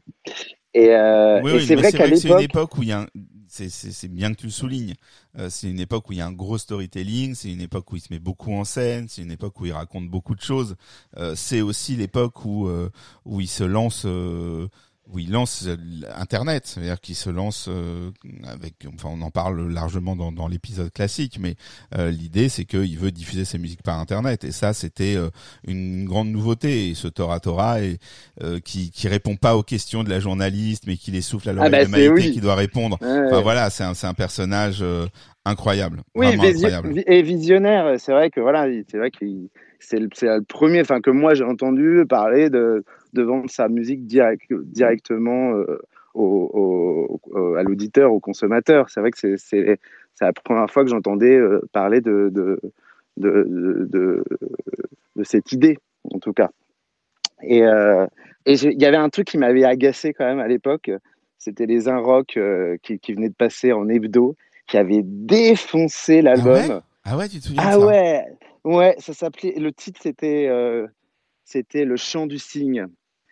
Et, 0.74 0.92
euh, 0.92 1.42
Oui, 1.42 1.52
et 1.52 1.54
oui, 1.56 1.66
c'est 1.66 1.76
vrai 1.76 1.92
qu'à 1.92 2.06
vrai 2.06 2.12
que 2.12 2.16
c'est 2.18 2.30
une 2.30 2.38
l'époque, 2.38 2.44
époque 2.44 2.78
où 2.78 2.84
il 2.84 2.90
y 2.90 2.92
a 2.92 3.02
un... 3.02 3.08
c'est, 3.48 4.08
bien 4.08 4.32
que 4.32 4.38
tu 4.38 4.46
le 4.46 4.52
soulignes. 4.52 4.94
Euh, 5.38 5.50
c'est 5.50 5.70
une 5.70 5.80
époque 5.80 6.10
où 6.10 6.14
il 6.14 6.20
y 6.20 6.22
a 6.22 6.28
un 6.28 6.32
gros 6.32 6.60
storytelling, 6.60 7.34
c'est 7.34 7.52
une 7.52 7.62
époque 7.62 7.92
où 7.92 7.96
il 7.96 8.02
se 8.02 8.14
met 8.14 8.20
beaucoup 8.20 8.54
en 8.54 8.64
scène, 8.64 9.08
c'est 9.10 9.24
une 9.24 9.32
époque 9.32 9.60
où 9.60 9.66
il 9.66 9.74
raconte 9.74 10.08
beaucoup 10.10 10.36
de 10.36 10.42
choses. 10.42 10.76
C'est 11.36 11.62
aussi 11.62 11.96
l'époque 11.96 12.46
où 12.46 12.70
où 13.26 13.42
il 13.42 13.48
se 13.48 13.66
lance 13.66 14.06
où 15.12 15.20
il 15.20 15.32
lance 15.32 15.66
euh, 15.68 15.76
Internet, 16.16 16.64
c'est-à-dire 16.66 17.00
qu'il 17.02 17.16
se 17.16 17.30
lance 17.30 17.68
euh, 17.70 18.12
avec, 18.48 18.76
enfin 18.96 19.10
on 19.12 19.22
en 19.22 19.30
parle 19.32 19.70
largement 19.72 20.16
dans, 20.16 20.32
dans 20.32 20.48
l'épisode 20.48 20.92
classique, 20.92 21.38
mais 21.40 21.56
euh, 21.98 22.10
l'idée 22.12 22.48
c'est 22.50 22.66
qu'il 22.66 22.98
veut 22.98 23.12
diffuser 23.12 23.44
ses 23.46 23.58
musiques 23.58 23.84
par 23.84 24.00
Internet 24.00 24.44
et 24.44 24.52
ça 24.52 24.74
c'était 24.74 25.16
euh, 25.16 25.30
une 25.68 26.06
grande 26.06 26.30
nouveauté. 26.30 26.90
Et 26.90 26.96
ce 26.96 27.08
Tora 27.08 27.40
Tora 27.40 27.82
et 27.82 27.98
qui 28.64 28.92
qui 28.92 29.08
répond 29.08 29.36
pas 29.36 29.56
aux 29.58 29.64
questions 29.64 30.04
de 30.04 30.10
la 30.10 30.20
journaliste, 30.20 30.84
mais 30.88 30.96
qui 30.98 31.12
les 31.12 31.22
souffle 31.22 31.50
à 31.50 31.54
l'oreille 31.54 31.72
bah, 31.72 31.84
de 31.86 31.90
Maïté 31.90 32.10
oui. 32.10 32.32
qui 32.32 32.40
doit 32.42 32.56
répondre. 32.56 32.98
Ouais. 33.02 33.22
Enfin 33.28 33.42
voilà, 33.42 33.70
c'est 33.70 33.84
un 33.84 33.94
c'est 33.94 34.08
un 34.08 34.14
personnage 34.14 34.84
incroyable, 35.46 36.02
Oui, 36.16 36.28
incroyable. 36.28 37.04
et 37.08 37.22
visionnaire. 37.22 37.96
C'est 38.00 38.12
vrai 38.12 38.30
que 38.30 38.40
voilà, 38.40 38.68
il- 38.68 38.84
c'est 38.90 38.98
vrai 38.98 39.12
qu'il 39.12 39.50
c'est 39.80 40.00
le, 40.00 40.10
c'est 40.14 40.28
le 40.28 40.44
premier, 40.44 40.82
enfin 40.82 41.02
que 41.02 41.10
moi 41.10 41.34
j'ai 41.34 41.44
entendu 41.44 42.04
parler 42.08 42.50
de 42.50 42.84
de 43.14 43.24
vendre 43.24 43.50
sa 43.50 43.68
musique 43.70 44.06
direct, 44.06 44.52
directement 44.54 45.54
euh, 45.56 45.80
au, 46.14 46.50
au- 46.54 47.22
au- 47.32 47.56
à 47.56 47.64
l'auditeur, 47.64 48.14
au 48.14 48.20
consommateur. 48.20 48.90
C'est 48.90 49.00
vrai 49.00 49.12
que 49.12 49.38
c'est 49.38 49.80
la 50.22 50.34
première 50.34 50.70
fois 50.70 50.84
que 50.84 50.90
j'entendais 50.90 51.36
euh, 51.38 51.62
parler 51.72 52.02
de 52.02 52.30
de, 52.34 52.60
de 53.18 54.24
de 55.16 55.24
cette 55.24 55.52
idée, 55.52 55.78
en 56.14 56.20
tout 56.20 56.34
cas. 56.34 56.50
Et 57.44 57.64
euh, 57.64 58.06
il 58.46 58.82
y 58.82 58.86
avait 58.86 58.98
un 58.98 59.10
truc 59.10 59.28
qui 59.28 59.38
m'avait 59.38 59.64
agacé 59.64 60.14
quand 60.14 60.26
même 60.26 60.40
à 60.40 60.48
l'époque. 60.48 60.92
C'était 61.38 61.66
les 61.66 61.88
Un 61.88 61.98
Rock 61.98 62.38
euh, 62.38 62.78
qui, 62.84 63.00
qui 63.00 63.14
venaient 63.14 63.30
de 63.30 63.34
passer 63.34 63.72
en 63.72 63.90
hebdo, 63.90 64.36
qui 64.68 64.78
avaient 64.78 65.02
défoncé 65.04 66.22
l'album. 66.22 66.54
ouais? 66.54 66.80
Ah 67.04 67.18
ouais, 67.18 67.28
tu 67.28 67.40
te 67.40 67.46
souviens 67.46 67.64
de 67.64 67.68
Ah 67.68 67.80
ça? 67.80 67.86
ouais, 67.86 68.26
ouais, 68.64 68.96
ça 69.00 69.14
s'appelait. 69.14 69.56
Le 69.58 69.72
titre 69.72 70.00
c'était 70.04 70.48
euh, 70.50 70.88
c'était 71.46 71.84
le 71.86 71.98
chant 71.98 72.28
du 72.28 72.38
cygne. 72.38 72.88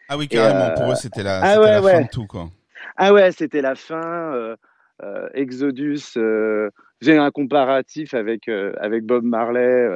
Ah 0.10 0.18
oui, 0.18 0.27
carrément. 0.27 0.72
euh, 0.72 0.76
Pour 0.76 0.91
eux, 0.91 0.95
c'était 0.95 1.23
la, 1.23 1.40
ah 1.41 1.53
c'était 1.53 1.60
ouais, 1.60 1.72
la 1.72 1.81
fin 1.81 2.02
de 2.02 2.07
tout, 2.10 2.26
quoi. 2.26 2.49
Ah 2.98 3.14
ouais, 3.14 3.31
c'était 3.31 3.61
la 3.61 3.76
fin. 3.76 4.34
euh, 4.34 4.56
euh, 5.03 5.30
Exodus. 5.34 6.18
J'ai 7.02 7.18
un 7.18 7.31
comparatif 7.31 8.14
avec 8.14 8.49
avec 8.49 9.06
Bob 9.06 9.23
Marley, 9.23 9.88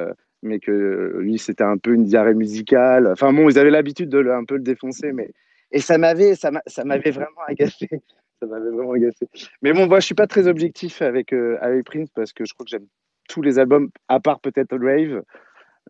mais 0.42 0.58
que 0.60 1.16
lui 1.18 1.36
c'était 1.38 1.64
un 1.64 1.76
peu 1.76 1.92
une 1.92 2.04
diarrhée 2.04 2.32
musicale. 2.34 3.08
Enfin 3.12 3.32
bon, 3.32 3.50
ils 3.50 3.58
avaient 3.58 3.70
l'habitude 3.70 4.08
de 4.08 4.18
le, 4.18 4.32
un 4.32 4.44
peu 4.44 4.54
le 4.56 4.62
défoncer, 4.62 5.12
mais 5.12 5.30
et 5.72 5.80
ça 5.80 5.98
m'avait 5.98 6.34
ça 6.34 6.50
m'avait 6.84 7.10
vraiment 7.10 7.42
agacé. 7.46 7.88
Ça 8.40 8.46
m'avait 8.46 8.70
vraiment 8.70 8.92
agacé. 8.92 9.28
Mais 9.62 9.72
bon, 9.72 9.86
moi 9.86 10.00
je 10.00 10.06
suis 10.06 10.14
pas 10.16 10.26
très 10.26 10.48
objectif 10.48 11.02
avec 11.02 11.32
euh, 11.32 11.56
avec 11.60 11.84
Prince 11.86 12.08
parce 12.14 12.32
que 12.32 12.44
je 12.44 12.52
crois 12.52 12.64
que 12.64 12.70
j'aime 12.70 12.86
tous 13.28 13.42
les 13.42 13.58
albums 13.60 13.90
à 14.08 14.18
part 14.20 14.40
peut-être 14.40 14.76
Rave. 14.76 15.22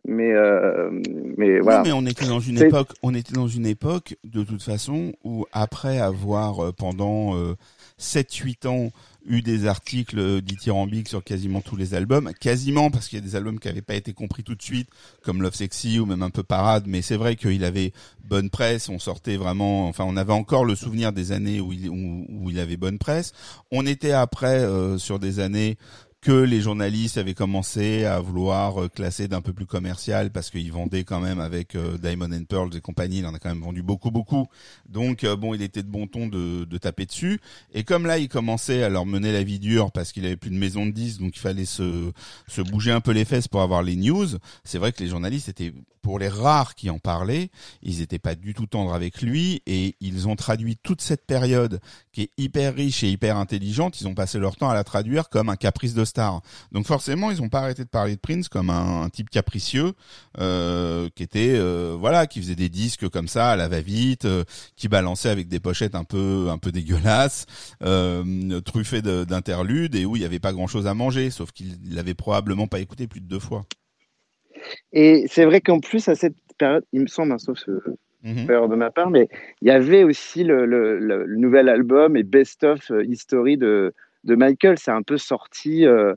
Mais 0.07 0.33
euh, 0.33 0.89
mais 1.37 1.59
voilà. 1.59 1.83
Mais 1.83 1.91
on 1.91 2.05
était 2.05 2.27
dans 2.27 2.39
une 2.39 2.61
époque, 2.61 2.89
on 3.01 3.13
était 3.13 3.33
dans 3.33 3.47
une 3.47 3.65
époque, 3.65 4.17
de 4.23 4.43
toute 4.43 4.61
façon, 4.61 5.13
où 5.23 5.45
après 5.51 5.99
avoir 5.99 6.65
euh, 6.65 6.71
pendant 6.71 7.35
euh, 7.35 7.55
7-8 7.99 8.67
ans 8.67 8.91
eu 9.25 9.41
des 9.41 9.65
articles 9.65 10.19
euh, 10.19 10.41
dithyrambiques 10.41 11.09
sur 11.09 11.23
quasiment 11.23 11.61
tous 11.61 11.75
les 11.75 11.93
albums, 11.93 12.31
quasiment 12.39 12.91
parce 12.91 13.07
qu'il 13.07 13.19
y 13.19 13.21
a 13.21 13.25
des 13.25 13.35
albums 13.35 13.59
qui 13.59 13.67
n'avaient 13.67 13.81
pas 13.81 13.95
été 13.95 14.13
compris 14.13 14.43
tout 14.43 14.55
de 14.55 14.61
suite, 14.61 14.89
comme 15.23 15.41
Love 15.41 15.55
Sexy 15.55 15.99
ou 15.99 16.05
même 16.05 16.21
un 16.21 16.29
peu 16.29 16.43
Parade, 16.43 16.83
mais 16.87 17.01
c'est 17.01 17.15
vrai 17.15 17.35
qu'il 17.35 17.63
avait 17.63 17.91
bonne 18.23 18.49
presse, 18.49 18.89
on 18.89 18.99
sortait 18.99 19.37
vraiment, 19.37 19.87
enfin 19.87 20.03
on 20.07 20.17
avait 20.17 20.33
encore 20.33 20.65
le 20.65 20.75
souvenir 20.75 21.11
des 21.11 21.31
années 21.31 21.59
où 21.59 21.73
il, 21.73 21.89
où, 21.89 22.25
où 22.29 22.49
il 22.49 22.59
avait 22.59 22.77
bonne 22.77 22.99
presse. 22.99 23.33
On 23.71 23.85
était 23.85 24.11
après 24.11 24.59
euh, 24.59 24.97
sur 24.97 25.19
des 25.19 25.39
années 25.39 25.77
que 26.25 26.31
les 26.31 26.59
journalistes 26.59 27.19
avaient 27.19 27.35
commencé 27.35 28.03
à 28.03 28.19
vouloir 28.19 28.81
euh, 28.81 28.89
classer 28.89 29.27
d'un 29.27 29.41
peu 29.41 29.53
plus 29.53 29.67
commercial 29.67 30.31
parce 30.31 30.49
qu'ils 30.49 30.71
vendaient 30.71 31.03
quand 31.03 31.19
même 31.19 31.39
avec 31.39 31.75
euh, 31.75 31.99
Diamond 31.99 32.31
and 32.33 32.45
Pearls 32.45 32.75
et 32.75 32.81
compagnie, 32.81 33.19
il 33.19 33.27
en 33.27 33.35
a 33.35 33.37
quand 33.37 33.49
même 33.49 33.61
vendu 33.61 33.83
beaucoup 33.83 34.09
beaucoup. 34.09 34.47
Donc 34.89 35.23
euh, 35.23 35.35
bon, 35.35 35.53
il 35.53 35.61
était 35.61 35.83
de 35.83 35.87
bon 35.87 36.07
ton 36.07 36.25
de, 36.25 36.65
de 36.65 36.77
taper 36.79 37.05
dessus. 37.05 37.39
Et 37.75 37.83
comme 37.83 38.07
là, 38.07 38.17
il 38.17 38.27
commençait 38.27 38.81
à 38.81 38.89
leur 38.89 39.05
mener 39.05 39.31
la 39.31 39.43
vie 39.43 39.59
dure 39.59 39.91
parce 39.91 40.11
qu'il 40.11 40.25
avait 40.25 40.35
plus 40.35 40.49
de 40.49 40.57
maison 40.57 40.87
de 40.87 40.91
10, 40.91 41.19
donc 41.19 41.35
il 41.35 41.39
fallait 41.39 41.63
se, 41.63 42.11
se 42.47 42.61
bouger 42.63 42.89
un 42.89 43.01
peu 43.01 43.11
les 43.11 43.23
fesses 43.23 43.47
pour 43.47 43.61
avoir 43.61 43.83
les 43.83 43.95
news. 43.95 44.25
C'est 44.63 44.79
vrai 44.79 44.91
que 44.93 45.03
les 45.03 45.09
journalistes 45.09 45.49
étaient, 45.49 45.73
pour 46.01 46.17
les 46.17 46.27
rares 46.27 46.73
qui 46.73 46.89
en 46.89 46.97
parlaient, 46.97 47.49
ils 47.83 48.01
étaient 48.01 48.19
pas 48.19 48.33
du 48.33 48.55
tout 48.55 48.65
tendres 48.65 48.93
avec 48.93 49.21
lui 49.21 49.61
et 49.67 49.95
ils 50.01 50.27
ont 50.27 50.35
traduit 50.35 50.77
toute 50.77 51.01
cette 51.01 51.25
période 51.25 51.79
qui 52.13 52.21
est 52.21 52.29
hyper 52.37 52.73
riche 52.73 53.03
et 53.03 53.09
hyper 53.09 53.37
intelligente, 53.37 53.99
ils 54.01 54.07
ont 54.07 54.15
passé 54.15 54.39
leur 54.39 54.55
temps 54.55 54.69
à 54.69 54.73
la 54.73 54.83
traduire 54.83 55.29
comme 55.29 55.49
un 55.49 55.55
caprice 55.55 55.93
de 55.93 56.05
star. 56.15 56.41
Donc 56.71 56.85
forcément, 56.85 57.29
ils 57.31 57.41
n'ont 57.41 57.49
pas 57.49 57.59
arrêté 57.59 57.83
de 57.83 57.89
parler 57.89 58.15
de 58.15 58.21
Prince 58.21 58.47
comme 58.47 58.69
un, 58.69 59.03
un 59.03 59.09
type 59.09 59.29
capricieux 59.29 59.91
euh, 60.39 61.09
qui 61.15 61.23
était 61.23 61.55
euh, 61.57 61.95
voilà, 61.99 62.25
qui 62.27 62.39
faisait 62.39 62.55
des 62.55 62.69
disques 62.69 63.09
comme 63.09 63.27
ça 63.27 63.51
à 63.51 63.55
la 63.55 63.67
va-vite, 63.67 64.25
euh, 64.25 64.43
qui 64.75 64.87
balançait 64.87 65.29
avec 65.29 65.47
des 65.47 65.59
pochettes 65.59 65.95
un 65.95 66.03
peu 66.05 66.47
un 66.49 66.57
peu 66.57 66.71
dégueulasses, 66.71 67.45
truffées 68.65 69.01
de- 69.01 69.23
d'interludes 69.25 69.95
et 69.95 70.05
où 70.05 70.15
il 70.15 70.21
y 70.21 70.25
avait 70.25 70.39
pas 70.39 70.53
grand-chose 70.53 70.87
à 70.87 70.93
manger, 70.93 71.29
sauf 71.31 71.51
qu'il 71.51 71.75
l'avait 71.93 72.13
probablement 72.13 72.67
pas 72.67 72.79
écouté 72.79 73.07
plus 73.07 73.21
de 73.21 73.27
deux 73.27 73.39
fois. 73.39 73.65
Et 74.93 75.25
c'est 75.29 75.45
vrai 75.45 75.61
qu'en 75.61 75.79
plus, 75.79 76.07
à 76.07 76.15
cette 76.15 76.35
période, 76.57 76.83
il 76.93 77.01
me 77.01 77.07
semble, 77.07 77.33
hein, 77.33 77.37
sauf 77.37 77.59
erreur 78.49 78.67
de 78.69 78.75
ma 78.75 78.89
part, 78.89 79.11
mais 79.11 79.27
il 79.61 79.67
y 79.67 79.71
avait 79.71 80.03
aussi 80.03 80.43
le, 80.43 80.65
le- 80.65 80.97
le- 80.97 81.25
le 81.25 81.35
nouvel 81.37 81.69
album 81.69 82.17
et 82.17 82.23
Best 82.23 82.63
of 82.63 82.89
euh, 82.89 83.05
History 83.05 83.57
de, 83.57 83.93
de 84.25 84.35
Michael. 84.35 84.77
C'est 84.77 84.91
un 84.91 85.01
peu 85.01 85.17
sorti 85.17 85.85
euh, 85.85 86.13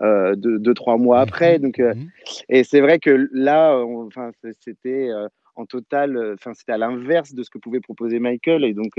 euh, 0.00 0.34
deux, 0.34 0.58
deux, 0.58 0.74
trois 0.74 0.96
mois 0.96 1.20
après. 1.20 1.58
Donc, 1.58 1.78
euh, 1.78 1.94
Mhm. 1.94 2.08
et 2.48 2.64
c'est 2.64 2.80
vrai 2.80 2.98
que 2.98 3.28
là, 3.32 3.76
on- 3.76 4.06
enfin, 4.06 4.30
c'était 4.60 5.08
euh, 5.10 5.28
en 5.56 5.66
total, 5.66 6.34
enfin, 6.34 6.54
c'était 6.54 6.72
à 6.72 6.78
l'inverse 6.78 7.34
de 7.34 7.42
ce 7.42 7.50
que 7.50 7.58
pouvait 7.58 7.80
proposer 7.80 8.18
Michael. 8.18 8.64
Et 8.64 8.72
donc, 8.72 8.98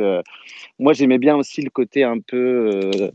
moi, 0.79 0.93
j'aimais 0.93 1.17
bien 1.17 1.35
aussi 1.35 1.61
le 1.61 1.69
côté 1.71 2.03
un 2.03 2.19
peu 2.19 3.09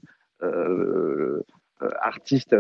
artiste. 2.01 2.57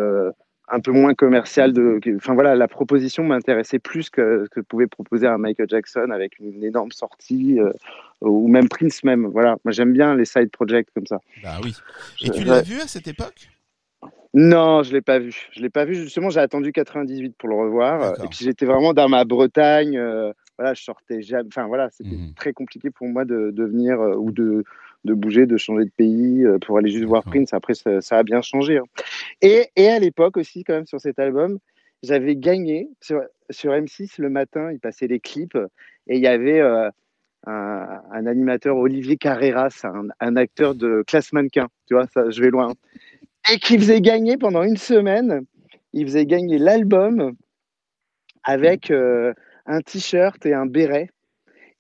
Euh, 0.71 0.75
un 0.77 0.81
peu 0.81 0.91
moins 0.93 1.15
commercial 1.15 1.73
de 1.73 2.01
enfin 2.17 2.35
voilà 2.35 2.55
la 2.57 2.69
proposition 2.69 3.23
m'intéressait 3.25 3.79
plus 3.79 4.11
que 4.11 4.47
que 4.51 4.61
pouvait 4.61 4.87
proposer 4.87 5.27
un 5.27 5.39
Michael 5.39 5.69
Jackson 5.69 6.11
avec 6.13 6.39
une 6.39 6.63
énorme 6.65 6.93
sortie 6.93 7.61
euh, 7.61 7.73
ou 8.21 8.49
même 8.49 8.69
Prince 8.69 9.05
même 9.05 9.27
voilà 9.27 9.57
moi 9.65 9.73
j'aime 9.73 9.93
bien 9.93 10.15
les 10.15 10.25
side 10.25 10.51
projects 10.51 10.89
comme 10.95 11.07
ça 11.07 11.21
Bah 11.43 11.59
oui. 11.63 11.75
Et 12.23 12.31
tu 12.31 12.41
Ouais. 12.41 12.45
l'as 12.47 12.63
vu 12.63 12.81
à 12.81 12.87
cette 12.87 13.07
époque? 13.09 13.49
Non 14.35 14.83
je 14.83 14.93
l'ai 14.93 15.01
pas 15.01 15.19
vu 15.19 15.49
je 15.53 15.61
l'ai 15.63 15.71
pas 15.71 15.85
vu 15.85 15.95
justement 15.95 16.29
j'ai 16.31 16.41
attendu 16.41 16.73
98 16.73 17.35
pour 17.39 17.49
le 17.49 17.55
revoir 17.57 18.01
D'accord. 18.01 18.25
et 18.25 18.29
puis 18.29 18.45
j'étais 18.45 18.67
vraiment 18.67 18.93
dans 18.93 19.09
ma 19.09 19.25
Bretagne 19.25 19.97
euh, 19.97 20.33
voilà 20.59 20.75
je 20.75 20.83
sortais 20.83 21.23
jamais 21.23 21.49
enfin 21.49 21.67
voilà 21.67 21.89
c'était 21.91 22.17
Mhm. 22.17 22.35
très 22.35 22.53
compliqué 22.53 22.91
pour 22.91 23.07
moi 23.07 23.25
de, 23.25 23.51
de 23.51 23.65
venir 23.65 24.01
euh, 24.01 24.15
ou 24.17 24.31
de 24.33 24.65
de 25.05 25.15
bouger, 25.15 25.47
de 25.47 25.57
changer 25.57 25.85
de 25.85 25.91
pays 25.97 26.45
euh, 26.45 26.59
pour 26.59 26.79
aller 26.79 26.91
juste 26.91 27.05
voir. 27.05 27.23
Prince. 27.25 27.53
Après, 27.53 27.75
ça, 27.75 28.01
ça 28.01 28.19
a 28.19 28.23
bien 28.23 28.43
changé. 28.43 28.79
hein. 28.79 28.85
Et, 29.43 29.67
et 29.77 29.89
à 29.89 29.99
l'époque 29.99 30.37
aussi, 30.37 30.65
quand 30.65 30.75
même, 30.75 30.87
sur 30.87 31.01
cet 31.01 31.19
album, 31.19 31.59
j'avais 32.03 32.37
gagné 32.37 32.89
sur, 33.01 33.23
sur 33.51 33.73
M6 33.73 34.21
le 34.21 34.31
matin, 34.31 34.71
il 34.73 34.81
passait 34.81 35.07
les 35.07 35.21
clips 35.21 35.57
et 36.09 36.17
il 36.17 36.23
y 36.23 36.27
avait 36.27 36.61
euh, 36.61 36.91
un, 37.47 38.01
un 38.13 38.27
animateur, 38.27 38.77
Olivier 38.77 39.17
Carreras, 39.17 39.81
un, 39.85 40.09
un 40.21 40.37
acteur 40.37 40.75
de 40.75 41.03
classe 41.07 41.33
mannequin, 41.33 41.69
tu 41.87 41.95
vois, 41.95 42.07
ça, 42.13 42.31
je 42.31 42.41
vais 42.43 42.51
loin, 42.51 42.73
et 43.53 43.59
qui 43.59 43.79
faisait 43.79 44.01
gagner 44.01 44.37
pendant 44.37 44.63
une 44.63 44.77
semaine, 44.77 45.43
il 45.93 46.05
faisait 46.07 46.27
gagner 46.27 46.59
l'album 46.59 47.35
avec 48.43 48.91
euh, 48.91 49.33
un 49.67 49.81
t-shirt 49.81 50.45
et 50.47 50.55
un 50.55 50.67
béret. 50.67 51.11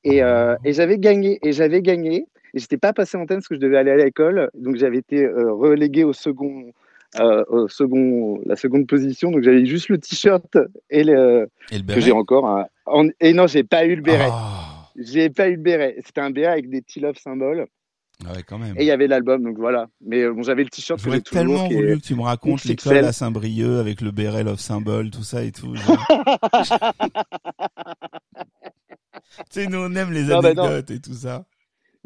Et, 0.04 0.22
euh, 0.22 0.56
et 0.64 0.72
j'avais 0.72 0.98
gagné, 0.98 1.38
et 1.42 1.52
j'avais 1.52 1.82
gagné, 1.82 2.26
et 2.56 2.58
j'étais 2.58 2.78
pas 2.78 2.92
passé 2.94 3.16
en 3.16 3.20
antenne 3.20 3.36
parce 3.38 3.48
que 3.48 3.54
je 3.54 3.60
devais 3.60 3.76
aller 3.76 3.90
à 3.90 3.96
l'école, 3.96 4.50
donc 4.54 4.76
j'avais 4.76 4.96
été 4.98 5.24
euh, 5.24 5.52
relégué 5.52 6.04
au 6.04 6.12
second, 6.14 6.72
euh, 7.20 7.44
au 7.48 7.68
second, 7.68 8.40
la 8.46 8.56
seconde 8.56 8.86
position, 8.86 9.30
donc 9.30 9.42
j'avais 9.42 9.66
juste 9.66 9.88
le 9.90 9.98
t-shirt 9.98 10.56
et 10.90 11.04
le, 11.04 11.48
Et 11.70 11.76
le 11.76 11.80
que 11.82 11.86
béret 11.86 12.00
j'ai 12.00 12.12
encore. 12.12 12.44
en- 12.86 13.08
et 13.20 13.32
non, 13.34 13.46
j'ai 13.46 13.62
pas 13.62 13.84
eu 13.84 13.94
le 13.94 14.02
béret. 14.02 14.28
Ah, 14.30 14.88
J'ai 14.96 15.28
pas 15.28 15.48
eu 15.48 15.56
le 15.56 15.62
béret. 15.62 15.96
C'était 16.04 16.22
un 16.22 16.30
béret 16.30 16.52
avec 16.52 16.70
des 16.70 16.80
petits 16.80 17.00
love 17.00 17.18
symboles. 17.18 17.66
ouais, 18.24 18.42
quand 18.48 18.56
même. 18.58 18.74
Et 18.78 18.84
il 18.84 18.86
y 18.86 18.90
avait 18.90 19.08
l'album, 19.08 19.42
donc 19.44 19.58
voilà. 19.58 19.88
Mais 20.00 20.22
euh, 20.22 20.32
bon, 20.32 20.42
j'avais 20.42 20.64
le 20.64 20.70
t-shirt 20.70 20.98
J'aurais 20.98 21.20
tellement 21.20 21.66
est- 21.68 21.74
voulu 21.74 21.98
que 22.00 22.06
tu 22.06 22.14
me 22.14 22.22
racontes 22.22 22.64
l'école 22.64 23.04
à 23.04 23.12
Saint-Brieuc 23.12 23.78
avec 23.80 24.00
le 24.00 24.10
béret 24.12 24.42
Love 24.44 24.58
Symbol, 24.60 25.10
tout 25.10 25.22
ça 25.24 25.44
et 25.44 25.52
tout. 25.52 25.74
tu 28.36 29.44
sais, 29.50 29.66
nous 29.66 29.78
on 29.78 29.94
aime 29.94 30.12
les 30.12 30.22
Non, 30.24 30.40
bah 30.40 30.48
anecdotes 30.48 30.90
et 30.90 31.00
tout 31.00 31.12
ça. 31.14 31.44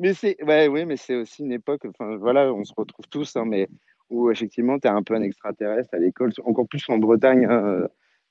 Mais 0.01 0.15
c'est, 0.15 0.43
ouais, 0.43 0.67
oui, 0.67 0.85
mais 0.87 0.97
c'est 0.97 1.15
aussi 1.15 1.43
une 1.43 1.53
époque. 1.53 1.83
Enfin, 1.87 2.17
voilà, 2.17 2.53
on 2.53 2.65
se 2.65 2.73
retrouve 2.77 3.07
tous, 3.09 3.37
hein, 3.37 3.45
mais 3.47 3.69
où 4.09 4.31
effectivement, 4.31 4.79
tu 4.79 4.89
es 4.89 4.91
un 4.91 5.03
peu 5.03 5.15
un 5.15 5.23
extraterrestre 5.23 5.95
à 5.95 5.99
l'école, 5.99 6.33
encore 6.45 6.67
plus 6.67 6.83
en 6.89 6.99
Bretagne. 6.99 7.45
hein, 7.49 7.87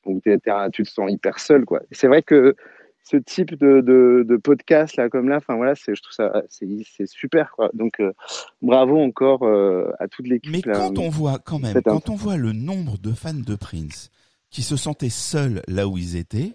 donc, 0.05 0.23
t'es- 0.23 0.37
t'es 0.39 0.49
un- 0.51 0.69
tu 0.69 0.83
te 0.83 0.89
sens 0.89 1.11
hyper 1.11 1.39
seul, 1.39 1.65
quoi. 1.65 1.81
C'est 1.91 2.07
vrai 2.07 2.21
que 2.23 2.55
ce 3.03 3.17
type 3.17 3.55
de, 3.55 3.81
de, 3.81 4.25
de 4.27 4.37
podcast 4.37 4.95
là, 4.97 5.09
comme 5.09 5.29
là, 5.29 5.37
enfin 5.37 5.55
voilà, 5.55 5.75
c'est, 5.75 5.95
je 5.95 6.01
trouve 6.01 6.13
ça, 6.13 6.43
c'est, 6.49 6.67
super, 7.07 7.51
quoi. 7.55 7.69
Donc, 7.73 7.99
euh, 7.99 8.11
bravo 8.61 8.99
encore 8.99 9.43
euh, 9.43 9.91
à 9.99 10.07
toute 10.07 10.27
l'équipe. 10.27 10.51
Mais 10.65 10.73
là. 10.73 10.77
quand 10.79 10.99
on 10.99 11.09
voit, 11.09 11.39
quand 11.39 11.59
même, 11.59 11.81
quand 11.83 12.09
on 12.09 12.15
voit 12.15 12.37
le 12.37 12.51
nombre 12.51 12.97
de 12.97 13.11
fans 13.11 13.33
de 13.33 13.55
Prince 13.55 14.09
qui 14.49 14.61
se 14.63 14.75
sentaient 14.75 15.09
seuls 15.09 15.61
là 15.67 15.87
où 15.87 15.97
ils 15.97 16.15
étaient, 16.15 16.53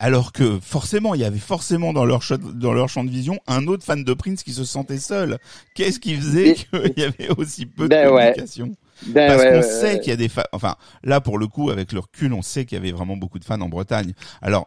Alors 0.00 0.32
que 0.32 0.60
forcément, 0.60 1.14
il 1.14 1.20
y 1.20 1.24
avait 1.24 1.38
forcément 1.38 1.92
dans 1.92 2.04
leur, 2.04 2.22
champ- 2.22 2.38
dans 2.38 2.72
leur 2.72 2.88
champ 2.88 3.02
de 3.02 3.10
vision 3.10 3.38
un 3.48 3.66
autre 3.66 3.84
fan 3.84 4.04
de 4.04 4.14
Prince 4.14 4.44
qui 4.44 4.52
se 4.52 4.64
sentait 4.64 4.98
seul. 4.98 5.38
Qu'est-ce 5.74 5.98
qui 5.98 6.14
faisait 6.14 6.54
qu'il 6.54 6.94
y 6.96 7.02
avait 7.02 7.28
aussi 7.36 7.66
peu 7.66 7.84
de 7.84 7.88
Ben 7.88 8.08
ouais. 8.12 8.26
communication 8.32 8.76
Ben 9.06 9.28
Parce 9.28 9.42
ouais, 9.42 9.48
qu'on 9.50 9.56
ouais, 9.56 9.62
sait 9.62 9.94
ouais. 9.94 10.00
qu'il 10.00 10.10
y 10.10 10.12
a 10.12 10.16
des 10.16 10.28
fans. 10.28 10.42
Enfin, 10.52 10.76
là 11.02 11.20
pour 11.20 11.36
le 11.38 11.48
coup, 11.48 11.70
avec 11.70 11.92
le 11.92 11.98
recul, 11.98 12.32
on 12.32 12.42
sait 12.42 12.64
qu'il 12.64 12.76
y 12.76 12.80
avait 12.80 12.92
vraiment 12.92 13.16
beaucoup 13.16 13.40
de 13.40 13.44
fans 13.44 13.60
en 13.60 13.68
Bretagne. 13.68 14.12
Alors 14.40 14.66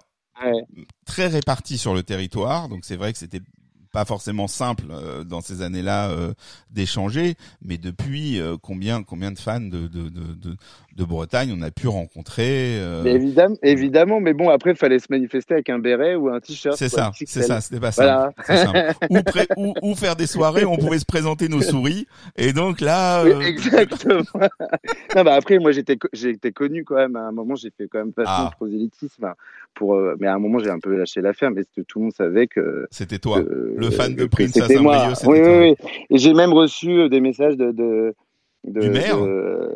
très 1.06 1.28
répartis 1.28 1.78
sur 1.78 1.94
le 1.94 2.02
territoire, 2.03 2.68
donc 2.68 2.84
c'est 2.84 2.95
vrai 2.95 3.14
que 3.14 3.20
c'était 3.20 3.41
pas 3.91 4.05
forcément 4.05 4.47
simple 4.47 4.85
euh, 4.91 5.23
dans 5.23 5.41
ces 5.41 5.61
années-là 5.61 6.09
euh, 6.11 6.34
d'échanger, 6.69 7.35
mais 7.61 7.77
depuis 7.77 8.39
euh, 8.39 8.55
combien 8.61 9.03
combien 9.03 9.31
de 9.31 9.39
fans 9.39 9.59
de 9.59 9.88
de, 9.88 10.09
de, 10.09 10.34
de, 10.34 10.55
de 10.95 11.03
Bretagne 11.03 11.53
on 11.57 11.61
a 11.61 11.72
pu 11.72 11.88
rencontrer 11.88 12.77
euh, 12.80 13.01
Mais 13.03 13.11
évidemment, 13.13 13.55
évidemment, 13.63 14.19
mais 14.22 14.34
bon, 14.34 14.49
après, 14.49 14.72
il 14.72 14.77
fallait 14.77 14.99
se 14.99 15.07
manifester 15.09 15.55
avec 15.55 15.69
un 15.69 15.80
béret 15.80 16.15
ou 16.15 16.30
un 16.30 16.39
t-shirt. 16.39 16.77
C'est 16.77 16.89
ça, 16.89 17.11
c'est 17.26 17.41
ça, 17.43 17.61
c'était 17.61 17.80
pas. 17.80 17.91
Voilà. 17.91 18.31
simple. 18.45 18.93
Ou, 19.09 19.22
pré- 19.23 19.47
ou, 19.57 19.73
ou 19.81 19.95
faire 19.95 20.15
des 20.15 20.27
soirées 20.27 20.63
où 20.65 20.69
on 20.72 20.77
pouvait 20.77 20.99
se 20.99 21.05
présenter 21.05 21.47
nos 21.49 21.61
souris. 21.61 22.07
Et 22.38 22.53
donc 22.53 22.81
là, 22.81 23.23
Oui, 23.23 23.31
euh, 23.31 23.41
exactement. 23.41 24.22
non, 25.15 25.23
bah 25.23 25.34
après, 25.35 25.59
moi, 25.59 25.72
j'étais, 25.72 25.97
été 26.23 26.51
connu 26.51 26.84
quand 26.84 26.95
même. 26.95 27.15
À 27.15 27.22
un 27.27 27.31
moment, 27.31 27.55
j'ai 27.55 27.72
fait 27.77 27.88
quand 27.88 27.99
même 27.99 28.13
vachement 28.15 28.34
Ah. 28.47 28.49
de 28.51 28.55
prosélytisme. 28.55 29.34
Pour, 29.73 29.95
euh, 29.95 30.15
mais 30.19 30.27
à 30.27 30.35
un 30.35 30.39
moment, 30.39 30.60
j'ai 30.60 30.69
un 30.69 30.80
peu 30.80 30.95
lâché 30.95 31.22
l'affaire, 31.22 31.49
mais 31.52 31.64
tout 31.88 31.99
le 31.99 32.03
monde 32.03 32.14
savait 32.14 32.48
que. 32.48 32.85
c'était 32.91 33.19
toi. 33.19 33.41
que- 33.41 33.73
Le 33.77 33.89
fan 33.89 34.14
de 34.15 34.26
Prince 34.26 34.52
c'était 34.53 34.80
moi. 34.80 35.14
Oui, 35.26 35.41
toi. 35.41 35.60
oui, 35.60 35.76
oui. 35.80 35.88
Et 36.10 36.18
j'ai 36.18 36.34
même 36.34 36.53
reçu 36.53 36.89
euh, 36.91 37.10
des 37.10 37.22
messages 37.22 37.56
de. 37.57 37.72
de, 37.72 38.14
de 38.65 38.81
Du 38.81 38.89
maire 38.89 39.18
de- 39.19 39.72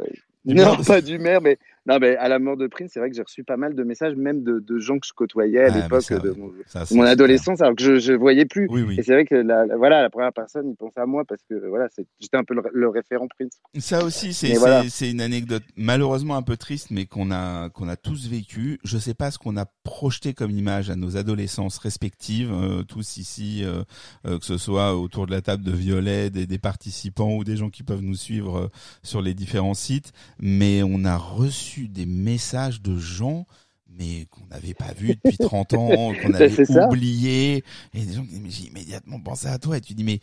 non, 0.46 0.76
pas 0.86 1.02
du 1.02 1.18
maire, 1.18 1.42
mais 1.42 1.58
non, 1.88 2.00
mais 2.00 2.16
à 2.18 2.28
la 2.28 2.40
mort 2.40 2.58
de 2.58 2.68
Prince, 2.68 2.92
c'est 2.94 3.00
vrai 3.00 3.10
que 3.10 3.16
j'ai 3.16 3.22
reçu 3.22 3.44
pas 3.44 3.58
mal 3.58 3.76
de 3.76 3.84
messages, 3.84 4.16
même 4.16 4.44
de, 4.44 4.60
de 4.60 4.80
gens 4.80 4.98
que 5.00 5.06
je 5.08 5.14
côtoyais 5.14 5.66
à 5.66 5.74
Ah, 5.74 5.78
l'époque 5.84 6.02
ça, 6.02 6.20
de 6.20 6.36
mon, 6.92 7.04
adolescence, 7.04 7.62
alors 7.62 7.76
que 7.76 7.84
je 7.84 8.00
je 8.00 8.14
voyais 8.14 8.46
plus. 8.46 8.68
Oui, 8.70 8.82
oui. 8.82 8.96
Et 8.98 9.04
c'est 9.04 9.14
vrai 9.14 9.26
que 9.26 9.36
la, 9.36 9.66
la- 9.66 9.78
voilà, 9.78 10.02
la 10.02 10.10
première 10.10 10.34
personne, 10.34 10.70
il 10.70 10.76
pensait 10.76 11.00
à 11.00 11.06
moi 11.06 11.24
parce 11.26 11.42
que 11.50 11.68
voilà, 11.68 11.88
j'étais 12.20 12.38
un 12.38 12.44
peu 12.44 12.56
le, 12.56 12.64
le 12.74 12.90
référent 12.90 13.28
Prince. 13.38 13.60
Ça 13.78 14.04
aussi, 14.04 14.34
c'est 14.34 14.54
voilà. 14.54 14.84
une 15.02 15.22
anecdote 15.22 15.64
malheureusement 15.76 16.36
un 16.36 16.42
peu 16.42 16.58
triste, 16.58 16.92
mais 16.92 17.06
qu'on 17.06 17.32
a 17.32 17.70
qu'on 17.70 17.88
a 17.88 17.96
tous 17.96 18.28
vécu. 18.30 18.80
Je 18.84 18.98
sais 18.98 19.14
pas 19.14 19.30
ce 19.32 19.38
qu'on 19.38 19.58
a 19.58 19.66
projeté 19.84 20.34
comme 20.34 20.52
image 20.52 20.90
à 20.90 20.96
nos 20.96 21.18
adolescences 21.18 21.78
respectives, 21.78 22.52
euh, 22.52 22.84
tous 22.84 23.18
ici, 23.18 23.62
euh, 23.64 23.84
euh, 24.26 24.40
que 24.40 24.46
ce 24.46 24.58
soit 24.58 24.96
autour 24.96 25.28
de 25.28 25.32
la 25.32 25.42
table 25.42 25.64
de 25.64 25.72
Violet, 25.72 26.30
des, 26.30 26.48
des 26.48 26.58
participants 26.60 27.36
ou 27.36 27.44
des 27.44 27.58
gens 27.58 27.70
qui 27.70 27.84
peuvent 27.84 28.02
nous 28.02 28.16
suivre 28.16 28.58
euh, 28.58 28.68
sur 29.04 29.22
les 29.22 29.34
différents 29.34 29.74
sites. 29.76 30.14
Mais 30.40 30.82
on 30.84 31.06
a 31.06 31.18
reçu 31.18 31.75
des 31.84 32.06
messages 32.06 32.82
de 32.82 32.98
gens 32.98 33.46
mais 33.98 34.26
qu'on 34.30 34.46
n'avait 34.48 34.74
pas 34.74 34.94
vu 34.98 35.16
depuis 35.24 35.38
30 35.38 35.74
ans, 35.74 36.14
qu'on 36.22 36.34
avait 36.34 36.70
oublié, 36.84 37.64
et 37.94 38.06
des 38.06 38.14
gens 38.14 38.24
qui 38.24 38.28
disaient, 38.28 38.42
mais 38.42 38.50
j'ai 38.50 38.68
immédiatement 38.68 39.20
pensé 39.20 39.48
à 39.48 39.58
toi, 39.58 39.78
et 39.78 39.82
tu 39.82 39.94
dis, 39.94 40.04
mais 40.04 40.20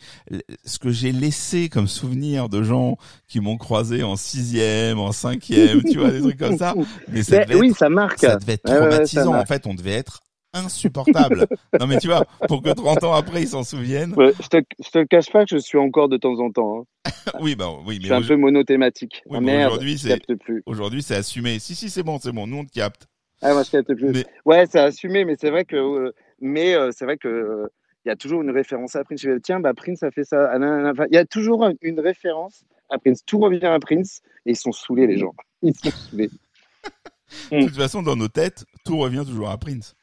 ce 0.65 0.79
que 0.79 0.91
j'ai 0.91 1.11
laissé 1.11 1.69
comme 1.69 1.87
souvenir 1.87 2.49
de 2.49 2.63
gens 2.63 2.97
qui 3.27 3.39
m'ont 3.39 3.57
croisé 3.57 4.03
en 4.03 4.15
sixième, 4.15 4.99
en 4.99 5.11
cinquième, 5.11 5.81
tu 5.83 5.97
vois, 5.97 6.11
des 6.11 6.21
trucs 6.21 6.37
comme 6.37 6.57
ça, 6.57 6.75
mais 7.07 7.23
ça 7.23 7.45
devait 7.45 7.55
oui, 7.55 7.69
être, 7.69 7.77
ça 7.77 7.89
marque. 7.89 8.19
ça 8.19 8.35
devait 8.37 8.53
être 8.53 8.69
Ouais, 8.69 8.79
ouais, 8.79 8.89
traumatisant, 8.89 9.35
en 9.35 9.45
fait, 9.45 9.65
on 9.65 9.73
devait 9.73 9.91
être 9.93 10.21
insupportable. 10.53 11.47
non 11.79 11.87
mais 11.87 11.97
tu 11.97 12.07
vois, 12.07 12.25
pour 12.47 12.61
que 12.61 12.69
30 12.71 13.03
ans 13.03 13.13
après 13.13 13.41
ils 13.43 13.47
s'en 13.47 13.63
souviennent, 13.63 14.13
Ouais, 14.15 14.33
je 14.41 14.47
te, 14.47 14.57
je 14.83 14.89
te 14.89 14.97
le 14.99 15.05
cache 15.05 15.31
pas 15.31 15.45
que 15.45 15.49
je 15.55 15.57
suis 15.57 15.77
encore 15.77 16.09
de 16.09 16.17
temps 16.17 16.39
en 16.39 16.51
temps. 16.51 16.85
hein. 17.05 17.11
oui, 17.41 17.55
bah 17.55 17.67
oui, 17.85 17.97
mais 17.99 18.05
suis 18.05 18.13
un 18.13 18.21
peu 18.21 18.35
monothématique. 18.35 19.21
Oui, 19.27 19.37
ah, 19.37 19.41
merde, 19.41 19.71
aujourd'hui, 19.73 19.97
c'est- 19.97 20.19
aujourd'hui 20.65 21.01
c'est 21.03 21.15
assumé. 21.15 21.59
Si, 21.59 21.75
si, 21.75 21.89
c'est 21.89 22.03
bon, 22.03 22.19
c'est 22.19 22.31
bon, 22.31 22.47
nous 22.47 22.57
on 22.57 22.65
te 22.65 22.71
capte. 22.71 23.07
Ah, 23.41 23.53
moi, 23.53 23.63
je 23.63 23.71
capte 23.71 23.93
plus. 23.93 24.11
Mais- 24.11 24.25
Ouais, 24.45 24.65
c'est 24.71 24.79
assumé, 24.79 25.25
mais 25.25 25.35
c'est 25.37 25.49
vrai 25.49 25.65
que, 25.65 25.75
euh, 25.75 26.11
mais 26.39 26.75
euh, 26.75 26.91
c'est 26.95 27.03
vrai 27.03 27.17
que 27.17 27.27
euh, 27.27 27.67
il 28.05 28.09
y 28.09 28.11
a 28.11 28.15
toujours 28.15 28.41
une 28.41 28.51
référence 28.51 28.95
à 28.95 29.03
Prince. 29.03 29.19
Je 29.21 29.31
vais, 29.31 29.39
Tiens, 29.41 29.59
bah 29.59 29.73
Prince 29.73 30.01
a 30.03 30.11
fait 30.11 30.23
ça. 30.23 30.49
Ah. 30.53 30.89
Enfin, 30.91 31.05
Il 31.11 31.15
y 31.15 31.17
a 31.17 31.25
toujours 31.25 31.65
un- 31.65 31.73
une 31.81 31.99
référence 31.99 32.63
à 32.89 32.97
Prince. 32.99 33.21
Tout 33.25 33.39
revient 33.39 33.65
à 33.65 33.79
Prince 33.79 34.21
et 34.45 34.51
ils 34.51 34.55
sont 34.57 34.71
saoulés 34.71 35.07
les 35.07 35.17
gens. 35.17 35.33
Ils 35.61 35.73
sont 35.75 35.89
saoulés. 35.91 36.29
De 37.51 37.65
toute 37.65 37.75
façon, 37.75 38.01
dans 38.03 38.15
nos 38.15 38.27
têtes, 38.27 38.65
tout 38.85 38.97
revient 38.97 39.23
toujours 39.25 39.49
à 39.49 39.57
Prince. 39.57 39.95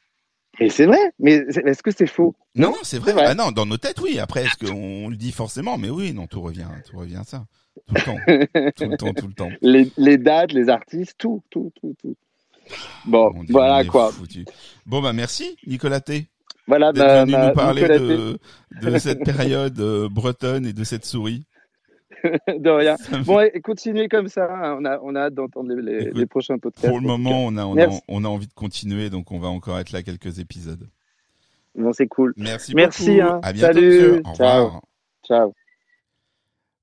Et 0.59 0.69
c'est 0.69 0.85
vrai. 0.85 0.99
Mais 1.19 1.43
est-ce 1.65 1.81
que 1.81 1.91
c'est 1.91 2.07
faux? 2.07 2.35
Non, 2.55 2.69
non, 2.69 2.77
c'est 2.83 2.99
vrai. 2.99 3.13
Ah 3.17 3.33
non, 3.35 3.51
dans 3.51 3.65
nos 3.65 3.77
têtes, 3.77 3.99
oui. 4.01 4.19
Après, 4.19 4.43
est-ce 4.43 4.65
qu'on 4.65 5.09
le 5.09 5.15
dit 5.15 5.31
forcément? 5.31 5.77
Mais 5.77 5.89
oui, 5.89 6.13
non, 6.13 6.27
tout 6.27 6.41
revient, 6.41 6.67
tout 6.89 6.97
revient 6.97 7.17
à 7.17 7.23
ça. 7.23 7.45
Tout 7.87 7.95
le 7.95 8.01
temps, 8.01 8.17
tout 8.75 8.89
le 8.89 8.97
temps, 8.97 9.13
tout 9.13 9.27
le 9.27 9.33
temps. 9.33 9.49
les, 9.61 9.89
les 9.97 10.17
dates, 10.17 10.51
les 10.51 10.67
artistes, 10.69 11.15
tout, 11.17 11.41
tout, 11.49 11.71
tout, 11.79 11.95
tout. 12.01 12.15
Bon, 13.05 13.33
voilà 13.49 13.83
quoi. 13.83 14.11
Bon 14.85 15.01
bah 15.01 15.13
merci 15.13 15.57
Nicolas 15.67 15.99
T 15.99 16.27
Voilà, 16.67 16.93
d'être 16.93 17.05
bah, 17.05 17.25
venu 17.25 17.35
nous 17.47 17.53
parler 17.53 17.81
Nicolas 17.81 17.99
de, 17.99 18.39
de 18.81 18.97
cette 18.97 19.23
période 19.25 19.79
euh, 19.79 20.07
bretonne 20.09 20.65
et 20.65 20.73
de 20.73 20.83
cette 20.83 21.05
souris. 21.05 21.43
de 22.47 22.69
rien. 22.69 22.95
Bon, 23.25 23.47
continuez 23.63 24.07
comme 24.07 24.27
ça. 24.27 24.47
hein. 24.53 24.77
On 24.79 24.85
a, 24.85 24.99
on 25.01 25.15
a 25.15 25.21
hâte 25.21 25.33
d'entendre 25.33 25.73
les, 25.73 25.81
les, 25.81 26.01
Écoute, 26.07 26.17
les 26.17 26.25
prochains 26.25 26.57
podcasts. 26.57 26.87
Pour 26.87 26.99
le 26.99 27.05
moment, 27.07 27.45
on 27.45 27.57
a, 27.57 27.65
on, 27.65 27.73
a, 27.73 27.75
Merci. 27.75 28.01
on 28.07 28.23
a 28.23 28.27
envie 28.27 28.47
de 28.47 28.53
continuer, 28.53 29.09
donc 29.09 29.31
on 29.31 29.39
va 29.39 29.47
encore 29.47 29.79
être 29.79 29.91
là 29.91 30.03
quelques 30.03 30.39
épisodes. 30.39 30.89
Bon, 31.75 31.93
c'est 31.93 32.07
cool. 32.07 32.33
Merci, 32.37 32.75
Merci, 32.75 33.17
beaucoup. 33.17 33.27
hein. 33.27 33.39
À 33.43 33.53
bientôt, 33.53 33.73
Salut. 33.73 33.87
monsieur. 33.87 34.21
Au 34.25 34.35
Ciao. 34.35 34.63
revoir. 34.65 34.81
Ciao. 35.25 35.53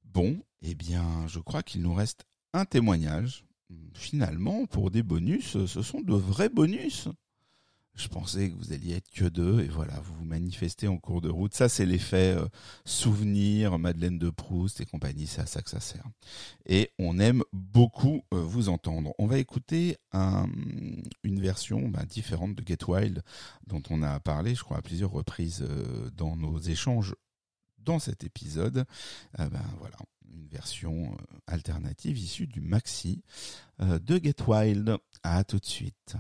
Bon, 0.05 0.37
eh 0.63 0.75
bien, 0.75 1.03
je 1.27 1.39
crois 1.39 1.63
qu'il 1.63 1.83
nous 1.83 1.95
reste 1.95 2.25
un 2.55 2.65
témoignage. 2.65 3.45
Finalement, 3.95 4.65
pour 4.67 4.91
des 4.91 5.03
bonus, 5.03 5.65
ce 5.67 5.83
sont 5.83 6.01
de 6.01 6.15
vrais 6.15 6.49
bonus. 6.49 7.09
Je 7.99 8.07
pensais 8.07 8.49
que 8.49 8.55
vous 8.57 8.73
alliez 8.73 8.95
être 8.95 9.11
que 9.11 9.25
deux, 9.25 9.59
et 9.61 9.67
voilà, 9.67 9.99
vous 10.01 10.15
vous 10.15 10.25
manifestez 10.25 10.87
en 10.87 10.99
cours 10.99 11.21
de 11.21 11.29
route. 11.29 11.53
Ça, 11.53 11.69
c'est 11.69 11.85
l'effet 11.85 12.37
euh, 12.39 12.47
souvenir, 12.85 13.77
Madeleine 13.77 14.21
de 14.21 14.31
Proust 14.31 14.81
et 14.81 14.87
compagnie, 14.87 15.27
c'est 15.27 15.41
à 15.41 15.47
ça 15.47 15.63
que 15.63 15.69
ça 15.69 15.81
sert. 15.81 16.05
Et 16.67 16.93
on 17.01 17.19
aime 17.19 17.43
beaucoup 17.53 18.23
euh, 18.33 18.41
vous 18.41 18.69
entendre. 18.69 19.13
On 19.19 19.27
va 19.27 19.39
écouter 19.39 19.97
un- 20.13 20.49
une 21.25 21.41
version 21.41 21.89
bah, 21.89 22.05
différente 22.05 22.55
de 22.55 22.63
Get 22.65 22.85
Wild, 22.87 23.23
dont 23.67 23.83
on 23.91 24.03
a 24.03 24.21
parlé, 24.21 24.55
je 24.55 24.63
crois, 24.63 24.77
à 24.77 24.83
plusieurs 24.83 25.11
reprises 25.11 25.65
euh, 25.69 26.09
dans 26.17 26.37
nos 26.37 26.57
échanges 26.61 27.17
dans 27.79 27.99
cet 27.99 28.23
épisode. 28.23 28.85
Euh, 29.41 29.49
ben, 29.49 29.65
voilà, 29.81 29.97
une 30.33 30.47
version 30.47 31.17
alternative 31.49 32.17
issue 32.17 32.47
du 32.47 32.61
maxi 32.61 33.23
de 33.81 34.21
Get 34.23 34.37
Wild. 34.47 34.97
À 35.25 35.43
tout 35.43 35.59
de 35.59 35.67
suite. 35.67 36.15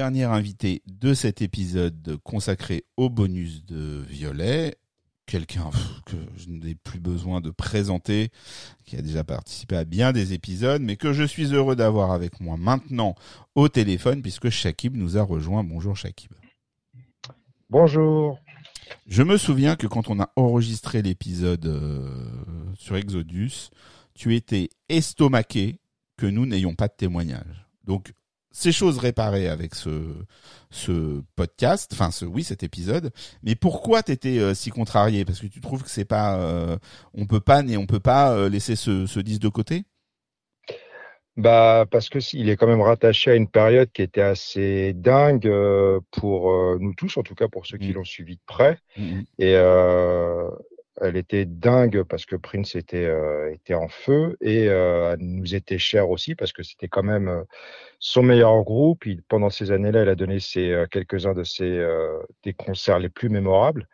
Dernier 0.00 0.24
invité 0.24 0.80
de 0.86 1.12
cet 1.12 1.42
épisode 1.42 2.16
consacré 2.24 2.86
au 2.96 3.10
bonus 3.10 3.66
de 3.66 4.02
Violet. 4.08 4.78
Quelqu'un 5.26 5.68
que 6.06 6.16
je 6.38 6.48
n'ai 6.48 6.74
plus 6.74 7.00
besoin 7.00 7.42
de 7.42 7.50
présenter, 7.50 8.30
qui 8.86 8.96
a 8.96 9.02
déjà 9.02 9.24
participé 9.24 9.76
à 9.76 9.84
bien 9.84 10.12
des 10.12 10.32
épisodes, 10.32 10.80
mais 10.80 10.96
que 10.96 11.12
je 11.12 11.24
suis 11.24 11.52
heureux 11.52 11.76
d'avoir 11.76 12.12
avec 12.12 12.40
moi 12.40 12.56
maintenant 12.56 13.14
au 13.54 13.68
téléphone, 13.68 14.22
puisque 14.22 14.48
Shakib 14.48 14.96
nous 14.96 15.18
a 15.18 15.22
rejoint. 15.22 15.64
Bonjour 15.64 15.94
Shakib. 15.98 16.32
Bonjour. 17.68 18.38
Je 19.06 19.22
me 19.22 19.36
souviens 19.36 19.76
que 19.76 19.86
quand 19.86 20.08
on 20.08 20.18
a 20.18 20.30
enregistré 20.34 21.02
l'épisode 21.02 21.66
euh, 21.66 22.24
sur 22.78 22.96
Exodus, 22.96 23.68
tu 24.14 24.34
étais 24.34 24.70
estomaqué 24.88 25.78
que 26.16 26.24
nous 26.24 26.46
n'ayons 26.46 26.74
pas 26.74 26.88
de 26.88 26.94
témoignage. 26.96 27.66
Donc, 27.84 28.14
ces 28.52 28.72
choses 28.72 28.98
réparées 28.98 29.48
avec 29.48 29.74
ce, 29.74 29.90
ce 30.70 31.22
podcast, 31.36 31.90
enfin, 31.92 32.10
ce, 32.10 32.24
oui, 32.24 32.44
cet 32.44 32.62
épisode. 32.62 33.12
Mais 33.42 33.54
pourquoi 33.54 34.02
t'étais 34.02 34.38
euh, 34.38 34.54
si 34.54 34.70
contrarié? 34.70 35.24
Parce 35.24 35.40
que 35.40 35.46
tu 35.46 35.60
trouves 35.60 35.82
que 35.84 35.90
c'est 35.90 36.04
pas, 36.04 36.38
euh, 36.40 36.76
on 37.14 37.26
peut 37.26 37.40
pas, 37.40 37.62
on 37.78 37.86
peut 37.86 38.00
pas 38.00 38.32
euh, 38.32 38.48
laisser 38.48 38.76
ce, 38.76 39.06
ce 39.06 39.20
disque 39.20 39.42
de 39.42 39.48
côté? 39.48 39.84
Bah 41.36 41.86
parce 41.90 42.08
que 42.08 42.18
il 42.36 42.48
est 42.50 42.56
quand 42.56 42.66
même 42.66 42.80
rattaché 42.82 43.30
à 43.30 43.34
une 43.34 43.48
période 43.48 43.90
qui 43.92 44.02
était 44.02 44.20
assez 44.20 44.92
dingue 44.94 45.46
euh, 45.46 46.00
pour 46.10 46.50
nous 46.78 46.92
tous, 46.94 47.16
en 47.16 47.22
tout 47.22 47.34
cas 47.34 47.48
pour 47.48 47.66
ceux 47.66 47.78
qui 47.78 47.92
Mm. 47.92 47.94
l'ont 47.94 48.04
suivi 48.04 48.36
de 48.36 48.42
près. 48.46 48.78
Mhm. 48.96 49.24
Et 49.38 49.54
euh, 49.56 50.50
elle 51.00 51.16
était 51.16 51.44
dingue 51.44 52.02
parce 52.04 52.26
que 52.26 52.36
Prince 52.36 52.74
était 52.74 53.06
euh, 53.06 53.52
était 53.52 53.74
en 53.74 53.88
feu 53.88 54.36
et 54.40 54.68
euh, 54.68 55.12
elle 55.12 55.20
nous 55.20 55.54
était 55.54 55.78
chère 55.78 56.10
aussi 56.10 56.34
parce 56.34 56.52
que 56.52 56.62
c'était 56.62 56.88
quand 56.88 57.02
même 57.02 57.28
euh, 57.28 57.42
son 57.98 58.22
meilleur 58.22 58.62
groupe. 58.62 59.06
Il, 59.06 59.22
pendant 59.22 59.50
ces 59.50 59.72
années-là, 59.72 60.00
elle 60.02 60.08
a 60.08 60.14
donné 60.14 60.40
ses, 60.40 60.84
quelques-uns 60.90 61.34
de 61.34 61.44
ses 61.44 61.64
euh, 61.64 62.18
des 62.44 62.52
concerts 62.52 62.98
les 62.98 63.08
plus 63.08 63.28
mémorables. 63.28 63.88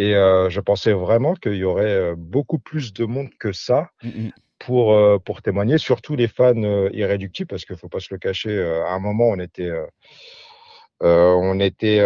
Et 0.00 0.12
je 0.12 0.60
pensais 0.60 0.92
vraiment 0.92 1.34
qu'il 1.34 1.54
y 1.54 1.64
aurait 1.64 2.14
beaucoup 2.16 2.60
plus 2.60 2.92
de 2.92 3.04
monde 3.04 3.30
que 3.40 3.50
ça. 3.50 3.90
Mhm. 4.04 4.30
pour, 4.60 4.96
pour 5.24 5.42
témoigner, 5.42 5.76
surtout 5.76 6.14
les 6.14 6.28
fans 6.28 6.88
irréductibles, 6.92 7.48
parce 7.48 7.64
qu'il 7.64 7.76
faut 7.76 7.88
pas 7.88 7.98
se 7.98 8.14
le 8.14 8.18
cacher, 8.18 8.62
à 8.86 8.92
un 8.92 9.00
moment, 9.00 9.28
on 9.28 9.40
était, 9.40 9.72
on 11.00 11.58
était 11.58 12.00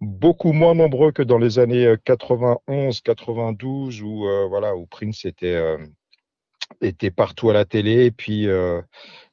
beaucoup 0.00 0.52
moins 0.52 0.74
nombreux 0.74 1.12
que 1.12 1.22
dans 1.22 1.38
les 1.38 1.58
années 1.58 1.86
euh, 1.86 1.96
91, 2.04 3.00
92, 3.02 4.02
où, 4.02 4.26
euh, 4.28 4.46
voilà, 4.48 4.76
où 4.76 4.86
Prince 4.86 5.24
était, 5.24 5.54
euh, 5.54 5.78
était 6.80 7.10
partout 7.10 7.50
à 7.50 7.54
la 7.54 7.64
télé. 7.64 8.06
Et 8.06 8.10
puis, 8.10 8.48
euh, 8.48 8.80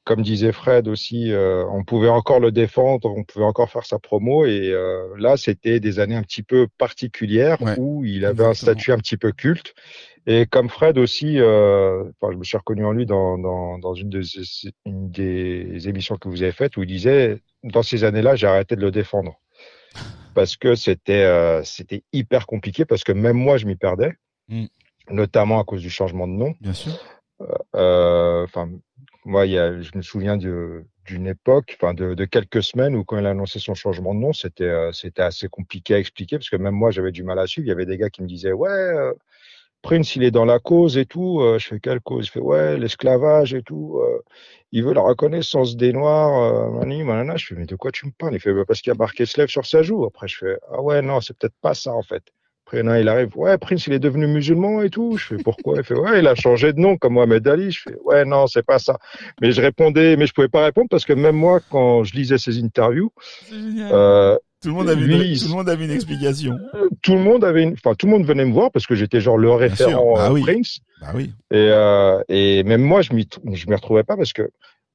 comme 0.05 0.23
disait 0.23 0.53
Fred 0.53 0.87
aussi, 0.89 1.31
euh, 1.31 1.65
on 1.71 1.83
pouvait 1.85 2.09
encore 2.09 2.39
le 2.41 2.51
défendre, 2.51 3.11
on 3.15 3.23
pouvait 3.23 3.45
encore 3.45 3.69
faire 3.71 3.85
sa 3.85 3.99
promo. 3.99 4.45
Et 4.45 4.71
euh, 4.71 5.07
là, 5.17 5.37
c'était 5.37 5.79
des 5.81 5.99
années 5.99 6.15
un 6.15 6.23
petit 6.23 6.43
peu 6.43 6.67
particulières 6.79 7.61
Ouais, 7.61 7.75
où 7.79 8.05
il 8.05 8.25
avait 8.25 8.45
un 8.45 8.53
statut 8.55 8.91
un 8.93 8.99
petit 8.99 9.17
peu 9.17 9.31
culte. 9.33 9.73
Et 10.27 10.45
comme 10.47 10.69
Fred 10.69 10.97
aussi, 10.99 11.39
euh, 11.39 12.05
enfin, 12.21 12.33
je 12.33 12.37
me 12.39 12.43
suis 12.45 12.57
reconnu 12.57 12.85
en 12.85 12.93
lui 12.93 13.05
dans, 13.07 13.37
dans, 13.39 13.79
dans 13.79 13.95
une, 13.95 14.09
de 14.09 14.21
ces- 14.23 14.71
une 14.85 15.11
des 15.11 15.89
émissions 15.89 16.17
que 16.17 16.29
vous 16.29 16.43
avez 16.43 16.53
faites 16.53 16.77
où 16.77 16.83
il 16.83 16.87
disait, 16.87 17.41
dans 17.63 17.83
ces 17.83 18.05
années-là, 18.05 18.35
j'ai 18.35 18.47
arrêté 18.47 18.75
de 18.77 18.81
le 18.81 18.91
défendre. 18.91 19.41
Parce 20.33 20.55
que 20.57 20.75
c'était 20.75 21.23
euh, 21.23 21.63
c'était 21.63 22.03
hyper 22.13 22.45
compliqué, 22.47 22.85
parce 22.85 23.03
que 23.03 23.11
même 23.11 23.37
moi, 23.37 23.57
je 23.57 23.65
m'y 23.65 23.75
perdais, 23.75 24.13
Mm. 24.49 24.65
notamment 25.09 25.59
à 25.59 25.63
cause 25.63 25.81
du 25.81 25.89
changement 25.89 26.27
de 26.27 26.33
nom. 26.33 26.53
Bien 26.59 26.73
sûr. 26.73 26.91
Euh, 27.75 28.43
Enfin, 28.43 28.69
moi, 29.25 29.45
il 29.45 29.53
y 29.53 29.57
a, 29.57 29.81
je 29.81 29.91
me 29.95 30.01
souviens 30.01 30.37
d'une 30.37 31.27
époque, 31.27 31.77
enfin 31.79 31.93
de, 31.93 32.13
de 32.13 32.25
quelques 32.25 32.61
semaines 32.63 32.95
où 32.95 33.03
quand 33.03 33.17
il 33.17 33.25
a 33.25 33.29
annoncé 33.31 33.59
son 33.59 33.73
changement 33.73 34.13
de 34.13 34.19
nom, 34.19 34.33
c'était 34.33 34.63
euh, 34.65 34.91
c'était 34.91 35.21
assez 35.21 35.47
compliqué 35.47 35.95
à 35.95 35.99
expliquer 35.99 36.37
parce 36.37 36.49
que 36.49 36.57
même 36.57 36.75
moi, 36.75 36.91
j'avais 36.91 37.11
du 37.11 37.23
mal 37.23 37.39
à 37.39 37.47
suivre. 37.47 37.65
Il 37.65 37.69
y 37.69 37.71
avait 37.73 37.85
des 37.85 37.97
gars 37.97 38.09
qui 38.09 38.21
me 38.21 38.27
disaient 38.27 38.51
ouais, 38.51 38.69
euh, 38.69 39.13
Prince, 39.83 40.15
il 40.15 40.23
est 40.23 40.31
dans 40.31 40.45
la 40.45 40.59
cause 40.59 40.97
et 40.97 41.05
tout. 41.05 41.41
Euh, 41.41 41.59
je 41.59 41.67
fais 41.67 41.79
quelle 41.79 41.99
cause? 41.99 42.25
Je 42.27 42.31
fais 42.31 42.39
ouais, 42.39 42.77
l'esclavage 42.77 43.53
et 43.53 43.61
tout. 43.61 43.99
Euh, 43.99 44.19
il 44.71 44.81
veut 44.83 44.93
la 44.93 45.01
reconnaissance 45.01 45.75
des 45.75 45.91
Noirs. 45.91 46.41
Euh, 46.41 46.71
mani, 46.71 47.03
manana. 47.03 47.35
Je 47.35 47.47
fais 47.47 47.55
mais 47.55 47.65
de 47.65 47.75
quoi 47.75 47.91
tu 47.91 48.05
me 48.07 48.11
parles? 48.11 48.33
Il 48.33 48.39
fait 48.39 48.53
bah, 48.53 48.63
parce 48.65 48.81
qu'il 48.81 48.91
y 48.91 48.95
a 48.95 48.97
marqué 48.97 49.25
slave 49.25 49.49
sur 49.49 49.65
sa 49.65 49.83
joue. 49.83 50.05
Après, 50.05 50.27
je 50.27 50.37
fais 50.37 50.57
ah 50.71 50.81
ouais, 50.81 51.01
non, 51.01 51.19
c'est 51.19 51.37
peut-être 51.37 51.55
pas 51.61 51.73
ça 51.73 51.91
en 51.93 52.01
fait. 52.01 52.23
Après, 52.65 52.81
non, 52.81 52.95
il 52.95 53.09
arrive, 53.09 53.37
ouais, 53.37 53.57
Prince, 53.57 53.87
il 53.87 53.93
est 53.93 53.99
devenu 53.99 54.25
musulman 54.25 54.81
et 54.83 54.89
tout. 54.89 55.17
Je 55.17 55.35
fais 55.35 55.43
pourquoi? 55.43 55.75
Il 55.79 55.83
fait 55.83 55.99
ouais, 55.99 56.19
il 56.19 56.27
a 56.27 56.35
changé 56.35 56.71
de 56.71 56.79
nom 56.79 56.95
comme 56.95 57.15
Mohamed 57.15 57.45
Ali. 57.45 57.71
Je 57.71 57.81
fais 57.81 57.97
ouais, 58.05 58.23
non, 58.23 58.47
c'est 58.47 58.63
pas 58.63 58.79
ça. 58.79 58.97
Mais 59.41 59.51
je 59.51 59.61
répondais, 59.61 60.15
mais 60.15 60.27
je 60.27 60.33
pouvais 60.33 60.47
pas 60.47 60.63
répondre 60.63 60.87
parce 60.89 61.03
que 61.03 61.11
même 61.11 61.35
moi, 61.35 61.59
quand 61.69 62.05
je 62.05 62.15
lisais 62.15 62.37
ses 62.37 62.63
interviews, 62.63 63.11
euh, 63.51 64.37
tout 64.63 64.69
le 64.69 64.73
monde 64.73 64.89
avait 64.89 65.01
lui, 65.01 65.15
une, 65.15 65.21
il- 65.21 65.39
tout 65.39 65.47
le 65.49 65.53
monde 65.53 65.69
avait 65.69 65.85
une 65.85 65.91
explication. 65.91 66.57
tout 67.03 67.13
le 67.13 67.19
monde 67.19 67.43
avait 67.43 67.63
une, 67.63 67.73
enfin, 67.73 67.93
tout 67.93 68.05
le 68.07 68.13
monde 68.13 68.25
venait 68.25 68.45
me 68.45 68.53
voir 68.53 68.71
parce 68.71 68.87
que 68.87 68.95
j'étais 68.95 69.19
genre 69.21 69.37
le 69.37 69.51
référent 69.51 70.15
Ah 70.17 70.27
euh, 70.29 70.33
oui. 70.33 70.41
Prince. 70.41 70.79
Bah 71.01 71.11
oui. 71.13 71.31
Et, 71.51 71.55
euh, 71.69 72.21
et 72.29 72.63
même 72.63 72.81
moi, 72.81 73.01
je 73.01 73.13
m'y, 73.13 73.27
je 73.53 73.67
m'y 73.67 73.75
retrouvais 73.75 74.03
pas 74.03 74.15
parce 74.17 74.33
que 74.33 74.49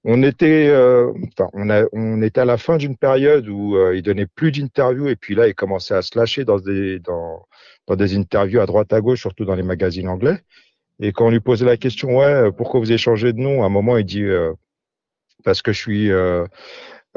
on 0.04 0.22
était, 0.22 0.68
euh, 0.68 1.12
enfin, 1.36 1.50
on 1.52 1.68
a, 1.70 1.82
on 1.92 2.22
était 2.22 2.40
à 2.40 2.44
la 2.44 2.56
fin 2.56 2.76
d'une 2.76 2.96
période 2.96 3.48
où 3.48 3.76
euh, 3.76 3.96
il 3.96 4.02
donnait 4.02 4.26
plus 4.26 4.52
d'interviews 4.52 5.08
et 5.08 5.16
puis 5.16 5.34
là, 5.34 5.48
il 5.48 5.54
commençait 5.54 5.94
à 5.94 6.02
se 6.02 6.16
lâcher 6.18 6.44
dans 6.44 6.58
des, 6.58 6.98
dans, 7.00 7.44
dans 7.86 7.96
des 7.96 8.16
interviews 8.16 8.60
à 8.60 8.66
droite 8.66 8.92
à 8.92 9.00
gauche, 9.00 9.20
surtout 9.20 9.44
dans 9.44 9.56
les 9.56 9.62
magazines 9.64 10.08
anglais. 10.08 10.38
Et 11.00 11.12
quand 11.12 11.26
on 11.26 11.30
lui 11.30 11.40
posait 11.40 11.66
la 11.66 11.76
question, 11.76 12.16
ouais, 12.18 12.50
pourquoi 12.56 12.80
vous 12.80 12.90
avez 12.90 12.98
changé 12.98 13.32
de 13.32 13.38
nom? 13.38 13.62
À 13.62 13.66
un 13.66 13.70
moment, 13.70 13.96
il 13.98 14.04
dit, 14.04 14.22
euh, 14.24 14.52
parce 15.44 15.62
que 15.62 15.72
je 15.72 15.78
suis, 15.78 16.10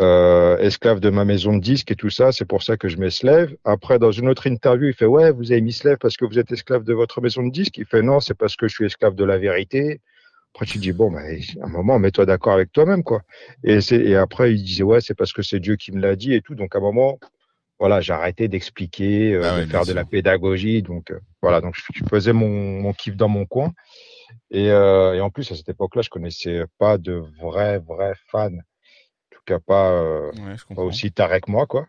euh, 0.02 0.58
esclave 0.58 1.00
de 1.00 1.10
ma 1.10 1.26
maison 1.26 1.56
de 1.56 1.62
disques 1.62 1.92
et 1.92 1.96
tout 1.96 2.10
ça, 2.10 2.32
c'est 2.32 2.46
pour 2.46 2.64
ça 2.64 2.76
que 2.76 2.88
je 2.90 2.98
mets 2.98 3.12
Slave. 3.12 3.56
Après, 3.64 4.00
dans 4.00 4.12
une 4.12 4.28
autre 4.28 4.48
interview, 4.48 4.88
il 4.88 4.94
fait 4.94 5.06
ouais, 5.06 5.32
vous 5.32 5.52
avez 5.52 5.62
mis 5.62 5.74
Slave 5.74 5.98
parce 6.00 6.18
que 6.18 6.26
vous 6.26 6.40
êtes 6.40 6.52
esclave 6.52 6.84
de 6.84 6.94
votre 6.94 7.22
maison 7.22 7.44
de 7.44 7.52
disques. 7.52 7.78
Il 7.78 7.86
fait 7.86 8.02
non, 8.02 8.20
c'est 8.20 8.34
parce 8.34 8.56
que 8.56 8.68
je 8.68 8.74
suis 8.74 8.86
esclave 8.86 9.16
de 9.16 9.24
la 9.24 9.38
vérité. 9.38 10.02
Après, 10.54 10.66
tu 10.66 10.80
dis 10.80 10.92
bon, 10.92 11.12
bah, 11.12 11.20
à 11.22 11.66
un 11.66 11.70
moment, 11.70 12.00
mets-toi 12.00 12.26
d'accord 12.26 12.54
avec 12.54 12.72
toi-même, 12.72 13.04
quoi. 13.04 13.22
Et 13.64 14.16
après, 14.16 14.54
il 14.54 14.64
disait 14.64 14.84
ouais, 14.84 15.02
c'est 15.02 15.14
parce 15.16 15.34
que 15.34 15.42
c'est 15.42 15.60
Dieu 15.60 15.76
qui 15.78 15.92
me 15.92 16.02
l'a 16.02 16.16
dit 16.16 16.34
et 16.34 16.42
tout. 16.42 16.56
Donc 16.56 16.76
à 16.76 16.80
un 16.80 16.82
moment, 16.82 17.20
voilà, 17.80 18.02
j'ai 18.02 18.14
arrêté 18.14 18.48
d'expliquer, 18.48 19.34
euh, 19.34 19.42
Ah 19.44 19.56
ouais, 19.56 19.66
de 19.66 19.72
faire 19.72 19.86
de 19.86 19.94
la 19.94 20.06
pédagogie. 20.06 20.82
Donc 20.82 21.12
euh, 21.12 21.20
voilà, 21.42 21.62
donc 21.62 21.76
je, 21.76 21.82
je 21.94 22.04
faisais 22.10 22.34
mon, 22.34 22.50
mon 22.82 22.94
kiff 22.94 23.16
dans 23.16 23.30
mon 23.30 23.46
coin. 23.46 23.72
Et, 24.52 24.70
euh, 24.72 25.14
et 25.16 25.22
en 25.22 25.30
plus, 25.30 25.52
à 25.52 25.56
cette 25.56 25.70
époque-là, 25.70 26.02
je 26.02 26.10
connaissais 26.10 26.64
pas 26.78 26.98
de 26.98 27.24
vrais, 27.40 27.80
vrais 27.80 28.14
fans. 28.32 28.50
Tout 29.46 29.54
cas, 29.54 29.60
pas, 29.60 29.92
euh, 29.92 30.32
Ouais, 30.34 30.76
pas 30.76 30.84
aussi 30.84 31.12
taré 31.12 31.42
que 31.42 31.52
moi, 31.52 31.66
quoi. 31.66 31.88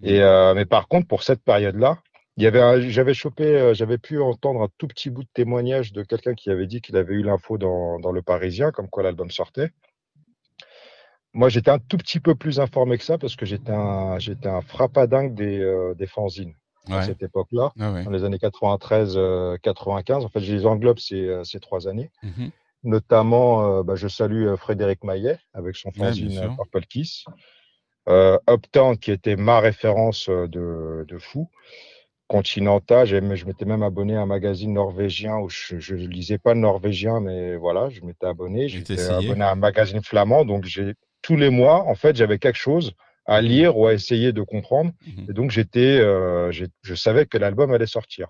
Mm. 0.00 0.06
Et 0.06 0.20
euh, 0.22 0.54
mais 0.54 0.66
par 0.66 0.88
contre, 0.88 1.06
pour 1.08 1.22
cette 1.22 1.42
période-là, 1.42 1.98
il 2.36 2.44
y 2.44 2.46
avait, 2.46 2.88
j'avais 2.90 3.14
chopé, 3.14 3.44
euh, 3.44 3.74
j'avais 3.74 3.98
pu 3.98 4.20
entendre 4.20 4.62
un 4.62 4.68
tout 4.78 4.86
petit 4.86 5.10
bout 5.10 5.24
de 5.24 5.28
témoignage 5.34 5.92
de 5.92 6.02
quelqu'un 6.02 6.34
qui 6.34 6.50
avait 6.50 6.66
dit 6.66 6.80
qu'il 6.80 6.96
avait 6.96 7.14
eu 7.14 7.22
l'info 7.22 7.58
dans, 7.58 7.98
dans 7.98 8.12
Le 8.12 8.22
Parisien, 8.22 8.70
comme 8.70 8.88
quoi 8.88 9.02
l'album 9.02 9.30
sortait. 9.30 9.70
Moi, 11.32 11.48
j'étais 11.48 11.70
un 11.70 11.78
tout 11.78 11.96
petit 11.96 12.18
peu 12.18 12.34
plus 12.34 12.58
informé 12.58 12.98
que 12.98 13.04
ça 13.04 13.18
parce 13.18 13.36
que 13.36 13.46
j'étais 13.46 13.72
un, 13.72 14.18
j'étais 14.18 14.48
un 14.48 14.62
frappadingue 14.62 15.34
des, 15.34 15.60
euh, 15.60 15.94
des 15.94 16.06
fanzines 16.06 16.54
à 16.88 17.02
cette 17.02 17.22
époque-là, 17.22 17.72
Ah 17.78 17.92
ouais. 17.92 18.04
dans 18.04 18.10
les 18.10 18.24
années 18.24 18.38
93, 18.38 19.14
euh, 19.16 19.56
95. 19.62 20.24
En 20.24 20.28
fait, 20.28 20.40
je 20.40 20.52
les 20.52 20.66
englobe 20.66 20.98
ces, 20.98 21.40
ces 21.44 21.60
trois 21.60 21.86
années. 21.86 22.10
Mhm. 22.22 22.50
Notamment, 22.82 23.78
euh, 23.78 23.82
bah, 23.82 23.94
je 23.94 24.08
salue 24.08 24.46
euh, 24.46 24.56
Frédéric 24.56 25.04
Maillet 25.04 25.38
avec 25.52 25.76
son 25.76 25.92
fanzine 25.92 26.30
sûr. 26.30 26.42
euh, 26.44 26.48
Purple 26.56 26.86
Kiss. 26.86 27.24
Uptown, 28.48 28.96
qui 28.96 29.12
était 29.12 29.36
ma 29.36 29.60
référence 29.60 30.28
de, 30.28 31.04
de 31.06 31.18
fou. 31.18 31.48
Continental, 32.26 33.06
je 33.06 33.44
m'étais 33.44 33.64
même 33.64 33.82
abonné 33.82 34.16
à 34.16 34.22
un 34.22 34.26
magazine 34.26 34.72
norvégien 34.72 35.36
où 35.38 35.48
je, 35.48 35.78
je 35.78 35.94
lisais 35.94 36.38
pas 36.38 36.54
norvégien, 36.54 37.20
mais 37.20 37.56
voilà, 37.56 37.88
je 37.90 38.00
m'étais 38.02 38.26
abonné. 38.26 38.68
J'étais 38.68 39.00
abonné 39.00 39.42
à 39.42 39.50
un 39.50 39.56
magazine 39.56 40.02
flamand, 40.02 40.44
donc 40.44 40.64
j'ai 40.64 40.94
tous 41.22 41.36
les 41.36 41.50
mois, 41.50 41.84
en 41.86 41.94
fait, 41.94 42.16
j'avais 42.16 42.38
quelque 42.38 42.58
chose 42.58 42.92
à 43.26 43.40
lire 43.42 43.76
ou 43.76 43.86
à 43.86 43.94
essayer 43.94 44.32
de 44.32 44.42
comprendre. 44.42 44.90
Mhm. 45.06 45.26
Et 45.28 45.32
donc 45.32 45.50
j'étais, 45.50 45.98
euh, 46.00 46.50
je 46.50 46.94
savais 46.94 47.26
que 47.26 47.38
l'album 47.38 47.72
allait 47.72 47.86
sortir. 47.86 48.28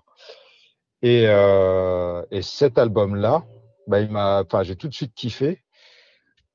Et, 1.01 1.23
euh, 1.27 2.23
et 2.29 2.41
cet 2.43 2.77
album-là, 2.77 3.43
bah, 3.87 3.99
il 3.99 4.09
m'a, 4.09 4.43
enfin, 4.45 4.63
j'ai 4.63 4.75
tout 4.75 4.87
de 4.87 4.93
suite 4.93 5.13
kiffé. 5.13 5.63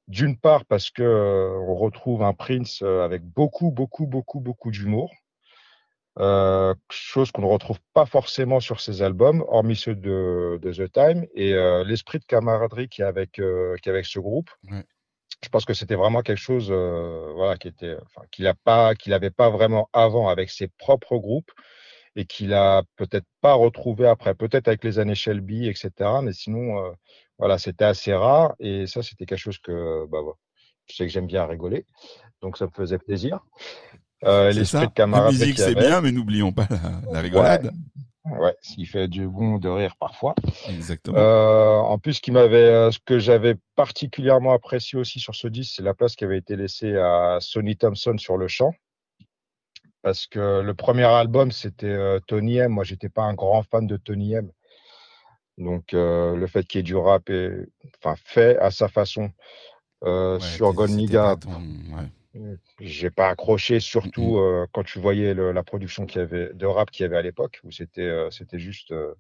D'une 0.09 0.39
part 0.39 0.65
parce 0.67 0.91
que 0.91 1.03
euh, 1.03 1.59
on 1.69 1.75
retrouve 1.75 2.23
un 2.23 2.33
Prince 2.33 2.81
euh, 2.83 3.05
avec 3.05 3.23
beaucoup, 3.25 3.73
beaucoup, 3.73 4.07
beaucoup, 4.07 4.39
beaucoup 4.39 4.71
d'humour, 4.71 5.13
euh, 6.21 6.75
chose 6.91 7.33
qu'on 7.33 7.43
ne 7.43 7.49
retrouve 7.49 7.81
pas 7.93 8.07
forcément 8.07 8.61
sur 8.61 8.81
ses 8.81 9.03
albums, 9.03 9.45
hormis 9.49 9.75
ceux 9.75 9.97
de, 9.97 10.61
de 10.63 10.73
The 10.73 10.93
Time, 10.93 11.27
et 11.35 11.55
euh, 11.55 11.83
l'esprit 11.83 12.21
de 12.21 12.25
camaraderie 12.25 12.89
qu'il 12.89 13.03
y 13.03 13.05
a 13.05 13.09
avec, 13.09 13.41
euh, 13.41 13.75
qu'il 13.79 13.87
y 13.87 13.91
a 13.91 13.95
avec 13.95 14.07
ce 14.07 14.21
groupe. 14.21 14.49
Ouais. 14.71 14.85
Je 15.43 15.49
pense 15.49 15.65
que 15.65 15.75
c'était 15.75 15.97
vraiment 15.97 16.23
quelque 16.23 16.39
chose, 16.39 16.69
euh, 16.71 17.33
voilà, 17.35 17.57
qui 17.57 17.67
était, 17.67 17.97
enfin, 18.05 18.23
qu'il 18.31 18.47
a 18.47 18.55
pas, 18.55 18.95
qu'il 18.95 19.13
avait 19.13 19.31
pas 19.31 19.51
vraiment 19.51 19.91
avant 19.93 20.29
avec 20.29 20.51
ses 20.51 20.69
propres 20.69 21.19
groupes 21.19 21.51
et 22.17 22.25
qu'il 22.25 22.55
a 22.55 22.83
peut-être 22.97 23.27
pas 23.41 23.55
retrouvé 23.55 24.09
après, 24.09 24.35
peut-être 24.35 24.69
avec 24.69 24.83
les 24.83 24.99
années 24.99 25.15
Shelby, 25.15 25.69
etc. 25.69 25.91
Mais 26.23 26.33
sinon, 26.33 26.79
euh, 26.79 26.91
voilà, 27.39 27.59
c'était 27.59 27.85
assez 27.85 28.15
rare 28.15 28.55
et 28.59 28.87
ça, 28.87 29.03
c'était 29.03 29.27
quelque 29.27 29.39
chose 29.39 29.59
que, 29.59 30.07
bah, 30.07 30.19
je 30.87 30.97
sais 30.97 31.07
que 31.07 31.13
j'aime 31.13 31.27
bien 31.27 31.47
rigoler, 31.47 31.85
donc 32.41 32.57
ça 32.57 32.65
me 32.65 32.71
faisait 32.71 32.99
plaisir. 32.99 33.41
Euh, 34.25 34.51
C'est 34.51 34.59
L'esprit 34.59 34.87
de 34.87 35.13
La 35.13 35.31
musique, 35.31 35.59
c'est 35.59 35.75
bien, 35.75 36.01
mais 36.01 36.11
n'oublions 36.11 36.53
pas 36.53 36.67
la, 36.71 37.13
la 37.13 37.21
rigolade. 37.21 37.73
Ouais, 38.25 38.57
s'il 38.61 38.89
fait 38.89 39.07
du 39.07 39.29
bon 39.29 39.59
de 39.59 39.69
rire 39.69 39.95
parfois. 40.01 40.35
Exactement. 40.69 41.17
Euh, 41.17 41.79
en 41.79 41.99
plus, 41.99 42.15
ce 42.15 42.21
qui 42.21 42.33
m'avait, 42.33 42.57
euh, 42.57 42.91
ce 42.91 42.99
que 42.99 43.21
j'avais 43.21 43.55
particulièrement 43.77 44.53
apprécié 44.53 44.99
aussi 44.99 45.21
sur 45.21 45.37
ce 45.37 45.47
disque, 45.47 45.75
c'est 45.77 45.83
la 45.83 45.95
place 45.95 46.17
qui 46.17 46.25
avait 46.25 46.39
été 46.39 46.57
laissée 46.57 46.97
à 46.97 47.39
Sonny 47.41 47.77
Thompson 47.77 48.17
sur 48.19 48.37
le 48.37 48.49
chant. 48.49 48.73
Parce 50.07 50.29
que 50.29 50.61
le 50.61 50.73
premier 50.73 51.03
album, 51.03 51.51
c'était 51.51 51.87
euh, 51.89 52.21
Tony 52.29 52.59
M. 52.59 52.71
Moi, 52.71 52.85
j'étais 52.85 53.09
pas 53.09 53.25
un 53.25 53.35
grand 53.35 53.65
fan 53.65 53.89
de 53.89 53.97
Tony 53.97 54.35
M. 54.35 54.53
Donc, 55.59 55.95
euh, 55.95 56.37
le 56.37 56.47
fait 56.47 56.65
qu'il 56.65 56.79
y 56.79 56.81
ait 56.81 56.85
du 56.85 56.95
rap, 56.95 57.29
enfin, 57.99 58.15
fait 58.25 58.57
à 58.59 58.71
sa 58.71 58.87
façon 58.87 59.33
euh, 60.05 60.35
Ouais, 60.35 60.41
sur 60.41 60.69
ton- 60.77 60.77
ouais. 62.37 62.57
j'ai 62.79 63.11
pas 63.11 63.31
accroché, 63.31 63.81
surtout 63.81 64.37
euh, 64.37 64.69
quand 64.73 64.85
tu 64.85 65.01
voyais 65.01 65.35
le- 65.35 65.51
la 65.51 65.65
production 65.65 66.07
qu'il 66.07 66.21
y 66.21 66.23
avait 66.23 66.55
de 66.55 66.67
rap 66.67 66.93
qu'il 66.93 67.03
y 67.03 67.07
avait 67.07 67.17
à 67.17 67.23
l'époque, 67.23 67.59
où 67.65 67.73
c'était 67.73 68.03
euh, 68.03 68.31
c'était 68.31 68.61
juste 68.61 68.93
euh, 68.93 69.13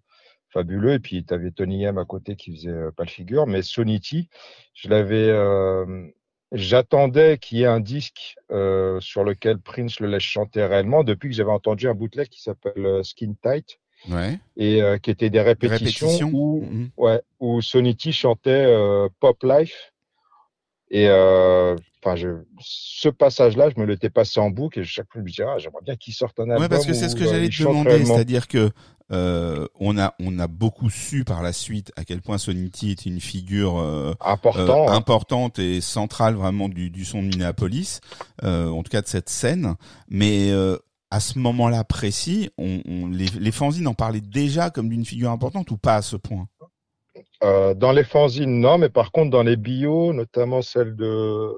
fabuleux. 0.51 0.93
Et 0.93 1.01
puis 1.01 1.25
tu 1.25 1.35
avais 1.35 1.51
Tony 1.51 1.83
M 1.83 1.99
à 1.99 2.05
côté 2.05 2.37
qui 2.37 2.55
faisait 2.55 2.71
euh, 2.71 2.93
pas 2.93 3.03
le 3.03 3.11
figure, 3.11 3.49
mais 3.49 3.63
Sonity, 3.63 4.29
je 4.73 4.89
l'avais, 4.89 5.31
euh, 5.31 6.07
j'attendais 6.53 7.39
qu'il 7.39 7.59
y 7.59 7.63
ait 7.63 7.67
un 7.67 7.81
disque 7.81 8.37
euh, 8.51 9.01
sur 9.01 9.25
lequel 9.25 9.59
Prince 9.59 10.01
le 10.01 10.09
laisse 10.09 10.23
chanter 10.23 10.65
réellement 10.65 11.05
depuis 11.05 11.29
que 11.31 11.35
j'avais 11.35 11.51
entendu 11.51 11.89
un 11.89 11.95
bootleg 11.95 12.29
qui 12.29 12.41
s'appelle 12.43 12.85
euh, 12.87 13.03
Skin 13.03 13.35
Tight 13.43 13.79
Ouais. 14.11 14.39
et 14.57 14.83
euh, 14.83 14.99
qui 14.99 15.11
était 15.11 15.31
des 15.31 15.41
répétitions, 15.41 16.07
Répétition. 16.07 16.31
où 16.33 16.65
ouais 16.99 17.23
où 17.41 17.61
Sonity 17.63 18.13
chantait 18.13 18.51
euh, 18.67 19.09
Pop 19.21 19.43
Life 19.43 19.93
et 20.91 21.09
enfin 22.07 22.17
je 22.17 22.29
ce 22.61 23.09
passage 23.09 23.57
là 23.57 23.69
je 23.75 23.81
me 23.81 23.87
l'étais 23.87 24.11
passé 24.11 24.39
en 24.41 24.51
boucle 24.51 24.79
et 24.81 24.85
chaque 24.85 25.07
fois 25.11 25.21
je 25.21 25.25
me 25.25 25.29
disais 25.29 25.45
ah, 25.45 25.59
j'aimerais 25.59 25.83
bien 25.85 25.97
qu'il 25.97 26.15
sorte 26.15 26.39
un 26.39 26.45
album 26.45 26.63
Ouais, 26.63 26.69
parce 26.69 26.87
que 26.87 26.93
c'est 26.95 27.09
ce 27.09 27.17
que 27.17 27.25
euh, 27.25 27.31
j'allais 27.31 27.47
il 27.47 27.57
te 27.57 27.63
demander, 27.65 28.05
c'est-à-dire 28.05 28.47
que 28.49 28.71
euh, 29.13 29.67
on 29.79 29.97
a 29.99 30.15
on 30.21 30.39
a 30.41 30.47
beaucoup 30.49 30.91
su 30.91 31.25
par 31.25 31.43
la 31.43 31.53
suite 31.53 31.93
à 31.97 32.05
quel 32.05 32.23
point 32.23 32.39
Sonity 32.39 32.91
est 32.91 33.07
une 33.07 33.21
figure 33.21 33.79
euh, 33.79 34.15
important 34.21 34.87
euh, 34.87 34.91
hein. 34.91 34.95
importante 34.97 35.59
et 35.59 35.81
centrale 35.81 36.35
vraiment 36.35 36.69
du, 36.69 36.91
du 36.91 37.05
son 37.05 37.23
de 37.23 37.29
Minneapolis, 37.29 38.01
euh, 38.43 38.69
en 38.69 38.83
tout 38.83 38.91
cas 38.91 39.03
de 39.03 39.07
cette 39.07 39.29
scène. 39.29 39.75
Mais 40.09 40.51
euh, 40.51 40.77
à 41.13 41.21
ce 41.21 41.39
moment-là 41.39 41.85
précis, 41.85 42.51
on, 42.59 42.81
on- 42.85 43.07
les, 43.07 43.27
les 43.39 43.53
fanzines 43.53 43.87
en 43.87 43.95
parlaient 43.95 44.21
déjà 44.21 44.71
comme 44.71 44.89
d'une 44.89 45.05
figure 45.05 45.31
importante 45.31 45.71
ou 45.71 45.77
pas 45.77 45.95
à 45.95 46.03
ce 46.03 46.17
point? 46.17 46.49
Euh, 47.45 47.75
dans 47.75 47.93
les 47.93 48.05
fanzines, 48.05 48.61
non, 48.61 48.79
mais 48.79 48.89
par 48.89 49.13
contre, 49.13 49.31
dans 49.31 49.43
les 49.43 49.57
bios, 49.57 50.13
notamment 50.13 50.63
celle 50.63 50.97
de, 50.97 51.51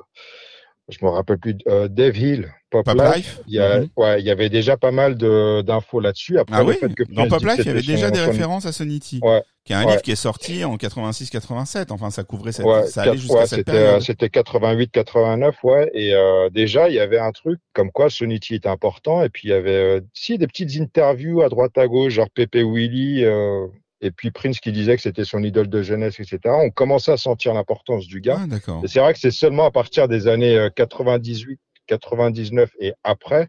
je 0.89 0.99
me 1.03 1.09
rappelle 1.11 1.39
plus, 1.39 1.57
euh, 1.69 1.87
Dave 1.89 2.17
Hill, 2.17 2.53
Pop, 2.71 2.85
Pop 2.85 2.99
Life, 2.99 3.15
Life 3.17 3.41
il 3.47 3.55
y, 3.55 3.59
a, 3.61 3.81
Mhm. 3.81 3.89
ouais, 3.97 4.21
il 4.21 4.27
y 4.27 4.31
avait 4.31 4.49
déjà 4.49 4.77
pas 4.77 4.91
mal 4.91 5.15
d'infos 5.17 6.01
là-dessus. 6.01 6.39
Après, 6.39 6.57
Ah 6.59 6.65
oui 6.65 6.75
fait 6.81 6.93
que 6.95 7.05
Dans 7.13 7.29
Pop 7.29 7.43
Life, 7.45 7.59
il 7.59 7.67
y 7.67 7.71
avait 7.71 7.83
déjà 7.83 8.09
son- 8.09 8.13
des 8.15 8.21
son- 8.25 8.31
références 8.31 8.67
à 8.67 8.73
Sonity, 8.73 9.21
Ouais, 9.23 9.43
qui 9.65 9.73
est 9.73 9.77
un 9.77 9.85
ouais. 9.85 9.91
livre 9.93 10.03
qui 10.03 10.11
est 10.11 10.17
sorti 10.17 10.65
en 10.65 10.77
86-87. 10.77 11.93
Enfin, 11.93 12.11
ça 12.11 12.25
couvrait 12.25 12.53
cette, 12.53 12.67
ça 12.89 13.03
allait 13.03 13.17
jusqu'à 13.17 13.47
cette 13.47 13.61
c'était, 13.61 13.73
période. 13.73 13.95
euh, 13.97 14.01
c'était 14.01 14.29
88, 14.31 14.91
89, 14.91 15.57
ouais. 15.63 15.91
Et 15.95 16.13
euh, 16.15 16.49
déjà, 16.51 16.89
il 16.89 16.95
y 16.95 17.01
avait 17.01 17.19
un 17.19 17.33
truc 17.33 17.61
comme 17.73 17.91
quoi 17.93 18.11
Sonity 18.11 18.57
était 18.57 18.69
important. 18.69 19.23
Et 19.23 19.29
puis 19.29 19.49
il 19.49 19.51
y 19.51 19.55
avait, 19.55 19.71
euh, 19.71 20.01
si 20.13 20.39
des 20.39 20.47
petites 20.47 20.79
interviews 20.81 21.43
à 21.43 21.49
droite 21.49 21.79
à 21.79 21.87
gauche, 21.87 22.15
genre 22.15 22.29
Pepe 22.35 22.57
Willy, 22.65 23.25
euh, 23.25 23.67
et 24.01 24.11
puis 24.11 24.31
Prince 24.31 24.61
qui 24.61 24.73
disait 24.73 24.97
que 24.97 25.03
c'était 25.03 25.25
son 25.25 25.43
idole 25.43 25.69
de 25.69 25.83
jeunesse, 25.83 26.21
etc. 26.21 26.39
On 26.47 26.71
commençait 26.71 27.13
à 27.13 27.17
sentir 27.17 27.55
l'importance 27.55 28.07
du 28.07 28.21
gars. 28.21 28.41
Ah. 28.41 28.81
Et 28.83 28.89
c'est 28.89 29.01
vrai 29.01 29.13
que 29.13 29.19
c'est 29.19 29.31
seulement 29.31 29.65
à 29.65 29.71
partir 29.71 30.09
des 30.09 30.29
années 30.29 30.57
euh, 30.57 30.71
98, 30.71 31.59
99 31.87 32.71
et 32.81 32.93
après 33.03 33.49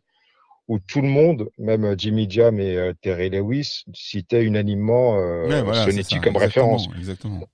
où 0.67 0.77
tout 0.77 1.01
le 1.01 1.07
monde, 1.07 1.49
même 1.57 1.83
euh, 1.83 1.95
Jimmy 1.97 2.29
Jam 2.29 2.59
et 2.59 2.77
euh, 2.77 2.93
Terry 3.01 3.31
Lewis, 3.31 3.83
citaient 3.93 4.43
unanimement 4.43 5.17
euh, 5.17 5.47
Ouais, 5.47 5.63
voilà, 5.63 5.85
comme 5.85 5.97
exactement, 5.97 6.39
référence. 6.39 6.87
Exactement. 6.95 7.47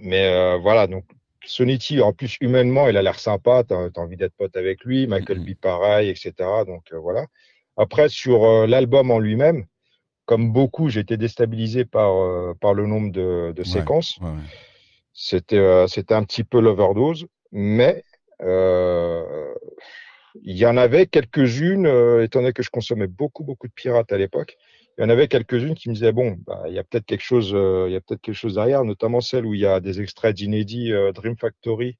Mais 0.00 0.26
euh, 0.28 0.56
voilà, 0.58 0.86
donc 0.86 1.04
Sonity, 1.44 2.00
en 2.00 2.12
plus 2.12 2.36
humainement, 2.40 2.88
il 2.88 2.96
a 2.96 3.02
l'air 3.02 3.18
sympa, 3.18 3.64
t'as 3.64 3.88
as 3.94 3.98
envie 4.00 4.16
d'être 4.16 4.34
pote 4.36 4.56
avec 4.56 4.84
lui, 4.84 5.06
Michael. 5.06 5.40
B 5.40 5.54
pareil, 5.54 6.08
etc. 6.08 6.32
Donc 6.66 6.84
euh, 6.92 6.98
voilà. 6.98 7.26
Après 7.76 8.08
sur 8.08 8.44
euh, 8.44 8.66
l'album 8.66 9.10
en 9.10 9.18
lui-même, 9.18 9.66
comme 10.26 10.52
beaucoup, 10.52 10.88
j'ai 10.90 11.00
été 11.00 11.16
déstabilisé 11.16 11.84
par 11.84 12.12
euh, 12.16 12.54
par 12.60 12.74
le 12.74 12.86
nombre 12.86 13.12
de, 13.12 13.52
de 13.56 13.64
Ouais, 13.64 13.64
séquences. 13.64 14.20
ouais. 14.20 14.30
C'était 15.12 15.58
euh, 15.58 15.86
c'était 15.86 16.14
un 16.14 16.24
petit 16.24 16.44
peu 16.44 16.60
l'overdose, 16.60 17.26
mais 17.52 18.04
euh, 18.42 19.54
il 20.42 20.56
y 20.56 20.66
en 20.66 20.76
avait 20.76 21.06
quelques-unes, 21.06 21.86
euh, 21.86 22.22
étant 22.24 22.40
donné 22.40 22.52
que 22.52 22.62
je 22.62 22.70
consommais 22.70 23.06
beaucoup 23.06 23.44
beaucoup 23.44 23.68
de 23.68 23.72
pirates 23.72 24.12
à 24.12 24.18
l'époque. 24.18 24.56
Il 24.98 25.02
y 25.02 25.04
en 25.06 25.10
avait 25.10 25.28
quelques-unes 25.28 25.74
qui 25.74 25.88
me 25.90 25.94
disaient 25.94 26.12
bon, 26.12 26.36
bah, 26.46 26.64
il 26.68 26.74
y 26.74 26.78
a 26.78 26.84
peut-être 26.84 27.06
quelque 27.06 27.22
chose, 27.24 27.52
euh, 27.54 27.86
il 27.88 27.92
y 27.92 27.96
a 27.96 28.00
peut-être 28.00 28.20
quelque 28.22 28.34
chose 28.34 28.54
derrière, 28.54 28.84
notamment 28.84 29.20
celle 29.20 29.46
où 29.46 29.54
il 29.54 29.60
y 29.60 29.66
a 29.66 29.80
des 29.80 30.00
extraits 30.00 30.34
d'inédits 30.36 30.92
euh, 30.92 31.12
Dream 31.12 31.36
Factory. 31.36 31.98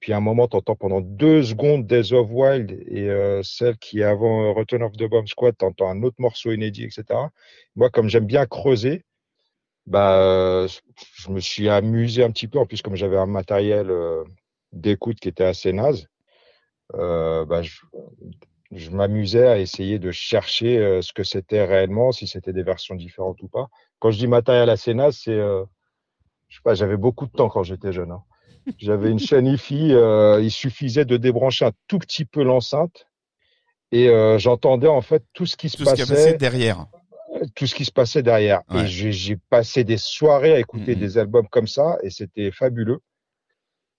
Puis 0.00 0.12
à 0.12 0.16
un 0.18 0.20
moment, 0.20 0.48
t'entends 0.48 0.76
pendant 0.76 1.00
deux 1.00 1.42
secondes 1.42 1.86
Days 1.86 2.12
of 2.12 2.28
Wild 2.30 2.72
et 2.88 3.08
euh, 3.08 3.42
celle 3.42 3.78
qui 3.78 4.00
est 4.00 4.04
avant 4.04 4.44
euh, 4.44 4.52
Return 4.52 4.82
of 4.82 4.92
the 4.92 5.04
Bomb 5.04 5.26
Squad, 5.26 5.56
t'entends 5.56 5.88
un 5.88 6.02
autre 6.02 6.16
morceau 6.18 6.52
inédit, 6.52 6.84
etc. 6.84 7.04
Moi, 7.76 7.90
comme 7.90 8.08
j'aime 8.08 8.26
bien 8.26 8.46
creuser, 8.46 9.04
bah, 9.86 10.66
je 11.14 11.30
me 11.30 11.40
suis 11.40 11.68
amusé 11.68 12.24
un 12.24 12.30
petit 12.30 12.48
peu. 12.48 12.58
En 12.58 12.66
plus, 12.66 12.82
comme 12.82 12.96
j'avais 12.96 13.16
un 13.16 13.26
matériel 13.26 13.90
euh, 13.90 14.24
d'écoute 14.72 15.18
qui 15.20 15.28
était 15.28 15.44
assez 15.44 15.72
naze, 15.72 16.08
euh, 16.94 17.44
bah, 17.44 17.62
je, 17.62 17.80
je 18.72 18.90
m'amusais 18.90 19.46
à 19.46 19.58
essayer 19.58 19.98
de 19.98 20.10
chercher 20.10 20.78
euh, 20.78 21.02
ce 21.02 21.12
que 21.12 21.22
c'était 21.24 21.64
réellement, 21.64 22.12
si 22.12 22.26
c'était 22.26 22.52
des 22.52 22.62
versions 22.64 22.96
différentes 22.96 23.40
ou 23.42 23.48
pas. 23.48 23.68
Quand 24.00 24.10
je 24.10 24.18
dis 24.18 24.26
matériel 24.26 24.68
assez 24.70 24.94
naze, 24.94 25.18
c'est, 25.22 25.36
je 25.36 26.56
sais 26.56 26.62
pas, 26.62 26.74
j'avais 26.74 26.96
beaucoup 26.96 27.26
de 27.26 27.32
temps 27.32 27.48
quand 27.48 27.62
j'étais 27.62 27.92
jeune. 27.92 28.12
hein. 28.12 28.22
J'avais 28.78 29.10
une 29.10 29.18
chaîne 29.18 29.46
IFI, 29.46 29.92
euh, 29.92 30.40
il 30.42 30.50
suffisait 30.50 31.04
de 31.04 31.16
débrancher 31.16 31.64
un 31.64 31.72
tout 31.86 31.98
petit 31.98 32.24
peu 32.24 32.42
l'enceinte 32.42 33.06
et 33.92 34.08
euh, 34.08 34.38
j'entendais 34.38 34.88
en 34.88 35.00
fait 35.02 35.22
tout 35.32 35.46
ce 35.46 35.56
qui 35.56 35.68
se 35.68 35.76
Tout 35.76 35.84
ce 35.84 35.94
qui 35.94 36.02
a 36.02 36.06
passait 36.06 36.32
passé 36.32 36.36
derrière. 36.36 36.86
tout 37.54 37.66
ce 37.66 37.74
qui 37.74 37.84
se 37.84 37.92
passait 37.92 38.22
derrière. 38.22 38.62
Ouais. 38.70 38.84
Et 38.84 39.12
j'ai 39.12 39.36
passé 39.50 39.84
des 39.84 39.98
soirées 39.98 40.52
à 40.52 40.58
écouter 40.58 40.96
des 40.96 41.18
albums 41.18 41.48
comme 41.48 41.68
ça 41.68 41.98
et 42.02 42.10
c'était 42.10 42.50
fabuleux. 42.50 42.98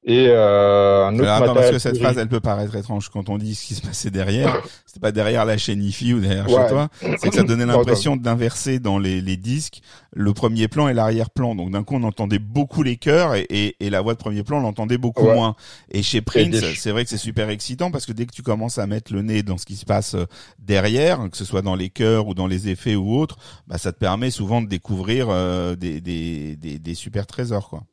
Et 0.04 0.28
euh, 0.30 1.08
un 1.08 1.16
autre 1.16 1.24
Alors, 1.28 1.44
attends, 1.44 1.54
parce 1.54 1.72
que 1.72 1.80
cette 1.80 1.98
phrase, 1.98 2.18
elle 2.18 2.30
peut 2.30 2.40
paraître 2.40 2.74
étrange 2.76 3.10
quand 3.10 3.28
on 3.28 3.38
dit 3.38 3.56
ce 3.56 3.66
qui 3.66 3.76
se 3.76 3.82
passait 3.82 4.10
derrière. 4.10 4.62
C'était 4.86 5.02
pas 5.02 5.12
derrière 5.12 5.44
la 5.44 5.58
chaîne 5.58 5.84
IFI 5.84 6.14
ou 6.14 6.22
derrière 6.22 6.48
chez 6.48 6.70
toi. 6.70 6.88
C'est 7.18 7.30
que 7.30 7.36
ça 7.36 7.44
donnait 7.44 7.66
l'impression 7.66 8.16
d'inverser 8.16 8.80
dans 8.80 9.00
les, 9.00 9.20
les 9.20 9.36
disques 9.36 9.82
le 10.14 10.34
premier 10.34 10.70
plan 10.70 10.88
et 10.88 10.94
l'arrière-plan. 10.94 11.56
Donc 11.56 11.72
d'un 11.72 11.84
coup, 11.84 11.96
on 11.96 12.04
entendait 12.04 12.40
beaucoup 12.40 12.84
les 12.84 12.96
chœurs 12.96 13.36
et, 13.36 13.46
et, 13.50 13.76
et 13.86 13.90
la 13.90 14.00
voix 14.00 14.14
de 14.14 14.20
premier 14.20 14.44
plan, 14.44 14.60
on 14.60 14.62
l'entendait 14.62 14.98
beaucoup 14.98 15.26
Ouais. 15.26 15.34
moins. 15.34 15.56
Et 15.92 16.04
chez 16.04 16.22
Prince, 16.22 16.52
des- 16.52 16.62
c'est 16.76 16.92
vrai 16.92 17.04
que 17.04 17.10
c'est 17.10 17.18
super 17.18 17.50
excitant 17.50 17.92
parce 17.92 18.06
que 18.06 18.14
dès 18.14 18.26
que 18.26 18.34
tu 18.34 18.44
commences 18.44 18.78
à 18.78 18.88
mettre 18.88 19.12
le 19.12 19.24
nez 19.24 19.44
dans 19.44 19.58
ce 19.58 19.66
qui 19.66 19.76
se 19.76 19.84
passe 19.86 20.14
euh, 20.14 20.26
derrière, 20.60 21.20
que 21.30 21.36
ce 21.36 21.44
soit 21.44 21.62
dans 21.64 21.76
les 21.76 21.90
chœurs 21.90 22.28
ou 22.28 22.34
dans 22.34 22.48
les 22.48 22.70
effets 22.70 22.96
ou 22.96 23.18
autres, 23.18 23.38
bah 23.68 23.78
ça 23.78 23.92
te 23.92 23.98
permet 23.98 24.32
souvent 24.32 24.62
de 24.62 24.68
découvrir 24.68 25.28
euh, 25.30 25.76
des, 25.76 26.00
des, 26.00 26.56
des, 26.56 26.80
des 26.80 26.96
super 26.96 27.28
trésors, 27.28 27.68
quoi. 27.70 27.84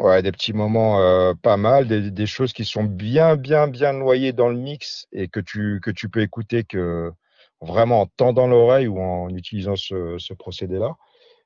Ouais, 0.00 0.22
des 0.22 0.32
petits 0.32 0.54
moments 0.54 0.98
euh, 1.02 1.34
pas 1.34 1.58
mal, 1.58 1.86
des, 1.86 2.10
des 2.10 2.26
choses 2.26 2.54
qui 2.54 2.64
sont 2.64 2.84
bien, 2.84 3.36
bien, 3.36 3.68
bien 3.68 3.92
noyées 3.92 4.32
dans 4.32 4.48
le 4.48 4.56
mix 4.56 5.06
et 5.12 5.28
que 5.28 5.40
tu, 5.40 5.78
que 5.82 5.90
tu 5.90 6.08
peux 6.08 6.22
écouter 6.22 6.64
que 6.64 7.12
vraiment 7.60 8.00
en 8.00 8.06
tendant 8.06 8.46
l'oreille 8.46 8.86
ou 8.88 8.98
en 8.98 9.28
utilisant 9.28 9.76
ce, 9.76 10.16
ce 10.16 10.32
procédé-là. 10.32 10.96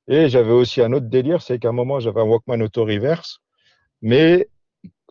Et 0.06 0.28
j'avais 0.28 0.52
aussi 0.52 0.80
un 0.82 0.92
autre 0.92 1.08
délire, 1.08 1.42
c'est 1.42 1.58
qu'à 1.58 1.70
un 1.70 1.72
moment, 1.72 1.98
j'avais 1.98 2.20
un 2.20 2.24
Walkman 2.24 2.62
auto 2.62 2.84
reverse, 2.84 3.40
mais 4.02 4.48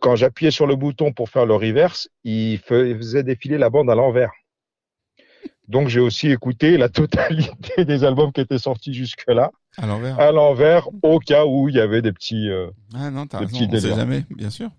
quand 0.00 0.16
j'appuyais 0.16 0.50
sur 0.50 0.66
le 0.66 0.76
bouton 0.76 1.12
pour 1.12 1.28
faire 1.28 1.44
le 1.44 1.54
reverse, 1.54 2.08
il 2.24 2.58
faisait 2.60 3.24
défiler 3.24 3.58
la 3.58 3.68
bande 3.68 3.90
à 3.90 3.94
l'envers. 3.94 4.32
Donc 5.68 5.88
j'ai 5.88 6.00
aussi 6.00 6.30
écouté 6.30 6.78
la 6.78 6.88
totalité 7.00 7.84
des 7.84 8.04
albums 8.04 8.32
qui 8.32 8.40
étaient 8.40 8.58
sortis 8.58 8.94
jusque-là 8.94 9.50
À 9.76 9.86
l'envers. 9.86 10.18
à 10.20 10.30
l'envers 10.32 10.88
au 11.02 11.18
cas 11.18 11.44
où 11.46 11.68
il 11.68 11.74
y 11.76 11.80
avait 11.80 12.02
des 12.02 12.12
petits 12.12 12.48
euh, 12.50 12.70
Ah 12.94 13.10
non, 13.10 13.26
t'as 13.26 13.38
des 13.40 13.46
raison. 13.46 13.58
petits 13.58 13.68
On 13.76 13.80
sait 13.80 13.94
jamais, 13.94 14.24
bien 14.30 14.50
sûr. 14.50 14.70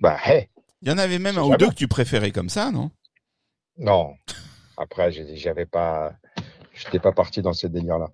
bah 0.00 0.16
hey, 0.24 0.48
Il 0.82 0.88
y 0.88 0.92
en 0.92 0.98
avait 0.98 1.18
même 1.18 1.38
un 1.38 1.42
ou 1.42 1.56
deux 1.56 1.68
que 1.68 1.74
tu 1.74 1.88
préférais 1.88 2.30
comme 2.32 2.48
ça, 2.48 2.70
non? 2.70 2.90
Non. 3.78 4.14
Après, 4.76 5.10
j'avais 5.12 5.66
pas, 5.66 6.12
j'étais 6.74 6.98
pas 6.98 7.12
parti 7.12 7.42
dans 7.42 7.52
ces 7.52 7.68
délires-là. 7.68 8.08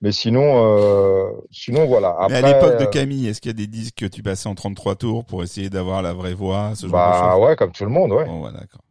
Mais 0.00 0.10
sinon, 0.10 0.64
euh, 0.64 1.30
sinon 1.52 1.86
voilà. 1.86 2.16
Mais 2.28 2.36
à 2.36 2.40
l'époque 2.42 2.76
de 2.78 2.84
euh, 2.84 2.90
Camille, 2.90 3.28
est-ce 3.28 3.40
qu'il 3.40 3.50
y 3.50 3.54
a 3.54 3.56
des 3.56 3.68
disques 3.68 3.98
que 3.98 4.06
tu 4.06 4.22
passais 4.22 4.48
en 4.48 4.54
33 4.56 4.96
tours 4.96 5.24
pour 5.24 5.44
essayer 5.44 5.70
d'avoir 5.70 6.02
la 6.02 6.12
vraie 6.12 6.34
voix, 6.34 6.72
ce 6.74 6.88
genre 6.88 6.90
de 6.90 6.92
bah 6.92 7.30
choses? 7.34 7.44
ouais, 7.44 7.56
comme 7.56 7.70
tout 7.72 7.84
le 7.84 7.90
monde, 7.90 8.10
ouais. 8.12 8.28
Ouais, 8.28 8.52
d'accord. 8.52 8.82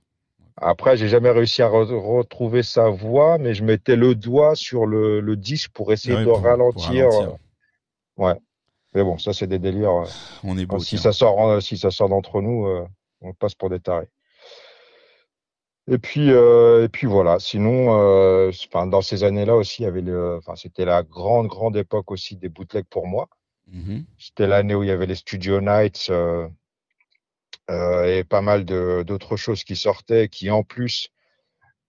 Après, 0.64 0.96
j'ai 0.96 1.08
jamais 1.08 1.32
réussi 1.32 1.62
à 1.64 1.68
re- 1.70 1.94
retrouver 2.00 2.62
sa 2.64 2.90
voix, 2.90 3.38
mais 3.40 3.54
je 3.56 3.64
mettais 3.64 3.96
le 3.96 4.14
doigt 4.16 4.56
sur 4.56 4.86
le, 4.86 5.20
le 5.20 5.36
disque 5.36 5.72
pour 5.74 5.92
essayer 5.92 6.14
Ouais, 6.16 6.20
de 6.22 6.26
pour- 6.26 6.36
pour 6.38 6.44
ralentir. 6.46 7.08
euh, 7.10 7.28
Ouais. 8.18 8.36
Mais 8.94 9.04
bon, 9.04 9.18
ça 9.18 9.34
c'est 9.34 9.48
des 9.48 9.58
délires. 9.60 10.04
euh, 10.04 10.06
On 10.44 10.58
est 10.58 10.66
beau. 10.66 10.78
si 10.80 10.90
tiens. 10.96 11.00
ça 11.00 11.14
sort, 11.14 11.62
si 11.62 11.78
ça 11.78 11.90
sort 11.92 12.10
d'entre 12.10 12.42
nous, 12.42 12.68
euh, 12.68 12.86
on 13.22 13.34
passe 13.34 13.56
pour 13.56 13.70
des 13.70 13.80
tarés. 13.80 14.08
Et 15.90 15.98
puis, 15.98 16.32
euh, 16.32 16.84
et 16.86 16.90
puis 16.90 17.08
voilà. 17.08 17.40
Sinon, 17.40 17.98
euh, 18.00 18.52
enfin, 18.68 18.86
dans 18.86 19.02
ces 19.02 19.24
années-là 19.24 19.56
aussi, 19.56 19.82
il 19.82 19.86
y 19.86 19.88
avait 19.88 20.02
le, 20.02 20.38
enfin, 20.38 20.56
c'était 20.56 20.86
la 20.86 21.02
grande, 21.04 21.48
grande 21.48 21.76
époque 21.76 22.12
aussi 22.12 22.36
des 22.36 22.50
bootlegs 22.50 22.86
pour 22.90 23.08
moi. 23.08 23.28
Mhm. 23.68 24.06
C'était 24.20 24.48
l'année 24.48 24.76
où 24.76 24.84
il 24.84 24.90
y 24.90 24.92
avait 24.92 25.08
les 25.08 25.16
Studio 25.16 25.60
Nights 25.60 26.08
euh, 26.12 26.48
et 27.72 28.24
pas 28.24 28.42
mal 28.42 28.66
d'autres 28.66 29.38
choses 29.38 29.64
qui 29.64 29.76
sortaient, 29.76 30.28
qui 30.30 30.50
en 30.50 30.64
plus, 30.64 31.10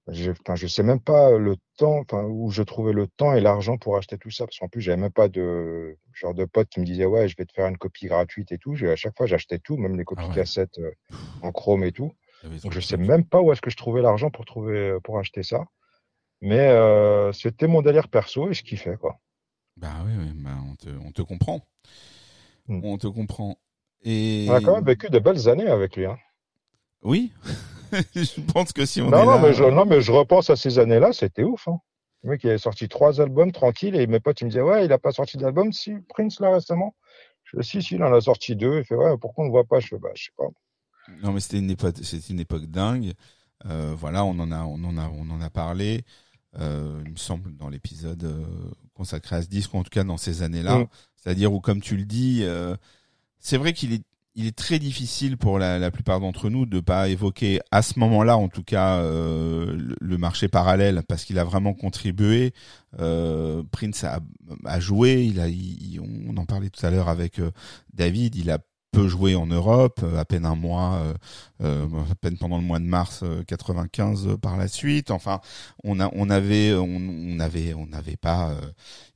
je, 0.08 0.32
je 0.54 0.66
sais 0.66 0.82
même 0.82 1.00
pas 1.00 1.36
le 1.38 1.56
temps, 1.76 2.04
où 2.12 2.50
je 2.50 2.62
trouvais 2.62 2.92
le 2.92 3.06
temps 3.06 3.34
et 3.34 3.40
l'argent 3.40 3.78
pour 3.78 3.96
acheter 3.96 4.18
tout 4.18 4.30
ça, 4.30 4.44
parce 4.46 4.58
qu'en 4.58 4.68
plus, 4.68 4.80
j'avais 4.80 5.00
même 5.00 5.12
pas 5.12 5.28
de 5.28 5.96
genre 6.12 6.34
de 6.34 6.44
pote 6.44 6.68
qui 6.68 6.80
me 6.80 6.84
disait 6.84 7.06
ouais, 7.06 7.28
je 7.28 7.36
vais 7.36 7.44
te 7.44 7.52
faire 7.52 7.66
une 7.66 7.78
copie 7.78 8.06
gratuite 8.06 8.52
et 8.52 8.58
tout. 8.58 8.76
À 8.82 8.96
chaque 8.96 9.16
fois, 9.16 9.26
j'achetais 9.26 9.58
tout, 9.58 9.76
même 9.76 9.96
les 9.96 10.04
copies 10.04 10.24
Ah 10.24 10.28
ouais. 10.28 10.34
cassettes 10.34 10.78
euh, 10.78 10.90
en 11.42 11.52
chrome 11.52 11.84
et 11.84 11.92
tout. 11.92 12.12
Donc 12.42 12.72
je 12.72 12.78
de 12.78 12.84
sais 12.84 12.96
même 12.96 13.24
pas 13.24 13.40
où 13.40 13.52
est-ce 13.52 13.60
que 13.60 13.70
je 13.70 13.76
trouvais 13.76 14.02
l'argent 14.02 14.30
pour 14.30 14.44
trouver 14.44 14.96
pour 15.04 15.18
acheter 15.18 15.42
ça. 15.42 15.64
Mais 16.40 16.58
euh, 16.58 17.32
c'était 17.32 17.68
mon 17.68 17.82
délire 17.82 18.08
perso 18.08 18.50
et 18.50 18.54
je 18.54 18.64
kiffais 18.64 18.96
quoi. 18.96 19.20
Bah 19.76 20.02
oui, 20.04 20.12
oui, 20.18 20.32
bah, 20.34 20.58
on, 20.68 20.74
te, 20.74 20.88
on 20.90 21.12
te 21.12 21.22
comprend. 21.22 21.64
Mm. 22.66 22.80
On 22.82 22.98
te 22.98 23.06
comprend. 23.06 23.58
Et 24.04 24.46
On 24.48 24.54
a 24.54 24.60
quand 24.60 24.74
même 24.74 24.84
vécu 24.84 25.08
de 25.10 25.18
belles 25.18 25.48
années 25.48 25.68
avec 25.68 25.96
lui. 25.96 26.06
Hein. 26.06 26.18
oui, 27.02 27.32
je 28.14 28.40
pense 28.52 28.72
que 28.72 28.86
si 28.86 29.00
on 29.00 29.10
Non, 29.10 29.18
est 29.22 29.24
non, 29.26 29.30
là, 29.32 29.38
mais 29.42 29.52
je, 29.52 29.64
non, 29.64 29.84
mais 29.84 30.00
je 30.00 30.12
repense 30.12 30.50
à 30.50 30.56
ces 30.56 30.78
années-là, 30.78 31.12
c'était 31.12 31.44
ouf. 31.44 31.68
Hein. 31.68 31.78
Le 32.22 32.30
mec, 32.30 32.44
il 32.44 32.50
avait 32.50 32.58
sorti 32.58 32.88
trois 32.88 33.20
albums 33.20 33.52
tranquille 33.52 33.96
et 33.96 34.06
mes 34.06 34.20
potes, 34.20 34.40
ils 34.40 34.44
me 34.44 34.50
disaient, 34.50 34.62
ouais, 34.62 34.84
il 34.84 34.92
a 34.92 34.98
pas 34.98 35.12
sorti 35.12 35.36
d'album, 35.36 35.72
si, 35.72 35.94
Prince, 36.08 36.40
là, 36.40 36.54
récemment. 36.54 36.94
Je 37.44 37.58
dis, 37.58 37.66
si, 37.66 37.82
si, 37.82 37.94
il 37.96 38.02
en 38.02 38.12
a 38.12 38.20
sorti 38.20 38.56
deux. 38.56 38.78
Il 38.78 38.84
fait, 38.84 38.94
ouais, 38.94 39.16
pourquoi 39.20 39.44
on 39.44 39.48
ne 39.48 39.52
voit 39.52 39.64
pas? 39.64 39.80
Je 39.80 39.88
fais, 39.88 39.98
bah, 39.98 40.10
je 40.14 40.24
sais 40.24 40.30
pas. 40.36 40.46
Non, 41.22 41.32
mais 41.32 41.40
c'était 41.40 41.58
une 41.58 41.70
époque, 41.70 41.96
c'était 42.02 42.32
une 42.32 42.40
époque 42.40 42.66
dingue. 42.66 43.12
Euh, 43.66 43.94
voilà, 43.96 44.24
on 44.24 44.38
en 44.38 44.50
a, 44.52 44.64
on 44.64 44.82
en 44.84 44.96
a, 44.96 45.08
on 45.08 45.30
en 45.30 45.40
a 45.40 45.50
parlé. 45.50 46.04
Euh, 46.60 47.00
il 47.04 47.12
me 47.12 47.16
semble 47.16 47.56
dans 47.56 47.68
l'épisode 47.68 48.24
euh, 48.24 48.44
consacré 48.94 49.36
à 49.36 49.42
ce 49.42 49.48
disque, 49.48 49.74
en 49.74 49.82
tout 49.82 49.90
cas 49.90 50.04
dans 50.04 50.16
ces 50.16 50.42
années-là. 50.42 50.78
Mm. 50.78 50.86
C'est-à-dire 51.16 51.52
où, 51.52 51.60
comme 51.60 51.80
tu 51.80 51.96
le 51.96 52.04
dis, 52.04 52.40
euh, 52.42 52.76
c'est 53.42 53.56
vrai 53.58 53.72
qu'il 53.74 53.92
est, 53.92 54.02
il 54.34 54.46
est 54.46 54.56
très 54.56 54.78
difficile 54.78 55.36
pour 55.36 55.58
la, 55.58 55.90
plupart 55.90 56.20
d'entre 56.20 56.48
nous 56.48 56.64
de 56.64 56.80
pas 56.80 57.08
évoquer 57.08 57.60
à 57.70 57.82
ce 57.82 57.98
moment-là, 57.98 58.38
en 58.38 58.48
tout 58.48 58.62
cas, 58.62 58.96
euh, 59.00 59.74
le, 59.76 59.96
le 60.00 60.18
marché 60.18 60.48
parallèle, 60.48 61.02
parce 61.06 61.24
qu'il 61.24 61.38
a 61.38 61.44
vraiment 61.44 61.74
contribué. 61.74 62.54
Euh, 62.98 63.62
Prince 63.70 64.04
a, 64.04 64.20
a 64.64 64.80
joué. 64.80 65.24
Il 65.24 65.40
a, 65.40 65.48
il- 65.48 66.00
on 66.00 66.36
en 66.38 66.46
parlait 66.46 66.70
tout 66.70 66.84
à 66.86 66.90
l'heure 66.90 67.08
avec 67.10 67.40
euh, 67.40 67.50
David. 67.92 68.36
Il 68.36 68.50
a 68.50 68.58
peu 68.92 69.08
joué 69.08 69.34
en 69.34 69.46
Europe, 69.46 70.00
euh, 70.04 70.18
à 70.18 70.24
peine 70.24 70.46
un 70.46 70.54
mois, 70.54 70.94
euh, 70.96 71.14
euh, 71.62 71.86
à 72.10 72.14
peine 72.14 72.36
pendant 72.38 72.58
le 72.58 72.64
mois 72.64 72.78
de 72.78 72.84
mars 72.84 73.20
euh, 73.24 73.42
95 73.44 74.26
euh, 74.28 74.36
par 74.36 74.56
la 74.56 74.68
suite. 74.68 75.10
Enfin, 75.10 75.40
on 75.84 76.00
a, 76.00 76.10
on 76.14 76.30
avait, 76.30 76.74
on, 76.74 76.84
on 76.86 77.40
avait, 77.40 77.74
on 77.74 77.86
n'avait 77.86 78.16
pas, 78.16 78.50
euh, 78.50 78.60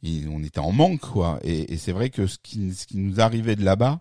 il- 0.02 0.28
on 0.28 0.42
était 0.42 0.60
en 0.60 0.72
manque 0.72 1.00
quoi. 1.00 1.38
Et, 1.44 1.72
et 1.74 1.78
c'est 1.78 1.92
vrai 1.92 2.10
que 2.10 2.26
ce 2.26 2.38
qui, 2.42 2.74
ce 2.74 2.86
qui 2.86 2.98
nous 2.98 3.20
arrivait 3.20 3.56
de 3.56 3.64
là-bas, 3.64 4.00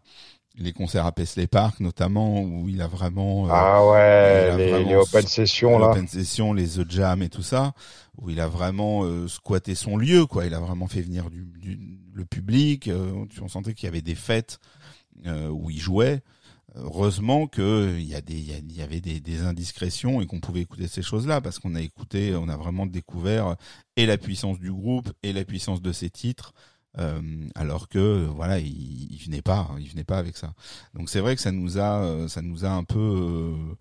les 0.57 0.73
concerts 0.73 1.05
à 1.05 1.11
Paisley 1.11 1.47
Park 1.47 1.79
notamment, 1.81 2.41
où 2.41 2.69
il 2.69 2.81
a 2.81 2.87
vraiment 2.87 3.47
euh, 3.47 3.49
Ah 3.51 3.85
ouais, 3.85 4.57
les, 4.57 4.67
vraiment 4.69 4.89
les 4.89 4.95
open 4.95 5.27
sessions, 5.27 5.79
là. 5.79 5.91
Open 5.91 6.07
Session, 6.07 6.53
les 6.53 6.67
The 6.67 6.89
Jam 6.89 7.21
et 7.21 7.29
tout 7.29 7.43
ça, 7.43 7.73
où 8.17 8.29
il 8.29 8.39
a 8.39 8.47
vraiment 8.47 9.03
euh, 9.03 9.27
squatté 9.27 9.75
son 9.75 9.97
lieu, 9.97 10.25
quoi. 10.25 10.45
Il 10.45 10.53
a 10.53 10.59
vraiment 10.59 10.87
fait 10.87 11.01
venir 11.01 11.29
du, 11.29 11.43
du- 11.59 11.99
le 12.13 12.23
public. 12.25 12.87
euh, 12.87 13.25
on 13.41 13.47
sentait 13.49 13.73
qu'il 13.73 13.85
y 13.87 13.89
avait 13.89 14.01
des 14.01 14.15
fêtes 14.15 14.59
où 15.25 15.69
il 15.69 15.79
jouait. 15.79 16.21
Heureusement 16.75 17.47
que 17.47 17.95
il 17.97 18.05
y 18.05 18.15
a 18.15 18.21
des, 18.21 18.37
y, 18.37 18.73
y 18.73 18.81
avait 18.81 18.99
des, 18.99 19.21
des 19.21 19.43
indiscrétions 19.43 20.21
et 20.21 20.25
qu'on 20.25 20.41
pouvait 20.41 20.61
écouter 20.61 20.87
ces 20.87 21.01
choses-là 21.01 21.39
parce 21.39 21.57
qu'on 21.59 21.73
a 21.75 21.81
écouté, 21.81 22.35
on 22.35 22.49
a 22.49 22.57
vraiment 22.57 22.85
découvert 22.85 23.55
et 23.95 24.05
la 24.05 24.17
puissance 24.17 24.59
du 24.59 24.71
groupe 24.73 25.09
et 25.23 25.31
la 25.31 25.45
puissance 25.45 25.81
de 25.81 25.93
ses 25.93 26.09
titres. 26.09 26.53
euh, 26.97 27.21
alors 27.55 27.87
que 27.89 28.25
voilà, 28.25 28.59
il, 28.59 29.11
il 29.13 29.17
venait 29.23 29.41
pas, 29.41 29.69
il 29.79 29.87
venait 29.89 30.03
pas 30.03 30.17
avec 30.17 30.37
ça. 30.37 30.53
Donc 30.93 31.09
c'est 31.09 31.19
vrai 31.19 31.35
que 31.35 31.41
ça 31.41 31.51
nous 31.51 31.77
a, 31.77 32.03
euh, 32.03 32.27
ça 32.27 32.41
nous 32.41 32.65
a 32.65 32.69
un 32.69 32.83
peu 32.83 32.99
euh, 32.99 33.75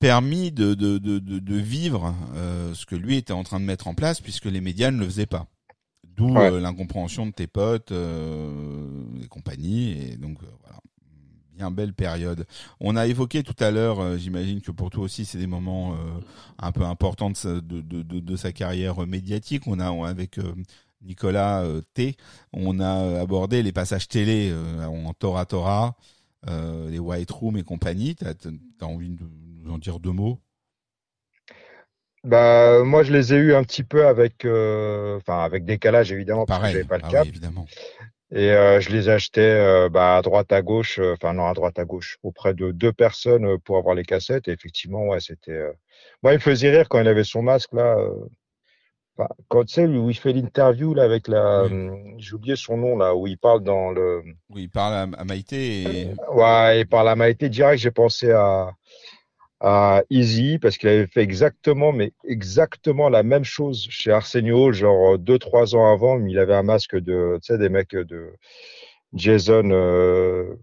permis 0.00 0.52
de, 0.52 0.74
de, 0.74 0.98
de, 0.98 1.18
de, 1.18 1.38
de 1.38 1.54
vivre 1.56 2.14
euh, 2.34 2.74
ce 2.74 2.86
que 2.86 2.96
lui 2.96 3.16
était 3.16 3.32
en 3.32 3.44
train 3.44 3.60
de 3.60 3.64
mettre 3.64 3.86
en 3.88 3.94
place 3.94 4.20
puisque 4.20 4.46
les 4.46 4.60
médias 4.60 4.90
ne 4.90 4.98
le 4.98 5.06
faisaient 5.06 5.26
pas. 5.26 5.46
D'où 6.16 6.28
Ouais. 6.34 6.50
euh, 6.50 6.60
l'incompréhension 6.60 7.26
de 7.26 7.32
tes 7.32 7.46
potes 7.46 7.92
euh, 7.92 9.04
et 9.22 9.26
compagnie. 9.28 9.90
Et 9.92 10.16
donc 10.16 10.42
euh, 10.42 10.46
voilà, 10.62 10.78
bien 11.56 11.70
belle 11.70 11.92
période. 11.94 12.46
On 12.80 12.96
a 12.96 13.06
évoqué 13.06 13.42
tout 13.42 13.56
à 13.58 13.70
l'heure, 13.70 14.00
euh, 14.00 14.16
j'imagine 14.16 14.60
que 14.60 14.70
pour 14.70 14.90
toi 14.90 15.04
aussi 15.04 15.24
c'est 15.24 15.38
des 15.38 15.46
moments 15.48 15.94
euh, 15.94 15.96
un 16.58 16.72
peu 16.72 16.84
importants 16.84 17.30
de 17.30 17.36
sa, 17.36 17.60
de, 17.60 17.80
de, 17.80 18.36
sa 18.36 18.52
carrière 18.52 19.06
médiatique. 19.06 19.66
On 19.66 19.80
a 19.80 19.90
on- 19.90 20.04
avec 20.04 20.38
euh, 20.38 20.54
Nicolas 21.02 21.64
T, 21.92 22.16
on 22.52 22.80
a 22.80 23.20
abordé 23.20 23.62
les 23.62 23.72
passages 23.72 24.08
télé 24.08 24.54
en 24.88 25.12
Tora 25.12 25.44
Tora, 25.44 25.96
les 26.88 26.98
White 26.98 27.30
Room 27.30 27.58
et 27.58 27.62
compagnie. 27.62 28.14
T'as 28.14 28.32
as 28.80 28.86
envie 28.86 29.10
de 29.10 29.18
nous 29.62 29.70
en 29.70 29.76
dire 29.76 30.00
deux 30.00 30.12
mots? 30.12 30.40
Bah, 32.24 32.82
moi, 32.84 33.02
je 33.02 33.12
les 33.12 33.34
ai 33.34 33.36
eus 33.36 33.54
un 33.54 33.62
petit 33.64 33.84
peu 33.84 34.06
avec, 34.06 34.44
euh, 34.44 35.16
enfin, 35.18 35.44
avec 35.44 35.64
décalage, 35.64 36.10
évidemment, 36.12 36.46
parce 36.46 36.58
que 36.58 36.66
j'avais 36.66 36.84
pas 36.84 36.96
le 36.96 37.02
Ah 37.02 37.10
cap. 37.10 37.22
oui, 37.22 37.28
évidemment. 37.28 37.66
Et 38.32 38.50
euh, 38.50 38.80
je 38.80 38.90
les 38.90 39.08
achetais 39.08 39.40
euh, 39.42 39.88
bah, 39.88 40.16
à 40.16 40.22
droite, 40.22 40.52
à 40.52 40.62
gauche, 40.62 40.98
euh, 40.98 41.12
enfin 41.14 41.34
non, 41.34 41.46
à 41.46 41.54
droite, 41.54 41.78
à 41.78 41.84
gauche, 41.84 42.18
auprès 42.22 42.54
de 42.54 42.72
deux 42.72 42.92
personnes 42.92 43.44
euh, 43.46 43.58
pour 43.58 43.76
avoir 43.78 43.94
les 43.94 44.02
cassettes. 44.04 44.48
Et 44.48 44.52
effectivement, 44.52 45.06
ouais, 45.08 45.20
c'était. 45.20 45.52
euh, 45.52 45.72
Moi, 46.22 46.32
il 46.32 46.36
me 46.36 46.40
faisait 46.40 46.70
rire 46.70 46.88
quand 46.88 47.00
il 47.00 47.08
avait 47.08 47.24
son 47.24 47.42
masque 47.42 47.72
là. 47.74 47.96
euh, 47.98 48.10
enfin, 49.18 49.28
quand 49.48 49.64
tu 49.64 49.74
sais, 49.74 49.86
où 49.86 50.10
il 50.10 50.16
fait 50.16 50.32
l'interview 50.32 50.94
là 50.94 51.02
avec 51.04 51.28
la, 51.28 51.64
Oui. 51.64 51.70
hum, 51.70 52.14
j'ai 52.18 52.34
oublié 52.34 52.56
son 52.56 52.76
nom 52.76 52.96
là, 52.96 53.14
où 53.14 53.26
il 53.26 53.38
parle 53.38 53.62
dans 53.62 53.90
le, 53.90 54.22
Oui, 54.50 54.62
il 54.64 54.70
parle 54.70 54.94
à, 54.94 55.02
à 55.20 55.24
Maïté 55.24 56.00
et 56.02 56.08
ouais, 56.32 56.80
il 56.80 56.86
parle 56.86 57.08
à 57.08 57.16
Maïté 57.16 57.48
direct. 57.48 57.80
J'ai 57.82 57.90
pensé 57.90 58.30
à 58.30 58.70
à 59.60 60.02
Easy 60.10 60.58
parce 60.58 60.76
qu'il 60.78 60.88
avait 60.88 61.06
fait 61.06 61.22
exactement, 61.22 61.92
mais 61.92 62.12
exactement 62.24 63.08
la 63.08 63.22
même 63.22 63.44
chose 63.44 63.86
chez 63.90 64.10
Arsenio, 64.10 64.72
genre 64.72 65.14
euh, 65.14 65.18
deux, 65.18 65.38
trois 65.38 65.74
ans 65.74 65.92
avant, 65.92 66.18
mais 66.18 66.32
il 66.32 66.38
avait 66.38 66.54
un 66.54 66.62
masque 66.62 66.96
de, 66.96 67.38
tu 67.42 67.52
sais, 67.52 67.58
des 67.58 67.68
mecs 67.68 67.92
de 67.96 68.32
Jason, 69.14 69.70
euh, 69.70 70.56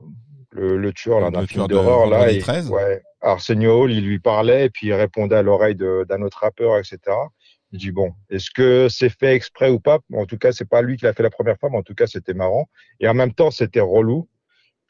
le, 0.52 0.78
le 0.78 0.94
tueur 0.94 1.22
là, 1.22 1.32
d'un 1.32 1.46
film 1.48 1.68
d'horreur 1.68 2.08
là. 2.08 2.32
Et- 2.32 2.40
13. 2.40 2.70
ouais, 2.70 3.02
Arsenio 3.22 3.84
Hall, 3.84 3.92
il 3.92 4.04
lui 4.06 4.20
parlait 4.20 4.66
et 4.66 4.70
puis 4.70 4.88
il 4.88 4.94
répondait 4.94 5.36
à 5.36 5.42
l'oreille 5.42 5.76
d'un 5.76 6.22
autre 6.22 6.40
rappeur, 6.40 6.78
etc. 6.78 7.32
Je 7.72 7.78
dis 7.78 7.92
bon, 7.92 8.12
est-ce 8.30 8.52
que 8.52 8.88
c'est 8.90 9.10
fait 9.10 9.34
exprès 9.36 9.70
ou 9.70 9.80
pas? 9.80 10.00
En 10.14 10.26
tout 10.26 10.38
cas, 10.38 10.52
c'est 10.52 10.68
pas 10.68 10.82
lui 10.82 10.98
qui 10.98 11.06
l'a 11.06 11.14
fait 11.14 11.24
la 11.24 11.30
première 11.30 11.58
fois, 11.58 11.70
mais 11.70 11.78
en 11.78 11.84
tout 11.84 11.96
cas, 11.96 12.06
c'était 12.08 12.34
marrant. 12.34 12.68
Et 13.00 13.08
en 13.08 13.14
même 13.14 13.34
temps, 13.34 13.50
c'était 13.52 13.80
relou. 13.80 14.28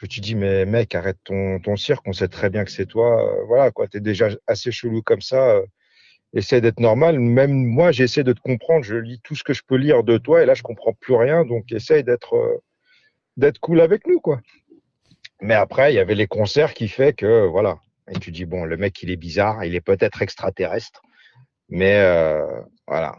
Je 0.01 0.07
te 0.07 0.19
dis, 0.19 0.33
mais 0.35 0.65
mec, 0.65 0.95
arrête 0.95 1.19
ton, 1.23 1.59
ton 1.59 1.75
cirque, 1.75 2.07
on 2.07 2.13
sait 2.13 2.27
très 2.27 2.49
bien 2.49 2.65
que 2.65 2.71
c'est 2.71 2.87
toi. 2.87 3.23
Euh, 3.23 3.43
voilà, 3.45 3.69
quoi, 3.71 3.87
t'es 3.87 3.99
déjà 3.99 4.29
assez 4.47 4.71
chelou 4.71 5.03
comme 5.03 5.21
ça. 5.21 5.51
Euh, 5.51 5.65
essaie 6.33 6.59
d'être 6.59 6.79
normal. 6.79 7.19
Même 7.19 7.51
moi, 7.65 7.91
j'essaie 7.91 8.23
de 8.23 8.33
te 8.33 8.41
comprendre. 8.41 8.83
Je 8.83 8.95
lis 8.95 9.19
tout 9.23 9.35
ce 9.35 9.43
que 9.43 9.53
je 9.53 9.61
peux 9.65 9.75
lire 9.75 10.03
de 10.03 10.17
toi 10.17 10.41
et 10.41 10.45
là, 10.45 10.55
je 10.55 10.63
comprends 10.63 10.93
plus 10.93 11.15
rien. 11.15 11.45
Donc, 11.45 11.71
essaye 11.71 12.03
d'être 12.03 12.35
euh, 12.35 12.63
d'être 13.37 13.59
cool 13.59 13.79
avec 13.79 14.07
nous, 14.07 14.19
quoi. 14.19 14.41
Mais 15.39 15.53
après, 15.53 15.93
il 15.93 15.95
y 15.95 15.99
avait 15.99 16.15
les 16.15 16.27
concerts 16.27 16.73
qui 16.73 16.87
fait 16.87 17.13
que, 17.13 17.45
voilà. 17.45 17.79
Et 18.09 18.19
tu 18.19 18.31
dis, 18.31 18.45
bon, 18.45 18.65
le 18.65 18.77
mec, 18.77 19.01
il 19.03 19.11
est 19.11 19.17
bizarre, 19.17 19.63
il 19.63 19.75
est 19.75 19.81
peut-être 19.81 20.21
extraterrestre, 20.21 21.01
mais 21.69 21.97
euh, 21.99 22.45
voilà. 22.87 23.15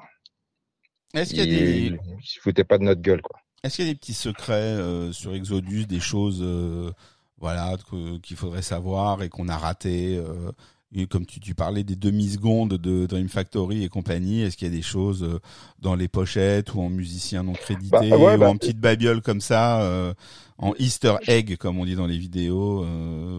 Est-ce 1.15 1.31
qu'il 1.31 1.39
y 1.39 1.43
a 1.43 1.45
Il, 1.45 1.93
des 1.93 1.99
il 2.21 2.27
se 2.27 2.41
foutait 2.41 2.65
pas 2.65 2.79
de 2.79 2.85
notre 2.85 3.01
gueule, 3.01 3.23
quoi. 3.23 3.39
Est-ce 3.65 3.77
qu'il 3.77 3.87
y 3.87 3.89
a 3.91 3.93
des 3.93 3.99
petits 3.99 4.13
secrets 4.15 4.55
euh, 4.55 5.13
sur 5.13 5.35
Exodus, 5.35 5.87
des 5.87 6.01
choses 6.01 6.41
euh, 6.43 6.91
voilà 7.39 7.77
qu'il 8.23 8.37
faudrait 8.37 8.63
savoir 8.63 9.23
et 9.23 9.29
qu'on 9.29 9.49
a 9.49 9.57
raté 9.57 10.17
euh, 10.17 10.51
et 10.95 11.07
comme 11.07 11.25
tu, 11.25 11.39
tu 11.39 11.55
parlais 11.55 11.85
des 11.85 11.95
demi-secondes 11.95 12.75
de 12.77 13.07
Dream 13.07 13.29
Factory 13.29 13.85
et 13.85 13.89
compagnie, 13.89 14.43
est-ce 14.43 14.57
qu'il 14.57 14.67
y 14.69 14.71
a 14.71 14.75
des 14.75 14.83
choses 14.83 15.41
dans 15.79 15.95
les 15.95 16.09
pochettes 16.09 16.75
ou 16.75 16.81
en 16.83 16.91
musicien 16.91 17.45
non 17.45 17.53
crédité 17.55 17.91
Bah, 17.91 18.01
ouais, 18.17 18.35
ou 18.35 18.39
bah, 18.39 18.49
en 18.51 18.57
petite 18.57 18.79
babiole 18.79 19.23
comme 19.23 19.41
ça, 19.41 20.13
en 20.59 20.75
Easter 20.75 21.15
egg 21.29 21.57
comme 21.57 21.79
on 21.79 21.87
dit 21.87 21.95
dans 21.95 22.07
les 22.07 22.19
vidéos 22.19 22.85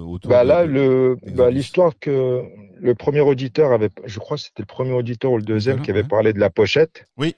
autour 0.07 0.31
Bah 0.31 0.43
là, 0.43 0.65
de- 0.65 0.71
le, 0.71 1.17
Exodus? 1.21 1.37
bah, 1.37 1.51
l'histoire 1.51 1.91
que 1.99 2.41
le 2.79 2.95
premier 2.95 3.21
auditeur 3.21 3.71
avait, 3.71 3.89
je 4.05 4.17
crois 4.17 4.37
que 4.37 4.43
c'était 4.43 4.63
le 4.63 4.67
premier 4.67 4.93
auditeur 4.93 5.31
ou 5.33 5.37
le 5.37 5.43
deuxième 5.43 5.81
qui 5.83 5.91
avait 5.91 6.01
ouais. 6.01 6.07
parlé 6.07 6.33
de 6.33 6.39
la 6.39 6.49
pochette. 6.49 7.05
Oui. 7.17 7.35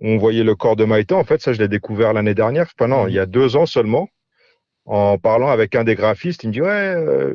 On 0.00 0.18
voyait 0.18 0.44
le 0.44 0.54
corps 0.54 0.76
de 0.76 0.84
Maïté. 0.84 1.14
En 1.14 1.24
fait, 1.24 1.40
ça, 1.40 1.52
je 1.52 1.58
l'ai 1.58 1.68
découvert 1.68 2.12
l'année 2.12 2.34
dernière. 2.34 2.68
Enfin, 2.78 2.88
non, 2.88 3.08
il 3.08 3.14
y 3.14 3.18
a 3.18 3.26
deux 3.26 3.56
ans 3.56 3.66
seulement. 3.66 4.08
En 4.84 5.18
parlant 5.18 5.48
avec 5.48 5.74
un 5.74 5.84
des 5.84 5.94
graphistes, 5.94 6.44
il 6.44 6.48
me 6.48 6.52
dit, 6.52 6.60
ouais, 6.60 6.68
euh, 6.68 7.34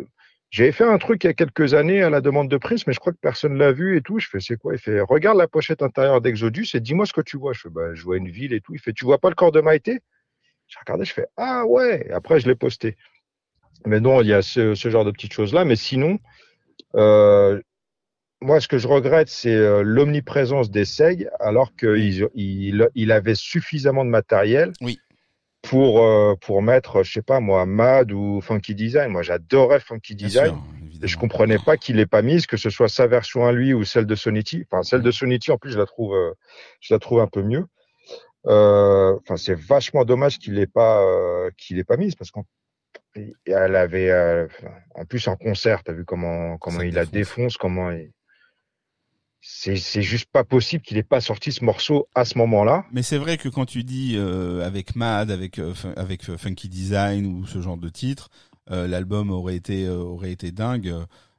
j'avais 0.51 0.71
fait 0.71 0.85
un 0.85 0.97
truc 0.97 1.23
il 1.23 1.27
y 1.27 1.29
a 1.29 1.33
quelques 1.33 1.73
années 1.73 2.01
à 2.01 2.09
la 2.09 2.21
demande 2.21 2.49
de 2.49 2.57
Prince, 2.57 2.85
mais 2.87 2.93
je 2.93 2.99
crois 2.99 3.13
que 3.13 3.17
personne 3.21 3.57
l'a 3.57 3.71
vu 3.71 3.97
et 3.97 4.01
tout. 4.01 4.19
Je 4.19 4.29
fais, 4.29 4.39
c'est 4.39 4.57
quoi? 4.57 4.73
Il 4.73 4.79
fait, 4.79 5.01
regarde 5.01 5.37
la 5.37 5.47
pochette 5.47 5.81
intérieure 5.81 6.21
d'Exodus 6.21 6.67
et 6.73 6.79
dis-moi 6.79 7.05
ce 7.05 7.13
que 7.13 7.21
tu 7.21 7.37
vois. 7.37 7.53
Je 7.53 7.61
fais, 7.61 7.69
bah, 7.69 7.93
je 7.93 8.03
vois 8.03 8.17
une 8.17 8.29
ville 8.29 8.53
et 8.53 8.61
tout. 8.61 8.73
Il 8.73 8.79
fait, 8.79 8.93
tu 8.93 9.05
vois 9.05 9.17
pas 9.17 9.29
le 9.29 9.35
corps 9.35 9.51
de 9.51 9.61
Maïté? 9.61 9.99
J'ai 10.67 10.79
regardé, 10.79 11.03
je 11.03 11.13
fais, 11.13 11.27
ah 11.35 11.65
ouais. 11.65 12.05
Et 12.07 12.11
après, 12.11 12.39
je 12.39 12.47
l'ai 12.47 12.55
posté. 12.55 12.95
Mais 13.85 13.99
non, 13.99 14.21
il 14.21 14.27
y 14.27 14.33
a 14.33 14.41
ce, 14.41 14.75
ce 14.75 14.89
genre 14.89 15.03
de 15.03 15.11
petites 15.11 15.33
choses-là. 15.33 15.65
Mais 15.65 15.75
sinon, 15.75 16.19
euh, 16.95 17.61
moi, 18.41 18.59
ce 18.59 18.67
que 18.67 18.77
je 18.77 18.87
regrette, 18.87 19.29
c'est 19.29 19.53
euh, 19.55 19.81
l'omniprésence 19.83 20.71
des 20.71 20.85
SEG, 20.85 21.27
alors 21.39 21.75
qu'il 21.75 22.27
il, 22.35 22.89
il 22.95 23.11
avait 23.11 23.35
suffisamment 23.35 24.03
de 24.05 24.09
matériel 24.09 24.73
Oui. 24.81 24.99
pour, 25.61 26.03
euh, 26.03 26.35
pour 26.41 26.61
mettre, 26.61 27.03
je 27.03 27.11
sais 27.13 27.21
pas 27.21 27.39
moi, 27.39 27.65
MAD 27.65 28.11
ou 28.11 28.41
Funky 28.41 28.73
Design. 28.75 29.11
Moi, 29.11 29.21
j'adorais 29.21 29.79
Funky 29.79 30.15
Bien 30.15 30.27
Design. 30.27 30.51
sûr, 30.53 30.63
Et 31.03 31.07
je 31.07 31.17
comprenais 31.17 31.57
pas 31.59 31.77
qu'il 31.77 31.97
l'ait 31.97 32.05
pas 32.07 32.21
mise, 32.21 32.45
que 32.47 32.57
ce 32.57 32.69
soit 32.69 32.89
sa 32.89 33.07
version 33.07 33.45
à 33.45 33.51
lui 33.51 33.73
ou 33.73 33.83
celle 33.83 34.05
de 34.05 34.15
Sonity. 34.15 34.65
Enfin, 34.71 34.83
celle 34.83 35.01
de 35.01 35.11
Sonity, 35.11 35.51
en 35.51 35.57
plus, 35.57 35.71
je 35.71 35.77
la 35.79 35.85
trouve, 35.85 36.15
euh, 36.15 36.31
je 36.79 36.93
la 36.93 36.99
trouve 36.99 37.19
un 37.21 37.27
peu 37.27 37.43
mieux. 37.43 37.65
Euh, 38.47 39.15
Enfin, 39.21 39.37
c'est 39.37 39.53
vachement 39.53 40.03
dommage 40.03 40.39
qu'il 40.39 40.55
l'ait 40.55 40.65
pas, 40.67 41.05
qu'il 41.57 41.77
l'ait 41.77 41.83
pas 41.83 41.97
mise 41.97 42.15
parce 42.15 42.31
qu'elle 43.13 43.75
avait, 43.75 44.09
euh, 44.09 44.47
en 44.95 45.05
plus 45.05 45.27
en 45.27 45.35
concert, 45.35 45.83
t'as 45.83 45.93
vu 45.93 46.05
comment, 46.05 46.57
comment 46.57 46.81
il 46.81 46.93
la 46.95 47.05
défonce. 47.05 47.11
défonce, 47.11 47.57
comment 47.57 47.91
il... 47.91 48.11
c'est, 49.41 49.75
juste 50.01 50.29
pas 50.31 50.43
possible 50.43 50.83
qu'il 50.83 50.97
ait 50.97 51.03
pas 51.03 51.19
sorti 51.21 51.51
ce 51.51 51.63
morceau 51.65 52.07
à 52.15 52.25
ce 52.25 52.37
moment-là. 52.37 52.85
Mais 52.91 53.01
c'est 53.01 53.17
vrai 53.17 53.37
que 53.37 53.49
quand 53.49 53.65
tu 53.65 53.83
dis 53.83 54.15
euh, 54.15 54.65
avec 54.65 54.95
Mad, 54.95 55.31
avec 55.31 55.59
euh, 55.59 55.73
avec 55.95 56.29
euh, 56.29 56.37
Funky 56.37 56.69
Design 56.69 57.25
ou 57.25 57.45
ce 57.45 57.59
genre 57.61 57.77
de 57.77 57.89
titre, 57.89 58.29
euh, 58.69 58.87
l'album 58.87 59.31
aurait 59.31 59.55
été 59.55 59.89
aurait 59.89 60.31
été 60.31 60.51
dingue. 60.51 60.93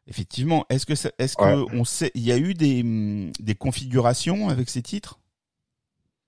effectivement, 0.08 0.66
est-ce 0.68 0.86
que 0.86 1.74
on 1.76 1.84
sait 1.84 2.10
il 2.14 2.22
y 2.22 2.32
a 2.32 2.38
eu 2.38 2.54
des 2.54 2.82
des 3.38 3.54
configurations 3.54 4.48
avec 4.48 4.68
ces 4.68 4.82
titres? 4.82 5.20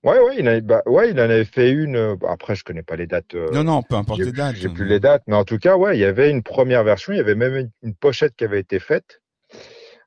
Ouais, 0.03 0.19
ouais, 0.19 0.35
il, 0.37 0.47
a, 0.47 0.61
bah, 0.61 0.83
ouais, 0.85 1.09
il 1.09 1.19
en 1.19 1.23
avait 1.23 1.45
fait 1.45 1.71
une. 1.71 2.15
bah, 2.15 2.27
après, 2.31 2.55
je 2.55 2.63
connais 2.63 2.83
pas 2.83 2.95
les 2.95 3.07
dates. 3.07 3.33
euh, 3.33 3.49
Non 3.51 3.63
non, 3.63 3.81
peu 3.81 3.95
importe 3.95 4.19
les 4.19 4.31
dates. 4.31 4.55
j'ai 4.55 4.69
plus 4.69 4.85
les 4.85 4.99
dates, 4.99 5.23
mais 5.25 5.35
en 5.35 5.43
tout 5.43 5.57
cas, 5.57 5.75
ouais, 5.77 5.97
il 5.97 5.99
y 5.99 6.05
avait 6.05 6.29
une 6.29 6.43
première 6.43 6.83
version, 6.83 7.11
il 7.11 7.17
y 7.17 7.19
avait 7.19 7.33
même 7.33 7.55
une, 7.55 7.71
une 7.81 7.95
pochette 7.95 8.35
qui 8.35 8.43
avait 8.43 8.59
été 8.59 8.79
faite, 8.79 9.23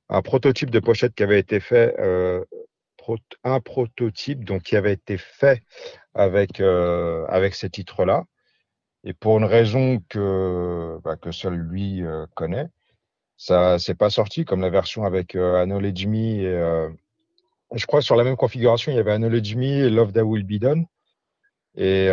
un 0.09 0.23
prototype 0.23 0.71
de 0.71 0.81
pochette 0.81 1.15
qui 1.15 1.23
avait 1.23 1.41
été 1.41 1.61
fait, 1.61 1.95
euh, 1.99 2.45
un 3.45 3.61
prototype 3.61 4.45
donc 4.45 4.63
qui 4.63 4.77
avait 4.77 4.93
été 4.93 5.17
fait 5.19 5.63
avec 6.15 6.61
euh, 6.61 7.25
avec 7.29 7.55
ces 7.55 7.71
titres-là, 7.71 8.25
et 9.05 9.15
pour 9.15 9.39
une 9.39 9.45
raison 9.45 10.03
que 10.09 10.99
bah, 11.05 11.17
que 11.17 11.31
seul 11.33 11.55
lui 11.55 12.05
euh, 12.05 12.27
connaît, 12.35 12.69
ça 13.37 13.79
c'est 13.79 13.95
pas 13.95 14.11
sorti 14.11 14.45
comme 14.45 14.61
la 14.61 14.71
version 14.71 15.05
avec 15.05 15.35
Acknowledge 15.37 16.07
Me 16.07 16.89
et 17.75 17.79
je 17.79 17.87
crois 17.87 18.01
sur 18.01 18.17
la 18.17 18.25
même 18.25 18.37
configuration, 18.37 18.93
il 18.93 18.97
y 18.97 18.99
avait 18.99 19.13
Acknowledge 19.13 19.55
Me 19.57 19.87
et 19.87 19.91
Love 19.91 20.13
That 20.13 20.25
Will 20.25 20.45
Be 20.45 20.61
Done. 20.61 20.87
Et 21.77 22.09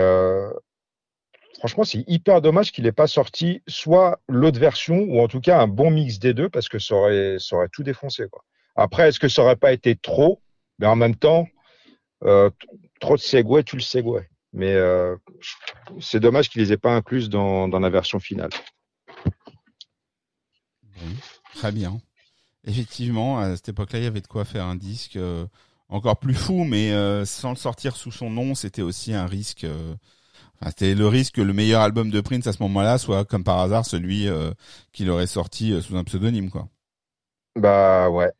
franchement, 1.59 1.83
c'est 1.83 2.03
hyper 2.07 2.41
dommage 2.41 2.71
qu'il 2.71 2.83
n'ait 2.83 2.91
pas 2.91 3.07
sorti 3.07 3.61
soit 3.67 4.19
l'autre 4.27 4.59
version 4.59 4.97
ou 4.97 5.21
en 5.21 5.27
tout 5.27 5.41
cas 5.41 5.59
un 5.59 5.67
bon 5.67 5.91
mix 5.91 6.19
des 6.19 6.33
deux 6.33 6.49
parce 6.49 6.69
que 6.69 6.79
ça 6.79 6.95
aurait, 6.95 7.37
tout 7.71 7.83
défoncé. 7.83 8.25
Après, 8.75 9.09
est-ce 9.09 9.19
que 9.19 9.27
ça 9.27 9.43
aurait 9.43 9.55
pas 9.55 9.71
été 9.71 9.95
trop? 9.95 10.41
Mais 10.79 10.87
en 10.87 10.95
même 10.95 11.15
temps, 11.15 11.47
euh, 12.23 12.49
trop 12.99 13.15
de 13.15 13.21
segway, 13.21 13.63
tu 13.63 13.75
le 13.75 13.81
segway. 13.81 14.27
Mais 14.53 14.73
euh, 14.73 15.15
c'est 15.99 16.19
dommage 16.19 16.49
qu'il 16.49 16.61
les 16.61 16.73
ait 16.73 16.77
pas 16.77 16.93
inclus 16.93 17.29
dans, 17.29 17.67
la 17.67 17.89
version 17.89 18.19
finale. 18.19 18.49
Très 21.55 21.71
bien. 21.71 21.99
Effectivement, 22.65 23.39
à 23.39 23.55
cette 23.55 23.69
époque-là, 23.69 23.99
il 23.99 24.03
y 24.03 24.07
avait 24.07 24.21
de 24.21 24.27
quoi 24.27 24.43
faire 24.43 24.65
un 24.65 24.75
disque 24.75 25.17
euh, 25.17 25.45
encore 25.87 26.17
plus 26.17 26.33
fou, 26.33 26.63
mais 26.63 26.91
sans 27.25 27.51
le 27.51 27.57
sortir 27.57 27.95
sous 27.95 28.11
son 28.11 28.29
nom, 28.29 28.55
c'était 28.55 28.81
aussi 28.81 29.13
un 29.13 29.25
risque. 29.25 29.65
Enfin, 30.59 30.71
c'était 30.71 30.95
le 30.95 31.07
risque 31.07 31.35
que 31.35 31.41
le 31.41 31.53
meilleur 31.53 31.81
album 31.81 32.09
de 32.09 32.21
Prince 32.21 32.47
à 32.47 32.53
ce 32.53 32.61
moment-là 32.63 32.97
soit, 32.97 33.25
comme 33.25 33.43
par 33.43 33.59
hasard, 33.59 33.85
celui 33.85 34.27
euh, 34.27 34.51
qu'il 34.91 35.09
aurait 35.09 35.27
sorti 35.27 35.73
euh, 35.73 35.81
sous 35.81 35.95
un 35.95 36.03
pseudonyme, 36.03 36.49
quoi. 36.49 36.67
Bah 37.55 38.09
ouais. 38.09 38.31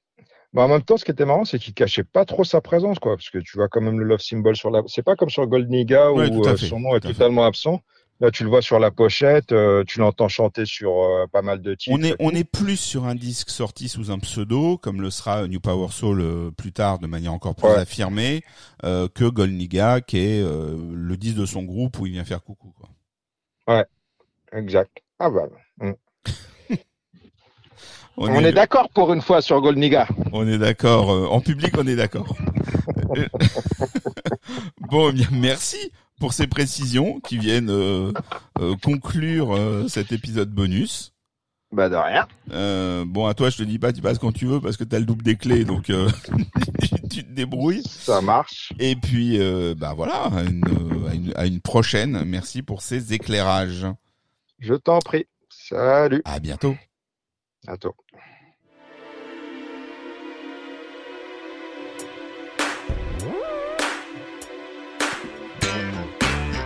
Mais 0.54 0.62
en 0.62 0.70
même 0.70 0.84
temps, 0.84 0.96
ce 0.96 1.04
qui 1.04 1.12
était 1.12 1.26
marrant, 1.26 1.44
c'est 1.44 1.60
qu'il 1.60 1.74
cachait 1.74 2.06
pas 2.06 2.24
trop 2.24 2.46
sa 2.46 2.62
présence, 2.62 2.98
quoi, 3.00 3.18
parce 3.18 3.30
que 3.30 3.40
tu 3.40 3.58
vois 3.58 3.68
quand 3.68 3.82
même 3.82 4.00
le 4.00 4.06
love 4.06 4.22
symbol 4.22 4.56
sur 4.56 4.70
la. 4.70 4.82
C'est 4.88 5.04
pas 5.04 5.18
comme 5.18 5.30
sur 5.30 5.46
Gold 5.48 5.70
Nigga 5.70 6.12
où 6.12 6.18
Ouais, 6.18 6.32
euh, 6.32 6.58
son 6.58 6.80
nom 6.80 6.96
est 6.96 7.02
tout 7.02 7.10
totalement 7.10 7.44
absent. 7.46 7.82
Là, 8.22 8.32
tu 8.32 8.44
le 8.44 8.50
vois 8.50 8.62
sur 8.62 8.80
la 8.80 8.92
pochette, 8.92 9.52
euh, 9.52 9.84
tu 9.86 10.00
l'entends 10.00 10.30
chanter 10.30 10.66
sur 10.66 11.04
euh, 11.04 11.26
pas 11.30 11.42
mal 11.42 11.62
de 11.62 11.76
titres. 11.76 11.98
On 12.00 12.02
est, 12.02 12.16
on 12.20 12.30
est 12.32 12.46
plus 12.46 12.78
sur 12.78 13.04
un 13.06 13.16
disque 13.16 13.50
sorti 13.50 13.90
sous 13.90 14.10
un 14.10 14.20
pseudo, 14.20 14.78
comme 14.78 15.02
le 15.02 15.10
sera 15.10 15.46
New 15.50 15.60
Power 15.60 15.90
Soul 15.92 16.22
euh, 16.22 16.50
plus 16.52 16.72
tard, 16.72 17.00
de 17.00 17.08
manière 17.08 17.34
encore 17.34 17.56
plus 17.56 17.68
Ouais. 17.68 17.76
affirmée, 17.76 18.44
que 18.84 19.28
Golniga, 19.28 20.00
qui 20.00 20.20
est 20.20 20.42
le 20.44 21.18
disque 21.18 21.36
de 21.38 21.46
son 21.46 21.64
groupe 21.64 22.00
où 22.00 22.06
il 22.06 22.14
vient 22.14 22.24
faire 22.24 22.44
coucou, 22.44 22.74
quoi. 22.78 23.84
Exact. 24.54 25.00
Ah 25.20 25.30
bah. 25.30 25.50
mm. 25.82 25.92
On, 28.18 28.30
On 28.30 28.40
est 28.46 28.54
d'accord 28.54 28.90
pour 28.90 29.12
une 29.12 29.22
fois 29.22 29.42
sur 29.42 29.60
Gold 29.60 29.78
Nigga. 29.78 30.08
On 30.32 30.48
est 30.48 30.58
d'accord. 30.60 31.10
en 31.10 31.42
public, 31.42 31.74
on 31.78 31.86
est 31.88 31.96
d'accord. 31.98 32.34
bon, 34.90 35.10
eh 35.10 35.14
bien, 35.14 35.28
merci 35.32 35.92
pour 36.20 36.34
ces 36.34 36.48
précisions 36.48 37.20
qui 37.20 37.38
viennent 37.38 37.70
euh, 37.70 38.12
euh, 38.60 38.76
conclure 38.84 39.56
euh, 39.56 39.88
cet 39.88 40.12
épisode 40.12 40.50
bonus. 40.50 41.14
Bah 41.72 41.90
de 41.90 41.96
rien. 41.96 42.28
Euh, 42.52 43.04
bon, 43.06 43.26
à 43.26 43.34
toi, 43.34 43.50
je 43.50 43.58
te 43.58 43.64
dis 43.64 43.80
pas, 43.80 43.92
tu 43.92 44.02
passes 44.02 44.20
quand 44.20 44.32
tu 44.32 44.46
veux 44.46 44.62
parce 44.62 44.78
que 44.78 44.84
t'as 44.84 45.00
le 45.00 45.06
double 45.06 45.24
des 45.24 45.36
clés, 45.36 45.66
donc 45.66 45.90
euh, 45.90 46.10
tu 47.12 47.24
te 47.24 47.32
débrouilles. 47.32 47.84
Ça 47.84 48.22
marche. 48.22 48.72
Et 48.80 48.96
puis, 48.96 49.42
euh, 49.42 49.76
bah 49.76 49.94
voilà, 49.94 50.24
à 50.26 50.44
une, 50.44 50.64
à 51.10 51.14
une, 51.14 51.34
à 51.36 51.46
une 51.48 51.60
prochaine. 51.60 52.24
Merci 52.26 52.62
pour 52.62 52.82
ces 52.82 53.14
éclairages. 53.14 53.88
Je 54.60 54.74
t'en 54.76 55.00
prie. 55.00 55.26
Salut. 55.50 56.22
À 56.24 56.40
bientôt. 56.40 56.76
À 57.68 57.78
toi. 57.78 57.94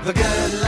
The 0.10 0.59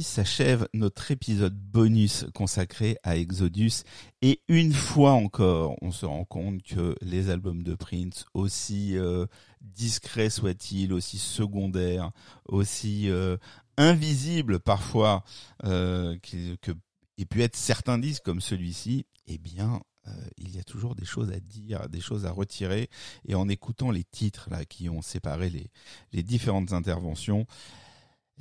S'achève 0.00 0.66
notre 0.72 1.10
épisode 1.10 1.54
bonus 1.54 2.24
consacré 2.32 2.96
à 3.02 3.18
Exodus. 3.18 3.82
Et 4.22 4.40
une 4.48 4.72
fois 4.72 5.12
encore, 5.12 5.76
on 5.82 5.90
se 5.90 6.06
rend 6.06 6.24
compte 6.24 6.62
que 6.62 6.96
les 7.02 7.28
albums 7.28 7.62
de 7.62 7.74
Prince, 7.74 8.24
aussi 8.32 8.96
euh, 8.96 9.26
discrets 9.60 10.30
soient-ils, 10.30 10.94
aussi 10.94 11.18
secondaires, 11.18 12.10
aussi 12.46 13.10
euh, 13.10 13.36
invisibles 13.76 14.60
parfois 14.60 15.24
euh, 15.64 16.16
que, 16.22 16.72
aient 17.18 17.26
pu 17.26 17.42
être 17.42 17.56
certains 17.56 17.98
disques 17.98 18.24
comme 18.24 18.40
celui-ci, 18.40 19.04
eh 19.26 19.36
bien, 19.36 19.82
euh, 20.08 20.10
il 20.38 20.56
y 20.56 20.58
a 20.58 20.64
toujours 20.64 20.94
des 20.94 21.04
choses 21.04 21.30
à 21.30 21.38
dire, 21.38 21.88
des 21.90 22.00
choses 22.00 22.24
à 22.24 22.30
retirer. 22.30 22.88
Et 23.28 23.34
en 23.34 23.46
écoutant 23.46 23.90
les 23.90 24.04
titres 24.04 24.48
là 24.50 24.64
qui 24.64 24.88
ont 24.88 25.02
séparé 25.02 25.50
les, 25.50 25.70
les 26.12 26.22
différentes 26.22 26.72
interventions, 26.72 27.46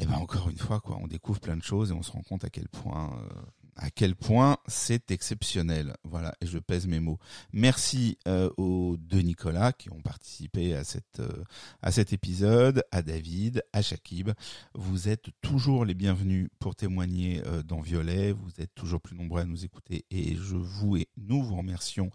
et 0.01 0.05
ben 0.05 0.15
encore 0.15 0.49
une 0.49 0.57
fois 0.57 0.79
quoi, 0.79 0.97
on 1.01 1.07
découvre 1.07 1.39
plein 1.39 1.55
de 1.55 1.63
choses 1.63 1.91
et 1.91 1.93
on 1.93 2.01
se 2.01 2.11
rend 2.11 2.23
compte 2.23 2.43
à 2.43 2.49
quel 2.49 2.67
point 2.67 3.15
euh, 3.15 3.41
à 3.75 3.89
quel 3.89 4.15
point 4.15 4.57
c'est 4.67 5.11
exceptionnel. 5.11 5.95
Voilà, 6.03 6.33
et 6.41 6.45
je 6.45 6.59
pèse 6.59 6.87
mes 6.87 6.99
mots. 6.99 7.19
Merci 7.53 8.17
euh, 8.27 8.49
aux 8.57 8.97
deux 8.97 9.21
Nicolas 9.21 9.73
qui 9.73 9.91
ont 9.91 10.01
participé 10.01 10.75
à 10.75 10.83
cette 10.83 11.19
euh, 11.19 11.43
à 11.81 11.91
cet 11.91 12.13
épisode, 12.13 12.83
à 12.91 13.01
David, 13.01 13.63
à 13.73 13.81
Shakib. 13.81 14.31
Vous 14.75 15.07
êtes 15.07 15.29
toujours 15.41 15.85
les 15.85 15.93
bienvenus 15.93 16.49
pour 16.59 16.75
témoigner 16.75 17.41
euh, 17.45 17.63
dans 17.63 17.81
Violet. 17.81 18.31
Vous 18.33 18.51
êtes 18.59 18.73
toujours 18.75 19.01
plus 19.01 19.15
nombreux 19.15 19.41
à 19.41 19.45
nous 19.45 19.65
écouter 19.65 20.05
et 20.11 20.35
je 20.35 20.55
vous 20.55 20.97
et 20.97 21.07
nous 21.17 21.43
vous 21.43 21.55
remercions 21.55 22.11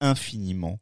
infiniment, 0.00 0.78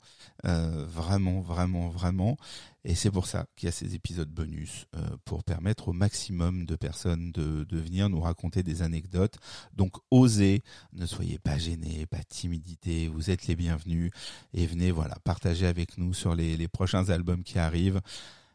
euh, 0.46 0.84
vraiment, 0.86 1.40
vraiment, 1.40 1.88
vraiment. 1.88 2.36
Et 2.84 2.94
c'est 2.94 3.10
pour 3.10 3.26
ça 3.26 3.46
qu'il 3.54 3.66
y 3.66 3.68
a 3.68 3.72
ces 3.72 3.94
épisodes 3.94 4.28
bonus 4.28 4.86
euh, 4.96 5.00
pour 5.24 5.44
permettre 5.44 5.88
au 5.88 5.92
maximum 5.92 6.66
de 6.66 6.74
personnes 6.74 7.30
de, 7.30 7.64
de, 7.64 7.78
venir 7.78 8.08
nous 8.08 8.20
raconter 8.20 8.62
des 8.62 8.82
anecdotes. 8.82 9.36
Donc 9.76 9.96
osez, 10.10 10.62
ne 10.92 11.06
soyez 11.06 11.38
pas 11.38 11.58
gênés, 11.58 12.06
pas 12.06 12.24
timidité, 12.24 13.06
vous 13.06 13.30
êtes 13.30 13.46
les 13.46 13.54
bienvenus 13.54 14.10
et 14.52 14.66
venez 14.66 14.90
voilà 14.90 15.16
partager 15.22 15.66
avec 15.66 15.96
nous 15.96 16.12
sur 16.12 16.34
les, 16.34 16.56
les 16.56 16.68
prochains 16.68 17.08
albums 17.10 17.44
qui 17.44 17.58
arrivent. 17.58 18.00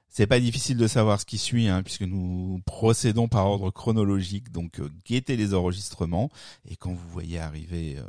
C'est 0.09 0.25
pas 0.27 0.39
difficile 0.39 0.77
de 0.77 0.87
savoir 0.87 1.19
ce 1.19 1.25
qui 1.25 1.37
suit, 1.37 1.67
hein, 1.67 1.83
puisque 1.83 2.01
nous 2.01 2.61
procédons 2.65 3.27
par 3.27 3.45
ordre 3.45 3.69
chronologique, 3.71 4.51
donc 4.51 4.79
euh, 4.79 4.89
guettez 5.05 5.35
les 5.35 5.53
enregistrements, 5.53 6.31
et 6.67 6.75
quand 6.75 6.91
vous 6.91 7.09
voyez 7.09 7.39
arriver 7.39 7.97
euh, 7.97 8.03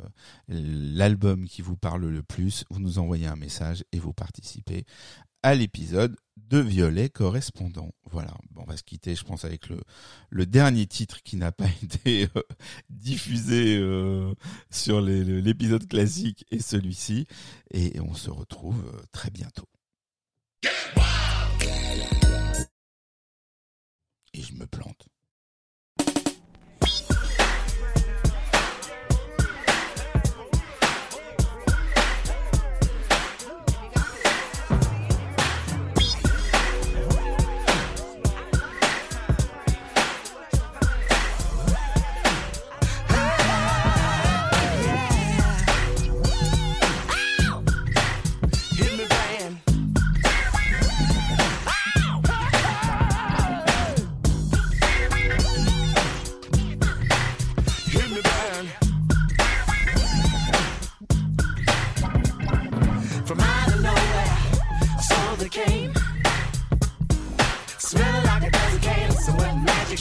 l'album 0.47 1.45
qui 1.45 1.61
vous 1.61 1.75
parle 1.75 2.07
le 2.07 2.23
plus, 2.23 2.63
vous 2.69 2.79
nous 2.79 2.99
envoyez 2.99 3.27
un 3.27 3.35
message 3.35 3.83
et 3.91 3.99
vous 3.99 4.13
participez 4.13 4.85
à 5.43 5.55
l'épisode 5.55 6.15
de 6.37 6.59
Violet 6.59 7.09
correspondant. 7.09 7.91
Voilà, 8.11 8.35
bon, 8.51 8.63
on 8.63 8.65
va 8.65 8.77
se 8.77 8.83
quitter, 8.83 9.15
je 9.15 9.23
pense, 9.23 9.45
avec 9.45 9.67
le, 9.69 10.45
dernier 10.45 10.87
titre 10.87 11.21
qui 11.21 11.35
n'a 11.37 11.51
pas 11.51 11.67
été 11.83 12.27
euh, 12.35 12.41
diffusé 12.89 13.77
euh, 13.77 14.33
sur 14.69 15.01
l'épisode 15.01 15.87
classique 15.87 16.45
et 16.51 16.59
celui-ci. 16.59 17.27
Et, 17.71 17.99
on 17.99 18.13
se 18.13 18.29
retrouve 18.29 18.83
euh, 18.93 19.01
très 19.11 19.29
bientôt. 19.29 19.67
Et 24.33 24.41
je 24.41 24.53
me 24.53 24.65
plante. 24.65 25.08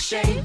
shame. 0.09 0.38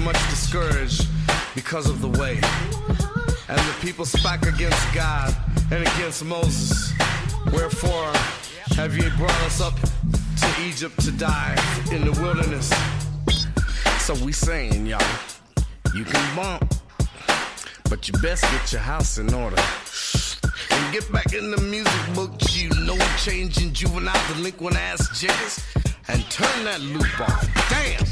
much 0.00 0.18
discouraged 0.30 1.06
because 1.54 1.88
of 1.88 2.00
the 2.00 2.08
way. 2.08 2.40
And 3.48 3.58
the 3.58 3.76
people 3.80 4.04
spake 4.04 4.42
against 4.42 4.94
God 4.94 5.34
and 5.70 5.82
against 5.82 6.24
Moses. 6.24 6.92
Wherefore 7.52 8.12
have 8.76 8.96
ye 8.96 9.08
brought 9.16 9.42
us 9.42 9.60
up 9.60 9.74
to 9.74 10.62
Egypt 10.62 10.98
to 11.00 11.12
die 11.12 11.56
in 11.92 12.04
the 12.04 12.12
wilderness? 12.22 12.70
So 14.00 14.14
we 14.24 14.32
saying, 14.32 14.86
y'all, 14.86 15.02
you 15.94 16.04
can 16.04 16.36
bump, 16.36 16.74
but 17.88 18.08
you 18.08 18.14
best 18.20 18.42
get 18.44 18.72
your 18.72 18.80
house 18.80 19.18
in 19.18 19.32
order. 19.34 19.60
And 20.70 20.92
get 20.92 21.10
back 21.12 21.32
in 21.32 21.50
the 21.50 21.60
music 21.60 22.14
books, 22.14 22.56
you 22.56 22.70
know, 22.84 22.98
changing 23.18 23.72
juvenile 23.72 24.34
delinquent 24.34 24.76
ass 24.76 25.20
jiggers, 25.20 25.64
and 26.08 26.24
turn 26.30 26.64
that 26.64 26.80
loop 26.80 27.20
off. 27.20 27.48
Damn! 27.68 28.09